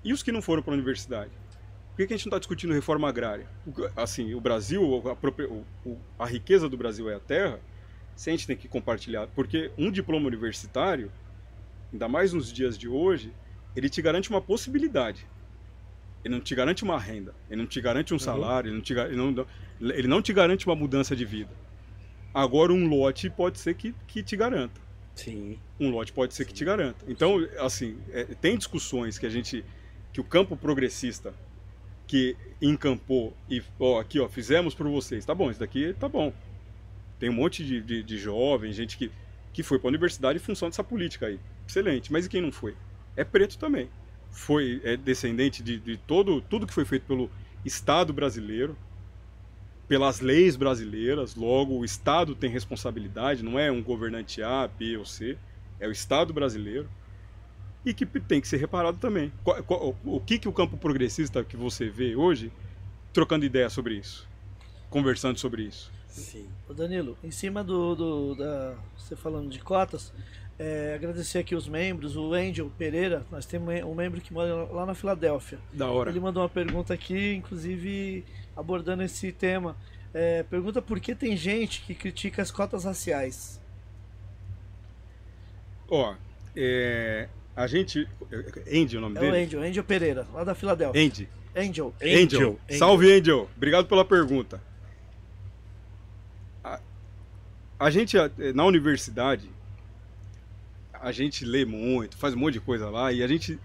e 0.03 0.13
os 0.13 0.23
que 0.23 0.33
não 0.33 0.43
foram 0.43 0.63
para 0.63 0.73
a 0.73 0.75
universidade? 0.75 1.31
Por 1.93 1.99
que, 1.99 2.07
que 2.07 2.15
a 2.15 2.17
gente 2.17 2.27
não 2.27 2.31
está 2.31 2.39
discutindo 2.39 2.73
reforma 2.73 3.07
agrária? 3.07 3.47
Assim, 3.95 4.33
o 4.35 4.41
Brasil, 4.41 4.83
a, 5.07 5.13
o- 5.87 5.99
a 6.19 6.25
riqueza 6.27 6.67
do 6.69 6.77
Brasil 6.77 7.11
é 7.11 7.15
a 7.17 7.21
terra, 7.21 7.61
se 8.17 8.31
a 8.31 8.33
gente 8.33 8.47
tem 8.47 8.57
que 8.57 8.67
compartilhar, 8.67 9.27
porque 9.35 9.71
um 9.77 9.91
diploma 9.91 10.27
universitário, 10.27 11.13
ainda 11.93 12.09
mais 12.09 12.33
nos 12.33 12.51
dias 12.51 12.79
de 12.79 12.89
hoje, 12.89 13.33
ele 13.77 13.91
te 13.91 14.01
garante 14.01 14.31
uma 14.31 14.41
possibilidade. 14.41 15.27
Ele 16.25 16.35
não 16.35 16.41
te 16.41 16.55
garante 16.55 16.83
uma 16.83 16.99
renda, 16.99 17.35
ele 17.51 17.61
não 17.61 17.67
te 17.67 17.81
garante 17.81 18.15
um 18.15 18.19
salário, 18.19 18.69
ele 18.69 18.77
não 18.77 18.83
te, 18.83 18.93
ele 18.95 19.17
não, 19.17 19.47
ele 19.81 20.09
não 20.09 20.23
te 20.23 20.33
garante 20.33 20.67
uma 20.67 20.77
mudança 20.77 21.15
de 21.15 21.25
vida. 21.25 21.51
Agora, 22.33 22.73
um 22.73 22.89
lote 22.89 23.29
pode 23.29 23.59
ser 23.59 23.75
que, 23.75 23.95
que 24.07 24.23
te 24.23 24.37
garanta 24.37 24.81
Sim. 25.15 25.59
um 25.79 25.91
lote 25.91 26.13
pode 26.13 26.33
ser 26.33 26.47
que 26.47 26.55
te 26.55 26.65
garanta. 26.65 27.05
Então, 27.07 27.47
assim, 27.59 27.99
é, 28.11 28.25
tem 28.25 28.57
discussões 28.57 29.19
que 29.19 29.27
a 29.27 29.31
gente, 29.31 29.65
que 30.13 30.21
o 30.21 30.25
campo 30.25 30.57
progressista 30.57 31.35
que 32.13 32.37
encampou 32.61 33.35
e, 33.49 33.63
ó, 33.81 33.99
aqui, 33.99 34.21
ó, 34.21 34.29
fizemos 34.29 34.75
por 34.75 34.87
vocês, 34.87 35.25
tá 35.25 35.35
bom, 35.35 35.51
isso 35.51 35.61
daqui 35.61 35.95
tá 35.99 36.11
bom. 36.11 36.31
Tem 37.19 37.31
um 37.31 37.33
monte 37.33 37.65
de, 37.65 37.81
de, 37.81 38.03
de 38.03 38.19
jovens, 38.19 38.77
gente 38.77 38.99
que, 38.99 39.11
que 39.51 39.63
foi 39.63 39.79
para 39.79 39.89
a 39.89 39.93
universidade 39.93 40.37
em 40.37 40.43
função 40.43 40.69
dessa 40.69 40.85
política 40.85 41.29
aí. 41.29 41.41
Excelente, 41.67 42.13
mas 42.13 42.27
e 42.27 42.29
quem 42.29 42.43
não 42.43 42.53
foi? 42.53 42.77
É 43.17 43.25
preto 43.25 43.57
também. 43.57 43.89
Foi 44.31 44.83
é 44.85 44.95
descendente 44.95 45.63
de, 45.63 45.79
de 45.79 45.97
todo, 45.97 46.43
tudo 46.43 46.67
que 46.67 46.75
foi 46.75 46.85
feito 46.85 47.07
pelo 47.07 47.31
Estado 47.65 48.13
brasileiro, 48.13 48.77
pelas 49.89 50.21
leis 50.21 50.55
brasileiras, 50.55 51.35
logo 51.35 51.79
o 51.79 51.83
Estado 51.83 52.35
tem 52.35 52.51
responsabilidade, 52.51 53.43
não 53.43 53.59
é 53.59 53.73
um 53.73 53.83
governante 53.83 54.43
A, 54.43 54.69
B 54.69 54.99
ou 54.99 55.07
C, 55.07 55.39
é 55.81 55.89
o 55.89 55.91
Estado 55.91 56.35
brasileiro. 56.35 56.87
E 57.85 57.93
que 57.93 58.07
tem 58.07 58.41
que 58.41 58.49
ser 58.49 58.59
reparado 58.59 58.99
também. 58.99 59.33
O 60.05 60.21
que, 60.21 60.39
que 60.39 60.49
o 60.49 60.53
campo 60.53 60.77
progressista 60.77 61.43
que 61.43 61.57
você 61.57 61.89
vê 61.89 62.15
hoje 62.15 62.53
trocando 63.13 63.45
ideia 63.45 63.69
sobre 63.69 63.95
isso? 63.95 64.29
Conversando 64.89 65.39
sobre 65.39 65.63
isso? 65.63 65.91
Sim. 66.09 66.47
Ô 66.69 66.75
Danilo, 66.75 67.17
em 67.25 67.31
cima 67.31 67.65
do, 67.65 67.95
do- 67.95 68.35
da 68.35 68.75
você 68.97 69.17
falando 69.17 69.49
de 69.49 69.59
cotas, 69.59 70.13
é, 70.59 70.95
agradecer 70.95 71.39
aqui 71.39 71.55
os 71.55 71.67
membros, 71.67 72.15
o 72.17 72.35
Angel 72.35 72.71
Pereira, 72.79 73.25
nós 73.31 73.47
temos 73.47 73.75
um 73.83 73.95
membro 73.95 74.21
que 74.21 74.33
mora 74.33 74.55
lá 74.71 74.85
na 74.87 74.95
Filadélfia. 74.95 75.59
Da 75.73 75.89
hora. 75.89 76.11
Ele 76.11 76.21
mandou 76.21 76.43
uma 76.43 76.49
pergunta 76.49 76.93
aqui, 76.95 77.35
inclusive 77.35 78.25
abordando 78.55 79.03
esse 79.03 79.33
tema. 79.33 79.75
É, 80.15 80.43
pergunta 80.43 80.83
por 80.83 81.01
que 81.01 81.15
tem 81.15 81.35
gente 81.37 81.81
que 81.83 81.95
critica 81.95 82.43
as 82.43 82.51
cotas 82.51 82.85
raciais. 82.85 83.59
Ó, 85.89 86.15
é, 86.55 87.29
a 87.55 87.67
gente. 87.67 88.09
Andy 88.73 88.97
é 88.97 88.99
o 88.99 89.03
nome 89.03 89.17
É 89.17 89.21
dele? 89.21 89.33
o 89.33 89.45
Angel, 89.45 89.63
Angel 89.63 89.85
Pereira, 89.85 90.27
lá 90.33 90.45
da 90.45 90.55
Filadélfia. 90.55 91.01
Andy. 91.05 91.29
Angel. 91.55 91.95
Angel. 92.03 92.23
Angel. 92.25 92.61
Salve, 92.79 93.13
Angel. 93.13 93.49
Obrigado 93.57 93.87
pela 93.87 94.05
pergunta. 94.05 94.63
A, 96.65 96.81
a 97.79 97.91
gente, 97.91 98.17
na 98.55 98.65
universidade, 98.65 99.51
a 100.93 101.13
gente 101.13 101.45
lê 101.45 101.65
muito, 101.65 102.17
faz 102.17 102.35
um 102.35 102.39
monte 102.39 102.55
de 102.55 102.61
coisa 102.61 102.89
lá, 102.89 103.13
e 103.13 103.23
a 103.23 103.27
gente 103.27 103.59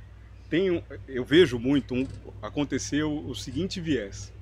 tem, 0.50 0.72
um- 0.72 0.82
eu 1.08 1.24
vejo 1.24 1.58
muito, 1.60 1.94
um, 1.94 2.08
aconteceu 2.42 3.12
o 3.26 3.34
seguinte 3.36 3.80
viés. 3.80 4.34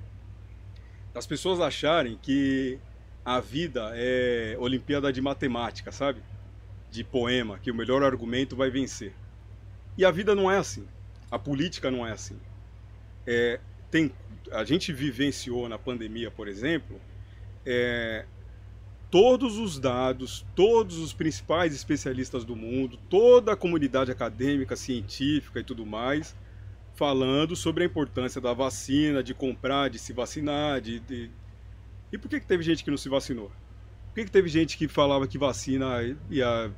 As 1.14 1.26
pessoas 1.26 1.60
acharem 1.60 2.18
que 2.20 2.78
a 3.24 3.40
vida 3.40 3.92
é 3.94 4.56
Olimpíada 4.58 5.12
de 5.12 5.20
Matemática, 5.20 5.90
sabe? 5.92 6.20
De 6.90 7.02
poema, 7.04 7.58
que 7.58 7.70
o 7.70 7.74
melhor 7.74 8.02
argumento 8.02 8.54
vai 8.56 8.70
vencer. 8.70 9.12
E 9.96 10.04
a 10.04 10.10
vida 10.10 10.34
não 10.34 10.50
é 10.50 10.58
assim. 10.58 10.86
A 11.30 11.38
política 11.38 11.90
não 11.90 12.06
é 12.06 12.12
assim. 12.12 12.38
É, 13.26 13.60
tem, 13.90 14.12
a 14.52 14.64
gente 14.64 14.92
vivenciou 14.92 15.68
na 15.68 15.78
pandemia, 15.78 16.30
por 16.30 16.46
exemplo, 16.48 17.00
é, 17.64 18.24
todos 19.10 19.56
os 19.58 19.78
dados, 19.78 20.46
todos 20.54 20.98
os 20.98 21.12
principais 21.12 21.74
especialistas 21.74 22.44
do 22.44 22.54
mundo, 22.54 22.98
toda 23.08 23.52
a 23.52 23.56
comunidade 23.56 24.10
acadêmica, 24.10 24.76
científica 24.76 25.60
e 25.60 25.64
tudo 25.64 25.84
mais, 25.86 26.36
falando 26.94 27.56
sobre 27.56 27.82
a 27.82 27.86
importância 27.86 28.40
da 28.40 28.52
vacina, 28.52 29.22
de 29.22 29.34
comprar, 29.34 29.90
de 29.90 29.98
se 29.98 30.12
vacinar, 30.12 30.80
de, 30.80 31.00
de... 31.00 31.30
e 32.12 32.18
por 32.18 32.28
que, 32.28 32.40
que 32.40 32.46
teve 32.46 32.62
gente 32.62 32.84
que 32.84 32.90
não 32.90 32.96
se 32.98 33.08
vacinou? 33.08 33.50
Por 34.08 34.14
que, 34.14 34.24
que 34.24 34.30
teve 34.30 34.48
gente 34.48 34.78
que 34.78 34.88
falava 34.88 35.26
que 35.26 35.36
vacina 35.36 36.00
ia 36.30 36.72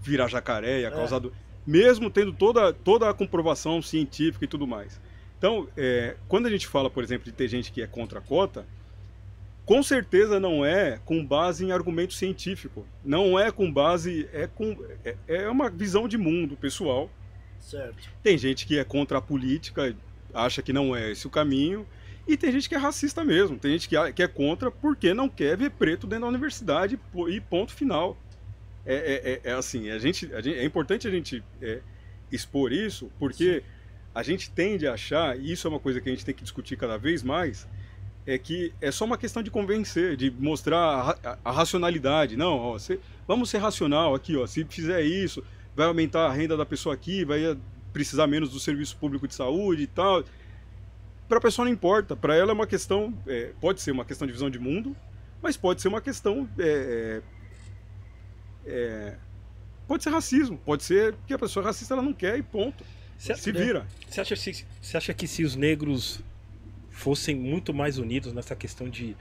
virar 0.00 0.28
jacaré, 0.28 0.80
ia 0.80 0.88
É. 0.88 0.90
causar 0.90 1.18
do... 1.18 1.32
mesmo 1.66 2.10
tendo 2.10 2.32
toda, 2.32 2.72
toda 2.72 3.08
a 3.08 3.14
comprovação 3.14 3.80
científica 3.80 4.44
e 4.44 4.48
tudo 4.48 4.66
mais. 4.66 5.00
Então, 5.38 5.68
é, 5.76 6.16
quando 6.28 6.46
a 6.46 6.50
gente 6.50 6.66
fala, 6.66 6.88
por 6.88 7.02
exemplo, 7.02 7.24
de 7.24 7.32
ter 7.32 7.48
gente 7.48 7.70
que 7.70 7.82
é 7.82 7.86
contra 7.86 8.18
a 8.18 8.22
cota, 8.22 8.66
com 9.64 9.82
certeza 9.82 10.38
não 10.38 10.64
é 10.64 11.00
com 11.04 11.24
base 11.24 11.64
em 11.64 11.72
argumento 11.72 12.12
científico. 12.12 12.86
Não 13.04 13.38
é 13.38 13.50
com 13.50 13.70
base. 13.70 14.28
É, 14.32 14.46
com, 14.46 14.76
é, 15.04 15.16
é 15.26 15.48
uma 15.48 15.70
visão 15.70 16.06
de 16.06 16.18
mundo 16.18 16.56
pessoal. 16.56 17.10
Certo. 17.60 18.10
Tem 18.22 18.36
gente 18.36 18.66
que 18.66 18.78
é 18.78 18.84
contra 18.84 19.18
a 19.18 19.22
política, 19.22 19.96
acha 20.34 20.60
que 20.62 20.72
não 20.72 20.94
é 20.94 21.12
esse 21.12 21.26
o 21.26 21.30
caminho. 21.30 21.86
E 22.26 22.36
tem 22.36 22.52
gente 22.52 22.68
que 22.68 22.74
é 22.74 22.78
racista 22.78 23.24
mesmo. 23.24 23.58
Tem 23.58 23.72
gente 23.72 23.88
que, 23.88 24.12
que 24.12 24.22
é 24.22 24.28
contra 24.28 24.70
porque 24.70 25.14
não 25.14 25.28
quer 25.28 25.56
ver 25.56 25.70
preto 25.70 26.06
dentro 26.06 26.22
da 26.22 26.28
universidade 26.28 26.98
e 27.28 27.40
ponto 27.40 27.72
final. 27.72 28.18
É, 28.86 28.94
é- 28.94 29.32
é- 29.32 29.50
é 29.50 29.54
assim, 29.54 29.90
a 29.90 29.98
gente, 29.98 30.32
a 30.34 30.40
gente- 30.40 30.58
é 30.58 30.64
importante 30.64 31.08
a 31.08 31.10
gente 31.10 31.42
é, 31.62 31.80
expor 32.30 32.72
isso 32.72 33.10
porque 33.18 33.62
a 34.14 34.22
gente 34.22 34.50
tende 34.50 34.86
a 34.86 34.92
achar, 34.94 35.38
e 35.38 35.52
isso 35.52 35.66
é 35.66 35.70
uma 35.70 35.80
coisa 35.80 36.00
que 36.00 36.08
a 36.08 36.12
gente 36.12 36.24
tem 36.24 36.34
que 36.34 36.42
discutir 36.42 36.76
cada 36.76 36.96
vez 36.98 37.22
mais, 37.22 37.66
é 38.26 38.38
que 38.38 38.72
é 38.80 38.90
só 38.90 39.04
uma 39.04 39.18
questão 39.18 39.42
de 39.42 39.50
convencer, 39.50 40.16
de 40.16 40.30
mostrar 40.30 40.78
a, 40.78 41.02
ra- 41.02 41.38
a 41.44 41.50
racionalidade. 41.52 42.36
Não, 42.36 42.56
ó, 42.58 42.78
cê- 42.78 42.98
vamos 43.26 43.50
ser 43.50 43.58
racional 43.58 44.14
aqui, 44.14 44.36
ó. 44.36 44.46
Se 44.46 44.64
fizer 44.64 45.02
isso, 45.02 45.42
vai 45.74 45.86
aumentar 45.86 46.26
a 46.26 46.32
renda 46.32 46.56
da 46.56 46.64
pessoa 46.64 46.94
aqui, 46.94 47.24
vai 47.24 47.44
eh, 47.44 47.56
precisar 47.92 48.26
menos 48.26 48.50
do 48.50 48.60
serviço 48.60 48.96
público 48.96 49.26
de 49.28 49.34
saúde 49.34 49.82
e 49.82 49.86
tal. 49.86 50.24
Para 51.28 51.38
a 51.38 51.40
pessoa 51.40 51.64
não 51.64 51.72
importa, 51.72 52.14
para 52.14 52.34
ela 52.36 52.50
é 52.52 52.54
uma 52.54 52.66
questão, 52.66 53.12
é, 53.26 53.50
pode 53.60 53.80
ser 53.80 53.90
uma 53.92 54.04
questão 54.04 54.26
de 54.26 54.32
visão 54.32 54.48
de 54.50 54.58
mundo, 54.58 54.94
mas 55.42 55.56
pode 55.56 55.80
ser 55.82 55.88
uma 55.88 56.00
questão, 56.00 56.48
é, 56.58 57.20
é, 58.66 58.70
é, 58.72 59.16
pode 59.86 60.02
ser 60.02 60.10
racismo, 60.10 60.56
pode 60.58 60.82
ser 60.84 61.14
que 61.26 61.34
a 61.34 61.38
pessoa 61.38 61.64
racista 61.64 61.94
ela 61.94 62.02
não 62.02 62.12
quer 62.12 62.38
e 62.38 62.42
ponto. 62.42 62.84
Você 63.18 63.34
Se 63.36 63.52
vira. 63.52 63.86
Você 64.08 64.20
acha, 64.20 64.36
se- 64.36 64.64
você 64.80 64.96
acha 64.96 65.14
que 65.14 65.26
se 65.26 65.44
os 65.44 65.54
negros 65.56 66.20
fossem 66.90 67.34
muito 67.36 67.72
mais 67.74 67.98
unidos 67.98 68.32
nessa 68.32 68.54
questão 68.56 68.88
de 68.88 69.16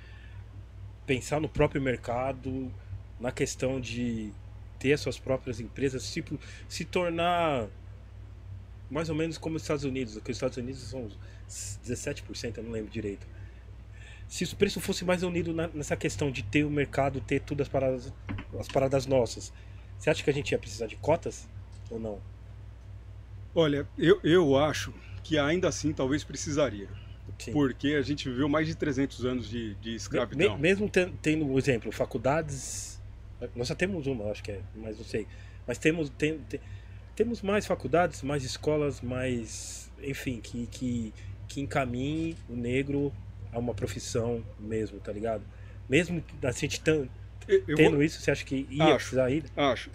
pensar 1.05 1.39
no 1.39 1.49
próprio 1.49 1.81
mercado, 1.81 2.71
na 3.19 3.31
questão 3.31 3.79
de 3.79 4.31
ter 4.79 4.93
as 4.93 5.01
suas 5.01 5.17
próprias 5.19 5.59
empresas, 5.59 6.11
tipo, 6.11 6.39
se 6.67 6.85
tornar 6.85 7.67
mais 8.89 9.09
ou 9.09 9.15
menos 9.15 9.37
como 9.37 9.55
os 9.55 9.61
Estados 9.61 9.83
Unidos, 9.83 10.13
que 10.23 10.31
os 10.31 10.37
Estados 10.37 10.57
Unidos 10.57 10.81
são 10.81 11.09
17%, 11.49 12.57
eu 12.57 12.63
não 12.63 12.71
lembro 12.71 12.91
direito. 12.91 13.25
Se 14.27 14.43
o 14.45 14.55
preço 14.55 14.79
fosse 14.81 15.05
mais 15.05 15.21
unido 15.23 15.53
na- 15.53 15.67
nessa 15.73 15.95
questão 15.95 16.31
de 16.31 16.41
ter 16.43 16.63
o 16.63 16.69
mercado, 16.69 17.21
ter 17.21 17.39
tudo 17.41 17.61
as 17.61 17.67
paradas, 17.69 18.11
as 18.59 18.67
paradas 18.67 19.05
nossas, 19.05 19.53
você 19.97 20.09
acha 20.09 20.23
que 20.23 20.29
a 20.29 20.33
gente 20.33 20.51
ia 20.51 20.57
precisar 20.57 20.87
de 20.87 20.95
cotas 20.95 21.47
ou 21.89 21.99
não? 21.99 22.19
Olha, 23.55 23.87
eu, 23.97 24.19
eu 24.23 24.57
acho 24.57 24.93
que 25.23 25.37
ainda 25.37 25.67
assim 25.67 25.93
talvez 25.93 26.23
precisaria, 26.23 26.87
Sim. 27.37 27.53
porque 27.53 27.89
a 27.89 28.01
gente 28.01 28.27
viveu 28.27 28.49
mais 28.49 28.67
de 28.67 28.75
300 28.75 29.23
anos 29.25 29.47
de, 29.47 29.75
de 29.75 29.95
escravidão. 29.95 30.55
Me- 30.55 30.61
mesmo 30.61 30.89
ten- 30.89 31.13
tendo, 31.21 31.45
por 31.45 31.57
exemplo, 31.59 31.91
faculdades. 31.91 32.99
Nós 33.55 33.67
só 33.67 33.75
temos 33.75 34.07
uma, 34.07 34.31
acho 34.31 34.41
que 34.43 34.51
é, 34.51 34.61
mas 34.75 34.97
não 34.97 35.05
sei. 35.05 35.27
Mas 35.67 35.77
temos, 35.77 36.09
tem- 36.09 36.39
tem- 36.39 36.59
temos 37.15 37.41
mais 37.41 37.65
faculdades, 37.67 38.23
mais 38.23 38.43
escolas, 38.43 39.01
mais. 39.01 39.91
Enfim, 40.01 40.39
que, 40.41 40.65
que, 40.67 41.13
que 41.47 41.61
encaminhe 41.61 42.35
o 42.49 42.55
negro 42.55 43.13
a 43.53 43.59
uma 43.59 43.73
profissão 43.73 44.43
mesmo, 44.59 44.99
tá 44.99 45.11
ligado? 45.11 45.43
Mesmo 45.89 46.23
a 46.43 46.51
gente 46.51 46.79
tan- 46.81 47.07
Eu- 47.47 47.63
eu 47.67 47.75
tendo 47.75 47.95
vou- 47.95 48.03
isso, 48.03 48.21
você 48.21 48.31
acha 48.31 48.43
que 48.45 48.67
ia 48.69 48.83
Acho. 48.85 48.95
precisar 48.95 49.29
ir? 49.31 49.43
Acho. 49.55 49.89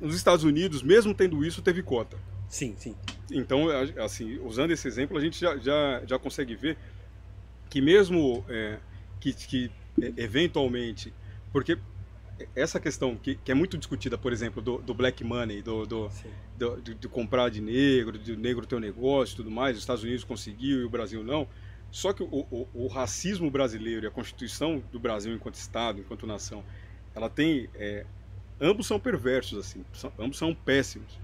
Nos 0.00 0.14
Estados 0.16 0.44
Unidos, 0.44 0.82
mesmo 0.82 1.14
tendo 1.14 1.44
isso, 1.44 1.62
teve 1.62 1.82
cota. 1.82 2.16
Sim, 2.48 2.74
sim. 2.76 2.94
Então, 3.30 3.66
assim, 4.02 4.38
usando 4.44 4.70
esse 4.72 4.86
exemplo, 4.86 5.16
a 5.16 5.20
gente 5.20 5.40
já, 5.40 5.56
já, 5.56 6.02
já 6.06 6.18
consegue 6.18 6.54
ver 6.54 6.76
que 7.70 7.80
mesmo 7.80 8.44
é, 8.48 8.78
que, 9.20 9.32
que 9.32 9.70
é, 10.00 10.12
eventualmente, 10.16 11.12
porque 11.52 11.78
essa 12.54 12.78
questão 12.80 13.16
que, 13.16 13.36
que 13.36 13.50
é 13.50 13.54
muito 13.54 13.78
discutida, 13.78 14.18
por 14.18 14.32
exemplo, 14.32 14.60
do, 14.60 14.78
do 14.78 14.92
black 14.92 15.22
money, 15.24 15.62
do, 15.62 15.86
do, 15.86 16.10
do- 16.58 16.80
de, 16.82 16.94
de 16.94 17.08
comprar 17.08 17.48
de 17.48 17.60
negro, 17.60 18.18
de 18.18 18.36
negro 18.36 18.66
ter 18.66 18.74
um 18.76 18.80
negócio 18.80 19.34
e 19.34 19.36
tudo 19.36 19.50
mais, 19.50 19.76
os 19.76 19.82
Estados 19.82 20.02
Unidos 20.02 20.24
conseguiu 20.24 20.80
e 20.80 20.84
o 20.84 20.90
Brasil 20.90 21.22
não. 21.24 21.48
Só 21.94 22.12
que 22.12 22.24
o, 22.24 22.26
o, 22.50 22.68
o 22.74 22.86
racismo 22.88 23.48
brasileiro 23.48 24.04
e 24.04 24.08
a 24.08 24.10
Constituição 24.10 24.82
do 24.90 24.98
Brasil 24.98 25.32
enquanto 25.32 25.54
Estado, 25.54 26.00
enquanto 26.00 26.26
nação, 26.26 26.64
ela 27.14 27.30
tem. 27.30 27.70
é, 27.76 28.04
ambos 28.60 28.88
são 28.88 28.98
perversos, 28.98 29.56
assim, 29.60 29.84
são- 29.92 30.12
ambos 30.18 30.36
são 30.36 30.52
péssimos. 30.52 31.20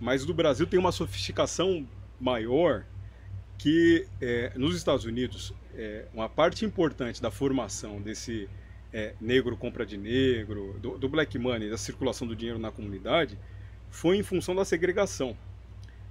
Mas 0.00 0.22
o 0.22 0.26
do 0.26 0.32
Brasil 0.32 0.66
tem 0.66 0.80
uma 0.80 0.90
sofisticação 0.90 1.86
maior 2.18 2.86
que 3.58 4.06
é, 4.18 4.52
nos 4.56 4.74
Estados 4.74 5.04
Unidos, 5.04 5.52
é, 5.74 6.06
uma 6.14 6.30
parte 6.30 6.64
importante 6.64 7.20
da 7.20 7.30
formação 7.30 8.00
desse 8.00 8.48
é, 8.94 9.14
negro 9.20 9.54
compra 9.54 9.84
de 9.84 9.98
negro, 9.98 10.78
do, 10.80 10.96
do 10.96 11.10
black 11.10 11.38
money, 11.38 11.68
da 11.68 11.76
circulação 11.76 12.26
do 12.26 12.34
dinheiro 12.34 12.58
na 12.58 12.70
comunidade, 12.72 13.38
foi 13.90 14.16
em 14.16 14.22
função 14.22 14.54
da 14.54 14.64
segregação 14.64 15.36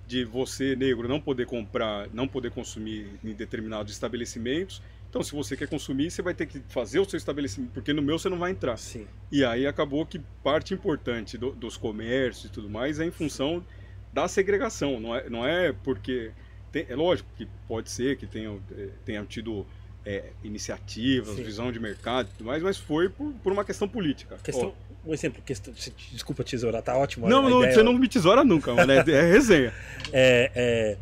de 0.08 0.24
você 0.24 0.76
negro 0.76 1.08
não 1.08 1.20
poder 1.20 1.46
comprar, 1.46 2.08
não 2.14 2.28
poder 2.28 2.52
consumir 2.52 3.08
em 3.24 3.34
determinados 3.34 3.92
estabelecimentos. 3.92 4.82
Então, 5.10 5.24
se 5.24 5.32
você 5.32 5.56
quer 5.56 5.68
consumir, 5.68 6.12
você 6.12 6.22
vai 6.22 6.34
ter 6.34 6.46
que 6.46 6.60
fazer 6.68 7.00
o 7.00 7.06
seu 7.10 7.18
estabelecimento, 7.18 7.72
porque 7.72 7.94
no 7.94 8.02
meu 8.02 8.20
você 8.20 8.28
não 8.30 8.38
vai 8.38 8.52
entrar. 8.52 8.76
Sim. 8.78 9.08
E 9.32 9.46
aí 9.46 9.66
acabou 9.66 10.06
que 10.06 10.20
parte 10.44 10.74
importante 10.74 11.38
do- 11.38 11.52
dos 11.52 11.78
comércios 11.78 12.46
e 12.46 12.50
tudo 12.50 12.70
mais 12.70 13.00
é 13.00 13.06
em 13.06 13.12
função 13.12 13.64
da 14.12 14.28
segregação. 14.28 15.00
Não 15.00 15.16
é, 15.16 15.30
não 15.30 15.46
é 15.48 15.72
porque. 15.72 16.32
tem- 16.72 16.86
é 16.90 16.96
lógico 16.96 17.30
que 17.38 17.48
pode 17.68 17.90
ser 17.90 18.18
que 18.18 18.28
tenham, 18.28 18.60
eh, 18.78 18.90
tenham 19.06 19.26
tido 19.26 19.66
eh, 20.06 20.32
iniciativas, 20.44 21.36
Sim. 21.36 21.44
visão 21.44 21.72
de 21.72 21.80
mercado 21.80 22.28
e 22.30 22.38
tudo 22.38 22.46
mais, 22.46 22.62
mas 22.62 22.78
foi 22.78 23.10
por, 23.10 23.34
por 23.42 23.52
uma 23.54 23.64
questão 23.66 23.88
política. 23.88 24.38
Questão, 24.44 24.70
Ó, 24.70 24.95
um 25.06 25.14
exemplo, 25.14 25.42
questão, 25.44 25.74
desculpa 26.12 26.44
tesourar, 26.44 26.82
tá 26.82 26.98
ótimo. 26.98 27.28
não, 27.28 27.50
não, 27.50 27.60
você 27.62 27.84
não 27.84 27.94
me 27.94 28.08
tesoura 28.08 28.44
nunca, 28.44 28.74
mano. 28.74 28.92
É, 28.92 28.98
é 28.98 29.32
resenha. 29.32 29.74
É, 30.14 30.52
é, 30.56 30.98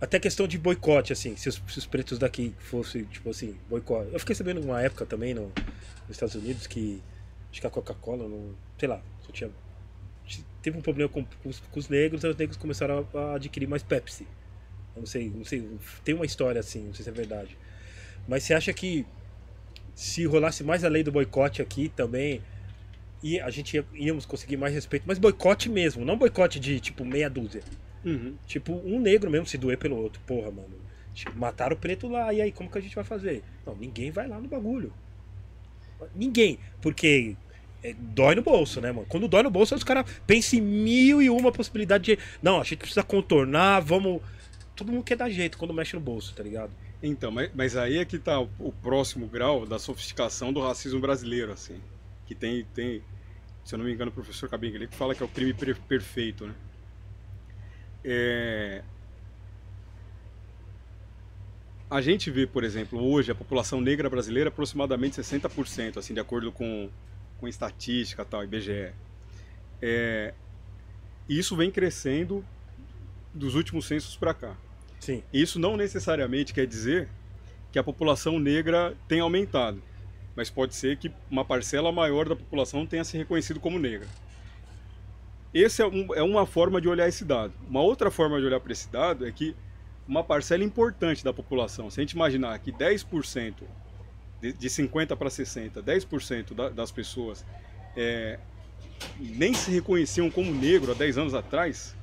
até 0.00 0.18
questão 0.18 0.46
de 0.46 0.58
boicote, 0.58 1.12
assim, 1.12 1.36
se 1.36 1.48
os, 1.48 1.62
se 1.68 1.78
os 1.78 1.86
pretos 1.86 2.18
daqui 2.18 2.54
fossem, 2.58 3.04
tipo 3.04 3.30
assim, 3.30 3.56
boicote. 3.68 4.10
Eu 4.12 4.18
fiquei 4.20 4.34
sabendo 4.34 4.60
numa 4.60 4.80
época 4.80 5.06
também 5.06 5.32
no, 5.32 5.52
nos 6.06 6.10
Estados 6.10 6.34
Unidos 6.34 6.66
que 6.66 7.00
acho 7.50 7.60
que 7.60 7.66
a 7.66 7.70
Coca-Cola, 7.70 8.28
não, 8.28 8.54
sei 8.78 8.88
lá, 8.88 9.00
só 9.20 9.32
tinha. 9.32 9.50
teve 10.60 10.76
um 10.76 10.82
problema 10.82 11.10
com, 11.10 11.24
com 11.24 11.48
os, 11.48 11.60
com 11.60 11.78
os 11.78 11.88
negros, 11.88 12.24
aí 12.24 12.30
os 12.30 12.36
negros 12.36 12.56
começaram 12.56 13.06
a, 13.14 13.18
a 13.18 13.34
adquirir 13.34 13.68
mais 13.68 13.82
Pepsi. 13.82 14.26
Eu 14.94 15.00
não 15.00 15.06
sei, 15.06 15.30
não 15.34 15.44
sei, 15.44 15.66
tem 16.04 16.14
uma 16.14 16.26
história 16.26 16.60
assim, 16.60 16.84
não 16.84 16.94
sei 16.94 17.04
se 17.04 17.10
é 17.10 17.12
verdade. 17.12 17.56
Mas 18.26 18.42
você 18.42 18.54
acha 18.54 18.72
que 18.72 19.06
se 19.94 20.24
rolasse 20.24 20.64
mais 20.64 20.84
a 20.84 20.88
lei 20.88 21.02
do 21.02 21.12
boicote 21.12 21.62
aqui 21.62 21.88
também, 21.88 22.42
e 23.22 23.40
a 23.40 23.50
gente 23.50 23.74
ia, 23.74 23.84
íamos 23.94 24.26
conseguir 24.26 24.56
mais 24.56 24.74
respeito, 24.74 25.04
mas 25.06 25.18
boicote 25.18 25.68
mesmo, 25.68 26.04
não 26.04 26.16
boicote 26.16 26.58
de 26.58 26.80
tipo 26.80 27.04
meia 27.04 27.30
dúzia. 27.30 27.62
Uhum. 28.04 28.34
Tipo, 28.46 28.74
um 28.84 29.00
negro 29.00 29.30
mesmo 29.30 29.46
se 29.46 29.56
doer 29.56 29.78
pelo 29.78 29.96
outro. 29.96 30.20
Porra, 30.26 30.50
mano. 30.50 30.82
Tipo, 31.14 31.38
mataram 31.38 31.76
o 31.76 31.78
preto 31.78 32.08
lá, 32.08 32.32
e 32.32 32.40
aí 32.40 32.50
como 32.50 32.70
que 32.70 32.78
a 32.78 32.80
gente 32.80 32.94
vai 32.94 33.04
fazer? 33.04 33.42
Não, 33.64 33.76
ninguém 33.76 34.10
vai 34.10 34.26
lá 34.26 34.40
no 34.40 34.48
bagulho. 34.48 34.92
Ninguém. 36.14 36.58
Porque 36.80 37.36
é, 37.82 37.94
dói 37.96 38.34
no 38.34 38.42
bolso, 38.42 38.80
né, 38.80 38.90
mano? 38.90 39.06
Quando 39.08 39.28
dói 39.28 39.42
no 39.42 39.50
bolso, 39.50 39.74
os 39.74 39.84
caras 39.84 40.04
pensam 40.26 40.58
em 40.58 40.62
mil 40.62 41.22
e 41.22 41.30
uma 41.30 41.52
possibilidade 41.52 42.04
de. 42.04 42.18
Não, 42.42 42.60
a 42.60 42.64
gente 42.64 42.78
precisa 42.78 43.02
contornar, 43.02 43.80
vamos. 43.80 44.20
Todo 44.74 44.90
mundo 44.90 45.04
quer 45.04 45.16
dar 45.16 45.28
jeito 45.28 45.58
quando 45.58 45.74
mexe 45.74 45.94
no 45.94 46.00
bolso, 46.00 46.34
tá 46.34 46.42
ligado? 46.42 46.72
Então, 47.02 47.30
mas, 47.30 47.50
mas 47.54 47.76
aí 47.76 47.98
é 47.98 48.04
que 48.04 48.18
tá 48.18 48.40
o, 48.40 48.48
o 48.58 48.72
próximo 48.72 49.26
grau 49.26 49.66
da 49.66 49.78
sofisticação 49.78 50.52
do 50.52 50.60
racismo 50.60 51.00
brasileiro, 51.00 51.52
assim. 51.52 51.80
Que 52.26 52.34
tem, 52.34 52.64
tem 52.74 53.02
se 53.64 53.74
eu 53.74 53.78
não 53.78 53.84
me 53.84 53.92
engano, 53.92 54.10
o 54.10 54.14
professor 54.14 54.48
Cabinho 54.48 54.88
que 54.88 54.96
fala 54.96 55.14
que 55.14 55.22
é 55.22 55.26
o 55.26 55.28
crime 55.28 55.54
per- 55.54 55.80
perfeito, 55.82 56.46
né? 56.46 56.54
É... 58.04 58.82
A 61.88 62.00
gente 62.00 62.30
vê, 62.30 62.46
por 62.46 62.64
exemplo, 62.64 63.00
hoje 63.00 63.30
a 63.30 63.34
população 63.34 63.80
negra 63.80 64.08
brasileira 64.08 64.48
é 64.48 64.52
aproximadamente 64.52 65.20
60%, 65.20 65.98
assim, 65.98 66.14
de 66.14 66.20
acordo 66.20 66.50
com, 66.50 66.90
com 67.38 67.46
estatística 67.46 68.24
tal, 68.24 68.42
IBGE. 68.42 68.92
É... 69.80 70.34
Isso 71.28 71.54
vem 71.54 71.70
crescendo 71.70 72.44
dos 73.32 73.54
últimos 73.54 73.86
censos 73.86 74.16
para 74.16 74.34
cá. 74.34 74.56
Sim. 74.98 75.22
Isso 75.32 75.58
não 75.58 75.76
necessariamente 75.76 76.52
quer 76.52 76.66
dizer 76.66 77.08
que 77.70 77.78
a 77.78 77.84
população 77.84 78.38
negra 78.38 78.96
tenha 79.06 79.22
aumentado, 79.22 79.82
mas 80.34 80.50
pode 80.50 80.74
ser 80.74 80.96
que 80.96 81.10
uma 81.30 81.44
parcela 81.44 81.92
maior 81.92 82.28
da 82.28 82.36
população 82.36 82.86
tenha 82.86 83.04
se 83.04 83.16
reconhecido 83.16 83.60
como 83.60 83.78
negra. 83.78 84.08
Essa 85.54 85.82
é, 85.82 85.86
um, 85.86 86.14
é 86.14 86.22
uma 86.22 86.46
forma 86.46 86.80
de 86.80 86.88
olhar 86.88 87.06
esse 87.08 87.24
dado. 87.24 87.52
Uma 87.68 87.82
outra 87.82 88.10
forma 88.10 88.40
de 88.40 88.46
olhar 88.46 88.60
para 88.60 88.72
esse 88.72 88.90
dado 88.90 89.26
é 89.26 89.32
que 89.32 89.54
uma 90.08 90.24
parcela 90.24 90.64
importante 90.64 91.22
da 91.22 91.32
população, 91.32 91.90
se 91.90 92.00
a 92.00 92.02
gente 92.02 92.12
imaginar 92.12 92.58
que 92.58 92.72
10%, 92.72 93.54
de, 94.40 94.52
de 94.52 94.70
50 94.70 95.14
para 95.14 95.30
60, 95.30 95.82
10% 95.82 96.54
da, 96.54 96.68
das 96.70 96.90
pessoas 96.90 97.44
é, 97.96 98.38
nem 99.20 99.54
se 99.54 99.70
reconheciam 99.70 100.30
como 100.30 100.52
negro 100.52 100.90
há 100.90 100.94
10 100.94 101.18
anos 101.18 101.34
atrás, 101.34 101.94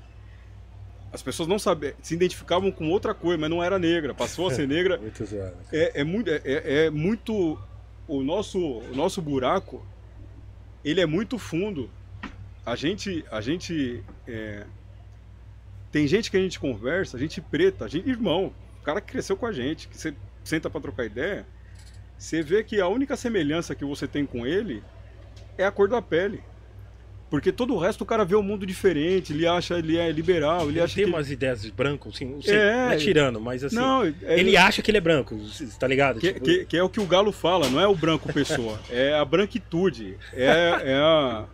as 1.12 1.22
pessoas 1.22 1.50
não 1.50 1.58
sabiam, 1.58 1.94
se 2.02 2.14
identificavam 2.14 2.72
com 2.72 2.90
outra 2.90 3.14
coisa, 3.14 3.38
mas 3.38 3.50
não 3.50 3.64
era 3.64 3.80
negra, 3.80 4.14
passou 4.14 4.48
a 4.48 4.54
ser 4.54 4.68
negra. 4.70 4.98
Muito 4.98 5.26
zoado. 5.26 5.58
É, 5.74 6.02
é 6.02 6.04
muito, 6.04 6.30
é, 6.30 6.42
é 6.46 6.90
muito 6.90 7.60
o 8.10 8.24
nosso, 8.24 8.60
o 8.60 8.96
nosso 8.96 9.22
buraco, 9.22 9.86
ele 10.84 11.00
é 11.00 11.06
muito 11.06 11.38
fundo. 11.38 11.90
A 12.66 12.76
gente, 12.76 13.24
a 13.32 13.40
gente 13.40 14.04
é, 14.28 14.66
tem 15.92 16.08
gente 16.08 16.32
que 16.32 16.38
a 16.38 16.42
gente 16.42 16.60
conversa, 16.60 17.16
a 17.16 17.20
gente 17.20 17.40
preta, 17.40 17.86
a 17.86 17.88
gente 17.88 18.10
irmão, 18.10 18.52
o 18.82 18.84
cara 18.84 19.00
que 19.00 19.12
cresceu 19.12 19.38
com 19.38 19.46
a 19.46 19.52
gente, 19.52 19.88
que 19.88 19.96
você 19.96 20.16
senta 20.44 20.70
para 20.70 20.82
trocar 20.82 21.06
ideia, 21.06 21.46
você 22.18 22.42
vê 22.42 22.64
que 22.64 22.82
a 22.82 22.88
única 22.88 23.16
semelhança 23.16 23.76
que 23.76 23.86
você 23.86 24.08
tem 24.08 24.26
com 24.26 24.46
ele 24.46 24.84
é 25.56 25.64
a 25.64 25.72
cor 25.72 25.88
da 25.88 26.02
pele. 26.02 26.44
Porque 27.30 27.52
todo 27.52 27.76
o 27.76 27.78
resto 27.78 28.02
o 28.02 28.06
cara 28.06 28.26
vê 28.26 28.34
o 28.36 28.42
mundo 28.42 28.66
diferente, 28.66 29.34
ele 29.34 29.46
acha 29.46 29.78
ele 29.78 29.96
é 29.98 30.12
liberal, 30.12 30.62
ele, 30.64 30.72
Ele 30.72 30.82
acha 30.82 30.96
tem 30.96 31.04
que 31.06 31.10
umas 31.12 31.30
ideias 31.30 31.62
de 31.62 31.72
branco, 31.72 32.10
assim, 32.10 32.26
não 32.26 32.42
sei, 32.42 32.56
É, 32.56 32.74
não 32.86 32.92
é 32.92 32.98
tirando, 32.98 33.40
mas 33.40 33.64
assim. 33.64 33.76
não, 33.76 34.04
é- 34.04 34.14
ele 34.40 34.58
acha 34.58 34.82
que 34.82 34.90
ele 34.90 34.98
é 34.98 35.02
branco, 35.02 35.40
tá 35.80 35.88
ligado? 35.88 36.20
Que, 36.20 36.34
Tipo, 36.34 36.44
que- 36.46 36.66
que 36.66 36.76
é 36.78 36.82
o 36.82 36.90
que 36.90 37.00
o 37.00 37.06
Galo 37.06 37.32
fala, 37.32 37.70
não 37.70 37.80
é 37.80 37.88
o 37.88 37.94
branco 37.96 38.34
pessoa, 38.34 38.80
é 38.90 39.14
a 39.14 39.24
branquitude, 39.24 40.18
é, 40.34 40.46
é, 40.84 40.96
a- 40.96 41.46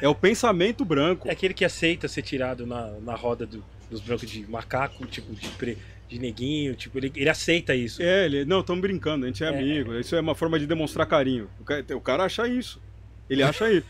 é 0.00 0.08
o 0.08 0.14
pensamento 0.14 0.84
branco. 0.84 1.28
É 1.28 1.32
aquele 1.32 1.54
que 1.54 1.64
aceita 1.64 2.06
ser 2.06 2.22
tirado 2.22 2.64
na, 2.64 2.92
na 3.04 3.14
roda 3.16 3.44
do- 3.44 3.64
dos 3.90 4.00
brancos 4.00 4.30
de 4.30 4.48
macaco, 4.48 5.04
tipo, 5.06 5.34
de, 5.34 5.48
pre- 5.48 5.76
de 6.08 6.20
neguinho, 6.20 6.74
tipo, 6.76 6.96
ele, 6.98 7.12
ele 7.16 7.28
aceita 7.28 7.74
isso. 7.74 8.00
É, 8.00 8.26
ele, 8.26 8.44
não, 8.44 8.60
estamos 8.60 8.80
brincando, 8.80 9.24
a 9.24 9.28
gente 9.28 9.42
é, 9.42 9.48
É. 9.48 9.50
amigo, 9.50 9.92
isso 9.98 10.14
é 10.14 10.20
uma 10.20 10.36
forma 10.36 10.56
de 10.58 10.66
demonstrar 10.68 11.04
carinho. 11.06 11.48
O 11.58 11.64
cara, 11.64 11.84
o 11.96 12.00
cara 12.00 12.22
acha 12.24 12.46
isso, 12.46 12.80
ele 13.28 13.42
acha 13.42 13.68
isso. 13.72 13.86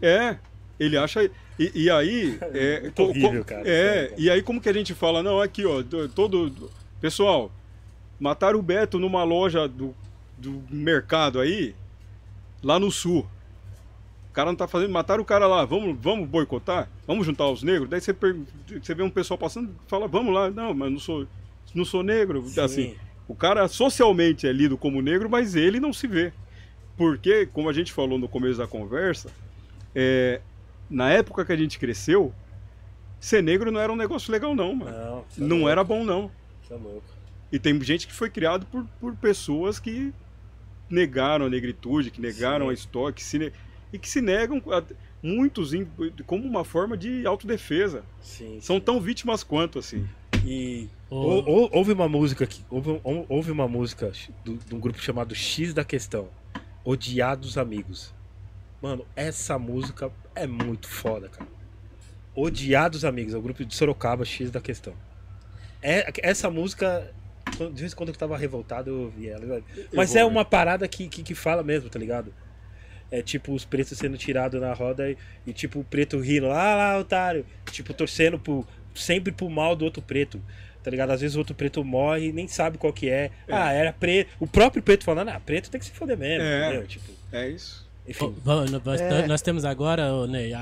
É, 0.00 0.36
ele 0.78 0.96
acha. 0.96 1.22
E, 1.58 1.72
e 1.74 1.90
aí. 1.90 2.38
É, 2.54 2.90
co- 2.94 3.04
horrível, 3.04 3.44
cara, 3.44 3.62
É, 3.68 4.06
cara. 4.08 4.20
e 4.20 4.30
aí 4.30 4.42
como 4.42 4.60
que 4.60 4.68
a 4.68 4.72
gente 4.72 4.94
fala, 4.94 5.22
não, 5.22 5.40
aqui, 5.40 5.64
ó, 5.66 5.82
do- 5.82 6.08
todo. 6.08 6.70
Pessoal, 7.00 7.50
mataram 8.18 8.58
o 8.58 8.62
Beto 8.62 8.98
numa 8.98 9.24
loja 9.24 9.66
do, 9.66 9.94
do 10.36 10.62
mercado 10.70 11.40
aí, 11.40 11.74
lá 12.62 12.78
no 12.78 12.90
sul. 12.90 13.26
O 14.28 14.32
cara 14.32 14.50
não 14.50 14.56
tá 14.56 14.68
fazendo. 14.68 14.90
Mataram 14.92 15.22
o 15.22 15.26
cara 15.26 15.46
lá, 15.46 15.64
vamos, 15.64 15.96
vamos 16.00 16.28
boicotar? 16.28 16.88
Vamos 17.06 17.26
juntar 17.26 17.48
os 17.48 17.62
negros? 17.62 17.88
Daí 17.90 18.00
você, 18.00 18.14
você 18.80 18.94
vê 18.94 19.02
um 19.02 19.10
pessoal 19.10 19.36
passando 19.38 19.74
fala, 19.88 20.06
vamos 20.06 20.32
lá, 20.32 20.50
não, 20.50 20.72
mas 20.74 20.92
não 20.92 20.98
sou, 21.00 21.26
não 21.74 21.84
sou 21.84 22.02
negro. 22.02 22.44
Sim. 22.46 22.60
Assim, 22.60 22.94
o 23.26 23.34
cara 23.34 23.66
socialmente 23.66 24.46
é 24.46 24.52
lido 24.52 24.76
como 24.78 25.00
negro, 25.02 25.28
mas 25.28 25.56
ele 25.56 25.80
não 25.80 25.92
se 25.92 26.06
vê. 26.06 26.32
Porque, 26.96 27.46
como 27.46 27.68
a 27.68 27.72
gente 27.72 27.92
falou 27.92 28.18
no 28.18 28.28
começo 28.28 28.58
da 28.58 28.66
conversa, 28.66 29.30
é, 29.94 30.40
na 30.88 31.10
época 31.10 31.44
que 31.44 31.52
a 31.52 31.56
gente 31.56 31.78
cresceu, 31.78 32.32
ser 33.18 33.42
negro 33.42 33.70
não 33.70 33.80
era 33.80 33.92
um 33.92 33.96
negócio 33.96 34.30
legal, 34.32 34.54
não, 34.54 34.74
mano. 34.74 34.90
Não, 34.96 35.24
você 35.28 35.40
é 35.42 35.44
Não 35.46 35.68
era 35.68 35.84
bom, 35.84 36.04
não. 36.04 36.30
você 36.62 36.74
é 36.74 36.76
louco. 36.76 37.04
E 37.52 37.58
tem 37.58 37.80
gente 37.82 38.06
que 38.06 38.12
foi 38.12 38.30
criado 38.30 38.64
por, 38.66 38.84
por 39.00 39.14
pessoas 39.16 39.78
que 39.80 40.12
negaram 40.88 41.46
a 41.46 41.48
negritude, 41.50 42.10
que 42.10 42.20
negaram 42.20 42.66
Sim. 42.66 42.70
a 42.70 42.74
história, 42.74 43.12
que 43.12 43.22
se 43.22 43.38
ne- 43.38 43.52
e 43.92 43.98
que 43.98 44.08
se 44.08 44.20
negam, 44.20 44.62
a- 44.70 44.82
muitos, 45.22 45.72
como 46.26 46.44
uma 46.46 46.64
forma 46.64 46.96
de 46.96 47.26
autodefesa. 47.26 48.02
Sim. 48.20 48.58
São 48.60 48.80
tão 48.80 49.00
vítimas 49.00 49.42
quanto, 49.42 49.78
assim. 49.78 50.08
E 50.44 50.88
Ô. 51.10 51.16
ou- 51.16 51.48
ou- 51.48 51.70
houve 51.72 51.92
uma 51.92 52.08
música 52.08 52.44
aqui, 52.44 52.62
houve, 52.70 52.90
um- 53.04 53.26
houve 53.28 53.50
uma 53.50 53.68
música 53.68 54.10
do- 54.44 54.56
de 54.56 54.74
um 54.74 54.80
grupo 54.80 54.98
chamado 55.02 55.34
X 55.34 55.74
da 55.74 55.84
Questão, 55.84 56.28
Odiados 56.84 57.58
Amigos. 57.58 58.14
Mano, 58.80 59.06
essa 59.14 59.58
música 59.58 60.10
é 60.34 60.46
muito 60.46 60.88
foda, 60.88 61.28
cara. 61.28 61.48
Odiados 62.34 63.04
Amigos, 63.04 63.34
é 63.34 63.36
o 63.36 63.42
grupo 63.42 63.64
de 63.64 63.74
Sorocaba 63.74 64.24
X 64.24 64.50
da 64.50 64.60
Questão. 64.60 64.94
É, 65.82 66.10
essa 66.22 66.50
música, 66.50 67.10
de 67.72 67.80
vez 67.80 67.92
em 67.92 67.96
quando 67.96 68.10
eu 68.10 68.14
tava 68.14 68.36
revoltado, 68.36 68.90
eu 68.90 69.00
ouvi 69.02 69.28
ela. 69.28 69.62
Mas 69.92 70.14
é 70.14 70.24
uma 70.24 70.44
parada 70.44 70.86
que, 70.88 71.08
que, 71.08 71.22
que 71.22 71.34
fala 71.34 71.62
mesmo, 71.62 71.90
tá 71.90 71.98
ligado? 71.98 72.32
É 73.10 73.20
tipo 73.22 73.52
os 73.52 73.64
pretos 73.64 73.98
sendo 73.98 74.16
tirados 74.16 74.60
na 74.60 74.72
roda 74.72 75.10
e, 75.10 75.16
e, 75.46 75.52
tipo 75.52 75.80
o 75.80 75.84
preto 75.84 76.18
rindo, 76.20 76.46
ah 76.46 76.76
lá, 76.76 76.98
otário. 76.98 77.44
Tipo, 77.72 77.92
torcendo 77.92 78.38
pro, 78.38 78.64
sempre 78.94 79.32
pro 79.32 79.50
mal 79.50 79.74
do 79.74 79.84
outro 79.84 80.00
preto. 80.00 80.40
Tá 80.82 80.90
ligado? 80.90 81.10
Às 81.10 81.20
vezes 81.20 81.36
o 81.36 81.40
outro 81.40 81.54
preto 81.54 81.84
morre 81.84 82.28
e 82.28 82.32
nem 82.32 82.46
sabe 82.48 82.78
qual 82.78 82.92
que 82.92 83.10
é. 83.10 83.30
É. 83.46 83.52
Ah, 83.52 83.72
era 83.72 83.92
preto. 83.92 84.30
O 84.38 84.46
próprio 84.46 84.82
preto 84.82 85.04
falando, 85.04 85.28
ah, 85.28 85.40
preto 85.40 85.70
tem 85.70 85.78
que 85.78 85.84
se 85.86 85.92
foder 85.92 86.16
mesmo, 86.16 86.42
É. 86.44 86.68
entendeu? 86.68 86.86
Tipo, 86.86 87.12
É 87.32 87.48
isso. 87.48 87.89
Enfim. 88.08 88.34
nós, 88.84 89.00
É. 89.00 89.26
nós 89.26 89.40
temos 89.40 89.64
agora, 89.64 90.08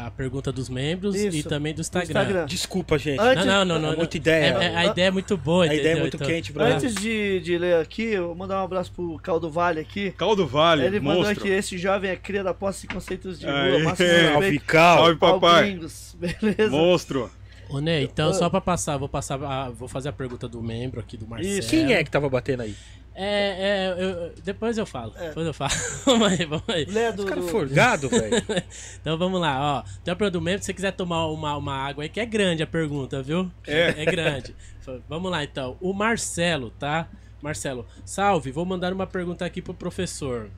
a 0.04 0.10
pergunta 0.10 0.52
dos 0.52 0.68
membros 0.68 1.14
e 1.14 1.28
Isso, 1.28 1.48
também 1.48 1.72
do 1.72 1.80
Instagram. 1.80 2.20
Instagram. 2.22 2.46
Desculpa, 2.46 2.98
gente. 2.98 3.18
Antes- 3.20 3.46
Não, 3.46 3.64
não, 3.64 3.78
não, 3.78 3.88
É 3.88 3.90
não. 3.92 3.96
muita 3.98 4.16
ideia. 4.18 4.56
É- 4.60 4.64
é- 4.64 4.76
a 4.76 4.86
ideia 4.86 5.06
é 5.06 5.10
muito 5.10 5.36
boa, 5.36 5.62
A 5.64 5.66
ideia 5.66 5.78
é 5.78 5.82
entendeu? 5.82 6.00
muito 6.02 6.16
Então- 6.16 6.26
quente, 6.26 6.52
bro. 6.52 6.64
Antes 6.64 6.94
de, 6.94 7.40
de 7.40 7.56
ler 7.56 7.76
aqui, 7.80 8.02
eu 8.02 8.26
vou 8.26 8.34
mandar 8.34 8.60
um 8.60 8.64
abraço 8.64 8.92
pro 8.92 9.18
Caldo 9.22 9.48
Vale 9.50 9.80
aqui. 9.80 10.10
Caldo 10.10 10.46
Vale, 10.46 10.84
Ele 10.84 11.00
mandou 11.00 11.22
monstro. 11.24 11.40
aqui, 11.44 11.48
esse 11.52 11.78
jovem 11.78 12.10
é 12.10 12.16
cria 12.16 12.44
da 12.44 12.52
posse 12.52 12.86
de 12.86 12.94
conceitos 12.94 13.38
de 13.38 13.46
rua, 13.46 13.52
Salve, 13.96 14.58
Cal. 14.60 14.98
Salve, 14.98 15.16
papai. 15.16 15.70
gringos, 15.70 16.16
beleza? 16.40 16.70
Monstro. 16.70 17.30
Ô, 17.70 17.80
Ney, 17.80 18.04
então 18.04 18.32
só 18.32 18.48
pra 18.50 18.60
passar, 18.62 18.96
vou 18.96 19.08
passar, 19.08 19.42
a- 19.42 19.68
vou 19.70 19.88
fazer 19.88 20.08
a 20.08 20.12
pergunta 20.12 20.48
do 20.48 20.62
membro 20.62 21.00
aqui, 21.00 21.16
do 21.16 21.26
Marcelo. 21.26 21.58
Isso. 21.58 21.68
Quem 21.70 21.92
é 21.92 22.02
que 22.02 22.10
tava 22.10 22.28
batendo 22.28 22.62
aí? 22.62 22.74
É, 23.20 23.94
é, 23.96 24.04
eu- 24.04 24.32
depois 24.44 24.78
eu 24.78 24.86
falo, 24.86 25.12
É. 25.16 25.28
depois 25.28 25.44
eu 25.46 25.52
falo. 25.52 25.72
vamos 26.06 26.28
aí, 26.28 26.44
vamos 26.46 26.68
aí. 26.68 26.84
Lê 26.84 27.10
do, 27.10 27.24
Os 27.24 27.28
caras 27.28 27.44
do- 27.44 27.50
forgado, 27.50 28.08
velho. 28.08 28.36
Então 29.00 29.18
vamos 29.18 29.40
lá, 29.40 29.58
ó. 29.80 29.82
Tem 30.04 30.12
a 30.12 30.16
pergunta 30.16 30.38
do 30.38 30.40
membro, 30.40 30.60
se 30.60 30.66
você 30.66 30.74
quiser 30.74 30.92
tomar 30.92 31.26
uma, 31.26 31.56
uma 31.56 31.74
água 31.74 32.04
aí, 32.04 32.08
que 32.08 32.20
é 32.20 32.24
grande 32.26 32.62
a 32.62 32.66
pergunta, 32.66 33.20
viu? 33.22 33.50
É. 33.66 34.02
É 34.02 34.04
grande. 34.04 34.54
F- 34.80 35.00
vamos 35.08 35.30
lá, 35.32 35.42
então. 35.42 35.76
O 35.80 35.92
Marcelo, 35.92 36.70
tá? 36.78 37.08
Marcelo, 37.42 37.84
salve, 38.04 38.50
vou 38.52 38.64
mandar 38.64 38.92
uma 38.92 39.06
pergunta 39.06 39.44
aqui 39.44 39.60
pro 39.60 39.74
professor. 39.74 40.48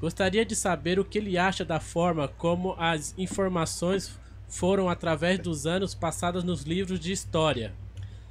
Gostaria 0.00 0.44
de 0.44 0.54
saber 0.56 0.98
o 0.98 1.04
que 1.04 1.18
ele 1.18 1.36
acha 1.38 1.64
da 1.64 1.78
forma 1.80 2.26
como 2.28 2.74
as 2.78 3.14
informações 3.18 4.18
foram 4.48 4.88
através 4.88 5.38
dos 5.38 5.66
anos 5.66 5.94
passadas 5.94 6.42
nos 6.44 6.62
livros 6.62 6.98
de 7.00 7.12
história. 7.12 7.72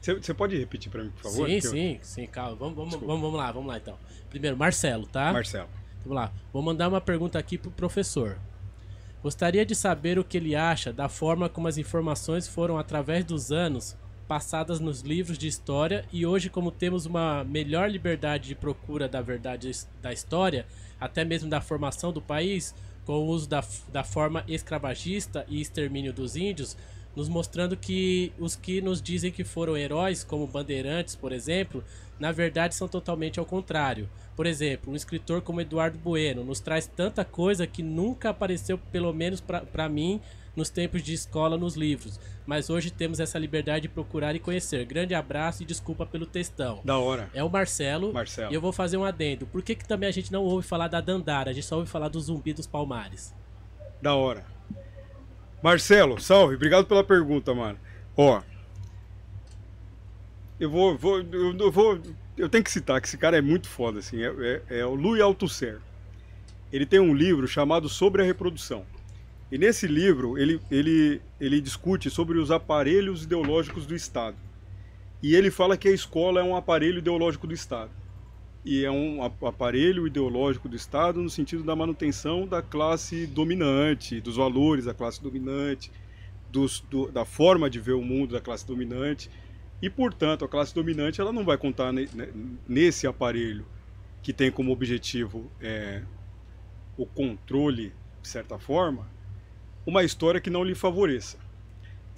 Você 0.01 0.33
pode 0.33 0.57
repetir 0.57 0.91
pra 0.91 1.03
mim, 1.03 1.09
por 1.09 1.23
favor? 1.23 1.49
sim, 1.49 1.59
Que 1.59 1.67
eu- 1.67 1.71
sim, 1.71 1.99
sim, 2.01 2.27
calma. 2.27 2.55
Vamos, 2.55 2.75
vamos, 2.75 2.93
vamos, 2.95 3.21
vamos 3.21 3.33
lá, 3.37 3.51
vamos 3.51 3.67
lá 3.67 3.77
então. 3.77 3.97
Primeiro, 4.29 4.55
Marcelo, 4.55 5.05
tá? 5.05 5.33
Marcelo. 5.33 5.67
Vamos 6.03 6.15
lá. 6.15 6.31
Vou 6.53 6.61
mandar 6.61 6.87
uma 6.87 7.01
pergunta 7.01 7.37
aqui 7.37 7.57
pro 7.57 7.71
professor. 7.71 8.37
Gostaria 9.21 9.65
de 9.65 9.75
saber 9.75 10.17
o 10.17 10.23
que 10.23 10.37
ele 10.37 10.55
acha 10.55 10.93
da 10.93 11.09
forma 11.09 11.49
como 11.49 11.67
as 11.67 11.77
informações 11.77 12.47
foram, 12.47 12.77
através 12.77 13.25
dos 13.25 13.51
anos, 13.51 13.97
passadas 14.27 14.79
nos 14.79 15.01
livros 15.01 15.37
de 15.37 15.47
história 15.47 16.05
e 16.13 16.25
hoje, 16.25 16.49
como 16.49 16.71
temos 16.71 17.05
uma 17.05 17.43
melhor 17.43 17.89
liberdade 17.89 18.47
de 18.49 18.55
procura 18.55 19.07
da 19.09 19.21
verdade 19.21 19.71
da 20.01 20.13
história, 20.13 20.65
até 20.99 21.25
mesmo 21.25 21.49
da 21.49 21.59
formação 21.59 22.13
do 22.13 22.21
país, 22.21 22.75
com 23.05 23.13
o 23.13 23.25
uso 23.27 23.47
da, 23.49 23.63
da 23.91 24.03
forma 24.03 24.43
escravagista 24.47 25.45
e 25.49 25.59
extermínio 25.61 26.13
dos 26.13 26.35
índios, 26.35 26.77
nos 27.17 27.27
mostrando 27.27 27.75
que 27.75 28.31
os 28.37 28.55
que 28.55 28.79
nos 28.79 29.01
dizem 29.01 29.31
que 29.31 29.43
foram 29.43 29.75
heróis, 29.75 30.23
como 30.23 30.45
Bandeirantes, 30.45 31.15
por 31.15 31.31
exemplo, 31.31 31.83
na 32.19 32.31
verdade 32.31 32.75
são 32.75 32.87
totalmente 32.87 33.39
ao 33.39 33.45
contrário. 33.45 34.07
Por 34.35 34.45
exemplo, 34.45 34.93
um 34.93 34.95
escritor 34.95 35.41
como 35.41 35.59
Eduardo 35.59 35.97
Bueno 35.97 36.43
nos 36.43 36.59
traz 36.59 36.85
tanta 36.85 37.25
coisa 37.25 37.65
que 37.65 37.81
nunca 37.81 38.29
apareceu, 38.29 38.77
pelo 38.91 39.11
menos 39.13 39.41
para 39.41 39.89
mim, 39.89 40.21
nos 40.55 40.69
tempos 40.69 41.01
de 41.01 41.11
escola 41.11 41.57
nos 41.57 41.75
livros. 41.75 42.19
Mas 42.45 42.69
hoje 42.69 42.91
temos 42.91 43.19
essa 43.19 43.39
liberdade 43.39 43.81
de 43.81 43.89
procurar 43.89 44.35
e 44.35 44.39
conhecer. 44.39 44.85
Grande 44.85 45.15
abraço 45.15 45.63
e 45.63 45.65
desculpa 45.65 46.05
pelo 46.05 46.27
textão. 46.27 46.81
Da 46.85 46.99
hora. 46.99 47.31
É 47.33 47.43
o 47.43 47.49
Marcelo. 47.49 48.13
Marcelo. 48.13 48.51
E 48.51 48.55
eu 48.55 48.61
vou 48.61 48.71
fazer 48.71 48.95
um 48.95 49.03
adendo. 49.03 49.47
Por 49.47 49.63
que, 49.63 49.73
que 49.73 49.87
também 49.87 50.07
a 50.07 50.11
gente 50.11 50.31
não 50.31 50.43
ouve 50.43 50.67
falar 50.67 50.87
da 50.87 51.01
Dandara? 51.01 51.49
A 51.49 51.53
gente 51.53 51.65
só 51.65 51.77
ouve 51.77 51.89
falar 51.89 52.09
do 52.09 52.19
Zumbi 52.21 52.53
dos 52.53 52.67
Palmares. 52.67 53.33
Da 53.99 54.13
hora. 54.13 54.45
Marcelo, 55.61 56.19
salve. 56.19 56.55
Obrigado 56.55 56.85
pela 56.85 57.03
pergunta, 57.03 57.53
mano. 57.53 57.77
Ó. 58.15 58.41
Eu 60.59 60.69
vou, 60.69 60.97
vou, 60.97 61.19
eu 61.19 61.71
vou 61.71 62.01
eu 62.37 62.47
tenho 62.47 62.63
que 62.63 62.71
citar 62.71 63.01
que 63.01 63.07
esse 63.07 63.17
cara 63.17 63.37
é 63.37 63.41
muito 63.41 63.67
foda, 63.67 63.99
assim, 63.99 64.21
é, 64.21 64.61
é, 64.69 64.79
é 64.79 64.85
o 64.85 64.93
Louis 64.93 65.21
Althusser. 65.21 65.79
Ele 66.71 66.85
tem 66.85 66.99
um 66.99 67.13
livro 67.13 67.47
chamado 67.47 67.89
Sobre 67.89 68.21
a 68.21 68.25
Reprodução. 68.25 68.85
E 69.51 69.57
nesse 69.57 69.87
livro 69.87 70.37
ele, 70.37 70.61
ele, 70.69 71.21
ele 71.39 71.59
discute 71.61 72.09
sobre 72.09 72.37
os 72.37 72.51
aparelhos 72.51 73.23
ideológicos 73.23 73.85
do 73.85 73.95
Estado. 73.95 74.37
E 75.23 75.35
ele 75.35 75.49
fala 75.49 75.77
que 75.77 75.87
a 75.87 75.91
escola 75.91 76.41
é 76.41 76.43
um 76.43 76.55
aparelho 76.55 76.99
ideológico 76.99 77.47
do 77.47 77.53
Estado. 77.53 77.89
E 78.69 78.83
é 78.83 78.91
um 78.91 79.23
aparelho 79.23 80.05
ideológico 80.05 80.67
do 80.67 80.75
Estado 80.75 81.21
no 81.21 81.29
sentido 81.29 81.63
da 81.63 81.73
manutenção 81.73 82.45
da 82.45 82.61
classe 82.61 83.25
dominante, 83.25 84.19
dos 84.19 84.35
valores 84.35 84.83
da 84.83 84.93
classe 84.93 85.23
dominante, 85.23 85.89
dos, 86.51 86.81
do, 86.81 87.09
da 87.09 87.23
forma 87.23 87.69
de 87.69 87.79
ver 87.79 87.93
o 87.93 88.01
mundo 88.01 88.33
da 88.33 88.41
classe 88.41 88.67
dominante. 88.67 89.31
E, 89.81 89.89
portanto, 89.89 90.43
a 90.43 90.49
classe 90.49 90.75
dominante 90.75 91.21
ela 91.21 91.31
não 91.31 91.45
vai 91.45 91.57
contar 91.57 91.93
nesse 92.67 93.07
aparelho 93.07 93.65
que 94.21 94.33
tem 94.33 94.51
como 94.51 94.73
objetivo 94.73 95.49
é, 95.61 96.01
o 96.97 97.05
controle, 97.05 97.93
de 98.21 98.27
certa 98.27 98.59
forma, 98.59 99.07
uma 99.85 100.03
história 100.03 100.41
que 100.41 100.49
não 100.49 100.65
lhe 100.65 100.75
favoreça. 100.75 101.37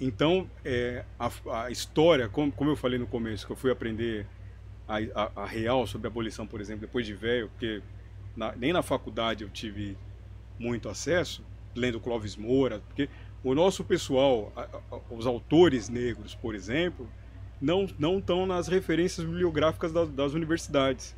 Então, 0.00 0.50
é, 0.64 1.04
a, 1.16 1.30
a, 1.62 1.70
história, 1.70 2.28
como, 2.28 2.50
como, 2.50 2.70
eu 2.70 2.76
falei 2.76 2.98
no 2.98 3.06
começo, 3.06 3.46
que 3.46 3.52
eu 3.52 3.56
fui 3.56 3.70
aprender 3.70 4.26
a, 4.90 5.22
a, 5.22 5.42
a 5.42 5.46
real 5.46 5.86
sobre 5.86 6.08
a 6.08 6.10
abolição, 6.10 6.46
por 6.46 6.60
exemplo, 6.60 6.80
depois 6.80 7.06
de 7.06 7.14
velho, 7.14 7.48
porque 7.50 7.82
na, 8.36 8.54
nem 8.56 8.72
na 8.72 8.82
faculdade 8.82 9.44
eu 9.44 9.50
tive 9.50 9.96
muito 10.58 10.88
acesso, 10.88 11.44
lendo 11.74 12.00
Clóvis 12.00 12.36
Moura, 12.36 12.80
porque 12.88 13.08
o 13.44 13.54
nosso 13.54 13.84
pessoal, 13.84 14.52
os 15.10 15.26
autores 15.26 15.88
negros, 15.88 16.34
por 16.34 16.54
exemplo, 16.54 17.08
não 17.60 17.88
não 17.98 18.18
estão 18.18 18.46
nas 18.46 18.68
referências 18.68 19.26
bibliográficas 19.26 19.92
das, 19.92 20.08
das, 20.10 20.32
universidades 20.32 21.14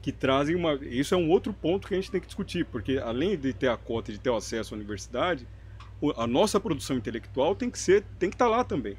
que 0.00 0.10
trazem 0.10 0.54
uma 0.56 0.74
isso 0.74 1.14
é 1.14 1.16
um 1.16 1.28
outro 1.28 1.52
ponto 1.52 1.86
que 1.86 1.94
a 1.94 1.96
gente 1.98 2.10
tem 2.10 2.20
que 2.20 2.26
discutir 2.26 2.64
porque 2.64 2.98
além 2.98 3.36
de 3.36 3.52
ter 3.52 3.68
a 3.68 3.76
cota 3.76 4.10
de 4.10 4.18
ter 4.18 4.30
o 4.30 4.36
acesso 4.36 4.74
à 4.74 4.76
universidade 4.76 5.46
a 6.16 6.26
nossa 6.26 6.58
produção 6.58 6.96
intelectual 6.96 7.54
tem 7.54 7.70
que 7.70 7.78
ser 7.78 8.02
tem 8.18 8.30
que 8.30 8.34
estar 8.34 8.46
tá 8.46 8.50
lá 8.50 8.64
também. 8.64 8.96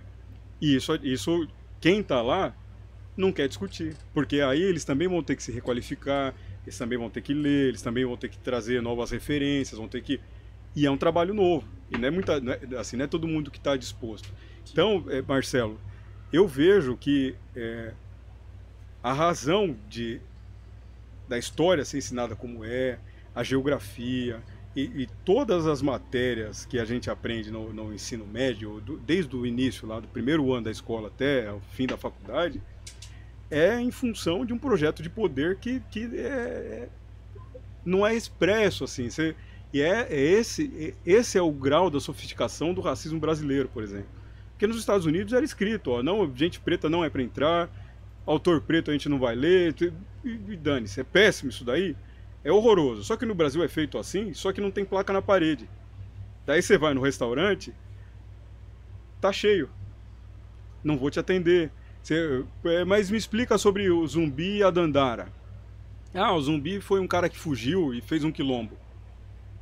E 0.61 0.75
isso 0.75 0.95
isso 1.03 1.47
quem 1.79 2.01
está 2.01 2.21
lá 2.21 2.55
não 3.15 3.31
quer 3.31 3.47
discutir. 3.47 3.95
Porque 4.13 4.41
aí 4.41 4.61
eles 4.61 4.83
também 4.83 5.07
vão 5.07 5.23
ter 5.23 5.35
que 5.35 5.43
se 5.43 5.51
requalificar 5.51 6.33
eles 6.65 6.77
também 6.79 6.97
vão 6.97 7.11
ter 7.11 7.21
que 7.21 7.33
ler 7.33 7.69
eles 7.69 7.81
também 7.81 8.03
vão 8.05 8.17
ter 8.17 8.27
que 8.27 8.39
trazer 8.39 8.81
novas 8.81 9.11
referências 9.11 9.77
vão 9.77 9.87
ter 9.87 10.01
que. 10.01 10.19
E 10.75 10.85
é 10.85 10.91
um 10.91 10.97
trabalho 10.97 11.33
novo. 11.33 11.67
E 11.89 11.97
não 11.97 12.07
é 12.07 12.11
muita 12.11 12.39
não 12.39 12.53
é, 12.53 12.59
assim 12.77 12.97
não 12.97 13.05
é 13.05 13.07
todo 13.07 13.27
mundo 13.27 13.51
que 13.51 13.57
está 13.57 13.75
disposto. 13.77 14.33
Então 14.71 15.05
é, 15.09 15.21
Marcelo 15.21 15.79
eu 16.33 16.47
vejo 16.47 16.97
que 16.97 17.35
é, 17.55 17.93
a 19.01 19.13
razão 19.13 19.77
de, 19.87 20.19
da 21.29 21.37
história 21.37 21.85
ser 21.85 21.99
ensinada 21.99 22.35
como 22.35 22.65
é, 22.65 22.97
a 23.33 23.43
geografia 23.43 24.41
e, 24.75 24.81
e 25.03 25.07
todas 25.23 25.67
as 25.67 25.81
matérias 25.81 26.65
que 26.65 26.79
a 26.79 26.85
gente 26.85 27.09
aprende 27.09 27.51
no, 27.51 27.71
no 27.71 27.93
ensino 27.93 28.25
médio, 28.25 28.81
do, 28.81 28.97
desde 28.97 29.33
o 29.35 29.45
início, 29.45 29.87
lá 29.87 29.99
do 29.99 30.07
primeiro 30.07 30.51
ano 30.51 30.65
da 30.65 30.71
escola 30.71 31.07
até 31.07 31.51
o 31.51 31.61
fim 31.71 31.87
da 31.87 31.95
faculdade, 31.95 32.61
é 33.49 33.80
em 33.80 33.91
função 33.91 34.45
de 34.45 34.53
um 34.53 34.57
projeto 34.57 35.03
de 35.03 35.09
poder 35.09 35.57
que, 35.57 35.81
que 35.91 36.05
é, 36.17 36.19
é 36.19 36.89
não 37.85 38.05
é 38.05 38.15
expresso 38.15 38.84
assim. 38.84 39.09
Você, 39.09 39.35
e 39.72 39.81
é, 39.81 40.07
é 40.09 40.19
esse, 40.19 40.95
esse 41.05 41.38
é 41.38 41.41
o 41.41 41.51
grau 41.51 41.89
da 41.89 41.99
sofisticação 41.99 42.73
do 42.73 42.81
racismo 42.81 43.19
brasileiro, 43.19 43.69
por 43.69 43.84
exemplo. 43.84 44.07
Porque 44.51 44.65
nos 44.65 44.77
Estados 44.77 45.05
Unidos 45.05 45.34
era 45.34 45.43
escrito, 45.43 45.91
ó, 45.91 46.01
não, 46.01 46.34
gente 46.35 46.59
preta 46.59 46.89
não 46.89 47.03
é 47.03 47.09
para 47.09 47.22
entrar, 47.22 47.69
autor 48.26 48.61
preto 48.61 48.89
a 48.89 48.93
gente 48.93 49.09
não 49.09 49.19
vai 49.19 49.35
ler, 49.35 49.76
e, 50.23 50.30
e 50.30 50.55
dane-se, 50.55 51.01
é 51.01 51.03
péssimo 51.03 51.49
isso 51.49 51.63
daí, 51.63 51.95
é 52.43 52.51
horroroso. 52.51 53.03
Só 53.03 53.17
que 53.17 53.26
no 53.26 53.35
Brasil 53.35 53.61
é 53.63 53.67
feito 53.67 53.97
assim, 53.97 54.34
só 54.34 54.51
que 54.51 54.61
não 54.61 54.72
tem 54.72 54.85
placa 54.85 55.11
na 55.11 55.22
parede. 55.22 55.69
Daí 56.45 56.61
você 56.61 56.77
vai 56.77 56.93
no 56.93 57.01
restaurante, 57.01 57.73
tá 59.19 59.31
cheio, 59.31 59.69
não 60.84 60.97
vou 60.97 61.09
te 61.09 61.19
atender. 61.19 61.72
Você, 62.06 62.44
é, 62.65 62.86
mas 62.86 63.10
me 63.10 63.18
explica 63.18 63.57
sobre 63.57 63.90
o 63.90 64.06
zumbi 64.06 64.57
e 64.57 64.64
a 64.64 64.69
dandara. 64.69 65.27
Ah, 66.14 66.36
o 66.36 66.40
zumbi 66.40 66.80
foi 66.80 66.99
um 66.99 67.07
cara 67.07 67.27
que 67.27 67.36
fugiu 67.36 67.95
e 67.95 67.99
fez 67.99 68.23
um 68.23 68.32
quilombo. 68.32 68.77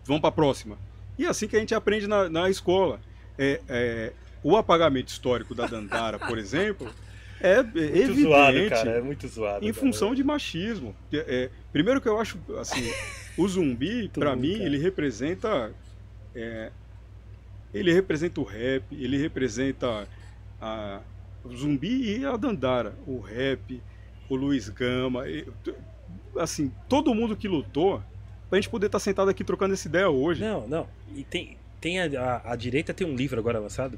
Vamos 0.04 0.20
para 0.20 0.28
a 0.28 0.34
próxima. 0.34 0.78
E 1.18 1.26
é 1.26 1.30
assim 1.30 1.48
que 1.48 1.56
a 1.56 1.60
gente 1.60 1.74
aprende 1.74 2.06
na, 2.06 2.28
na 2.28 2.50
escola. 2.50 3.00
É, 3.38 3.62
é, 3.70 4.14
o 4.44 4.58
apagamento 4.58 5.08
histórico 5.08 5.56
da 5.56 5.68
Dandara, 5.68 6.20
por 6.20 6.36
exemplo, 6.38 6.94
é, 7.40 7.64
muito 7.64 7.78
evidente. 7.78 8.24
Zoado, 8.24 8.70
cara, 8.70 8.90
é 8.90 9.02
muito 9.02 9.26
zoado. 9.26 9.66
Em 9.66 9.72
cara. 9.72 9.86
função 9.86 10.14
de 10.14 10.22
machismo. 10.22 10.94
É, 11.14 11.50
primeiro 11.72 12.02
que 12.02 12.10
eu 12.10 12.20
acho, 12.20 12.38
assim, 12.60 12.92
o 13.38 13.48
zumbi, 13.48 14.10
para 14.14 14.36
mim, 14.36 14.56
cara. 14.56 14.66
ele 14.66 14.78
representa. 14.78 15.74
É, 16.36 16.72
ele 17.74 17.94
representa 17.94 18.42
o 18.42 18.44
rap, 18.44 18.84
ele 18.92 19.18
representa 19.18 20.10
a, 20.62 21.00
zumbi 21.56 22.20
e 22.20 22.26
a 22.26 22.38
Dandara. 22.38 22.96
O 23.06 23.20
rap, 23.20 23.82
o 24.30 24.36
Luiz 24.36 24.70
Gama. 24.70 25.28
E, 25.28 25.48
assim, 26.38 26.72
todo 26.88 27.14
mundo 27.14 27.36
que 27.36 27.48
lutou 27.48 28.02
pra 28.50 28.60
gente 28.60 28.70
poder 28.70 28.88
estar 28.88 29.00
tá 29.00 29.04
sentado 29.04 29.30
aqui 29.30 29.44
trocando 29.44 29.74
essa 29.74 29.88
ideia 29.88 30.10
hoje. 30.10 30.42
Não, 30.42 30.68
não. 30.68 30.88
E 31.16 31.24
tem, 31.24 31.58
tem 31.82 32.00
a, 32.00 32.06
a, 32.22 32.54
a 32.54 32.56
direita 32.56 32.94
tem 32.94 33.06
um 33.06 33.16
livro 33.16 33.40
agora 33.40 33.60
lançado 33.60 33.98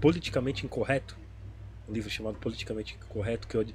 politicamente 0.00 0.64
incorreto, 0.64 1.16
um 1.88 1.92
livro 1.92 2.10
chamado 2.10 2.36
Politicamente 2.38 2.96
Incorreto, 2.96 3.48
que 3.48 3.56
eu, 3.56 3.66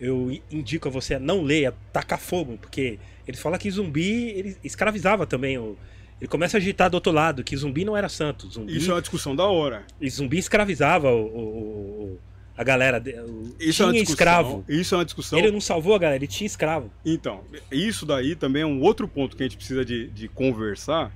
eu 0.00 0.40
indico 0.50 0.88
a 0.88 0.90
você 0.90 1.14
a 1.14 1.20
não 1.20 1.42
ler, 1.42 1.66
a 1.66 1.72
tacar 1.92 2.18
fogo, 2.18 2.56
porque 2.56 2.98
ele 3.26 3.36
fala 3.36 3.58
que 3.58 3.70
zumbi 3.70 4.30
ele 4.30 4.56
escravizava 4.64 5.26
também 5.26 5.58
o. 5.58 5.76
Ele 6.20 6.28
começa 6.28 6.56
a 6.56 6.58
agitar 6.58 6.90
do 6.90 6.94
outro 6.94 7.12
lado, 7.12 7.44
que 7.44 7.56
zumbi 7.56 7.84
não 7.84 7.96
era 7.96 8.08
santo. 8.08 8.50
Zumbi, 8.50 8.76
Isso 8.76 8.90
é 8.90 8.94
uma 8.94 9.00
discussão 9.00 9.36
da 9.36 9.44
hora. 9.44 9.84
E 10.00 10.10
zumbi 10.10 10.38
escravizava 10.38 11.10
o, 11.10 11.26
o, 11.26 11.40
o 11.40 12.20
a 12.56 12.64
galera. 12.64 13.00
O, 13.00 13.54
isso 13.60 13.84
é 13.84 13.86
tinha 13.90 14.00
é 14.00 14.02
escravo. 14.02 14.64
Isso 14.68 14.94
é 14.96 14.98
uma 14.98 15.04
discussão. 15.04 15.38
Ele 15.38 15.52
não 15.52 15.60
salvou 15.60 15.94
a 15.94 15.98
galera, 15.98 16.16
ele 16.16 16.26
tinha 16.26 16.46
escravo. 16.46 16.90
Então, 17.04 17.44
isso 17.70 18.04
daí 18.04 18.34
também 18.34 18.62
é 18.62 18.66
um 18.66 18.80
outro 18.80 19.06
ponto 19.06 19.36
que 19.36 19.44
a 19.44 19.46
gente 19.46 19.56
precisa 19.56 19.84
de, 19.84 20.08
de 20.08 20.26
conversar, 20.26 21.12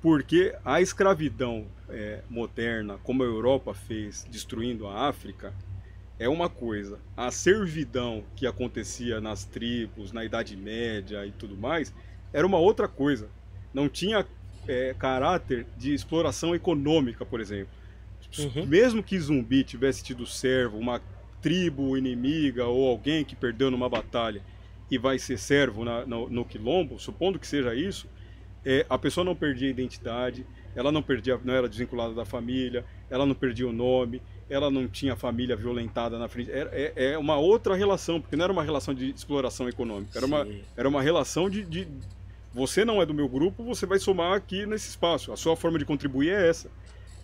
porque 0.00 0.54
a 0.64 0.80
escravidão 0.80 1.66
é, 1.88 2.20
moderna, 2.30 2.98
como 3.02 3.24
a 3.24 3.26
Europa 3.26 3.74
fez, 3.74 4.24
destruindo 4.30 4.86
a 4.86 5.08
África, 5.08 5.52
é 6.20 6.28
uma 6.28 6.48
coisa. 6.48 7.00
A 7.16 7.32
servidão 7.32 8.22
que 8.36 8.46
acontecia 8.46 9.20
nas 9.20 9.44
tribos, 9.44 10.12
na 10.12 10.24
Idade 10.24 10.56
Média 10.56 11.26
e 11.26 11.32
tudo 11.32 11.56
mais, 11.56 11.92
era 12.32 12.46
uma 12.46 12.58
outra 12.58 12.86
coisa. 12.86 13.28
Não 13.72 13.88
tinha 13.88 14.26
é, 14.66 14.94
caráter 14.98 15.66
de 15.76 15.92
exploração 15.94 16.54
econômica, 16.54 17.24
por 17.24 17.40
exemplo. 17.40 17.72
Uhum. 18.38 18.66
Mesmo 18.66 19.02
que 19.02 19.18
zumbi 19.18 19.64
tivesse 19.64 20.04
tido 20.04 20.26
servo, 20.26 20.78
uma 20.78 21.00
tribo 21.42 21.96
inimiga 21.96 22.66
ou 22.66 22.88
alguém 22.88 23.24
que 23.24 23.34
perdeu 23.34 23.70
numa 23.70 23.88
batalha 23.88 24.42
e 24.90 24.98
vai 24.98 25.18
ser 25.18 25.38
servo 25.38 25.84
na, 25.84 26.04
no, 26.04 26.28
no 26.28 26.44
quilombo, 26.44 26.98
supondo 26.98 27.38
que 27.38 27.46
seja 27.46 27.74
isso, 27.74 28.08
é, 28.64 28.84
a 28.88 28.98
pessoa 28.98 29.24
não 29.24 29.34
perdia 29.34 29.68
a 29.68 29.70
identidade, 29.70 30.44
ela 30.74 30.92
não 30.92 31.02
perdia, 31.02 31.40
não 31.44 31.54
era 31.54 31.68
desvinculada 31.68 32.14
da 32.14 32.24
família, 32.24 32.84
ela 33.08 33.24
não 33.24 33.34
perdia 33.34 33.66
o 33.66 33.72
nome, 33.72 34.20
ela 34.48 34.70
não 34.70 34.86
tinha 34.88 35.16
família 35.16 35.56
violentada 35.56 36.18
na 36.18 36.28
frente. 36.28 36.50
Era, 36.50 36.70
é, 36.72 37.12
é 37.12 37.18
uma 37.18 37.36
outra 37.36 37.74
relação, 37.74 38.20
porque 38.20 38.36
não 38.36 38.44
era 38.44 38.52
uma 38.52 38.62
relação 38.62 38.92
de 38.92 39.10
exploração 39.10 39.68
econômica, 39.68 40.18
era, 40.18 40.26
uma, 40.26 40.46
era 40.76 40.88
uma 40.88 41.00
relação 41.00 41.48
de, 41.48 41.64
de, 41.64 41.88
você 42.52 42.84
não 42.84 43.00
é 43.00 43.06
do 43.06 43.14
meu 43.14 43.28
grupo, 43.28 43.62
você 43.62 43.86
vai 43.86 43.98
somar 43.98 44.34
aqui 44.34 44.66
nesse 44.66 44.88
espaço. 44.88 45.32
A 45.32 45.36
sua 45.36 45.56
forma 45.56 45.78
de 45.78 45.84
contribuir 45.84 46.30
é 46.30 46.48
essa. 46.48 46.70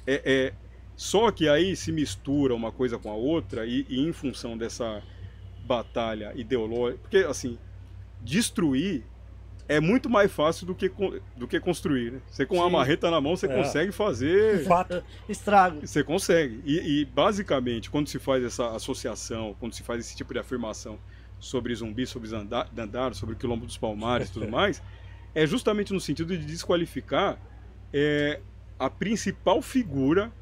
É, 0.06 0.22
é 0.24 0.52
só 0.96 1.30
que 1.30 1.48
aí 1.48 1.76
se 1.76 1.92
mistura 1.92 2.54
uma 2.54 2.72
coisa 2.72 2.98
com 2.98 3.10
a 3.10 3.14
outra 3.14 3.66
e, 3.66 3.84
e 3.88 4.00
em 4.00 4.12
função 4.12 4.56
dessa 4.56 5.02
batalha 5.66 6.32
ideológica, 6.34 7.00
porque 7.02 7.18
assim, 7.18 7.58
destruir 8.22 9.04
é 9.68 9.80
muito 9.80 10.08
mais 10.08 10.30
fácil 10.32 10.66
do 10.66 10.74
que, 10.74 10.90
do 11.36 11.48
que 11.48 11.58
construir. 11.58 12.12
Né? 12.12 12.20
Você 12.30 12.46
com 12.46 12.54
Sim. 12.54 12.60
uma 12.60 12.70
marreta 12.70 13.10
na 13.10 13.20
mão, 13.20 13.36
você 13.36 13.46
é. 13.46 13.54
consegue 13.54 13.92
fazer. 13.92 14.64
Fato. 14.64 15.02
Estrago. 15.28 15.84
Você 15.84 16.04
consegue. 16.04 16.62
E, 16.64 17.00
e, 17.00 17.04
basicamente, 17.04 17.90
quando 17.90 18.08
se 18.08 18.18
faz 18.18 18.44
essa 18.44 18.74
associação, 18.74 19.56
quando 19.58 19.74
se 19.74 19.82
faz 19.82 20.00
esse 20.00 20.16
tipo 20.16 20.32
de 20.32 20.38
afirmação 20.38 20.98
sobre 21.38 21.74
zumbi, 21.74 22.06
sobre 22.06 22.30
Dandara, 22.72 23.12
sobre 23.14 23.34
o 23.34 23.38
quilombo 23.38 23.66
dos 23.66 23.76
Palmares 23.76 24.28
e 24.28 24.32
tudo 24.32 24.46
mais, 24.48 24.80
é 25.36 25.46
justamente 25.46 25.92
no 25.92 26.00
sentido 26.00 26.34
de 26.34 26.46
desqualificar 26.46 27.38
é, 27.92 28.40
a 28.78 28.88
principal 28.88 29.60
figura 29.60 30.32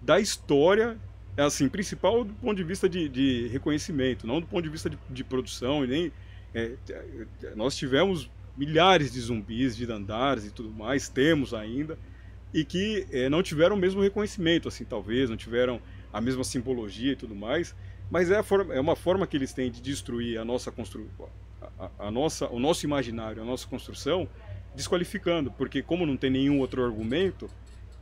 da 0.00 0.18
história, 0.18 0.98
é 1.36 1.42
assim, 1.42 1.68
principal 1.68 2.24
do 2.24 2.32
ponto 2.32 2.56
de 2.56 2.64
vista 2.64 2.88
de, 2.88 3.10
de 3.10 3.48
reconhecimento, 3.48 4.26
não 4.26 4.40
do 4.40 4.46
ponto 4.46 4.62
de 4.62 4.70
vista 4.70 4.88
de, 4.88 4.98
de 5.10 5.22
produção 5.22 5.84
e 5.84 5.86
nem 5.86 6.12
é, 6.54 6.76
nós 7.54 7.76
tivemos 7.76 8.30
milhares 8.56 9.12
de 9.12 9.20
zumbis, 9.20 9.76
de 9.76 9.84
Dandares 9.84 10.46
e 10.46 10.50
tudo 10.50 10.70
mais, 10.70 11.10
temos 11.10 11.52
ainda, 11.52 11.98
e 12.54 12.64
que 12.64 13.06
é, 13.12 13.28
não 13.28 13.42
tiveram 13.42 13.76
o 13.76 13.78
mesmo 13.78 14.00
reconhecimento, 14.00 14.66
assim, 14.66 14.84
talvez, 14.86 15.28
não 15.28 15.36
tiveram 15.36 15.78
a 16.10 16.22
mesma 16.22 16.42
simbologia 16.42 17.12
e 17.12 17.16
tudo 17.16 17.34
mais, 17.34 17.76
mas 18.10 18.30
é, 18.30 18.42
forma, 18.42 18.74
é 18.74 18.80
uma 18.80 18.96
forma 18.96 19.26
que 19.26 19.36
eles 19.36 19.52
têm 19.52 19.70
de 19.70 19.82
destruir 19.82 20.38
a 20.38 20.44
nossa 20.44 20.72
construção, 20.72 21.28
a, 21.78 21.90
a, 21.98 22.10
nossa, 22.10 22.48
o 22.48 22.58
nosso 22.58 22.84
imaginário, 22.84 23.42
a 23.42 23.44
nossa 23.44 23.66
construção, 23.66 24.28
desqualificando, 24.74 25.50
porque 25.50 25.82
como 25.82 26.06
não 26.06 26.16
tem 26.16 26.30
nenhum 26.30 26.58
outro 26.60 26.84
argumento, 26.84 27.48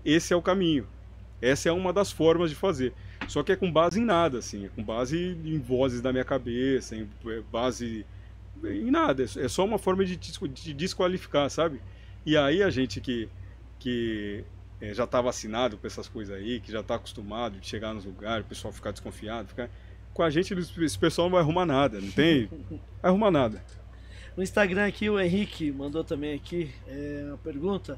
esse 0.05 0.33
é 0.33 0.37
o 0.37 0.43
caminho. 0.43 0.87
Essa 1.41 1.69
é 1.69 1.73
uma 1.73 1.93
das 1.93 2.11
formas 2.11 2.51
de 2.51 2.57
fazer. 2.57 2.93
Só 3.29 3.43
que 3.43 3.53
é 3.53 3.57
com 3.57 3.71
base 3.71 4.01
em 4.01 4.05
nada, 4.05 4.39
assim, 4.39 4.67
é 4.67 4.69
com 4.69 4.83
base 4.83 5.37
em 5.45 5.59
vozes 5.59 6.01
da 6.01 6.13
minha 6.13 6.25
cabeça, 6.25 6.97
em 6.97 7.09
é, 7.27 7.41
base 7.53 8.05
em 8.65 8.91
nada, 8.91 9.23
é 9.23 9.49
só 9.49 9.65
uma 9.65 9.79
forma 9.79 10.05
de, 10.05 10.17
de 10.17 10.75
desqualificar, 10.75 11.49
sabe? 11.49 11.81
E 12.27 12.37
aí 12.37 12.61
a 12.61 12.71
gente 12.71 13.01
que, 13.01 13.29
que 13.79 14.45
é, 14.81 14.93
já 14.93 15.05
está 15.05 15.21
vacinado 15.21 15.79
com 15.79 15.87
essas 15.87 16.09
coisas 16.09 16.37
aí, 16.37 16.59
que 16.59 16.73
já 16.73 16.81
está 16.81 16.97
acostumado 16.97 17.59
de 17.61 17.67
chegar 17.67 17.95
nos 17.95 18.05
lugares, 18.05 18.45
o 18.45 18.49
pessoal 18.49 18.73
ficar 18.73 18.91
desconfiado, 18.91 19.49
ficar... 19.49 19.71
com 20.19 20.25
a 20.25 20.31
gente 20.31 20.53
esse 20.53 20.99
pessoal 20.99 21.29
não 21.29 21.35
vai 21.35 21.43
arrumar 21.43 21.65
nada, 21.65 22.01
não 22.01 22.11
tem? 22.11 22.47
Vai 22.47 22.81
arrumar 23.05 23.31
nada. 23.31 23.63
No 24.37 24.43
Instagram 24.43 24.85
aqui 24.85 25.09
o 25.09 25.21
Henrique 25.21 25.71
mandou 25.71 26.03
também 26.03 26.35
aqui 26.35 26.75
é, 26.89 27.27
uma 27.29 27.39
pergunta, 27.39 27.97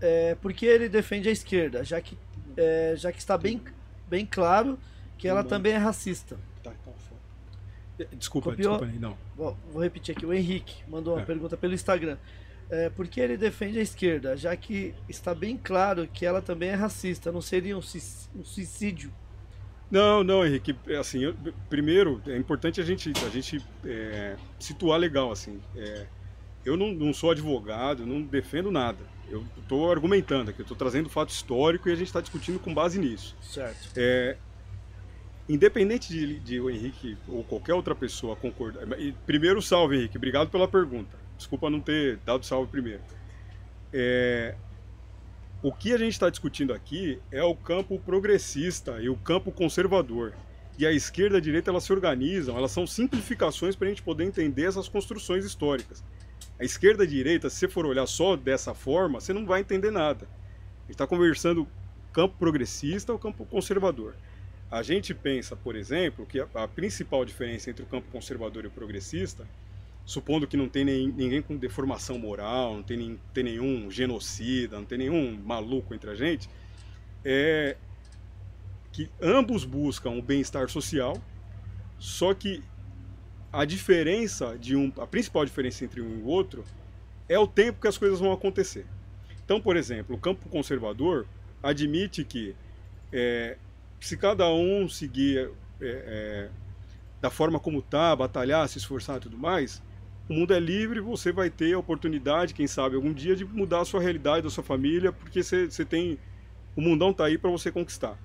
é, 0.00 0.34
por 0.34 0.50
que 0.54 0.64
ele 0.64 0.88
defende 0.88 1.28
a 1.28 1.32
esquerda, 1.32 1.84
já 1.84 2.00
que, 2.00 2.16
é, 2.56 2.94
já 2.96 3.12
que 3.12 3.18
está 3.18 3.36
bem, 3.36 3.60
bem 4.08 4.24
claro 4.24 4.78
que 5.18 5.28
ela 5.28 5.44
também 5.44 5.74
é 5.74 5.76
racista. 5.76 6.38
Desculpa, 8.16 8.50
Copiou? 8.52 8.78
desculpa, 8.78 8.98
não. 8.98 9.18
Vou, 9.36 9.56
vou, 9.70 9.82
repetir 9.82 10.16
aqui. 10.16 10.24
O 10.24 10.32
Henrique 10.32 10.82
mandou 10.88 11.14
uma 11.14 11.22
é. 11.22 11.24
pergunta 11.26 11.54
pelo 11.58 11.74
Instagram. 11.74 12.16
É, 12.70 12.88
por 12.88 13.06
que 13.06 13.20
ele 13.20 13.36
defende 13.36 13.78
a 13.78 13.82
esquerda? 13.82 14.38
Já 14.38 14.56
que 14.56 14.94
está 15.06 15.34
bem 15.34 15.58
claro 15.58 16.08
que 16.08 16.24
ela 16.24 16.40
também 16.40 16.70
é 16.70 16.74
racista. 16.74 17.30
Não 17.30 17.42
seria 17.42 17.76
um, 17.76 17.82
suicídio? 17.82 19.12
Não, 19.92 20.24
não, 20.24 20.44
Henrique. 20.44 20.74
É 20.88 20.96
assim, 20.96 21.22
eu, 21.22 21.34
primeiro, 21.68 22.22
é 22.26 22.38
importante 22.38 22.80
a 22.80 22.84
gente, 22.84 23.12
a 23.26 23.28
gente 23.28 23.62
é, 23.84 24.36
situar 24.58 24.98
legal. 24.98 25.30
assim. 25.30 25.60
É, 25.76 26.06
eu 26.64 26.78
não, 26.78 26.94
não, 26.94 27.12
sou 27.12 27.30
advogado, 27.30 28.06
não 28.06 28.22
defendo 28.22 28.70
nada. 28.70 29.04
Eu 29.28 29.44
estou 29.58 29.92
argumentando 29.92 30.50
aqui, 30.50 30.62
estou 30.62 30.76
trazendo 30.76 31.10
fato 31.10 31.28
histórico 31.28 31.90
e 31.90 31.92
a 31.92 31.94
gente 31.94 32.06
está 32.06 32.22
discutindo 32.22 32.58
com 32.58 32.72
base 32.72 32.98
nisso. 32.98 33.36
Certo. 33.42 33.90
É, 33.94 34.38
independente 35.46 36.08
de, 36.08 36.40
de, 36.40 36.58
o 36.58 36.70
Henrique 36.70 37.18
ou 37.28 37.44
qualquer 37.44 37.74
outra 37.74 37.94
pessoa 37.94 38.34
concordar. 38.34 38.86
Primeiro, 39.26 39.60
salve, 39.60 39.96
Henrique. 39.96 40.16
Obrigado 40.16 40.48
pela 40.48 40.66
pergunta. 40.66 41.18
Desculpa 41.36 41.68
não 41.68 41.80
ter 41.80 42.16
dado 42.24 42.46
salve 42.46 42.70
primeiro. 42.70 43.02
É, 43.92 44.54
o 45.62 45.72
que 45.72 45.92
a 45.92 45.96
gente 45.96 46.12
está 46.12 46.28
discutindo 46.28 46.72
aqui 46.72 47.20
é 47.30 47.42
o 47.42 47.54
campo 47.54 47.96
progressista 48.00 49.00
e 49.00 49.08
o 49.08 49.16
campo 49.16 49.52
conservador. 49.52 50.34
E 50.76 50.84
a 50.84 50.90
esquerda 50.90 51.36
e 51.36 51.38
a 51.38 51.40
direita 51.40 51.70
elas 51.70 51.84
se 51.84 51.92
organizam, 51.92 52.56
elas 52.56 52.72
são 52.72 52.84
simplificações 52.84 53.76
para 53.76 53.86
a 53.86 53.90
gente 53.90 54.02
poder 54.02 54.24
entender 54.24 54.64
essas 54.64 54.88
construções 54.88 55.44
históricas. 55.44 56.02
A 56.58 56.64
esquerda 56.64 57.04
e 57.04 57.06
a 57.06 57.10
direita, 57.10 57.48
se 57.48 57.56
você 57.56 57.68
for 57.68 57.86
olhar 57.86 58.06
só 58.06 58.34
dessa 58.34 58.74
forma, 58.74 59.20
você 59.20 59.32
não 59.32 59.46
vai 59.46 59.60
entender 59.60 59.92
nada. 59.92 60.24
A 60.24 60.82
gente 60.82 60.90
está 60.92 61.06
conversando 61.06 61.68
campo 62.12 62.34
progressista 62.36 63.12
ou 63.12 63.18
campo 63.18 63.46
conservador. 63.46 64.16
A 64.68 64.82
gente 64.82 65.14
pensa, 65.14 65.54
por 65.54 65.76
exemplo, 65.76 66.26
que 66.26 66.40
a, 66.40 66.66
principal 66.66 67.24
diferença 67.24 67.70
entre 67.70 67.84
o 67.84 67.86
campo 67.86 68.10
conservador 68.10 68.64
e 68.64 68.66
o 68.66 68.70
progressista, 68.70 69.46
supondo 70.04 70.46
que 70.46 70.56
não 70.56 70.68
tem 70.68 70.84
nem, 70.84 71.08
ninguém 71.08 71.40
com 71.40 71.56
deformação 71.56 72.18
moral, 72.18 72.74
não 72.76 72.82
tem, 72.82 72.96
nem, 72.96 73.20
tem 73.32 73.44
nenhum 73.44 73.90
genocida, 73.90 74.76
não 74.76 74.84
tem 74.84 74.98
nenhum 74.98 75.40
maluco 75.44 75.94
entre 75.94 76.10
a 76.10 76.14
gente, 76.14 76.48
é 77.24 77.76
que 78.92 79.08
ambos 79.20 79.64
buscam 79.64 80.10
o 80.10 80.22
bem-estar 80.22 80.68
social, 80.68 81.16
só 81.98 82.34
que 82.34 82.62
a 83.52 83.64
diferença 83.64 84.56
de 84.58 84.76
um, 84.76 84.92
a 84.98 85.06
principal 85.06 85.44
diferença 85.44 85.84
entre 85.84 86.00
um 86.02 86.18
e 86.18 86.22
o 86.22 86.26
outro 86.26 86.64
é 87.28 87.38
o 87.38 87.46
tempo 87.46 87.80
que 87.80 87.88
as 87.88 87.96
coisas 87.96 88.20
vão 88.20 88.32
acontecer. 88.32 88.84
Então, 89.44 89.60
por 89.60 89.76
exemplo, 89.76 90.16
o 90.16 90.18
campo 90.18 90.48
conservador 90.48 91.26
admite 91.62 92.24
que 92.24 92.54
é, 93.12 93.56
se 94.00 94.16
cada 94.16 94.48
um 94.48 94.88
seguir 94.88 95.50
é, 95.80 95.86
é, 95.86 96.50
da 97.20 97.30
forma 97.30 97.58
como 97.58 97.78
está, 97.78 98.14
batalhar, 98.16 98.68
se 98.68 98.78
esforçar 98.78 99.16
e 99.16 99.20
tudo 99.20 99.38
mais, 99.38 99.82
o 100.32 100.34
mundo 100.34 100.54
é 100.54 100.58
livre, 100.58 100.98
você 100.98 101.30
vai 101.30 101.50
ter 101.50 101.74
a 101.74 101.78
oportunidade, 101.78 102.54
quem 102.54 102.66
sabe, 102.66 102.96
algum 102.96 103.12
dia 103.12 103.36
de 103.36 103.44
mudar 103.44 103.80
a 103.80 103.84
sua 103.84 104.00
realidade, 104.00 104.42
da 104.42 104.50
sua 104.50 104.64
família, 104.64 105.12
porque 105.12 105.42
você, 105.42 105.84
tem. 105.84 106.18
O 106.74 106.80
mundão 106.80 107.10
está 107.10 107.26
aí 107.26 107.36
para 107.36 107.50
você 107.50 107.70
conquistar. 107.70 108.18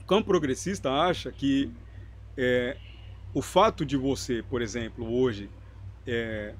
O 0.00 0.04
campo 0.04 0.26
progressista 0.26 0.90
acha 0.90 1.30
que 1.30 1.70
é, 2.36 2.76
o 3.32 3.40
fato 3.40 3.86
de 3.86 3.96
você, 3.96 4.42
por 4.50 4.60
exemplo, 4.60 5.08
hoje, 5.08 5.48
é, 6.04 6.52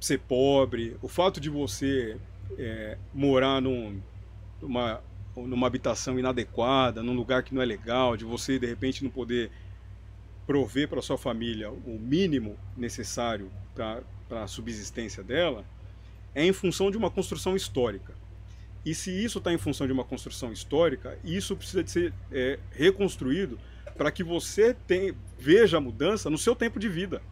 ser 0.00 0.18
pobre, 0.18 0.96
o 1.00 1.06
fato 1.06 1.40
de 1.40 1.48
você 1.48 2.18
é, 2.58 2.98
morar 3.14 3.62
num, 3.62 4.02
numa 4.60 5.00
numa 5.34 5.66
habitação 5.66 6.18
inadequada, 6.18 7.02
num 7.02 7.14
lugar 7.14 7.42
que 7.42 7.54
não 7.54 7.62
é 7.62 7.64
legal, 7.64 8.18
de 8.18 8.24
você 8.24 8.58
de 8.58 8.66
repente 8.66 9.02
não 9.02 9.10
poder 9.10 9.50
prover 10.46 10.88
para 10.88 11.02
sua 11.02 11.18
família 11.18 11.70
o 11.70 11.98
mínimo 12.00 12.56
necessário 12.76 13.50
para 13.74 14.02
a 14.42 14.46
subsistência 14.46 15.22
dela, 15.22 15.64
é 16.34 16.44
em 16.44 16.52
função 16.52 16.90
de 16.90 16.96
uma 16.96 17.10
construção 17.10 17.54
histórica. 17.54 18.14
E 18.84 18.94
se 18.94 19.10
isso 19.10 19.38
está 19.38 19.52
em 19.52 19.58
função 19.58 19.86
de 19.86 19.92
uma 19.92 20.04
construção 20.04 20.52
histórica, 20.52 21.16
isso 21.24 21.56
precisa 21.56 21.84
de 21.84 21.90
ser 21.90 22.12
é, 22.32 22.58
reconstruído 22.72 23.58
para 23.96 24.10
que 24.10 24.24
você 24.24 24.74
tem, 24.86 25.14
veja 25.38 25.76
a 25.76 25.80
mudança 25.80 26.28
no 26.28 26.38
seu 26.38 26.56
tempo 26.56 26.80
de 26.80 26.88
vida. 26.88 27.22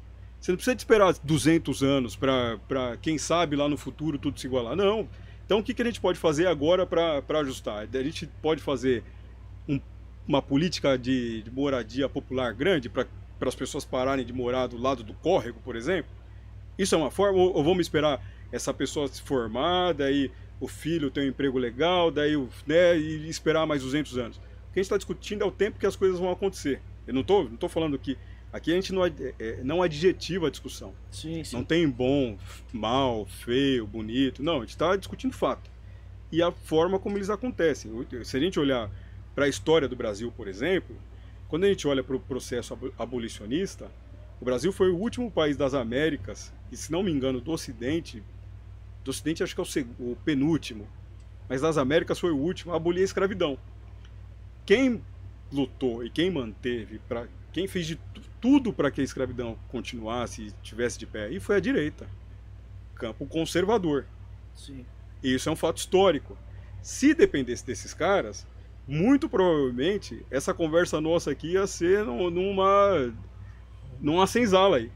Você 0.40 0.52
não 0.52 0.56
precisa 0.56 0.76
esperar 0.76 1.12
200 1.22 1.82
anos 1.82 2.16
para, 2.16 2.96
quem 3.02 3.18
sabe, 3.18 3.56
lá 3.56 3.68
no 3.68 3.76
futuro 3.76 4.18
tudo 4.18 4.38
se 4.38 4.46
igualar. 4.46 4.76
Não. 4.76 5.08
Então, 5.44 5.58
o 5.58 5.62
que, 5.62 5.74
que 5.74 5.82
a 5.82 5.84
gente 5.84 6.00
pode 6.00 6.18
fazer 6.18 6.46
agora 6.46 6.86
para 6.86 7.40
ajustar? 7.40 7.86
A 7.92 8.02
gente 8.02 8.26
pode 8.40 8.62
fazer 8.62 9.02
uma 10.30 10.40
política 10.40 10.96
de, 10.96 11.42
de, 11.42 11.50
moradia 11.50 12.08
popular 12.08 12.54
grande 12.54 12.88
para 12.88 13.06
as 13.40 13.54
pessoas 13.54 13.84
pararem 13.84 14.24
de 14.24 14.32
morar 14.32 14.68
do 14.68 14.78
lado 14.78 15.02
do 15.02 15.12
córrego, 15.14 15.58
por 15.64 15.74
exemplo? 15.74 16.10
Isso 16.78 16.94
é 16.94 16.98
uma 16.98 17.10
forma? 17.10 17.36
Ou, 17.36 17.52
ou 17.52 17.64
vamos 17.64 17.80
esperar 17.80 18.24
essa 18.52 18.72
pessoa 18.72 19.08
se 19.08 19.20
formar, 19.20 19.92
daí 19.92 20.30
o 20.60 20.68
filho 20.68 21.10
ter 21.10 21.22
um 21.22 21.28
emprego 21.28 21.58
legal, 21.58 22.12
daí 22.12 22.36
né, 22.64 22.96
e 22.96 23.28
esperar 23.28 23.66
mais 23.66 23.82
200 23.82 24.18
anos? 24.18 24.36
O 24.36 24.72
que 24.72 24.78
a 24.78 24.82
gente 24.82 24.84
está 24.84 24.96
discutindo 24.96 25.42
é 25.42 25.46
o 25.46 25.50
tempo 25.50 25.80
que 25.80 25.86
as 25.86 25.96
coisas 25.96 26.20
vão 26.20 26.30
acontecer. 26.30 26.80
Eu 27.08 27.14
não 27.14 27.22
estou 27.22 27.44
não 27.44 27.56
tô 27.56 27.68
falando 27.68 27.98
que 27.98 28.16
Aqui 28.52 28.72
a 28.72 28.74
gente 28.74 28.92
não, 28.92 29.06
é, 29.06 29.12
não 29.62 29.80
adjetiva 29.80 30.48
a 30.48 30.50
discussão. 30.50 30.92
Sim, 31.08 31.44
sim. 31.44 31.54
Não 31.54 31.62
tem 31.62 31.88
bom, 31.88 32.36
mal, 32.72 33.24
feio, 33.24 33.86
bonito. 33.86 34.42
Não, 34.42 34.56
a 34.56 34.60
gente 34.60 34.70
está 34.70 34.96
discutindo 34.96 35.32
fato. 35.32 35.70
E 36.32 36.42
a 36.42 36.50
forma 36.50 36.98
como 36.98 37.16
eles 37.16 37.30
acontecem. 37.30 37.92
Se 38.24 38.36
a 38.36 38.40
gente 38.40 38.58
olhar 38.58 38.90
para 39.40 39.46
a 39.46 39.48
história 39.48 39.88
do 39.88 39.96
Brasil, 39.96 40.30
por 40.30 40.46
exemplo, 40.46 40.94
quando 41.48 41.64
a 41.64 41.68
gente 41.68 41.88
olha 41.88 42.04
para 42.04 42.14
o 42.14 42.20
processo 42.20 42.78
abolicionista, 42.98 43.90
o 44.38 44.44
Brasil 44.44 44.70
foi 44.70 44.90
o 44.90 44.98
último 44.98 45.30
país 45.30 45.56
das 45.56 45.72
Américas, 45.72 46.52
e 46.70 46.76
se 46.76 46.92
não 46.92 47.02
me 47.02 47.10
engano, 47.10 47.40
do 47.40 47.50
Ocidente, 47.50 48.22
do 49.02 49.10
Ocidente 49.10 49.42
acho 49.42 49.54
que 49.54 49.60
é 49.62 49.64
o, 49.98 50.10
o 50.10 50.16
penúltimo, 50.26 50.86
mas 51.48 51.62
das 51.62 51.78
Américas 51.78 52.18
foi 52.18 52.32
o 52.32 52.36
último 52.36 52.74
a 52.74 52.76
abolir 52.76 53.00
a 53.00 53.04
escravidão. 53.04 53.58
Quem 54.66 55.00
lutou 55.50 56.04
e 56.04 56.10
quem 56.10 56.30
manteve 56.30 57.00
para 57.08 57.26
quem 57.50 57.66
fez 57.66 57.86
de 57.86 57.98
tudo 58.42 58.74
para 58.74 58.90
que 58.90 59.00
a 59.00 59.04
escravidão 59.04 59.58
continuasse 59.68 60.48
e 60.48 60.52
tivesse 60.62 60.98
de 60.98 61.06
pé, 61.06 61.30
e 61.30 61.40
foi 61.40 61.56
a 61.56 61.60
direita. 61.60 62.06
campo 62.94 63.24
conservador. 63.24 64.04
Sim. 64.54 64.84
E 65.22 65.32
isso 65.34 65.48
é 65.48 65.52
um 65.52 65.56
fato 65.56 65.78
histórico. 65.78 66.36
Se 66.82 67.14
dependesse 67.14 67.64
desses 67.64 67.94
caras, 67.94 68.46
muito 68.90 69.28
provavelmente 69.28 70.24
essa 70.30 70.52
conversa 70.52 71.00
nossa 71.00 71.30
aqui 71.30 71.52
ia 71.52 71.66
ser 71.66 72.04
num- 72.04 72.28
numa 72.30 73.14
numa 74.00 74.26
senzala 74.26 74.78
aí. 74.78 74.90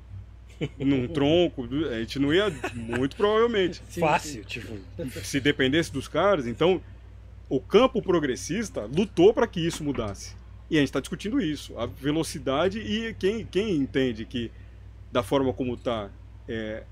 Num 0.79 1.09
tronco, 1.09 1.69
a 1.91 1.99
gente 1.99 2.19
não 2.19 2.33
ia 2.33 2.49
muito 2.75 3.16
provavelmente. 3.16 3.83
Sim, 3.89 4.01
Fácil, 4.07 4.45
tipo. 4.45 4.73
Se 5.25 5.41
dependesse 5.41 5.93
dos 5.93 6.07
caras, 6.09 6.47
então 6.47 6.81
o 7.49 7.61
campo 7.61 8.01
progressista 8.01 8.83
lutou 8.87 9.35
para 9.35 9.47
que 9.49 9.61
isso 9.65 9.83
mudasse. 9.85 10.35
E 10.71 10.77
a 10.77 10.81
gente 10.81 10.89
está 10.89 11.01
discutindo 11.01 11.41
isso, 11.41 11.77
a 11.79 11.87
velocidade 11.87 12.79
e 12.79 13.12
quem, 13.15 13.45
quem 13.45 13.77
entende 13.77 14.25
que 14.25 14.51
da 15.12 15.23
forma 15.23 15.53
como 15.53 15.75
está 15.75 16.09
é, 16.49 16.85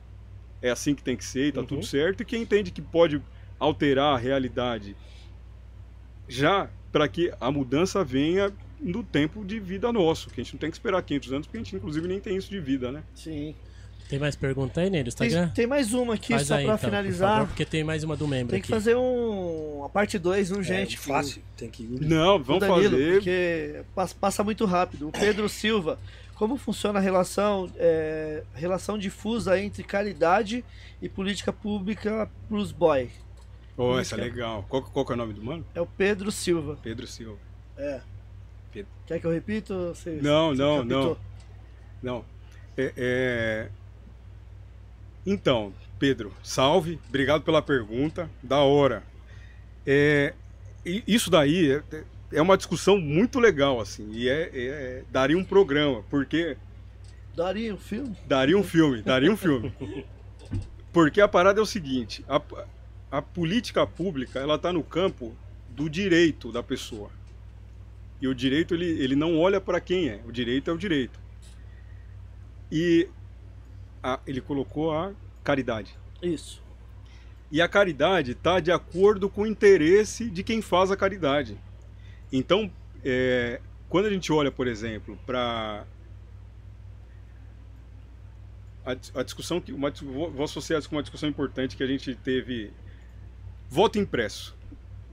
é 0.60 0.70
assim 0.70 0.94
que 0.94 1.02
tem 1.02 1.16
que 1.16 1.24
ser 1.24 1.46
e 1.46 1.48
está 1.48 1.60
Uhum. 1.60 1.66
tudo 1.66 1.86
certo, 1.86 2.20
e 2.22 2.24
quem 2.26 2.42
entende 2.42 2.70
que 2.70 2.82
pode 2.82 3.22
alterar 3.58 4.14
a 4.14 4.18
realidade 4.18 4.94
já 6.28 6.68
para 6.92 7.08
que 7.08 7.32
a 7.40 7.50
mudança 7.50 8.04
venha 8.04 8.52
no 8.80 9.02
tempo 9.02 9.44
de 9.44 9.58
vida 9.58 9.92
nosso, 9.92 10.28
que 10.30 10.40
a 10.40 10.44
gente 10.44 10.54
não 10.54 10.60
tem 10.60 10.70
que 10.70 10.76
esperar 10.76 11.02
500 11.02 11.32
anos, 11.32 11.46
porque 11.46 11.58
a 11.58 11.60
gente 11.62 11.74
inclusive 11.74 12.06
nem 12.06 12.20
tem 12.20 12.36
isso 12.36 12.50
de 12.50 12.60
vida, 12.60 12.92
né? 12.92 13.02
Sim. 13.14 13.54
Tem 14.08 14.18
mais 14.18 14.36
pergunta 14.36 14.80
aí, 14.82 14.90
Ney, 14.90 15.02
do 15.04 15.08
Instagram? 15.08 15.46
Tem, 15.46 15.54
tem 15.54 15.66
mais 15.66 15.94
uma 15.94 16.14
aqui, 16.14 16.34
Faz 16.34 16.46
só 16.48 16.56
aí, 16.56 16.64
pra 16.64 16.74
então, 16.74 16.78
por 16.78 16.84
finalizar. 16.84 17.32
favor, 17.32 17.46
porque 17.48 17.64
tem 17.64 17.82
mais 17.82 18.04
uma 18.04 18.14
do 18.14 18.28
membro 18.28 18.50
tem 18.50 18.60
que 18.60 18.66
aqui. 18.66 18.72
fazer 18.72 18.94
um, 18.94 19.82
a 19.84 19.88
parte 19.88 20.18
2 20.18 20.50
urgente. 20.50 20.96
é, 20.96 20.98
fácil. 20.98 21.40
Tem 21.56 21.70
que 21.70 21.84
ir. 21.84 22.00
Não, 22.02 22.42
vamos 22.42 22.60
Danilo, 22.60 22.90
fazer. 22.90 23.12
Porque 23.14 23.80
passa, 23.94 24.14
passa 24.20 24.44
muito 24.44 24.66
rápido. 24.66 25.08
O 25.08 25.12
Pedro 25.12 25.48
Silva, 25.48 25.98
como 26.34 26.58
funciona 26.58 26.98
a 26.98 27.02
relação, 27.02 27.70
é, 27.76 28.42
relação 28.54 28.98
difusa 28.98 29.58
entre 29.58 29.82
caridade 29.82 30.62
e 31.00 31.08
política 31.08 31.50
pública 31.50 32.28
pros 32.50 32.70
boy? 32.70 33.08
Oh, 33.76 33.98
essa 33.98 34.14
é 34.14 34.18
Música. 34.18 34.34
legal. 34.36 34.66
Qual, 34.68 34.82
qual 34.82 35.04
que 35.06 35.12
é 35.12 35.14
o 35.14 35.18
nome 35.18 35.32
do 35.32 35.42
mano? 35.42 35.64
É 35.74 35.80
o 35.80 35.86
Pedro 35.86 36.30
Silva. 36.30 36.78
Pedro 36.82 37.06
Silva. 37.06 37.38
É. 37.76 38.00
Pedro. 38.72 38.90
Quer 39.06 39.18
que 39.20 39.26
eu 39.26 39.30
repita? 39.30 39.74
ou 39.74 39.94
Você, 39.94 40.18
Não, 40.22 40.50
você 40.50 40.62
não, 40.62 40.78
captou? 40.78 41.18
Não. 42.02 42.24
É, 42.76 42.92
é- 42.96 43.68
Então, 45.24 45.72
Pedro, 45.98 46.32
salve. 46.42 46.98
Obrigado 47.08 47.42
pela 47.42 47.62
pergunta. 47.62 48.28
Da 48.42 48.58
hora. 48.60 49.02
É, 49.86 50.34
Isso 50.84 51.30
daí 51.30 51.72
é, 51.72 52.04
é 52.32 52.42
uma 52.42 52.56
discussão 52.56 52.98
muito 52.98 53.38
legal, 53.40 53.80
assim. 53.80 54.10
E 54.12 54.28
é, 54.28 54.50
é- 54.52 55.02
daria 55.10 55.38
um 55.38 55.44
programa, 55.44 56.02
porque. 56.10 56.56
Daria 57.34 57.72
um 57.74 57.78
filme? 57.78 58.14
Daria 58.26 58.58
um 58.58 58.62
filme, 58.64 59.00
daria 59.02 59.30
um 59.32 59.36
filme. 59.36 59.72
Porque 60.92 61.22
a 61.22 61.26
parada 61.28 61.58
é 61.58 61.62
o 61.62 61.66
seguinte: 61.66 62.22
a, 62.28 62.38
a 63.12 63.20
política 63.20 63.86
pública 63.86 64.40
ela 64.40 64.54
está 64.54 64.72
no 64.72 64.82
campo 64.82 65.36
do 65.68 65.88
direito 65.88 66.50
da 66.50 66.62
pessoa. 66.62 67.10
E 68.22 68.26
o 68.26 68.34
direito 68.34 68.72
ele, 68.74 68.86
ele 68.86 69.14
não 69.14 69.38
olha 69.38 69.60
para 69.60 69.80
quem 69.80 70.08
é, 70.08 70.22
o 70.24 70.32
direito 70.32 70.70
é 70.70 70.72
o 70.72 70.78
direito. 70.78 71.20
E 72.70 73.06
a- 74.02 74.18
ele 74.26 74.40
colocou 74.40 74.92
a 74.92 75.12
caridade. 75.44 75.94
Isso. 76.22 76.62
E 77.50 77.60
a 77.60 77.68
caridade 77.68 78.32
está 78.32 78.60
de 78.60 78.72
acordo 78.72 79.28
com 79.28 79.42
o 79.42 79.46
interesse 79.46 80.30
de 80.30 80.42
quem 80.42 80.62
faz 80.62 80.90
a 80.90 80.96
caridade. 80.96 81.58
Então, 82.32 82.72
é, 83.04 83.60
quando 83.90 84.06
a 84.06 84.10
gente 84.10 84.32
olha, 84.32 84.50
por 84.50 84.66
exemplo, 84.66 85.18
para 85.26 85.84
a, 88.86 88.94
dis- 88.94 89.12
a 89.14 89.22
discussão 89.22 89.60
que 89.60 89.70
uma, 89.70 89.90
vou 89.90 90.42
associar 90.44 90.78
isso 90.80 90.88
com 90.88 90.96
uma 90.96 91.02
discussão 91.02 91.28
importante 91.28 91.76
que 91.76 91.82
a 91.82 91.86
gente 91.86 92.14
teve 92.14 92.72
voto 93.72 93.98
impresso. 93.98 94.54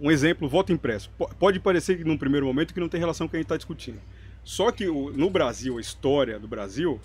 Um 0.01 0.11
exemplo, 0.11 0.49
voto 0.49 0.73
impresso. 0.73 1.09
Po- 1.17 1.33
Pode 1.39 1.61
parecer 1.61 1.97
que 1.97 2.03
num 2.03 2.17
primeiro 2.17 2.45
momento 2.45 2.73
que 2.73 2.79
não 2.81 2.89
tem 2.89 2.99
relação 2.99 3.25
com 3.25 3.29
o 3.29 3.31
que 3.31 3.37
a 3.37 3.39
gente 3.39 3.45
está 3.45 3.55
discutindo. 3.55 4.01
Só 4.43 4.69
que 4.69 4.85
o- 4.89 5.11
no 5.11 5.29
Brasil, 5.29 5.77
a 5.77 5.81
história 5.81 6.37
do 6.37 6.45
Brasil, 6.47 6.99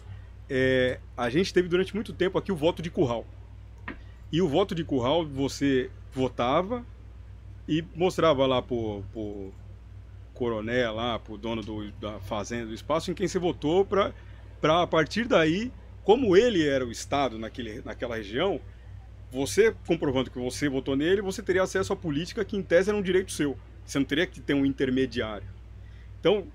é, 0.50 0.98
a 1.16 1.30
gente 1.30 1.54
teve 1.54 1.68
durante 1.68 1.94
muito 1.94 2.12
tempo 2.12 2.36
aqui 2.38 2.50
o 2.50 2.56
voto 2.56 2.82
de 2.82 2.90
curral. 2.90 3.24
E 4.32 4.42
o 4.42 4.48
voto 4.48 4.74
de 4.74 4.82
curral, 4.82 5.24
você 5.24 5.90
votava 6.12 6.84
e 7.68 7.84
mostrava 7.94 8.44
lá 8.46 8.60
pro, 8.60 9.04
pro 9.12 9.52
coronel 10.34 10.94
lá, 10.94 11.20
pro 11.20 11.38
dono 11.38 11.62
do, 11.62 11.88
da 11.92 12.18
fazenda, 12.18 12.66
do 12.66 12.74
espaço, 12.74 13.12
em 13.12 13.14
quem 13.14 13.28
você 13.28 13.38
votou, 13.38 13.84
para 13.84 14.12
a 14.82 14.86
partir 14.88 15.28
daí, 15.28 15.70
como 16.02 16.36
ele 16.36 16.66
era 16.66 16.84
o 16.84 16.90
Estado 16.90 17.38
naquele, 17.38 17.80
naquela 17.84 18.16
região, 18.16 18.60
você 19.34 19.74
comprovando 19.84 20.30
que 20.30 20.38
você 20.38 20.68
votou 20.68 20.94
nele, 20.94 21.20
você 21.20 21.42
teria 21.42 21.64
acesso 21.64 21.92
à 21.92 21.96
política 21.96 22.44
que 22.44 22.56
em 22.56 22.62
tese 22.62 22.90
era 22.90 22.96
um 22.96 23.02
direito 23.02 23.32
seu. 23.32 23.58
Você 23.84 23.98
não 23.98 24.06
teria 24.06 24.28
que 24.28 24.40
ter 24.40 24.54
um 24.54 24.64
intermediário. 24.64 25.46
Então, 26.20 26.46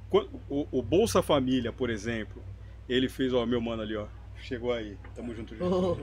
o, 0.49 0.81
Bolsa 0.81 1.22
Família, 1.22 1.73
por 1.73 1.89
exemplo, 1.89 2.41
ele 2.88 3.10
fez, 3.10 3.34
ó, 3.34 3.45
meu 3.45 3.60
mano 3.60 3.81
ali, 3.81 3.97
ó, 3.97 4.07
chegou 4.41 4.72
aí, 4.72 4.97
tamo 5.14 5.35
junto, 5.35 5.53
gente. 5.53 5.61
Oh, 5.61 5.97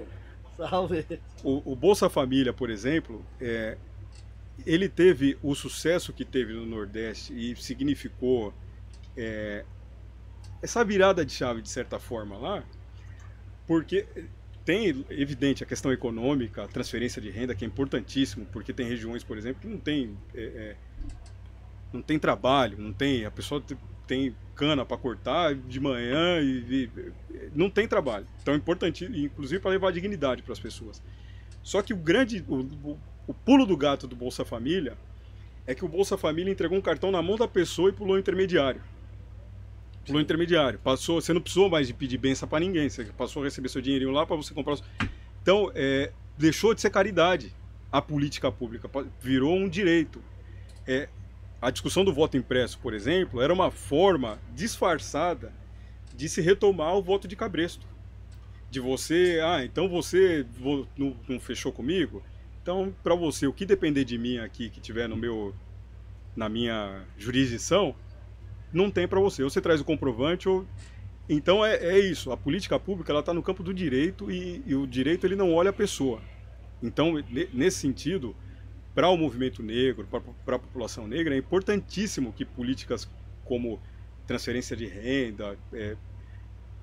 salve. 0.58 1.04
O, 1.42 1.72
o 1.72 1.74
Bolsa 1.74 2.10
Família, 2.10 2.52
por 2.52 2.68
exemplo, 2.68 3.24
é, 3.40 3.78
ele 4.66 4.88
teve 4.88 5.38
o 5.42 5.54
sucesso 5.54 6.12
que 6.12 6.26
teve 6.26 6.52
no 6.52 6.66
Nordeste 6.66 7.32
e 7.32 7.56
significou 7.56 8.52
é, 9.16 9.64
essa 10.62 10.84
virada 10.84 11.24
de 11.24 11.32
chave, 11.32 11.62
de 11.62 11.70
certa 11.70 11.98
forma, 11.98 12.36
lá, 12.36 12.62
porque 13.66 14.06
tem, 14.66 15.04
evidente, 15.08 15.62
a 15.62 15.66
questão 15.66 15.92
econômica, 15.92 16.64
a 16.64 16.68
transferência 16.68 17.22
de 17.22 17.30
renda, 17.30 17.54
que 17.54 17.64
é 17.64 17.68
importantíssimo, 17.68 18.44
porque 18.52 18.72
tem 18.72 18.84
regiões, 18.86 19.22
por 19.22 19.38
exemplo, 19.38 19.62
que 19.62 19.68
não 19.68 19.78
tem, 19.78 20.10
é, 20.34 20.42
é, 20.42 20.76
não 21.92 22.02
tem 22.02 22.18
trabalho, 22.18 22.76
não 22.78 22.92
tem, 22.92 23.24
a 23.24 23.30
pessoa 23.30 23.60
te- 23.60 23.76
tem 24.08 24.34
cana 24.56 24.84
para 24.84 24.96
cortar 24.96 25.54
de 25.54 25.78
manhã 25.78 26.40
e, 26.40 26.84
e- 26.84 26.90
não 27.54 27.70
tem 27.70 27.86
trabalho. 27.86 28.26
Então 28.42 28.52
é 28.54 28.56
importante, 28.56 29.04
inclusive 29.04 29.60
para 29.60 29.70
levar 29.70 29.92
dignidade 29.92 30.42
para 30.42 30.52
as 30.52 30.58
pessoas. 30.60 31.00
Só 31.62 31.80
que 31.80 31.94
o 31.94 31.96
grande, 31.96 32.44
o, 32.48 32.56
o- 32.56 32.98
o 33.28 33.32
pulo 33.34 33.64
do 33.66 33.76
gato 33.76 34.06
do 34.08 34.16
Bolsa 34.16 34.44
Família 34.44 34.94
é 35.64 35.74
que 35.76 35.84
o 35.84 35.88
Bolsa 35.88 36.18
Família 36.18 36.50
entregou 36.52 36.76
um 36.76 36.82
cartão 36.82 37.10
na 37.12 37.22
mão 37.22 37.36
da 37.36 37.46
pessoa 37.46 37.88
e 37.88 37.92
pulou 37.92 38.16
o 38.16 38.18
intermediário. 38.18 38.80
Pulou 40.06 40.20
o 40.20 40.22
intermediário. 40.22 40.78
Passou, 40.78 41.20
você 41.20 41.32
não 41.32 41.40
precisou 41.40 41.68
mais 41.68 41.86
de 41.86 41.92
pedir 41.94 42.16
benção 42.18 42.48
para 42.48 42.60
ninguém. 42.60 42.88
Você 42.88 43.04
passou 43.04 43.42
a 43.42 43.44
receber 43.46 43.68
seu 43.68 43.82
dinheirinho 43.82 44.12
lá 44.12 44.24
para 44.24 44.36
você 44.36 44.54
comprar. 44.54 44.78
Então, 45.42 45.70
é, 45.74 46.12
deixou 46.38 46.74
de 46.74 46.80
ser 46.80 46.90
caridade 46.90 47.52
a 47.90 48.00
política 48.02 48.50
pública, 48.52 48.88
virou 49.20 49.56
um 49.56 49.68
direito. 49.68 50.22
É, 50.86 51.08
a 51.60 51.70
discussão 51.70 52.04
do 52.04 52.12
voto 52.12 52.36
impresso, 52.36 52.78
por 52.78 52.92
exemplo, 52.94 53.40
era 53.40 53.52
uma 53.52 53.70
forma 53.70 54.38
disfarçada 54.54 55.52
de 56.14 56.28
se 56.28 56.40
retomar 56.40 56.94
o 56.96 57.02
voto 57.02 57.26
de 57.26 57.34
cabresto. 57.36 57.86
De 58.70 58.80
você, 58.80 59.40
ah, 59.42 59.64
então 59.64 59.88
você 59.88 60.44
vo- 60.58 60.86
não, 60.96 61.16
não 61.28 61.40
fechou 61.40 61.72
comigo? 61.72 62.22
Então, 62.62 62.92
para 63.02 63.14
você, 63.14 63.46
o 63.46 63.52
que 63.52 63.64
depender 63.64 64.04
de 64.04 64.18
mim 64.18 64.38
aqui, 64.38 64.68
que 64.68 64.80
tiver 64.80 65.08
no 65.08 65.16
meu, 65.16 65.54
na 66.34 66.48
minha 66.48 67.04
jurisdição, 67.16 67.94
não 68.76 68.90
tem 68.90 69.08
para 69.08 69.20
você. 69.20 69.42
Ou 69.42 69.50
você 69.50 69.60
traz 69.60 69.80
o 69.80 69.84
comprovante 69.84 70.48
ou 70.48 70.66
então 71.28 71.64
é, 71.64 71.76
é 71.76 71.98
isso. 71.98 72.30
A 72.30 72.36
política 72.36 72.78
pública 72.78 73.12
ela 73.12 73.20
está 73.20 73.34
no 73.34 73.42
campo 73.42 73.62
do 73.62 73.74
direito 73.74 74.30
e, 74.30 74.62
e 74.66 74.74
o 74.74 74.86
direito 74.86 75.26
ele 75.26 75.36
não 75.36 75.52
olha 75.52 75.70
a 75.70 75.72
pessoa. 75.72 76.20
Então 76.82 77.14
ne- 77.14 77.48
nesse 77.52 77.78
sentido, 77.78 78.36
para 78.94 79.08
o 79.08 79.16
movimento 79.16 79.62
negro, 79.62 80.06
para 80.44 80.56
a 80.56 80.58
população 80.58 81.06
negra, 81.08 81.34
é 81.34 81.38
importantíssimo 81.38 82.32
que 82.32 82.44
políticas 82.44 83.08
como 83.44 83.80
transferência 84.26 84.76
de 84.76 84.86
renda, 84.86 85.56
é, 85.72 85.96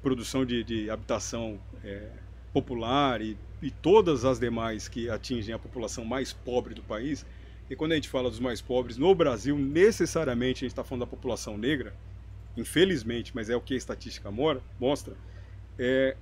produção 0.01 0.45
de, 0.45 0.63
de 0.63 0.89
habitação 0.89 1.59
é, 1.83 2.09
popular 2.53 3.21
e, 3.21 3.37
e 3.61 3.71
todas 3.71 4.25
as 4.25 4.39
demais 4.39 4.87
que 4.87 5.09
atingem 5.09 5.55
a 5.55 5.59
população 5.59 6.05
mais 6.05 6.33
pobre 6.33 6.73
do 6.73 6.83
país. 6.83 7.25
E 7.69 7.75
quando 7.75 7.93
a 7.93 7.95
gente 7.95 8.09
fala 8.09 8.29
dos 8.29 8.39
mais 8.39 8.61
pobres 8.61 8.97
no 8.97 9.13
Brasil, 9.15 9.57
necessariamente 9.57 10.59
a 10.59 10.65
gente 10.65 10.73
está 10.73 10.83
falando 10.83 11.01
da 11.01 11.07
população 11.07 11.57
negra, 11.57 11.95
infelizmente, 12.57 13.31
mas 13.33 13.49
é 13.49 13.55
o 13.55 13.61
que 13.61 13.73
a 13.73 13.77
estatística 13.77 14.29
mostra, 14.79 15.15
é 15.79 16.15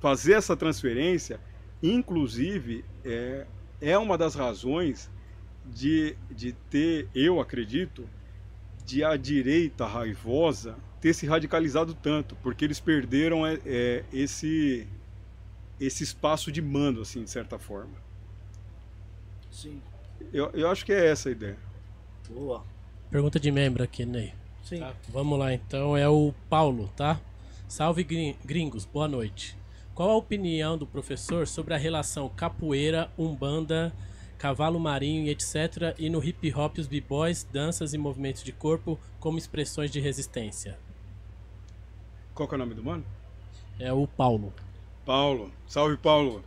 fazer 0.00 0.32
essa 0.32 0.56
transferência, 0.56 1.38
inclusive, 1.82 2.84
é, 3.04 3.46
é 3.80 3.96
uma 3.96 4.18
das 4.18 4.34
razões 4.34 5.08
de, 5.64 6.16
de 6.30 6.52
ter, 6.70 7.08
eu 7.14 7.40
acredito, 7.40 8.08
de 8.84 9.04
a 9.04 9.16
direita 9.16 9.86
raivosa 9.86 10.76
ter 11.00 11.14
se 11.14 11.26
radicalizado 11.26 11.94
tanto, 11.94 12.36
porque 12.42 12.64
eles 12.64 12.80
perderam 12.80 13.46
é, 13.46 13.58
é, 13.64 14.04
esse, 14.12 14.86
esse 15.80 16.02
espaço 16.04 16.50
de 16.50 16.62
mando, 16.62 17.00
assim, 17.02 17.22
de 17.24 17.30
certa 17.30 17.58
forma. 17.58 18.01
Sim. 19.52 19.80
Eu, 20.32 20.50
eu 20.54 20.68
acho 20.70 20.84
que 20.84 20.92
é 20.92 21.06
essa 21.10 21.28
a 21.28 21.32
ideia. 21.32 21.56
Boa. 22.28 22.64
Pergunta 23.10 23.38
de 23.38 23.50
membro 23.52 23.82
aqui, 23.84 24.04
Ney. 24.04 24.32
Sim. 24.64 24.78
Tá, 24.80 24.94
vamos 25.08 25.38
lá 25.38 25.52
então, 25.52 25.96
é 25.96 26.08
o 26.08 26.32
Paulo, 26.48 26.90
tá? 26.96 27.20
Salve 27.68 28.02
grin- 28.02 28.36
gringos, 28.44 28.84
boa 28.84 29.06
noite. 29.06 29.56
Qual 29.94 30.08
a 30.10 30.16
opinião 30.16 30.78
do 30.78 30.86
professor 30.86 31.46
sobre 31.46 31.74
a 31.74 31.76
relação 31.76 32.28
capoeira, 32.30 33.10
umbanda, 33.18 33.92
cavalo 34.38 34.80
marinho 34.80 35.26
e 35.26 35.30
etc. 35.30 35.94
e 35.98 36.08
no 36.08 36.24
hip 36.24 36.52
hop 36.54 36.78
os 36.78 36.86
b-boys, 36.86 37.44
danças 37.44 37.92
e 37.92 37.98
movimentos 37.98 38.42
de 38.42 38.52
corpo 38.52 38.98
como 39.20 39.36
expressões 39.36 39.90
de 39.90 40.00
resistência? 40.00 40.78
Qual 42.34 42.48
que 42.48 42.54
é 42.54 42.56
o 42.56 42.58
nome 42.58 42.74
do 42.74 42.82
mano? 42.82 43.04
É 43.78 43.92
o 43.92 44.06
Paulo. 44.06 44.52
Paulo. 45.04 45.50
Salve, 45.66 45.96
Paulo. 45.98 46.42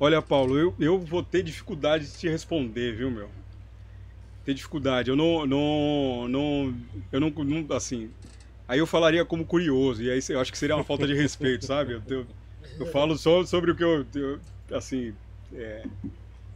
Olha, 0.00 0.22
Paulo, 0.22 0.56
eu, 0.56 0.74
eu 0.78 0.98
vou 0.98 1.22
ter 1.22 1.42
dificuldade 1.42 2.06
de 2.06 2.12
te 2.12 2.28
responder, 2.28 2.94
viu, 2.94 3.10
meu? 3.10 3.28
Ter 4.44 4.54
dificuldade. 4.54 5.10
Eu 5.10 5.16
não. 5.16 5.46
não, 5.46 6.28
não 6.28 6.74
eu 7.10 7.20
não, 7.20 7.30
não. 7.30 7.76
Assim. 7.76 8.10
Aí 8.66 8.78
eu 8.78 8.86
falaria 8.86 9.24
como 9.24 9.44
curioso, 9.44 10.02
e 10.02 10.10
aí 10.10 10.20
eu 10.28 10.40
acho 10.40 10.52
que 10.52 10.58
seria 10.58 10.76
uma 10.76 10.84
falta 10.84 11.06
de 11.06 11.14
respeito, 11.14 11.64
sabe? 11.66 11.94
Eu, 11.94 12.02
eu, 12.08 12.26
eu 12.80 12.86
falo 12.86 13.16
só 13.16 13.44
sobre 13.44 13.72
o 13.72 13.74
que 13.74 13.82
eu. 13.82 14.06
eu 14.14 14.40
assim. 14.72 15.12
É, 15.52 15.84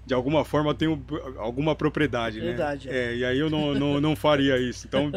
de 0.04 0.14
alguma 0.14 0.44
forma 0.44 0.74
tenho 0.74 1.02
alguma 1.38 1.74
propriedade, 1.74 2.40
né? 2.40 2.46
Verdade, 2.46 2.88
é. 2.88 3.12
É, 3.12 3.16
e 3.16 3.24
aí 3.24 3.38
eu 3.38 3.48
não, 3.48 3.74
não, 3.74 4.00
não 4.00 4.16
faria 4.16 4.58
isso. 4.58 4.86
Então. 4.86 5.10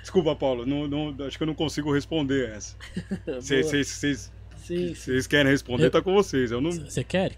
Desculpa, 0.00 0.36
Paulo, 0.36 0.64
não, 0.64 0.86
não, 0.86 1.26
acho 1.26 1.36
que 1.36 1.42
eu 1.42 1.48
não 1.48 1.54
consigo 1.54 1.92
responder 1.92 2.50
essa. 2.50 2.76
Vocês 3.26 4.30
Sim, 4.66 4.88
sim. 4.88 4.94
vocês 4.94 5.26
querem 5.28 5.50
responder, 5.50 5.86
Eu- 5.86 5.90
tá 5.92 6.02
com 6.02 6.12
vocês. 6.12 6.50
Eu 6.50 6.60
não. 6.60 6.72
Você 6.72 7.04
quer? 7.04 7.32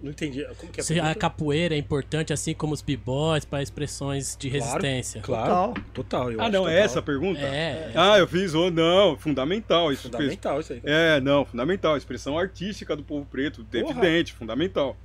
Não 0.00 0.10
entendi. 0.12 0.44
Como 0.56 0.70
que 0.72 0.78
é 0.78 0.82
a 0.82 0.84
Se 0.84 0.92
a 0.92 0.96
pergunta? 1.02 1.18
capoeira 1.18 1.74
é 1.74 1.78
importante 1.78 2.32
assim 2.32 2.54
como 2.54 2.72
os 2.72 2.80
b-boys 2.80 3.44
para 3.44 3.60
expressões 3.62 4.36
de 4.38 4.48
Claro, 4.48 4.64
resistência. 4.66 5.20
Claro, 5.22 5.74
total. 5.92 6.30
eu 6.30 6.40
Ah, 6.40 6.44
acho 6.44 6.52
não, 6.52 6.60
total. 6.62 6.68
é 6.76 6.80
essa 6.80 6.98
a 7.00 7.02
pergunta? 7.02 7.40
É. 7.40 7.90
Ah, 7.96 8.16
eu 8.18 8.28
fiz, 8.28 8.54
oh, 8.54 8.70
não, 8.70 9.16
fundamental. 9.18 9.92
Isso, 9.92 10.04
Fundamental 10.04 10.60
isso 10.60 10.72
aí. 10.72 10.80
É, 10.84 11.20
não, 11.20 11.44
fundamental. 11.44 11.96
Expressão 11.96 12.38
artística 12.38 12.94
do 12.94 13.02
povo 13.02 13.26
preto, 13.26 13.64
Porra. 13.64 13.90
evidente, 13.90 14.32
fundamental. 14.34 14.96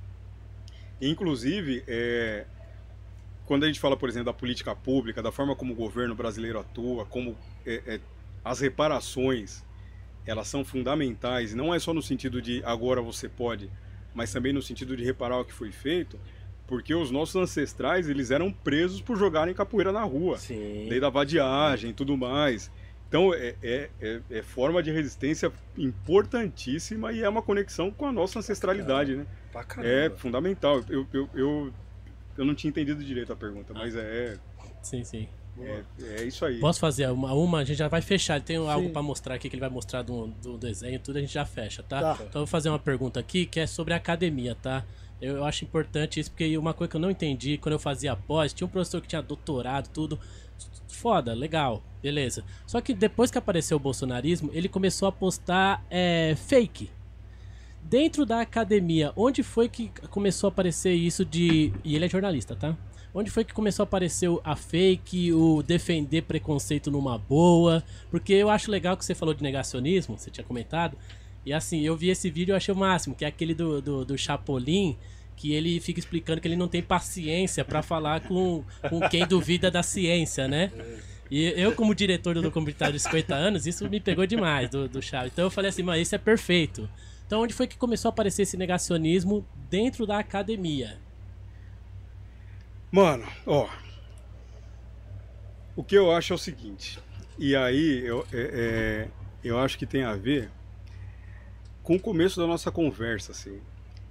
Inclusive, 1.00 1.82
é, 1.88 2.44
quando 3.46 3.64
a 3.64 3.66
gente 3.66 3.80
fala, 3.80 3.96
por 3.96 4.08
exemplo, 4.08 4.26
da 4.26 4.32
política 4.32 4.74
pública, 4.74 5.22
da 5.22 5.32
forma 5.32 5.56
como 5.56 5.72
o 5.72 5.76
governo 5.76 6.14
brasileiro 6.14 6.58
atua, 6.60 7.04
como 7.06 7.36
é, 7.66 7.82
é, 7.86 8.00
as 8.44 8.60
reparações, 8.60 9.62
elas 10.26 10.46
são 10.48 10.64
fundamentais, 10.64 11.52
e 11.52 11.56
não 11.56 11.74
é 11.74 11.78
só 11.78 11.92
no 11.92 12.00
sentido 12.00 12.40
de 12.40 12.62
agora 12.64 13.02
você 13.02 13.28
pode, 13.28 13.68
mas 14.14 14.32
também 14.32 14.52
no 14.52 14.62
sentido 14.62 14.96
de 14.96 15.04
reparar 15.04 15.38
o 15.38 15.44
que 15.44 15.52
foi 15.52 15.72
feito, 15.72 16.18
porque 16.66 16.94
os 16.94 17.10
nossos 17.10 17.36
ancestrais, 17.36 18.08
eles 18.08 18.30
eram 18.30 18.50
presos 18.50 19.00
por 19.00 19.16
jogarem 19.18 19.52
capoeira 19.52 19.92
na 19.92 20.02
rua 20.02 20.38
Sim. 20.38 20.88
lei 20.88 21.00
da 21.00 21.10
vadiagem 21.10 21.90
e 21.90 21.92
tudo 21.92 22.16
mais. 22.16 22.70
Então 23.08 23.34
é, 23.34 23.54
é, 23.62 23.90
é, 24.00 24.20
é 24.30 24.42
forma 24.42 24.82
de 24.82 24.90
resistência 24.90 25.52
importantíssima 25.76 27.12
e 27.12 27.22
é 27.22 27.28
uma 27.28 27.42
conexão 27.42 27.90
com 27.90 28.06
a 28.06 28.12
nossa 28.12 28.38
ancestralidade, 28.38 29.14
né? 29.16 29.26
Pra 29.52 29.60
É 29.60 29.64
caramba. 29.64 30.16
fundamental. 30.16 30.84
Eu, 30.88 31.06
eu, 31.12 31.30
eu, 31.34 31.74
eu 32.38 32.44
não 32.44 32.54
tinha 32.54 32.70
entendido 32.70 33.04
direito 33.04 33.32
a 33.32 33.36
pergunta, 33.36 33.72
mas 33.72 33.94
é, 33.94 34.36
Sim, 34.82 35.04
sim. 35.04 35.28
É, 35.60 35.84
é 36.02 36.24
isso 36.24 36.44
aí. 36.44 36.58
Posso 36.58 36.80
fazer 36.80 37.08
uma, 37.10 37.32
uma? 37.32 37.58
A 37.58 37.64
gente 37.64 37.76
já 37.76 37.88
vai 37.88 38.02
fechar. 38.02 38.40
Tem 38.40 38.56
algo 38.56 38.86
Sim. 38.86 38.92
pra 38.92 39.02
mostrar 39.02 39.34
aqui 39.34 39.48
que 39.48 39.54
ele 39.54 39.60
vai 39.60 39.70
mostrar 39.70 40.02
do, 40.02 40.28
do 40.42 40.58
desenho, 40.58 40.98
tudo 40.98 41.18
a 41.18 41.20
gente 41.20 41.32
já 41.32 41.44
fecha, 41.44 41.82
tá? 41.82 42.00
Tá. 42.00 42.12
Então 42.14 42.42
eu 42.42 42.46
vou 42.46 42.46
fazer 42.46 42.68
uma 42.68 42.78
pergunta 42.78 43.20
aqui 43.20 43.46
que 43.46 43.60
é 43.60 43.66
sobre 43.66 43.94
a 43.94 43.96
academia, 43.96 44.54
tá? 44.54 44.84
Eu, 45.20 45.36
eu 45.36 45.44
acho 45.44 45.64
importante 45.64 46.18
isso, 46.18 46.30
porque 46.30 46.56
uma 46.58 46.74
coisa 46.74 46.90
que 46.90 46.96
eu 46.96 47.00
não 47.00 47.10
entendi 47.10 47.56
quando 47.58 47.74
eu 47.74 47.78
fazia 47.78 48.16
pós, 48.16 48.52
tinha 48.52 48.66
um 48.66 48.70
professor 48.70 49.00
que 49.00 49.08
tinha 49.08 49.22
doutorado, 49.22 49.88
tudo. 49.88 50.18
Foda, 50.88 51.34
legal, 51.34 51.82
beleza. 52.02 52.44
Só 52.66 52.80
que 52.80 52.94
depois 52.94 53.30
que 53.30 53.38
apareceu 53.38 53.76
o 53.76 53.80
bolsonarismo, 53.80 54.50
ele 54.52 54.68
começou 54.68 55.08
a 55.08 55.12
postar 55.12 55.84
é, 55.90 56.34
fake. 56.36 56.90
Dentro 57.82 58.24
da 58.24 58.40
academia, 58.40 59.12
onde 59.14 59.42
foi 59.42 59.68
que 59.68 59.90
começou 60.08 60.48
a 60.48 60.52
aparecer 60.52 60.94
isso 60.94 61.24
de. 61.24 61.72
E 61.84 61.94
ele 61.94 62.06
é 62.06 62.08
jornalista, 62.08 62.56
tá? 62.56 62.76
Onde 63.14 63.30
foi 63.30 63.44
que 63.44 63.54
começou 63.54 63.84
a 63.84 63.84
aparecer 63.84 64.28
a 64.42 64.56
fake, 64.56 65.32
o 65.32 65.62
defender 65.62 66.22
preconceito 66.22 66.90
numa 66.90 67.16
boa? 67.16 67.84
Porque 68.10 68.32
eu 68.32 68.50
acho 68.50 68.68
legal 68.70 68.96
que 68.96 69.04
você 69.04 69.14
falou 69.14 69.32
de 69.32 69.40
negacionismo, 69.40 70.18
você 70.18 70.30
tinha 70.30 70.44
comentado. 70.44 70.98
E 71.46 71.52
assim, 71.52 71.82
eu 71.82 71.96
vi 71.96 72.08
esse 72.08 72.28
vídeo 72.28 72.52
e 72.52 72.56
achei 72.56 72.74
o 72.74 72.76
máximo, 72.76 73.14
que 73.14 73.24
é 73.24 73.28
aquele 73.28 73.54
do, 73.54 73.80
do, 73.80 74.04
do 74.04 74.18
Chapolin, 74.18 74.96
que 75.36 75.52
ele 75.52 75.78
fica 75.78 76.00
explicando 76.00 76.40
que 76.40 76.48
ele 76.48 76.56
não 76.56 76.66
tem 76.66 76.82
paciência 76.82 77.64
pra 77.64 77.82
falar 77.82 78.20
com, 78.22 78.64
com 78.90 79.00
quem 79.08 79.24
duvida 79.26 79.70
da 79.70 79.82
ciência, 79.82 80.48
né? 80.48 80.72
E 81.30 81.52
eu, 81.56 81.72
como 81.72 81.94
diretor 81.94 82.34
do 82.34 82.42
documentário 82.42 82.94
de 82.94 83.00
50 83.00 83.34
anos, 83.34 83.66
isso 83.66 83.88
me 83.88 84.00
pegou 84.00 84.26
demais 84.26 84.68
do, 84.70 84.88
do 84.88 85.00
Chaves. 85.00 85.32
Então 85.32 85.44
eu 85.44 85.50
falei 85.50 85.68
assim, 85.68 85.82
mano, 85.82 86.00
isso 86.00 86.14
é 86.14 86.18
perfeito. 86.18 86.88
Então 87.26 87.42
onde 87.42 87.54
foi 87.54 87.66
que 87.66 87.76
começou 87.76 88.08
a 88.08 88.12
aparecer 88.12 88.42
esse 88.42 88.56
negacionismo 88.56 89.46
dentro 89.70 90.04
da 90.04 90.18
academia? 90.18 90.98
Mano, 92.94 93.26
ó. 93.44 93.68
O 95.74 95.82
que 95.82 95.96
eu 95.96 96.12
acho 96.12 96.32
é 96.32 96.36
o 96.36 96.38
seguinte. 96.38 97.00
E 97.36 97.56
aí 97.56 98.06
eu, 98.06 98.24
é- 98.32 98.50
é, 98.52 99.08
eu 99.42 99.58
acho 99.58 99.76
que 99.76 99.84
tem 99.84 100.04
a 100.04 100.14
ver 100.14 100.48
com 101.82 101.96
o 101.96 102.00
começo 102.00 102.38
da 102.40 102.46
nossa 102.46 102.70
conversa, 102.70 103.32
assim. 103.32 103.60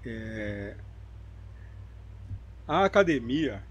É, 0.05 0.76
a 2.68 2.84
academia, 2.84 3.64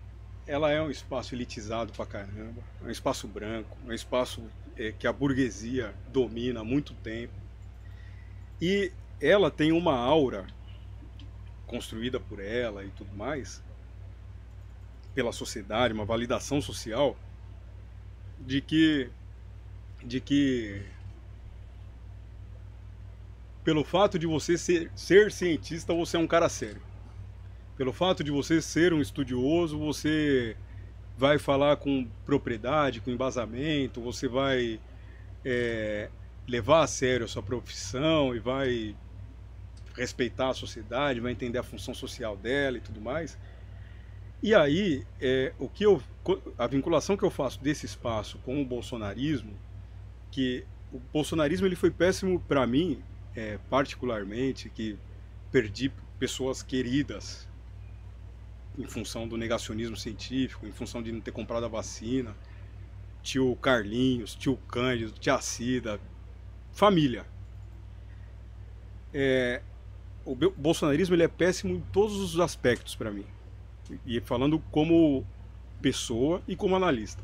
ela 0.47 0.71
é 0.71 0.81
um 0.81 0.91
espaço 0.91 1.35
elitizado 1.35 1.93
pra 1.93 2.07
caramba, 2.07 2.63
é 2.83 2.87
um 2.87 2.91
espaço 2.91 3.29
branco, 3.29 3.77
é 3.87 3.91
um 3.91 3.93
espaço 3.93 4.43
é, 4.79 4.93
que 4.93 5.07
a 5.07 5.13
burguesia 5.13 5.95
domina 6.11 6.61
há 6.61 6.65
muito 6.65 6.95
tempo. 6.95 7.35
E 8.59 8.91
ela 9.21 9.51
tem 9.51 9.73
uma 9.73 9.95
aura 9.95 10.47
construída 11.67 12.19
por 12.19 12.41
ela 12.41 12.83
e 12.83 12.89
tudo 12.89 13.15
mais, 13.15 13.63
pela 15.15 15.33
sociedade, 15.33 15.95
uma 15.95 16.05
validação 16.05 16.61
social 16.61 17.17
de 18.41 18.61
que 18.61 19.11
de 20.05 20.21
que 20.21 20.83
pelo 23.63 23.85
fato 23.85 24.19
de 24.19 24.27
você 24.27 24.59
ser, 24.59 24.91
ser 24.95 25.31
cientista, 25.31 25.95
você 25.95 26.17
é 26.17 26.21
um 26.21 26.27
cara 26.27 26.49
sério. 26.49 26.83
Pelo 27.77 27.93
fato 27.93 28.25
de 28.25 28.31
você 28.31 28.61
ser 28.61 28.93
um 28.93 29.01
estudioso, 29.01 29.79
você 29.79 30.57
vai 31.17 31.39
falar 31.39 31.77
com 31.77 32.09
propriedade, 32.27 33.01
com 33.01 33.11
embasamento, 33.11 34.01
você 34.01 34.27
vai 34.27 34.81
é, 35.45 36.11
levar 36.47 36.83
a 36.83 36.87
sério 36.87 37.25
a 37.25 37.29
sua 37.29 37.43
profissão 37.43 38.35
e 38.35 38.41
vai 38.41 38.97
respeitar 39.97 40.51
a 40.51 40.55
sociedade, 40.55 41.21
vai 41.21 41.33
entender 41.33 41.59
a 41.59 41.63
função 41.63 41.95
social 41.95 42.37
dela 42.37 42.79
e 42.79 42.81
tudo 42.81 43.01
mais. 43.01 43.39
E 44.43 44.57
aí, 44.57 45.07
é, 45.21 45.53
o 45.57 45.69
que 45.69 45.87
eu, 45.87 46.03
a 46.59 46.67
vinculação 46.67 47.17
que 47.17 47.23
eu 47.23 47.31
faço 47.31 47.63
desse 47.63 47.87
espaço 47.87 48.39
com 48.39 48.61
o 48.61 48.65
bolsonarismo, 48.65 49.57
que 50.33 50.65
o 50.93 50.99
bolsonarismo 50.99 51.65
ele 51.65 51.77
foi 51.77 51.93
péssimo 51.93 52.41
para 52.41 52.67
mim, 52.67 53.01
é, 53.37 53.61
particularmente, 53.71 54.69
que 54.69 54.99
perdi 55.53 55.93
pessoas 56.19 56.61
queridas 56.61 57.49
em 58.77 58.85
função 58.85 59.29
do 59.29 59.37
negacionismo 59.37 59.97
científico, 59.97 60.67
em 60.67 60.73
função 60.73 61.01
de 61.01 61.13
não 61.13 61.21
ter 61.21 61.31
comprado 61.31 61.65
a 61.65 61.69
vacina, 61.69 62.35
tio 63.23 63.55
Carlinhos, 63.57 64.35
tio 64.35 64.57
Cândido, 64.67 65.13
tia 65.21 65.41
Cida, 65.41 66.01
família. 66.73 67.25
É, 69.15 69.63
o 70.25 70.35
bolsonarismo 70.35 71.15
ele 71.15 71.23
é 71.23 71.29
péssimo 71.29 71.77
em 71.77 71.81
todos 71.93 72.17
os 72.17 72.41
aspectos 72.41 72.97
para 72.97 73.13
mim 73.13 73.25
e 74.07 74.21
falando 74.21 74.59
como 74.71 75.27
pessoa 75.81 76.41
e 76.47 76.55
como 76.57 76.77
analista. 76.77 77.23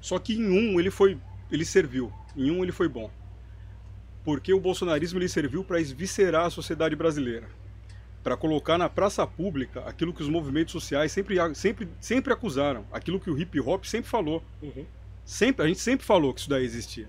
Só 0.00 0.18
que 0.18 0.34
em 0.34 0.48
um 0.48 0.80
ele 0.80 0.90
foi, 0.90 1.18
ele 1.50 1.64
serviu, 1.64 2.12
em 2.36 2.50
um 2.50 2.62
ele 2.62 2.72
foi 2.72 2.88
bom, 2.88 3.10
porque 4.24 4.52
o 4.52 4.60
bolsonarismo 4.60 5.18
ele 5.18 5.28
serviu 5.28 5.62
para 5.62 5.80
esviscerar 5.80 6.46
a 6.46 6.50
sociedade 6.50 6.96
brasileira, 6.96 7.48
para 8.22 8.36
colocar 8.36 8.78
na 8.78 8.88
praça 8.88 9.26
pública 9.26 9.80
aquilo 9.86 10.12
que 10.12 10.22
os 10.22 10.28
movimentos 10.28 10.72
sociais 10.72 11.12
sempre, 11.12 11.36
sempre, 11.54 11.88
sempre 12.00 12.32
acusaram, 12.32 12.84
aquilo 12.92 13.20
que 13.20 13.30
o 13.30 13.38
hip 13.38 13.60
hop 13.60 13.84
sempre 13.84 14.08
falou, 14.10 14.42
Uhum. 14.62 14.84
sempre 15.24 15.64
a 15.64 15.68
gente 15.68 15.80
sempre 15.80 16.06
falou 16.06 16.32
que 16.32 16.40
isso 16.40 16.50
daí 16.50 16.64
existia. 16.64 17.08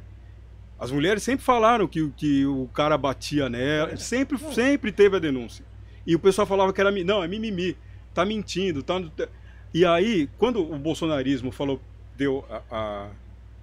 As 0.79 0.89
mulheres 0.91 1.21
sempre 1.21 1.45
falaram 1.45 1.88
que, 1.88 2.01
o- 2.01 2.11
que 2.11 2.45
o 2.45 2.67
cara 2.73 2.97
batia 2.97 3.47
nela, 3.47 3.95
sempre, 3.97 4.38
sempre 4.53 4.91
teve 4.91 5.15
a 5.15 5.19
denúncia. 5.19 5.63
E 6.07 6.15
o 6.15 6.19
pessoal 6.19 6.47
falava 6.47 6.73
que 6.73 6.81
era 6.81 6.89
não, 6.91 7.23
é 7.23 7.27
mimimi, 7.27 7.77
tá 8.13 8.25
mentindo, 8.25 8.81
tá 8.83 9.01
E 9.73 9.85
aí, 9.85 10.29
quando 10.38 10.59
o 10.61 10.77
bolsonarismo 10.77 11.51
falou, 11.51 11.79
deu 12.17 12.45
a, 12.49 12.61
a 12.71 13.09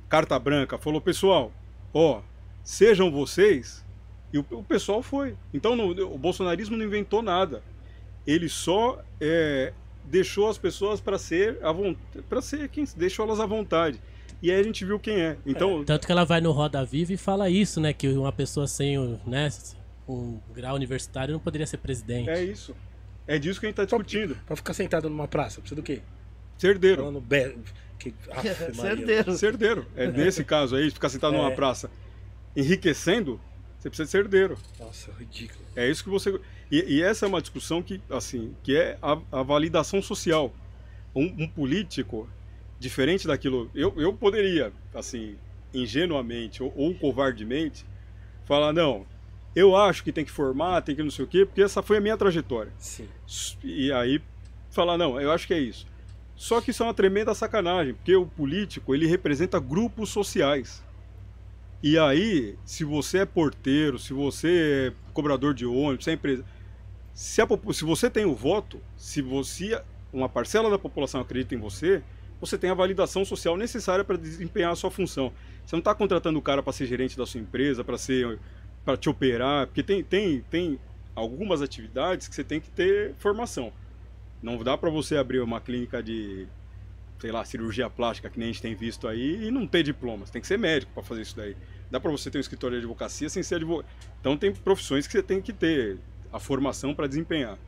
carta 0.09 0.39
branca, 0.39 0.79
falou, 0.79 1.01
pessoal, 1.01 1.53
ó, 1.93 2.21
sejam 2.65 3.11
vocês, 3.11 3.85
e 4.33 4.39
o, 4.39 4.47
o 4.51 4.63
pessoal 4.63 5.03
foi. 5.03 5.37
Então 5.53 5.75
não- 5.77 5.91
o 5.91 6.19
bolsonarismo 6.19 6.77
não 6.77 6.85
inventou 6.85 7.23
nada. 7.23 7.63
Ele 8.27 8.49
só 8.49 9.03
é, 9.21 9.73
deixou 10.05 10.49
as 10.51 10.59
pessoas 10.59 11.01
para 11.01 11.19
ser 11.19 11.59
para 12.29 12.43
ser 12.43 12.69
quem 12.69 12.85
deixou 12.97 13.25
elas 13.25 13.41
à 13.41 13.47
vontade. 13.47 14.01
E 14.43 14.51
aí 14.53 14.61
a 14.61 14.63
gente 14.63 14.85
viu 14.85 14.99
quem 15.01 15.21
é. 15.21 15.37
Então, 15.45 15.85
Tanto 15.85 16.07
que 16.07 16.13
ela 16.13 16.25
vai 16.25 16.41
no 16.41 16.53
Roda 16.53 16.85
Viva 16.85 17.13
e 17.13 17.17
fala 17.17 17.51
isso, 17.51 17.81
né? 17.81 17.93
Que 17.93 18.09
uma 18.09 18.31
pessoa 18.33 18.67
sem 18.69 18.97
o, 18.99 19.19
né, 19.27 19.49
um 20.09 20.39
grau 20.55 20.77
universitário 20.77 21.33
não 21.33 21.41
poderia 21.41 21.67
ser 21.67 21.79
presidente. 21.79 22.31
é 22.31 22.43
isso. 22.45 22.75
É 23.29 23.39
disso 23.39 23.61
que 23.61 23.67
a 23.67 23.69
gente 23.69 23.77
tá 23.77 23.85
discutindo. 23.85 24.37
Pra 24.47 24.57
ficar 24.57 24.73
sentado 24.73 25.09
numa 25.09 25.29
praça, 25.29 25.61
precisa 25.61 25.81
do 25.81 25.85
quê? 25.85 26.01
Cerdeiro. 26.57 27.03
Falando 27.03 27.21
be... 27.21 27.57
que... 27.99 28.15
Aff. 28.33 28.75
Cerdeiro. 28.75 29.33
Cerdeiro. 29.37 29.87
É 29.95 30.07
nesse 30.11 30.43
caso 30.43 30.75
aí, 30.75 30.91
ficar 30.91 31.11
sentado 31.11 31.35
numa 31.37 31.53
É. 31.53 31.55
praça 31.55 31.91
enriquecendo, 32.57 33.41
você 33.79 33.89
precisa 33.89 34.07
de 34.07 34.11
ser 34.11 34.19
herdeiro. 34.19 34.59
Nossa, 34.81 35.13
ridículo. 35.19 35.61
É 35.77 35.89
isso 35.89 36.03
que 36.03 36.11
você. 36.11 36.41
E, 36.71 36.97
e 36.97 37.03
essa 37.03 37.27
é 37.27 37.29
uma 37.29 37.41
discussão 37.41 37.83
que, 37.83 38.01
assim, 38.11 38.55
que 38.63 38.77
é 38.77 38.99
a, 39.01 39.19
a 39.31 39.43
validação 39.43 40.03
social. 40.03 40.53
Um, 41.15 41.45
um 41.45 41.49
político, 41.49 42.29
diferente 42.81 43.27
daquilo. 43.27 43.71
Eu, 43.75 43.95
eu 43.97 44.13
poderia, 44.13 44.73
assim, 44.95 45.37
ingenuamente 45.73 46.63
ou, 46.63 46.73
ou 46.77 46.95
covardemente, 46.95 47.87
falar, 48.45 48.73
não, 48.73 49.07
eu 49.55 49.75
acho 49.77 50.05
que 50.05 50.13
tem 50.13 50.25
que 50.25 50.31
formar, 50.31 50.83
tem 50.83 50.95
que 50.95 51.03
não 51.03 51.11
sei 51.11 51.25
o 51.25 51.29
quê, 51.29 51.45
porque 51.45 51.63
essa 51.63 51.83
foi 51.83 51.97
a 51.97 52.01
minha 52.01 52.17
trajetória. 52.17 52.73
Sim. 52.79 53.09
E 53.65 53.93
aí 53.93 54.21
falar, 54.71 54.97
não, 54.97 55.21
eu 55.21 55.33
acho 55.33 55.47
que 55.47 55.55
é 55.55 55.59
isso. 55.59 55.87
Só 56.37 56.61
que 56.61 56.71
isso 56.71 56.83
é 56.83 56.87
uma 56.87 56.95
tremenda 56.95 57.35
sacanagem, 57.35 57.95
porque 57.95 58.15
o 58.15 58.25
político, 58.25 58.95
ele 58.95 59.07
representa 59.07 59.59
grupos 59.59 60.11
sociais. 60.11 60.85
E 61.83 61.99
aí, 61.99 62.57
se 62.65 62.85
você 62.85 63.19
é 63.19 63.27
porteiro, 63.27 63.99
se 63.99 64.13
você 64.13 64.93
é 64.93 65.13
cobrador 65.13 65.53
de 65.53 65.67
ônibus, 65.67 66.05
se 66.05 66.11
é 66.11 66.15
empresa, 66.15 66.45
se, 67.13 67.41
a 67.41 67.47
se 67.73 67.85
você 67.85 68.09
tem 68.09 68.25
o 68.25 68.35
voto, 68.35 68.81
se 68.97 69.21
você 69.21 69.81
uma 70.13 70.29
parcela 70.29 70.71
da 70.71 70.79
população 70.79 71.21
acredita 71.21 71.55
em 71.55 71.59
você, 71.59 72.03
você 72.41 72.57
tem 72.57 72.71
a 72.71 72.75
validação 72.75 73.25
social 73.25 73.57
necessária 73.57 74.05
para 74.05 74.17
desempenhar 74.17 74.73
a 74.73 74.77
sua 74.77 74.91
função. 74.91 75.33
Você 75.67 75.75
não 75.75 75.81
está 75.81 75.95
contratando 75.95 76.39
o 76.39 76.43
cara 76.43 76.63
para 76.63 76.73
ser 76.73 76.87
gerente 76.87 77.17
da 77.17 77.27
sua 77.27 77.41
empresa, 77.41 77.85
para 77.85 77.99
ser 77.99 78.39
para 78.89 78.97
te 78.97 79.11
operar, 79.11 79.67
porque 79.67 79.83
tem, 79.83 80.03
tem, 80.03 80.41
tem 80.51 80.81
algumas 81.15 81.61
atividades 81.61 82.27
que 82.27 82.35
você 82.35 82.43
tem 82.43 82.59
que 82.59 82.71
ter 82.71 83.15
formação. 83.19 83.71
Não 84.43 84.57
dá 84.65 84.79
para 84.79 84.89
você 84.89 85.19
abrir 85.19 85.41
uma 85.41 85.61
clínica 85.61 86.03
de, 86.03 86.47
sei 87.19 87.31
lá, 87.31 87.45
cirurgia 87.45 87.91
plástica, 87.91 88.31
que 88.31 88.39
nem 88.39 88.49
a 88.49 88.53
gente 88.53 88.63
tem 88.63 88.75
visto 88.75 89.07
aí, 89.07 89.47
e 89.47 89.51
não 89.51 89.67
ter 89.67 89.83
diploma. 89.83 90.25
Você 90.25 90.33
tem 90.33 90.41
que 90.41 90.49
ser 90.49 90.57
médico 90.57 90.91
para 90.95 91.03
fazer 91.03 91.21
isso 91.21 91.37
daí. 91.37 91.55
Dá 91.91 92.01
para 92.01 92.11
você 92.11 92.31
ter 92.31 92.39
um 92.39 92.41
escritório 92.41 92.79
de 92.79 92.87
advocacia 92.87 93.29
sem 93.29 93.43
ser 93.43 93.57
advogado. 93.57 93.87
Então 94.21 94.39
tem 94.39 94.55
profissões 94.55 95.07
que 95.07 95.13
você 95.13 95.23
tem 95.23 95.43
que 95.43 95.53
ter 95.53 95.99
a 96.33 96.41
formação 96.41 96.95
para 96.95 97.07
desempenhar. 97.07 97.59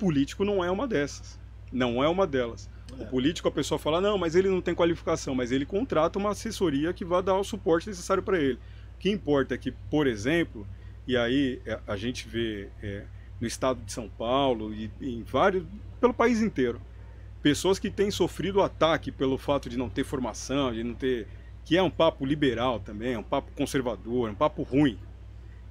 Político 0.00 0.44
não 0.44 0.64
é 0.64 0.70
uma 0.70 0.88
dessas. 0.88 1.38
Não 1.70 2.02
é 2.02 2.08
uma 2.08 2.26
delas. 2.26 2.68
O 2.98 3.06
político, 3.06 3.46
a 3.46 3.52
pessoa 3.52 3.78
fala, 3.78 4.00
não, 4.00 4.18
mas 4.18 4.34
ele 4.34 4.48
não 4.48 4.60
tem 4.60 4.74
qualificação, 4.74 5.32
mas 5.32 5.52
ele 5.52 5.64
contrata 5.64 6.18
uma 6.18 6.30
assessoria 6.30 6.92
que 6.92 7.04
vai 7.04 7.22
dar 7.22 7.36
o 7.36 7.44
suporte 7.44 7.88
necessário 7.88 8.20
para 8.20 8.36
ele. 8.36 8.58
Que 9.00 9.10
importa 9.10 9.54
é 9.54 9.58
que, 9.58 9.72
por 9.72 10.06
exemplo, 10.06 10.66
e 11.08 11.16
aí 11.16 11.60
é, 11.66 11.80
a 11.86 11.96
gente 11.96 12.28
vê 12.28 12.68
é, 12.82 13.04
no 13.40 13.46
estado 13.46 13.82
de 13.82 13.90
São 13.90 14.08
Paulo 14.08 14.72
e 14.72 14.90
em 15.00 15.22
vários, 15.22 15.64
pelo 15.98 16.14
país 16.14 16.40
inteiro, 16.42 16.80
pessoas 17.42 17.78
que 17.78 17.90
têm 17.90 18.10
sofrido 18.10 18.60
ataque 18.60 19.10
pelo 19.10 19.38
fato 19.38 19.68
de 19.68 19.78
não 19.78 19.88
ter 19.88 20.04
formação, 20.04 20.72
de 20.72 20.84
não 20.84 20.94
ter, 20.94 21.26
que 21.64 21.76
é 21.76 21.82
um 21.82 21.90
papo 21.90 22.26
liberal 22.26 22.78
também, 22.78 23.14
é 23.14 23.18
um 23.18 23.22
papo 23.22 23.50
conservador, 23.56 24.28
é 24.28 24.32
um 24.32 24.34
papo 24.34 24.62
ruim, 24.62 24.98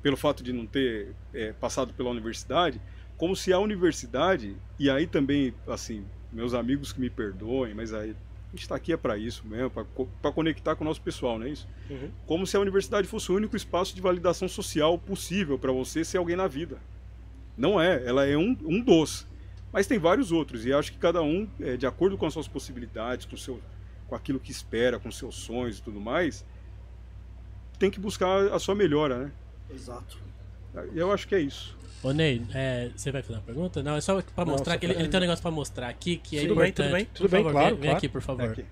pelo 0.02 0.18
fato 0.18 0.44
de 0.44 0.52
não 0.52 0.66
ter 0.66 1.14
é, 1.32 1.54
passado 1.54 1.94
pela 1.94 2.10
universidade, 2.10 2.82
como 3.16 3.36
se 3.36 3.54
a 3.54 3.60
universidade, 3.60 4.58
e 4.80 4.90
aí 4.90 5.06
também, 5.06 5.54
assim, 5.68 6.04
meus 6.32 6.54
amigos 6.56 6.92
que 6.92 7.00
me 7.00 7.10
perdoem, 7.10 7.76
mas 7.76 7.94
aí 7.94 8.16
a 8.50 8.56
gente 8.56 8.64
está 8.64 8.76
aqui 8.76 8.92
é 8.92 8.98
para 8.98 9.16
isso 9.16 9.46
mesmo, 9.46 9.70
para 9.70 10.32
conectar 10.32 10.76
com 10.76 10.84
o 10.84 10.88
nosso 10.88 11.02
pessoal, 11.02 11.38
não 11.38 11.46
é 11.46 11.50
isso? 11.50 11.68
Uhum. 11.88 12.10
Como 12.26 12.48
se 12.48 12.58
a 12.58 12.60
universidade 12.60 13.08
fosse 13.08 13.32
o 13.32 13.36
único 13.36 13.56
espaço 13.56 13.96
de 13.96 14.02
validação 14.02 14.48
social 14.48 14.98
possível 14.98 15.60
para 15.60 15.72
você 15.72 16.04
ser 16.04 16.18
alguém 16.18 16.36
na 16.36 16.48
vida. 16.48 16.80
Não 17.56 17.80
é, 17.80 18.04
ela 18.04 18.26
é 18.26 18.36
um, 18.36 18.58
um 18.66 18.82
dos. 18.82 19.28
Mas 19.72 19.86
tem 19.86 20.00
vários 20.00 20.32
outros, 20.32 20.66
e 20.66 20.74
acho 20.74 20.92
que 20.92 20.98
cada 20.98 21.22
um, 21.22 21.48
é, 21.60 21.78
de 21.78 21.86
acordo 21.86 22.18
com 22.18 22.26
as 22.26 22.34
suas 22.34 22.48
possibilidades, 22.48 23.28
com, 23.28 23.36
o 23.36 23.38
seu, 23.38 23.62
com 24.08 24.16
aquilo 24.16 24.40
que 24.40 24.52
espera, 24.52 24.98
com 24.98 25.12
seus 25.12 25.36
sonhos 25.36 25.78
e 25.78 25.82
tudo 25.84 26.00
mais, 26.00 26.44
tem 27.78 27.92
que 27.92 28.00
buscar 28.00 28.52
a 28.52 28.58
sua 28.58 28.74
melhora, 28.74 29.26
né? 29.26 29.32
Exato. 29.70 30.18
Eu 30.96 31.12
acho 31.12 31.28
que 31.28 31.36
é 31.36 31.40
isso. 31.40 31.78
Ô 32.02 32.12
Ney, 32.12 32.42
é, 32.54 32.90
você 32.96 33.12
vai 33.12 33.22
fazer 33.22 33.34
uma 33.36 33.42
pergunta? 33.44 33.84
Não, 33.84 33.96
é 33.96 34.02
só 34.02 34.22
pra 34.22 34.46
Não, 34.46 34.54
mostrar 34.54 34.74
só 34.74 34.80
que 34.80 34.86
ele, 34.86 34.94
pra- 34.94 35.02
ele 35.04 35.10
tem 35.12 35.18
um 35.18 35.22
negócio 35.22 35.42
pra 35.42 35.52
mostrar 35.52 35.88
aqui 35.90 36.16
que 36.18 36.38
é 36.38 36.42
Tudo 36.42 36.56
bem, 36.56 36.70
importante. 36.70 36.90
tudo 36.90 36.94
bem, 36.96 37.06
Por 37.06 37.14
tudo 37.14 37.30
bem, 37.30 37.40
favor, 37.44 37.52
claro, 37.52 37.68
Vem, 37.68 37.76
vem 37.76 37.82
claro. 37.90 37.98
aqui, 37.98 38.08
por 38.10 38.22
favor. 38.22 38.50
Aqui. 38.52 38.66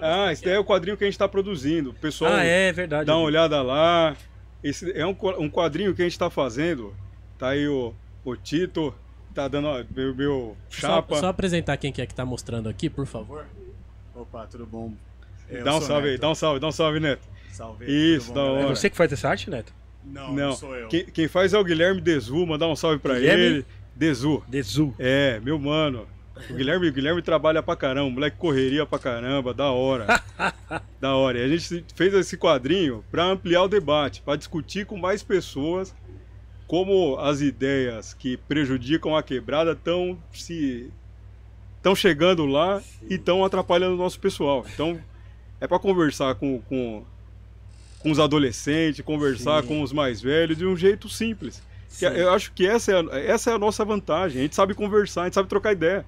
Ah, 0.00 0.32
esse 0.32 0.44
daí 0.44 0.54
é 0.54 0.58
o 0.58 0.64
quadrinho 0.64 0.96
que 0.96 1.04
a 1.04 1.06
gente 1.06 1.14
está 1.14 1.26
produzindo. 1.28 1.90
O 1.90 1.94
pessoal 1.94 2.32
Ah, 2.34 2.44
é 2.44 2.70
verdade. 2.72 3.06
dá 3.06 3.16
uma 3.16 3.24
olhada 3.24 3.60
lá. 3.62 4.16
Esse 4.62 4.90
é 4.92 5.06
um, 5.06 5.16
um 5.38 5.48
quadrinho 5.50 5.94
que 5.94 6.02
a 6.02 6.04
gente 6.04 6.12
está 6.12 6.28
fazendo. 6.30 6.94
Tá 7.38 7.48
aí 7.50 7.66
o, 7.66 7.94
o 8.24 8.36
Tito, 8.36 8.94
tá 9.34 9.48
dando 9.48 9.68
ó, 9.68 9.82
meu, 9.94 10.14
meu 10.14 10.56
Só, 10.68 10.80
chapa. 10.88 11.16
só 11.18 11.28
apresentar 11.28 11.76
quem 11.76 11.90
que 11.92 12.00
é 12.02 12.06
que 12.06 12.14
tá 12.14 12.24
mostrando 12.24 12.68
aqui, 12.68 12.88
por 12.90 13.06
favor. 13.06 13.46
Opa, 14.14 14.46
tudo 14.46 14.66
bom? 14.66 14.92
É, 15.48 15.60
eu 15.60 15.64
dá 15.64 15.76
um 15.76 15.80
salve 15.80 16.08
aí, 16.10 16.18
dá 16.18 16.30
um 16.30 16.34
salve, 16.34 16.60
dá 16.60 16.66
um 16.68 16.72
salve, 16.72 17.00
Neto. 17.00 17.26
Salve. 17.50 17.86
Isso, 17.86 18.32
da 18.32 18.40
É 18.40 18.44
hora. 18.44 18.52
galera? 18.58 18.76
você 18.76 18.90
que 18.90 18.96
faz 18.96 19.12
essa 19.12 19.28
arte, 19.28 19.48
Neto? 19.50 19.72
Não, 20.06 20.28
não, 20.28 20.34
Não, 20.34 20.52
sou 20.52 20.74
eu. 20.76 20.88
quem, 20.88 21.04
quem 21.06 21.28
faz 21.28 21.52
é 21.52 21.58
o 21.58 21.64
Guilherme 21.64 22.00
Dezu, 22.00 22.46
mandar 22.46 22.68
um 22.68 22.76
salve 22.76 22.98
pra 22.98 23.14
Guilherme? 23.14 23.42
ele. 23.42 23.66
Dezu. 23.94 24.42
Dezu. 24.48 24.94
É, 24.98 25.40
meu 25.40 25.58
mano. 25.58 26.06
O 26.50 26.54
Guilherme, 26.54 26.88
o 26.88 26.92
Guilherme 26.92 27.22
trabalha 27.22 27.62
pra 27.62 27.74
caramba, 27.74 28.10
moleque 28.10 28.36
correria 28.36 28.84
pra 28.84 28.98
caramba, 28.98 29.54
da 29.54 29.70
hora. 29.70 30.22
da 31.00 31.14
hora. 31.14 31.38
E 31.38 31.44
a 31.44 31.48
gente 31.48 31.82
fez 31.94 32.12
esse 32.12 32.36
quadrinho 32.36 33.02
pra 33.10 33.24
ampliar 33.24 33.62
o 33.62 33.68
debate, 33.68 34.20
pra 34.20 34.36
discutir 34.36 34.84
com 34.84 34.98
mais 34.98 35.22
pessoas 35.22 35.94
como 36.66 37.16
as 37.18 37.40
ideias 37.40 38.12
que 38.12 38.36
prejudicam 38.36 39.16
a 39.16 39.22
quebrada 39.22 39.72
estão 39.72 40.18
se 40.32 40.90
estão 41.76 41.94
chegando 41.94 42.44
lá 42.44 42.82
e 43.08 43.14
estão 43.14 43.44
atrapalhando 43.44 43.94
o 43.94 43.98
nosso 43.98 44.18
pessoal. 44.20 44.66
Então, 44.74 45.00
é 45.60 45.66
pra 45.66 45.78
conversar 45.78 46.34
com, 46.34 46.60
com, 46.62 47.04
com 48.06 48.12
os 48.12 48.20
adolescentes, 48.20 49.00
conversar 49.04 49.62
Sim. 49.62 49.68
com 49.68 49.82
os 49.82 49.92
mais 49.92 50.20
velhos 50.22 50.56
de 50.56 50.64
um 50.64 50.76
jeito 50.76 51.08
simples. 51.08 51.60
Que 51.98 52.04
eu 52.04 52.30
acho 52.32 52.52
que 52.52 52.64
essa 52.64 52.92
é, 52.92 52.94
a, 52.94 53.18
essa 53.18 53.50
é 53.50 53.54
a 53.54 53.58
nossa 53.58 53.84
vantagem. 53.84 54.38
A 54.38 54.42
gente 54.42 54.54
sabe 54.54 54.74
conversar, 54.74 55.22
a 55.22 55.24
gente 55.24 55.34
sabe 55.34 55.48
trocar 55.48 55.72
ideia. 55.72 56.06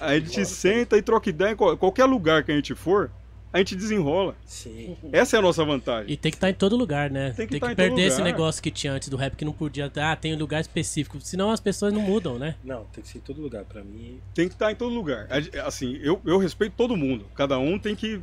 A 0.00 0.14
gente 0.18 0.44
senta 0.44 0.96
e 0.96 1.02
troca 1.02 1.28
ideia 1.28 1.50
em 1.52 1.56
qual- 1.56 1.76
qualquer 1.76 2.04
lugar 2.04 2.44
que 2.44 2.52
a 2.52 2.54
gente 2.54 2.76
for, 2.76 3.10
a 3.52 3.58
gente 3.58 3.74
desenrola. 3.74 4.36
Sim. 4.44 4.96
Essa 5.10 5.34
é 5.36 5.38
a 5.40 5.42
nossa 5.42 5.64
vantagem. 5.64 6.12
E 6.12 6.16
tem 6.16 6.30
que 6.30 6.36
estar 6.36 6.48
em 6.50 6.54
todo 6.54 6.76
lugar, 6.76 7.10
né? 7.10 7.32
Tem 7.36 7.44
que 7.46 7.52
Tem 7.52 7.60
tá 7.60 7.66
que, 7.66 7.72
em 7.72 7.76
todo 7.76 7.86
perder 7.96 8.02
esse 8.06 8.22
negócio 8.22 8.62
que 8.62 8.70
tinha 8.70 8.92
antes 8.92 9.08
do 9.08 9.16
rap 9.16 9.34
que 9.34 9.44
não 9.44 9.52
podia. 9.52 9.90
Ah, 9.96 10.14
tem 10.14 10.32
um 10.32 10.38
lugar 10.38 10.60
específico. 10.60 11.18
Senão 11.20 11.50
as 11.50 11.58
pessoas 11.58 11.92
não 11.92 12.02
mudam, 12.02 12.38
né? 12.38 12.54
Não, 12.62 12.84
tem 12.92 13.02
que 13.02 13.08
ser 13.08 13.18
em 13.18 13.22
todo 13.22 13.40
lugar. 13.40 13.64
Pra 13.64 13.82
mim, 13.82 14.20
Tem 14.32 14.46
que 14.46 14.54
estar 14.54 14.70
em 14.70 14.76
todo 14.76 14.94
lugar. 14.94 15.26
Assim, 15.64 15.98
eu, 16.02 16.20
eu 16.24 16.38
respeito 16.38 16.74
todo 16.76 16.96
mundo. 16.96 17.24
Cada 17.34 17.58
um 17.58 17.78
tem 17.80 17.96
que 17.96 18.20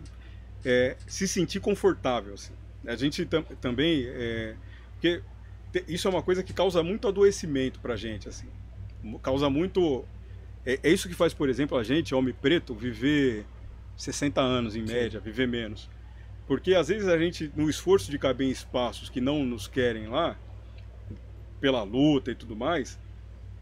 é, 0.64 0.96
se 1.08 1.28
sentir 1.28 1.60
confortável. 1.60 2.36
assim. 2.36 2.54
A 2.86 2.96
gente 2.96 3.26
tam- 3.26 3.44
também. 3.62 4.06
É, 4.08 4.56
porque 4.94 5.22
te- 5.72 5.86
isso 5.88 6.08
é 6.08 6.12
uma 6.12 6.22
coisa 6.24 6.44
que 6.44 6.54
causa 6.54 6.84
muito 6.84 7.08
adoecimento 7.08 7.80
pra 7.80 7.96
gente. 7.96 8.28
Assim. 8.30 8.48
Causa 9.22 9.50
muito. 9.50 10.06
É, 10.66 10.80
é 10.84 10.90
isso 10.90 11.08
que 11.10 11.16
faz, 11.16 11.34
por 11.34 11.50
exemplo, 11.50 11.78
a 11.78 11.84
gente, 11.84 12.14
homem 12.16 12.34
preto, 12.34 12.74
viver 12.74 13.46
60 13.98 14.42
anos 14.42 14.76
em 14.76 14.82
média, 14.84 15.20
viver 15.20 15.48
menos. 15.48 15.90
Porque 16.48 16.74
às 16.76 16.88
vezes 16.90 17.08
a 17.08 17.18
gente, 17.18 17.52
no 17.56 17.70
esforço 17.70 18.12
de 18.12 18.18
caber 18.20 18.48
em 18.48 18.52
espaços 18.52 19.10
que 19.10 19.22
não 19.22 19.46
nos 19.46 19.68
querem 19.68 20.08
lá, 20.08 20.38
pela 21.60 21.84
luta 21.84 22.32
e 22.32 22.36
tudo 22.36 22.56
mais, 22.56 23.00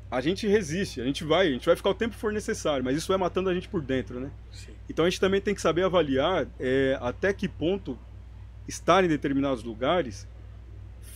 a 0.10 0.20
gente 0.20 0.48
resiste, 0.48 1.00
a 1.00 1.06
gente 1.06 1.24
vai, 1.24 1.48
a 1.48 1.52
gente 1.52 1.66
vai 1.66 1.76
ficar 1.76 1.90
o 1.92 1.94
tempo 1.94 2.16
que 2.16 2.20
for 2.20 2.34
necessário, 2.34 2.84
mas 2.84 2.98
isso 2.98 3.08
vai 3.08 3.18
matando 3.18 3.50
a 3.50 3.54
gente 3.54 3.70
por 3.70 3.82
dentro, 3.82 4.20
né? 4.20 4.32
sim. 4.52 4.72
Então 4.90 5.06
a 5.06 5.10
gente 5.10 5.20
também 5.22 5.40
tem 5.40 5.54
que 5.56 5.62
saber 5.62 5.84
avaliar 5.84 6.48
é, 6.60 6.98
até 7.00 7.32
que 7.32 7.48
ponto 7.48 7.98
estar 8.68 9.04
em 9.04 9.08
determinados 9.08 9.64
lugares 9.64 10.28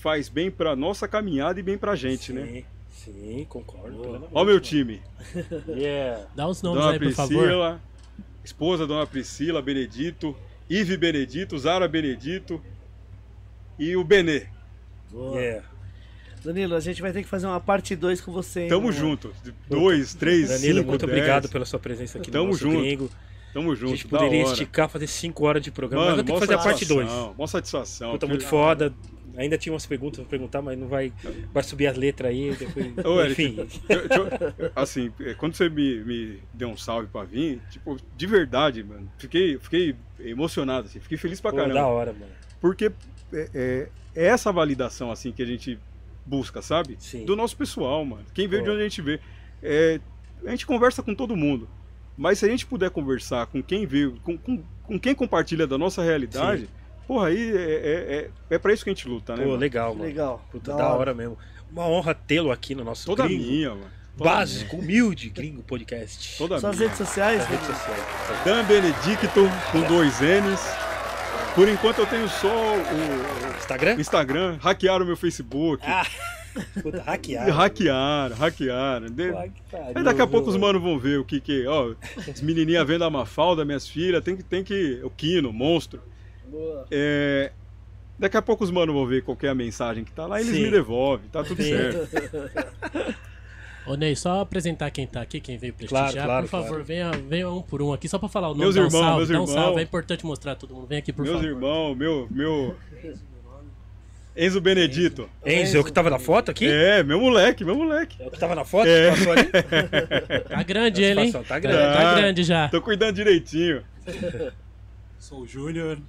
faz 0.01 0.30
bem 0.30 0.51
para 0.51 0.76
nossa 0.76 1.07
caminhada 1.07 1.59
e 1.59 1.63
bem 1.63 1.77
pra 1.77 1.95
gente, 1.95 2.27
sim, 2.27 2.34
né? 2.34 2.63
Sim, 2.91 3.45
concordo. 3.49 3.97
plenamente, 3.97 4.31
Ó 4.34 4.41
o 4.41 4.45
meu 4.45 4.59
time, 4.59 5.01
Yeah. 5.67 6.26
Dá 6.35 6.47
os 6.47 6.61
nomes 6.61 6.81
Dona 6.81 6.93
aí, 6.93 6.99
por 6.99 7.11
favor. 7.13 7.38
Priscila, 7.38 7.81
esposa 8.43 8.88
Dona 8.88 9.05
Priscila, 9.07 9.61
Benedito, 9.61 10.35
Ive 10.69 10.97
Benedito, 10.97 11.57
Zara 11.57 11.88
Benedito 11.88 12.61
e 13.77 13.95
o 13.95 14.03
Benê. 14.03 14.47
Boa. 15.11 15.39
Yeah. 15.39 15.67
Danilo, 16.43 16.76
a 16.76 16.80
gente 16.80 17.01
vai 17.01 17.11
ter 17.11 17.23
que 17.23 17.27
fazer 17.30 17.47
uma 17.47 17.59
parte 17.59 17.95
2 17.95 18.22
com 18.22 18.31
você. 18.31 18.61
hein, 18.63 18.69
Tamo 18.69 18.84
mano? 18.88 18.93
junto. 18.93 19.34
Dois, 19.67 20.13
três, 20.13 20.49
Danilo, 20.49 20.80
cinco, 20.80 20.89
muito 20.91 21.05
dez. 21.07 21.17
obrigado 21.17 21.49
pela 21.49 21.65
sua 21.65 21.80
presença 21.80 22.19
aqui 22.19 22.30
Tamo 22.30 22.45
no 22.45 22.51
nosso 22.51 22.61
junto. 22.63 22.80
gringo. 22.81 23.09
Tamo 23.56 23.72
A 23.72 23.76
junto. 23.76 23.95
gente 23.95 24.07
da 24.10 24.18
poderia 24.19 24.44
esticar, 24.44 24.90
fazer 24.90 25.07
5 25.07 25.45
horas 25.45 25.64
de 25.64 25.72
programa, 25.72 26.03
Mano, 26.07 26.18
mas 26.18 26.26
ter 26.26 26.32
mó 26.34 26.40
que 26.40 26.45
fazer 26.45 26.60
a 26.60 26.64
parte 26.64 26.86
2. 26.86 27.07
satisfação, 27.07 27.36
Mó 27.38 27.48
satisfação. 27.48 28.11
Puta, 28.11 28.27
muito 28.27 28.45
foda. 28.45 28.94
Ainda 29.38 29.57
tinha 29.57 29.72
umas 29.72 29.86
perguntas 29.86 30.19
pra 30.19 30.30
perguntar, 30.30 30.61
mas 30.61 30.77
não 30.77 30.88
vai, 30.90 31.14
vai 31.53 31.64
subir 31.64 31.88
as 31.88 31.95
letras 31.98 32.32
aí. 32.32 32.53
Depois... 32.53 32.94
Ô, 33.06 33.26
Enfim. 33.26 33.56
eu- 33.88 34.56
eu- 34.65 34.72
assim, 34.76 35.10
é, 35.22 35.34
quando 35.36 35.56
você 35.56 35.69
me, 35.69 36.03
me 36.03 36.40
deu 36.53 36.68
um 36.68 36.76
salve 36.76 37.07
pra 37.07 37.23
vir, 37.23 37.61
tipo, 37.72 37.95
de 38.18 38.27
verdade, 38.27 38.84
mano, 38.84 39.10
fiquei, 39.18 39.57
fiquei 39.57 39.95
emocionado, 40.19 40.88
assim, 40.88 40.99
fiquei 40.99 41.18
feliz 41.18 41.40
pra 41.40 41.52
Pô, 41.52 41.57
caramba. 41.57 41.76
da 41.76 41.88
hora, 41.88 42.11
mano. 42.11 42.32
Porque 42.60 42.91
é, 43.32 43.49
é- 43.53 43.90
é 44.15 44.26
essa 44.27 44.52
validação, 44.52 45.10
assim, 45.11 45.32
que 45.32 45.41
a 45.41 45.45
gente 45.45 45.80
busca, 46.26 46.61
sabe? 46.61 46.98
Sim. 46.99 47.23
Do 47.26 47.38
nosso 47.38 47.56
pessoal, 47.56 48.03
mano. 48.03 48.26
Quem 48.34 48.48
veio 48.49 48.64
Pô. 48.64 48.69
de 48.69 48.73
onde 48.76 48.82
a 48.82 48.84
gente 48.90 49.02
vê. 49.02 49.19
É, 49.64 49.99
a 50.45 50.49
gente 50.52 50.65
conversa 50.65 51.02
com 51.02 51.15
todo 51.15 51.36
mundo. 51.38 51.69
Mas 52.17 52.39
se 52.39 52.45
a 52.45 52.49
gente 52.49 52.65
puder 52.65 52.89
conversar 52.89 53.45
com 53.47 53.61
quem 53.61 53.85
veio, 53.85 54.19
com, 54.23 54.37
com, 54.37 54.63
com 54.83 54.99
quem 54.99 55.13
compartilha 55.13 55.67
da 55.67 55.77
nossa 55.77 56.01
realidade, 56.01 56.69
porra, 57.07 57.27
aí 57.27 57.51
é, 57.51 57.61
é, 57.61 58.29
é, 58.49 58.55
é 58.55 58.57
pra 58.57 58.73
isso 58.73 58.83
que 58.83 58.89
a 58.89 58.93
gente 58.93 59.07
luta, 59.07 59.33
né? 59.35 59.43
Pô, 59.43 59.49
mano? 59.49 59.59
legal, 59.59 59.93
mano. 59.93 60.05
Legal. 60.05 60.45
Puta, 60.51 60.73
da, 60.75 60.93
hora. 60.93 61.13
mesmo. 61.13 61.37
Uma 61.71 61.87
honra 61.87 62.13
tê-lo 62.13 62.51
aqui 62.51 62.73
no 62.73 62.83
nosso 62.83 63.05
Toda 63.05 63.25
gringo, 63.25 63.43
minha, 63.43 63.69
mano. 63.71 63.91
Toda 64.17 64.29
básico, 64.29 64.77
humilde 64.77 65.29
gringo 65.29 65.61
podcast. 65.61 66.37
Toda 66.37 66.57
Suas 66.57 66.77
minha. 66.77 66.87
redes 66.87 67.05
sociais, 67.05 67.45
redes 67.45 67.67
Danilo? 67.67 67.79
sociais. 67.79 68.45
Dan 68.45 68.63
Benedicto 68.63 69.41
com 69.73 69.81
dois 69.81 70.21
N's. 70.21 70.61
Por 71.53 71.67
enquanto 71.67 71.99
eu 71.99 72.05
tenho 72.05 72.29
só 72.29 72.47
o 72.47 73.57
Instagram? 73.57 73.95
o 73.95 74.01
Instagram, 74.01 74.57
hackearam 74.61 75.03
o 75.03 75.07
meu 75.07 75.17
Facebook. 75.17 75.83
Ah, 75.85 76.05
Puta, 76.82 77.02
hackeado. 77.02 77.52
Hackearam, 77.52 78.36
hackearam. 78.36 79.07
De- 79.07 79.34
Aí 79.95 80.03
daqui 80.03 80.22
a 80.22 80.27
pouco 80.27 80.49
os 80.49 80.56
manos 80.57 80.82
vão 80.82 80.98
ver 80.98 81.19
o 81.19 81.26
que 81.26 81.40
que. 81.41 81.65
Ó, 81.68 81.94
as 82.30 82.41
menininhas 82.41 82.88
vendo 82.88 83.03
a 83.03 83.10
Mafalda, 83.10 83.65
minhas 83.65 83.88
filhas, 83.88 84.23
tem 84.23 84.36
que. 84.38 84.44
Tem 84.44 84.64
que 84.64 84.99
o 85.03 85.10
Kino, 85.10 85.52
monstro. 85.52 86.02
Boa. 86.49 86.86
É, 86.91 87.52
daqui 88.18 88.38
a 88.38 88.41
pouco 88.41 88.64
os 88.64 88.72
manos 88.72 88.94
vão 88.95 89.06
ver 89.06 89.23
qual 89.23 89.36
que 89.36 89.45
é 89.45 89.49
a 89.49 89.56
mensagem 89.56 90.03
que 90.03 90.11
tá 90.11 90.26
lá 90.26 90.40
e 90.40 90.44
eles 90.45 90.56
Sim. 90.56 90.64
me 90.64 90.72
devolvem, 90.72 91.27
tá 91.30 91.44
tudo 91.44 91.61
Sim. 91.61 91.69
certo. 91.69 93.15
Ô 93.88 93.94
Ney, 93.95 94.15
só 94.15 94.40
apresentar 94.40 94.90
quem 94.90 95.06
tá 95.06 95.22
aqui, 95.22 95.40
quem 95.40 95.60
veio 95.60 95.72
prestigiar. 95.72 96.11
Claro, 96.11 96.26
claro, 96.27 96.44
por 96.45 96.49
favor, 96.49 96.68
claro. 96.69 96.84
venha, 96.86 97.11
venha 97.11 97.48
um 97.52 97.61
por 97.61 97.84
um 97.84 97.94
aqui, 97.94 98.07
só 98.10 98.18
pra 98.18 98.27
falar 98.27 98.48
o 98.48 98.52
nome, 98.52 98.61
Meus 98.61 98.73
dá 98.76 98.82
um 98.82 98.86
irmãos, 98.86 98.99
salve, 99.02 99.18
meus 99.18 99.30
dá 99.30 99.34
um 99.34 99.44
irmãos. 99.44 99.53
salve. 99.53 99.80
É 99.80 99.84
importante 99.84 100.26
mostrar 100.26 100.56
todo 100.56 100.73
mundo. 100.73 100.88
Vem 100.88 100.98
aqui, 100.98 101.14
por 101.14 101.22
Meus 101.23 101.36
favor. 101.36 101.49
irmãos, 101.49 101.95
meu. 101.95 102.27
meu... 102.32 102.76
Enzo 104.37 104.59
Benedito. 104.59 105.29
Enzo, 105.45 105.77
é 105.77 105.79
o 105.79 105.83
que 105.83 105.91
tava 105.93 106.09
na 106.09 106.19
foto 106.19 106.51
aqui? 106.51 106.67
É, 106.67 107.01
meu 107.03 107.19
moleque, 107.19 107.63
meu 107.63 107.75
moleque. 107.75 108.21
É 108.21 108.27
o 108.27 108.31
que 108.31 108.37
tava 108.37 108.53
na 108.53 108.65
foto? 108.65 108.87
É. 108.87 109.11
que 109.11 109.17
passou 109.17 109.31
ali? 109.33 109.49
Tá 110.49 110.63
grande 110.63 111.03
ele, 111.03 111.21
hein? 111.21 111.31
Tá 111.31 111.43
Tá, 111.43 111.59
grande. 111.59 111.93
tá 111.97 112.15
grande 112.15 112.43
já. 112.43 112.67
Tô 112.67 112.81
cuidando 112.81 113.15
direitinho. 113.15 113.81
Sou 115.17 115.41
o 115.41 115.47
Júnior, 115.47 115.99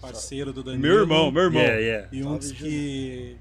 parceiro 0.00 0.52
do 0.52 0.62
Danilo. 0.62 0.82
Meu 0.82 0.98
irmão, 1.00 1.30
meu 1.30 1.42
irmão. 1.44 1.62
Yeah, 1.62 1.80
yeah. 1.80 2.08
E 2.10 2.24
um 2.24 2.38
dos 2.38 2.52
que 2.52 3.36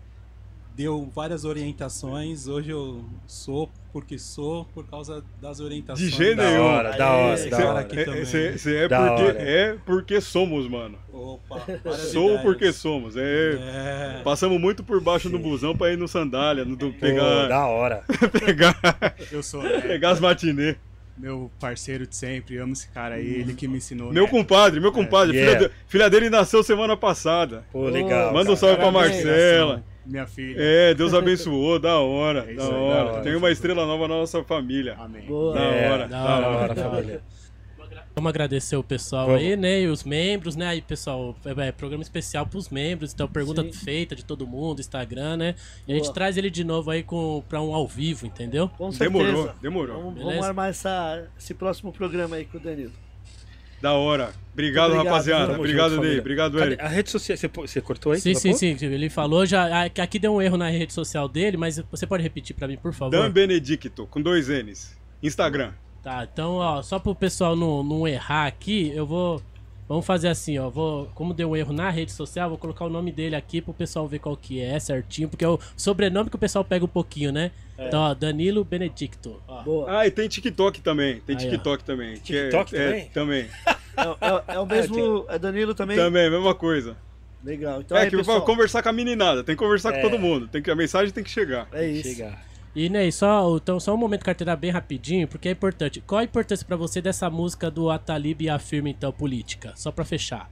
deu 0.75 1.09
várias 1.13 1.45
orientações. 1.45 2.47
Hoje 2.47 2.71
eu 2.71 3.03
sou 3.27 3.69
porque 3.91 4.17
sou 4.17 4.65
por 4.73 4.87
causa 4.87 5.23
das 5.41 5.59
orientações. 5.59 6.09
De 6.09 6.15
jeito 6.17 6.37
Da 6.37 6.49
nenhum. 6.49 6.63
hora, 6.63 6.97
da 6.97 7.11
hora, 7.11 7.33
Esse 7.35 7.49
da 7.49 7.57
cara 7.57 7.69
hora. 7.69 7.79
aqui 7.81 8.03
também. 8.05 8.25
Você 8.25 8.75
é, 8.77 8.87
Da 8.87 9.07
porque, 9.07 9.23
hora. 9.23 9.37
é 9.41 9.77
porque 9.85 10.21
somos, 10.21 10.67
mano. 10.67 10.97
Opa, 11.13 11.61
Sou 12.11 12.25
ideias. 12.29 12.41
porque 12.41 12.73
somos. 12.73 13.15
É, 13.15 14.19
É, 14.19 14.21
Passamos 14.23 14.59
muito 14.59 14.83
por 14.83 14.99
baixo 14.99 15.29
do 15.29 15.37
busão 15.37 15.75
pra 15.77 15.91
ir 15.91 15.97
no 15.97 16.07
sandália, 16.07 16.65
no, 16.65 16.75
do- 16.75 16.91
Pô, 16.91 16.99
pegar, 16.99 17.47
da 17.47 17.65
hora. 17.67 18.03
pegar, 18.43 18.75
eu 19.31 19.43
sou 19.43 19.61
né, 19.61 19.79
pegar 19.81 20.09
as 20.11 20.19
matinê. 20.19 20.75
meu 21.15 21.51
parceiro 21.59 22.07
de 22.07 22.15
sempre, 22.15 22.57
amo 22.57 22.73
esse 22.73 22.87
cara 22.89 23.13
aí, 23.15 23.27
ele 23.41 23.53
que 23.53 23.67
me 23.67 23.77
ensinou. 23.77 24.11
Meu 24.11 24.23
né? 24.23 24.29
compadre, 24.31 24.79
meu 24.79 24.91
compadre. 24.91 25.37
Yeah. 25.37 25.57
Filha, 25.59 25.69
de- 25.69 25.75
filha 25.87 26.09
dele 26.09 26.29
nasceu 26.31 26.63
semana 26.63 26.97
passada. 26.97 27.63
Pô, 27.71 27.87
legal. 27.89 28.33
Manda 28.33 28.51
um 28.51 28.55
cara. 28.55 28.57
salve 28.57 28.75
pra 28.77 28.91
Parabéns. 28.91 29.23
Marcela. 29.23 29.83
Minha 30.05 30.27
filha. 30.27 30.57
É, 30.59 30.93
Deus 30.93 31.13
abençoou, 31.13 31.80
da 31.80 31.99
hora, 31.99 32.39
É 32.39 32.43
da 32.43 32.49
aí, 32.49 32.55
da 32.69 32.75
hora. 32.77 33.11
hora. 33.13 33.23
Tem 33.23 33.35
uma 33.35 33.49
estrela 33.51 33.85
nova 33.85 34.07
na 34.07 34.15
nossa 34.15 34.43
família. 34.43 34.95
Amém. 34.99 35.25
Boa. 35.25 35.53
Da 35.53 35.61
É, 35.61 35.91
hora, 35.91 36.07
da 36.07 36.23
Da 36.23 36.23
hora, 36.35 36.47
hora, 36.47 36.73
da 36.75 36.81
hora. 36.88 36.95
família. 36.95 37.21
Vamos 38.15 38.30
agradecer 38.30 38.75
o 38.75 38.84
pessoal 38.84 39.25
Vamos. 39.25 39.41
aí, 39.41 39.55
né? 39.57 39.81
E 39.81 39.88
os 39.88 40.03
membros, 40.03 40.55
né? 40.55 40.67
Aí, 40.67 40.81
pessoal, 40.84 41.35
é, 41.43 41.67
é 41.69 41.71
programa 41.71 42.03
especial 42.03 42.45
pros 42.45 42.69
membros. 42.69 43.11
Então, 43.11 43.27
pergunta 43.27 43.63
Sim. 43.63 43.71
feita 43.71 44.15
de 44.15 44.23
todo 44.23 44.45
mundo, 44.45 44.80
Instagram, 44.81 45.35
né? 45.38 45.55
E 45.88 45.91
a 45.91 45.95
gente 45.95 46.03
Boa. 46.05 46.13
traz 46.13 46.38
ele 46.38 46.51
de 46.51 46.63
novo 46.63 46.91
aí 46.91 47.01
com, 47.01 47.43
pra 47.49 47.59
um 47.59 47.73
ao 47.73 47.88
vivo, 47.88 48.27
entendeu? 48.27 48.69
Com 48.69 48.91
certeza. 48.91 49.23
Demorou, 49.25 49.51
demorou. 49.61 49.97
Vamos, 50.03 50.23
vamos 50.23 50.45
armar 50.45 50.69
essa, 50.69 51.25
esse 51.39 51.55
próximo 51.55 51.91
programa 51.91 52.35
aí 52.35 52.45
com 52.45 52.57
o 52.57 52.61
Danilo. 52.61 52.91
Da 53.84 53.91
hora. 53.91 54.31
Obrigado, 54.53 54.91
Obrigado, 54.91 55.05
rapaziada. 55.05 55.47
Tamo 55.47 55.60
Obrigado, 55.60 55.95
junto, 55.95 56.03
Ney. 56.03 56.19
Obrigado? 56.19 56.57
Eric. 56.57 56.81
A 56.81 56.88
rede 56.88 57.10
social, 57.10 57.38
você, 57.38 57.49
você 57.49 57.81
cortou 57.81 58.14
aí? 58.14 58.22
Sim, 58.22 58.34
sim, 58.34 58.53
sim. 58.53 58.77
Ele 58.81 59.10
falou 59.10 59.45
já. 59.45 59.84
ah, 59.84 59.89
que 59.89 59.99
Aqui 59.99 60.18
deu 60.18 60.34
um 60.34 60.41
erro 60.41 60.55
na 60.55 60.69
rede 60.69 60.93
social 60.93 61.27
dele, 61.27 61.57
mas 61.57 61.84
você 61.91 62.07
pode 62.07 62.23
repetir 62.23 62.55
pra 62.55 62.65
mim, 62.65 62.77
por 62.77 62.93
favor? 62.93 63.11
Dan 63.11 63.30
Benedicto, 63.30 64.07
com 64.07 64.22
dois 64.22 64.47
N's. 64.47 64.97
Instagram. 65.22 65.73
Tá, 66.01 66.26
então, 66.31 66.53
ó, 66.53 66.81
só 66.81 66.97
pro 66.97 67.14
pessoal 67.14 67.57
não, 67.57 67.84
não 67.84 68.07
errar 68.07 68.47
aqui, 68.47 68.89
eu 68.95 69.05
vou. 69.05 69.41
Vamos 69.93 70.07
fazer 70.07 70.27
assim, 70.29 70.57
ó. 70.57 70.71
Vou, 70.71 71.05
como 71.13 71.35
deu 71.35 71.51
um 71.51 71.55
erro 71.55 71.71
na 71.71 71.87
rede 71.91 72.11
social, 72.11 72.49
vou 72.49 72.57
colocar 72.57 72.83
o 72.83 72.89
nome 72.89 73.11
dele 73.11 73.35
aqui 73.35 73.61
pro 73.61 73.71
pessoal 73.75 74.07
ver 74.07 74.17
qual 74.17 74.35
que 74.35 74.59
é 74.59 74.79
certinho, 74.79 75.29
porque 75.29 75.45
é 75.45 75.47
o 75.47 75.59
sobrenome 75.77 76.31
que 76.31 76.35
o 76.35 76.39
pessoal 76.39 76.65
pega 76.65 76.83
um 76.83 76.87
pouquinho, 76.87 77.31
né? 77.31 77.51
Então, 77.77 78.01
ó, 78.01 78.13
Danilo 78.15 78.63
Benedicto. 78.63 79.39
Ó. 79.47 79.61
Boa. 79.61 79.99
Ah, 79.99 80.07
e 80.07 80.09
tem 80.09 80.27
TikTok 80.27 80.81
também. 80.81 81.19
Tem 81.19 81.37
Aí, 81.37 81.45
ó. 81.45 81.49
TikTok 81.51 81.83
também. 81.83 82.17
que 82.17 82.35
é- 82.35 82.49
TikTok 82.49 82.75
é, 82.75 82.85
também? 82.87 83.09
também. 83.09 83.49
É, 83.95 84.53
é- 84.53 84.55
é 84.55 84.59
o 84.59 84.65
mesmo. 84.65 85.25
É 85.29 85.37
Danilo 85.37 85.75
também? 85.75 85.95
Também, 85.95 86.27
mesma 86.27 86.55
coisa. 86.55 86.97
Legal. 87.43 87.81
Então 87.81 87.95
é 87.95 88.01
aí, 88.01 88.09
que 88.09 88.17
pessoal, 88.17 88.41
conversar 88.41 88.81
com 88.81 88.89
a 88.89 88.93
meninada, 88.93 89.43
tem 89.43 89.55
que 89.55 89.61
conversar 89.61 89.93
É. 89.93 90.01
com 90.01 90.09
todo 90.09 90.19
mundo. 90.19 90.47
Tem 90.47 90.59
que, 90.59 90.71
a 90.71 90.75
mensagem 90.75 91.13
tem 91.13 91.23
que 91.23 91.29
chegar. 91.29 91.67
é 91.71 91.85
isso. 91.85 92.09
Chega. 92.09 92.35
E 92.75 92.89
Ney, 92.89 93.11
só, 93.11 93.55
então, 93.57 93.79
só 93.79 93.93
um 93.93 93.97
momento 93.97 94.25
carteira 94.25 94.55
bem 94.55 94.71
rapidinho, 94.71 95.27
porque 95.27 95.47
é 95.47 95.51
importante. 95.51 96.01
Qual 96.01 96.19
a 96.19 96.23
importância 96.23 96.65
pra 96.65 96.75
você 96.75 97.01
dessa 97.01 97.29
música 97.29 97.69
do 97.69 97.89
Atalib 97.91 98.41
e 98.41 98.49
Afirma, 98.49 98.89
então, 98.89 99.11
política? 99.11 99.73
Só 99.75 99.91
pra 99.91 100.03
fechar. 100.03 100.49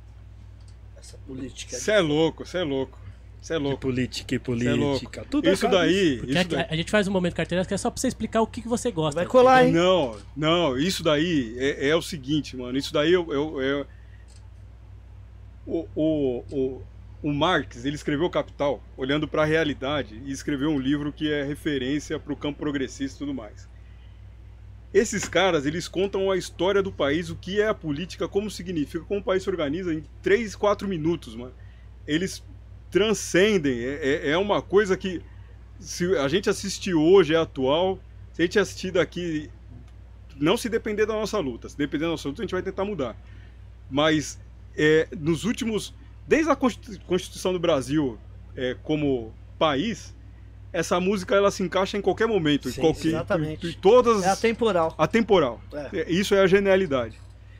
Essa 0.99 1.17
política. 1.25 1.75
Você 1.77 1.91
é 1.93 1.99
louco, 1.99 2.45
você 2.45 2.59
é 2.59 2.63
louco. 2.63 2.99
Você 3.41 3.53
é 3.53 3.57
Que 3.57 3.63
louco. 3.63 3.77
política, 3.79 4.27
que 4.39 4.53
Cê 4.59 4.67
é 4.67 4.73
louco. 4.73 4.99
política. 4.99 5.25
Tudo 5.27 5.49
Isso 5.49 5.65
é 5.65 5.69
daí, 5.69 6.17
Porque 6.19 6.31
isso 6.31 6.47
daí. 6.49 6.61
a, 6.61 6.67
a 6.69 6.75
gente 6.75 6.91
faz 6.91 7.07
um 7.07 7.11
momento 7.11 7.33
carteira 7.33 7.65
que 7.65 7.73
é 7.73 7.77
só 7.77 7.89
pra 7.89 7.99
você 7.99 8.07
explicar 8.07 8.39
o 8.43 8.45
que, 8.45 8.61
que 8.61 8.67
você 8.67 8.91
gosta. 8.91 9.15
Vai 9.19 9.25
colar, 9.25 9.65
hein? 9.65 9.71
Não, 9.73 10.15
não, 10.37 10.77
isso 10.77 11.01
daí 11.03 11.55
é, 11.57 11.87
é 11.89 11.95
o 11.95 12.03
seguinte, 12.03 12.55
mano. 12.55 12.77
Isso 12.77 12.93
daí 12.93 13.11
eu. 13.11 13.33
eu, 13.33 13.59
eu- 13.61 13.87
o, 15.65 15.87
o, 15.95 16.43
o, 16.51 16.81
o 17.21 17.31
Marx, 17.31 17.85
ele 17.85 17.95
escreveu 17.95 18.29
Capital 18.29 18.83
olhando 18.97 19.27
para 19.27 19.43
a 19.43 19.45
realidade 19.45 20.21
e 20.25 20.31
escreveu 20.31 20.69
um 20.71 20.79
livro 20.79 21.13
que 21.13 21.31
é 21.31 21.43
referência 21.43 22.19
para 22.19 22.33
o 22.33 22.35
campo 22.35 22.59
progressista 22.59 23.17
e 23.17 23.19
tudo 23.19 23.33
mais. 23.33 23.69
Esses 24.93 25.25
caras, 25.29 25.65
eles 25.65 25.87
contam 25.87 26.29
a 26.29 26.35
história 26.35 26.81
do 26.81 26.91
país, 26.91 27.29
o 27.29 27.35
que 27.35 27.61
é 27.61 27.67
a 27.67 27.73
política, 27.73 28.27
como 28.27 28.51
significa, 28.51 29.05
como 29.05 29.21
o 29.21 29.23
país 29.23 29.43
se 29.43 29.49
organiza 29.49 29.93
em 29.93 30.03
3, 30.21 30.55
4 30.55 30.87
minutos, 30.87 31.35
mano. 31.35 31.53
Eles 32.05 32.43
transcendem, 32.89 33.79
é, 33.79 33.99
é- 34.01 34.29
é 34.31 34.37
uma 34.37 34.61
coisa 34.61 34.97
que 34.97 35.21
se 35.79 36.15
a 36.17 36.27
gente 36.27 36.49
assistir 36.49 36.93
hoje, 36.93 37.33
é 37.33 37.37
atual, 37.37 37.99
se 38.33 38.41
a 38.41 38.45
gente 38.45 38.59
assistir 38.59 38.91
daqui, 38.91 39.49
não 40.35 40.57
se 40.57 40.67
depender 40.67 41.05
da 41.05 41.13
nossa 41.13 41.39
luta, 41.39 41.69
se 41.69 41.77
depender 41.77 42.05
da 42.05 42.11
nossa 42.11 42.27
luta, 42.27 42.41
a 42.41 42.43
gente 42.43 42.51
vai 42.51 42.61
tentar 42.61 42.83
mudar. 42.83 43.15
Mas 43.89 44.39
é, 44.75 45.07
nos 45.17 45.45
últimos, 45.45 45.93
desde 46.27 46.49
a 46.51 46.55
Constitu- 46.55 46.99
Constituição 47.05 47.53
do 47.53 47.59
Brasil 47.59 48.17
é, 48.55 48.75
como 48.83 49.33
país, 49.59 50.15
essa 50.73 50.99
música 50.99 51.35
ela 51.35 51.51
se 51.51 51.61
encaixa 51.63 51.97
em 51.97 52.01
qualquer 52.01 52.27
momento, 52.27 52.69
em 52.69 52.71
Sim, 52.71 52.81
qualquer, 52.81 53.07
exatamente. 53.09 53.67
em, 53.67 53.69
em 53.69 53.73
todas 53.73 54.23
É 54.23 54.29
atemporal. 54.29 54.93
atemporal. 54.97 55.61
É. 55.73 55.99
É, 56.01 56.11
Isso 56.11 56.33
é 56.33 56.39
a 56.41 56.47
genialidade. 56.47 57.17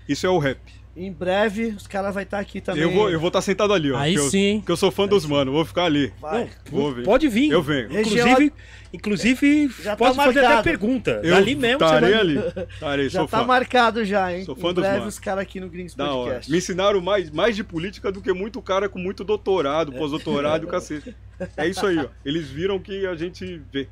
Isso 0.07 0.25
é 0.25 0.29
o 0.29 0.38
rap. 0.38 0.59
Em 0.95 1.09
breve, 1.11 1.67
os 1.67 1.88
caras 1.88 2.13
vão 2.13 2.21
estar 2.23 2.39
aqui 2.39 2.59
também. 2.59 2.83
Eu 2.83 2.91
vou 2.91 3.09
eu 3.09 3.17
vou 3.19 3.27
estar 3.29 3.41
sentado 3.41 3.71
ali, 3.73 3.91
ó. 3.93 3.97
Aí 3.97 4.13
que 4.13 4.19
eu, 4.19 4.29
sim. 4.29 4.61
que 4.65 4.69
eu 4.71 4.75
sou 4.75 4.91
fã 4.91 5.07
dos 5.07 5.25
mano, 5.25 5.51
vou 5.51 5.63
ficar 5.63 5.85
ali. 5.85 6.11
Vai. 6.19 6.49
Vou 6.69 6.93
vir. 6.93 7.05
Pode 7.05 7.29
vir. 7.29 7.49
Eu 7.49 7.61
venho. 7.63 7.88
Região- 7.89 8.51
Inclusive, 8.93 9.69
Já 9.80 9.91
tá 9.91 9.95
posso 9.97 10.15
fazer 10.15 10.39
até 10.39 10.47
marcado. 10.47 10.63
pergunta. 10.63 11.22
Eu 11.23 11.31
Dali 11.35 11.55
mesmo 11.55 11.80
vai- 11.80 12.13
ali. 12.13 12.38
Estarei, 12.73 13.09
Já 13.09 13.19
sou 13.19 13.27
tá 13.27 13.39
fã. 13.39 13.45
marcado 13.45 14.03
já, 14.03 14.34
hein? 14.35 14.43
Sou 14.43 14.55
fã 14.55 14.72
em 14.72 14.73
dos 14.73 14.84
breve 14.84 15.07
os 15.07 15.18
caras 15.19 15.41
aqui 15.43 15.59
no 15.59 15.69
Gringos 15.69 15.95
Da 15.95 16.05
hora. 16.13 16.23
Podcast. 16.31 16.51
Me 16.51 16.57
ensinaram 16.57 16.99
mais, 17.01 17.30
mais 17.31 17.55
de 17.55 17.63
política 17.63 18.11
do 18.11 18.22
que 18.22 18.34
muito 18.34 18.61
cara 18.61 18.89
com 18.89 18.99
muito 18.99 19.23
doutorado, 19.23 19.91
pós-doutorado 19.97 20.65
e 20.65 20.68
o 20.68 20.69
cacete. 20.69 21.15
É 21.55 21.68
isso 21.68 21.85
aí, 21.85 21.97
ó. 21.99 22.07
Eles 22.26 22.49
viram 22.49 22.80
que 22.80 23.05
a 23.05 23.15
gente 23.15 23.61
vê. 23.72 23.88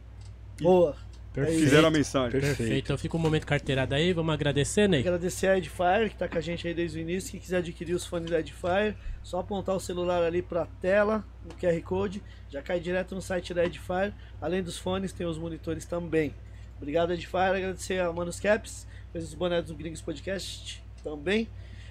Boa. 0.61 0.95
Perfeito. 1.45 1.63
Fizeram 1.63 1.87
a 1.87 1.91
mensagem. 1.91 2.31
Perfeito. 2.31 2.57
Perfeito. 2.57 2.83
Então 2.85 2.97
fica 2.97 3.17
um 3.17 3.19
momento 3.19 3.45
carteirada 3.45 3.95
aí. 3.95 4.13
Vamos 4.13 4.33
agradecer, 4.33 4.87
Ney? 4.87 5.01
Agradecer 5.01 5.47
a 5.47 5.57
Edifier, 5.57 6.09
que 6.09 6.15
tá 6.15 6.27
com 6.27 6.37
a 6.37 6.41
gente 6.41 6.67
aí 6.67 6.73
desde 6.73 6.97
o 6.97 7.01
início. 7.01 7.31
Quem 7.31 7.39
quiser 7.39 7.57
adquirir 7.57 7.93
os 7.93 8.05
fones 8.05 8.29
da 8.29 8.39
Edifier, 8.39 8.95
só 9.23 9.39
apontar 9.39 9.75
o 9.75 9.79
celular 9.79 10.23
ali 10.23 10.41
pra 10.41 10.65
tela, 10.81 11.23
no 11.43 11.55
QR 11.55 11.81
Code, 11.83 12.21
já 12.49 12.61
cai 12.61 12.79
direto 12.79 13.15
no 13.15 13.21
site 13.21 13.53
da 13.53 13.65
Edifier. 13.65 14.13
Além 14.41 14.63
dos 14.63 14.77
fones, 14.77 15.11
tem 15.11 15.25
os 15.27 15.37
monitores 15.37 15.85
também. 15.85 16.33
Obrigado, 16.77 17.13
Edifier. 17.13 17.55
Agradecer 17.55 17.99
a 17.99 18.11
Manus 18.11 18.39
Caps, 18.39 18.87
fez 19.11 19.25
os 19.25 19.33
bonés 19.33 19.65
do 19.65 19.75
Gringos 19.75 20.01
Podcast 20.01 20.83
também. 21.03 21.47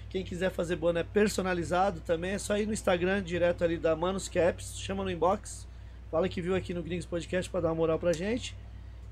Quem 0.09 0.23
quiser 0.23 0.49
fazer 0.49 0.75
boné 0.75 1.03
personalizado 1.03 1.99
também, 1.99 2.31
é 2.31 2.39
só 2.39 2.57
ir 2.57 2.65
no 2.65 2.73
Instagram, 2.73 3.21
direto 3.21 3.63
ali 3.63 3.77
da 3.77 3.95
Manos 3.95 4.27
Caps, 4.27 4.79
chama 4.79 5.03
no 5.03 5.11
inbox. 5.11 5.67
Fala 6.09 6.27
que 6.27 6.41
viu 6.41 6.55
aqui 6.55 6.73
no 6.73 6.81
Gringos 6.81 7.05
Podcast 7.05 7.47
pra 7.51 7.61
dar 7.61 7.67
uma 7.69 7.75
moral 7.75 7.99
pra 7.99 8.11
gente. 8.11 8.55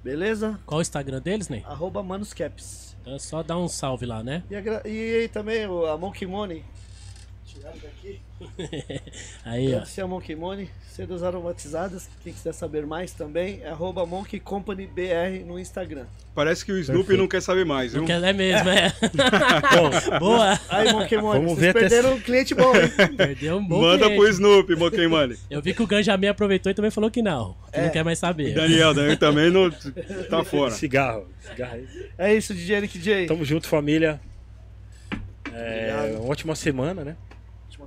Beleza? 0.08 0.58
Qual 0.66 0.80
o 0.80 0.82
Instagram 0.82 1.20
deles, 1.22 1.50
Ney? 1.50 1.66
Arroba 1.68 2.02
Manos 2.02 2.34
Caps. 2.34 2.96
Então 3.02 3.14
é 3.14 3.20
só 3.20 3.44
dar 3.44 3.58
um 3.58 3.68
salve 3.68 4.06
lá, 4.06 4.24
né? 4.24 4.42
E, 4.50 4.56
agra- 4.56 4.82
e 4.88 5.28
também 5.34 5.68
o- 5.68 5.86
a 5.86 5.98
Monkey 5.98 6.26
Money. 6.26 6.64
Daqui. 7.62 8.20
Aí, 9.44 9.66
ó. 9.68 9.70
Agradecer 9.78 10.02
a 10.02 10.08
Monkey 10.08 10.36
Money, 10.36 10.70
sedas 10.90 11.24
aromatizadas. 11.24 12.08
Quem 12.24 12.32
quiser 12.32 12.54
saber 12.54 12.86
mais 12.86 13.12
também, 13.12 13.62
é 13.64 13.70
arroba 13.70 14.06
Monkey 14.06 14.40
Company 14.40 14.88
BR 14.88 15.44
no 15.46 15.60
Instagram. 15.60 16.06
Parece 16.36 16.64
que 16.64 16.72
o 16.72 16.78
Snoopy 16.78 17.00
Perfeito. 17.04 17.20
não 17.22 17.28
quer 17.28 17.42
saber 17.42 17.66
mais, 17.66 17.92
viu? 17.94 18.02
Não 18.02 18.08
quer, 18.08 18.24
é 18.24 18.34
mesmo, 18.34 18.70
é. 18.70 18.94
Bom, 19.76 20.20
Boa. 20.20 20.60
Aí, 20.70 20.94
Monkey 20.94 21.18
Money, 21.18 21.42
Vamos 21.42 21.54
vocês 21.58 21.60
ver 21.60 21.70
até 21.70 21.80
perderam 21.80 22.14
um 22.16 22.20
cliente 22.20 22.54
bom, 22.56 22.76
hein? 22.76 22.90
Perdeu 23.18 23.58
um 23.58 23.68
bom 23.68 23.82
Manda 23.82 24.06
cliente. 24.06 24.16
pro 24.22 24.30
Snoopy, 24.30 24.76
Monkey 24.76 25.08
Money. 25.08 25.38
Eu 25.50 25.62
vi 25.62 25.74
que 25.74 25.82
o 25.84 25.88
Ganjamin 25.88 26.28
aproveitou 26.28 26.72
e 26.72 26.76
também 26.76 26.92
falou 26.92 27.10
que 27.10 27.22
não. 27.22 27.56
Que 27.74 27.80
É. 27.80 27.84
não 27.86 27.90
quer 27.90 28.04
mais 28.04 28.20
saber. 28.20 28.54
Daniel, 28.54 28.94
Daniel 28.94 29.18
também 29.18 29.50
não, 29.52 29.70
tá 30.30 30.44
fora. 30.44 30.72
cigarro. 30.72 31.28
cigarro. 31.42 31.80
É 32.18 32.34
isso, 32.34 32.54
DJ 32.54 32.82
Nick 32.82 33.00
J. 33.00 33.26
Tamo 33.28 33.44
junto, 33.44 33.68
família. 33.68 34.20
É, 35.54 36.16
ótima 36.22 36.56
semana, 36.56 37.04
né? 37.04 37.16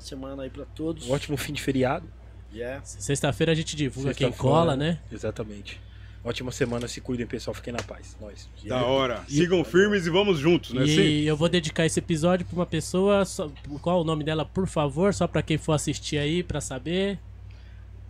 Ótima 0.00 0.16
semana 0.18 0.42
aí 0.44 0.50
pra 0.50 0.64
todos. 0.64 1.08
Um 1.08 1.12
ótimo 1.12 1.36
fim 1.36 1.52
de 1.52 1.62
feriado. 1.62 2.06
Yeah. 2.52 2.80
Sexta-feira 2.84 3.52
a 3.52 3.54
gente 3.54 3.76
divulga 3.76 4.12
quem 4.14 4.32
cola, 4.32 4.74
né? 4.76 4.98
Exatamente. 5.12 5.80
Ótima 6.24 6.50
semana, 6.52 6.86
se 6.88 7.00
cuidem, 7.00 7.26
pessoal. 7.26 7.54
Fiquem 7.54 7.72
na 7.72 7.82
paz. 7.82 8.16
Nós. 8.20 8.48
Da 8.66 8.82
hora. 8.84 9.22
Sigam 9.28 9.64
firmes 9.64 10.06
e 10.06 10.10
vamos 10.10 10.38
juntos, 10.38 10.72
né? 10.72 10.84
E 10.84 10.88
Sim. 10.88 11.20
eu 11.28 11.36
vou 11.36 11.48
dedicar 11.48 11.86
esse 11.86 11.98
episódio 11.98 12.44
pra 12.44 12.56
uma 12.56 12.66
pessoa. 12.66 13.24
só- 13.24 13.50
qual 13.80 14.00
o 14.00 14.04
nome 14.04 14.24
dela, 14.24 14.44
por 14.44 14.66
favor? 14.66 15.14
Só 15.14 15.26
pra 15.26 15.42
quem 15.42 15.56
for 15.56 15.72
assistir 15.72 16.18
aí, 16.18 16.42
pra 16.42 16.60
saber. 16.60 17.18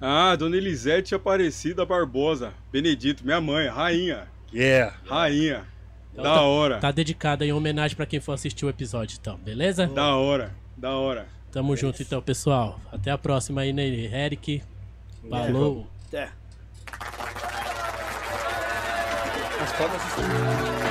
Ah, 0.00 0.34
Dona 0.34 0.56
Elisete 0.56 1.14
Aparecida 1.14 1.84
Barbosa. 1.84 2.52
Benedito, 2.72 3.24
minha 3.24 3.40
mãe, 3.40 3.68
rainha. 3.68 4.26
Yeah. 4.52 4.96
Rainha. 5.04 5.66
Então 6.12 6.24
Da 6.24 6.34
tá- 6.34 6.42
hora. 6.42 6.78
Tá 6.78 6.90
dedicada 6.90 7.44
em 7.46 7.52
homenagem 7.52 7.96
pra 7.96 8.06
quem 8.06 8.18
for 8.18 8.32
assistir 8.32 8.64
o 8.64 8.68
episódio, 8.70 9.18
então, 9.20 9.36
beleza? 9.36 9.86
Da 9.86 10.16
hora. 10.16 10.52
Da 10.76 10.90
hora. 10.96 11.28
Tamo 11.52 11.76
junto 11.76 12.00
então, 12.02 12.22
pessoal. 12.22 12.80
Até 12.92 13.10
a 13.10 13.18
próxima 13.18 13.62
aí, 13.62 13.72
né, 13.72 13.84
Eric. 13.86 14.62
Falou. 15.28 15.86
Até. 16.08 16.30
As 19.60 19.72
palmas 19.72 20.89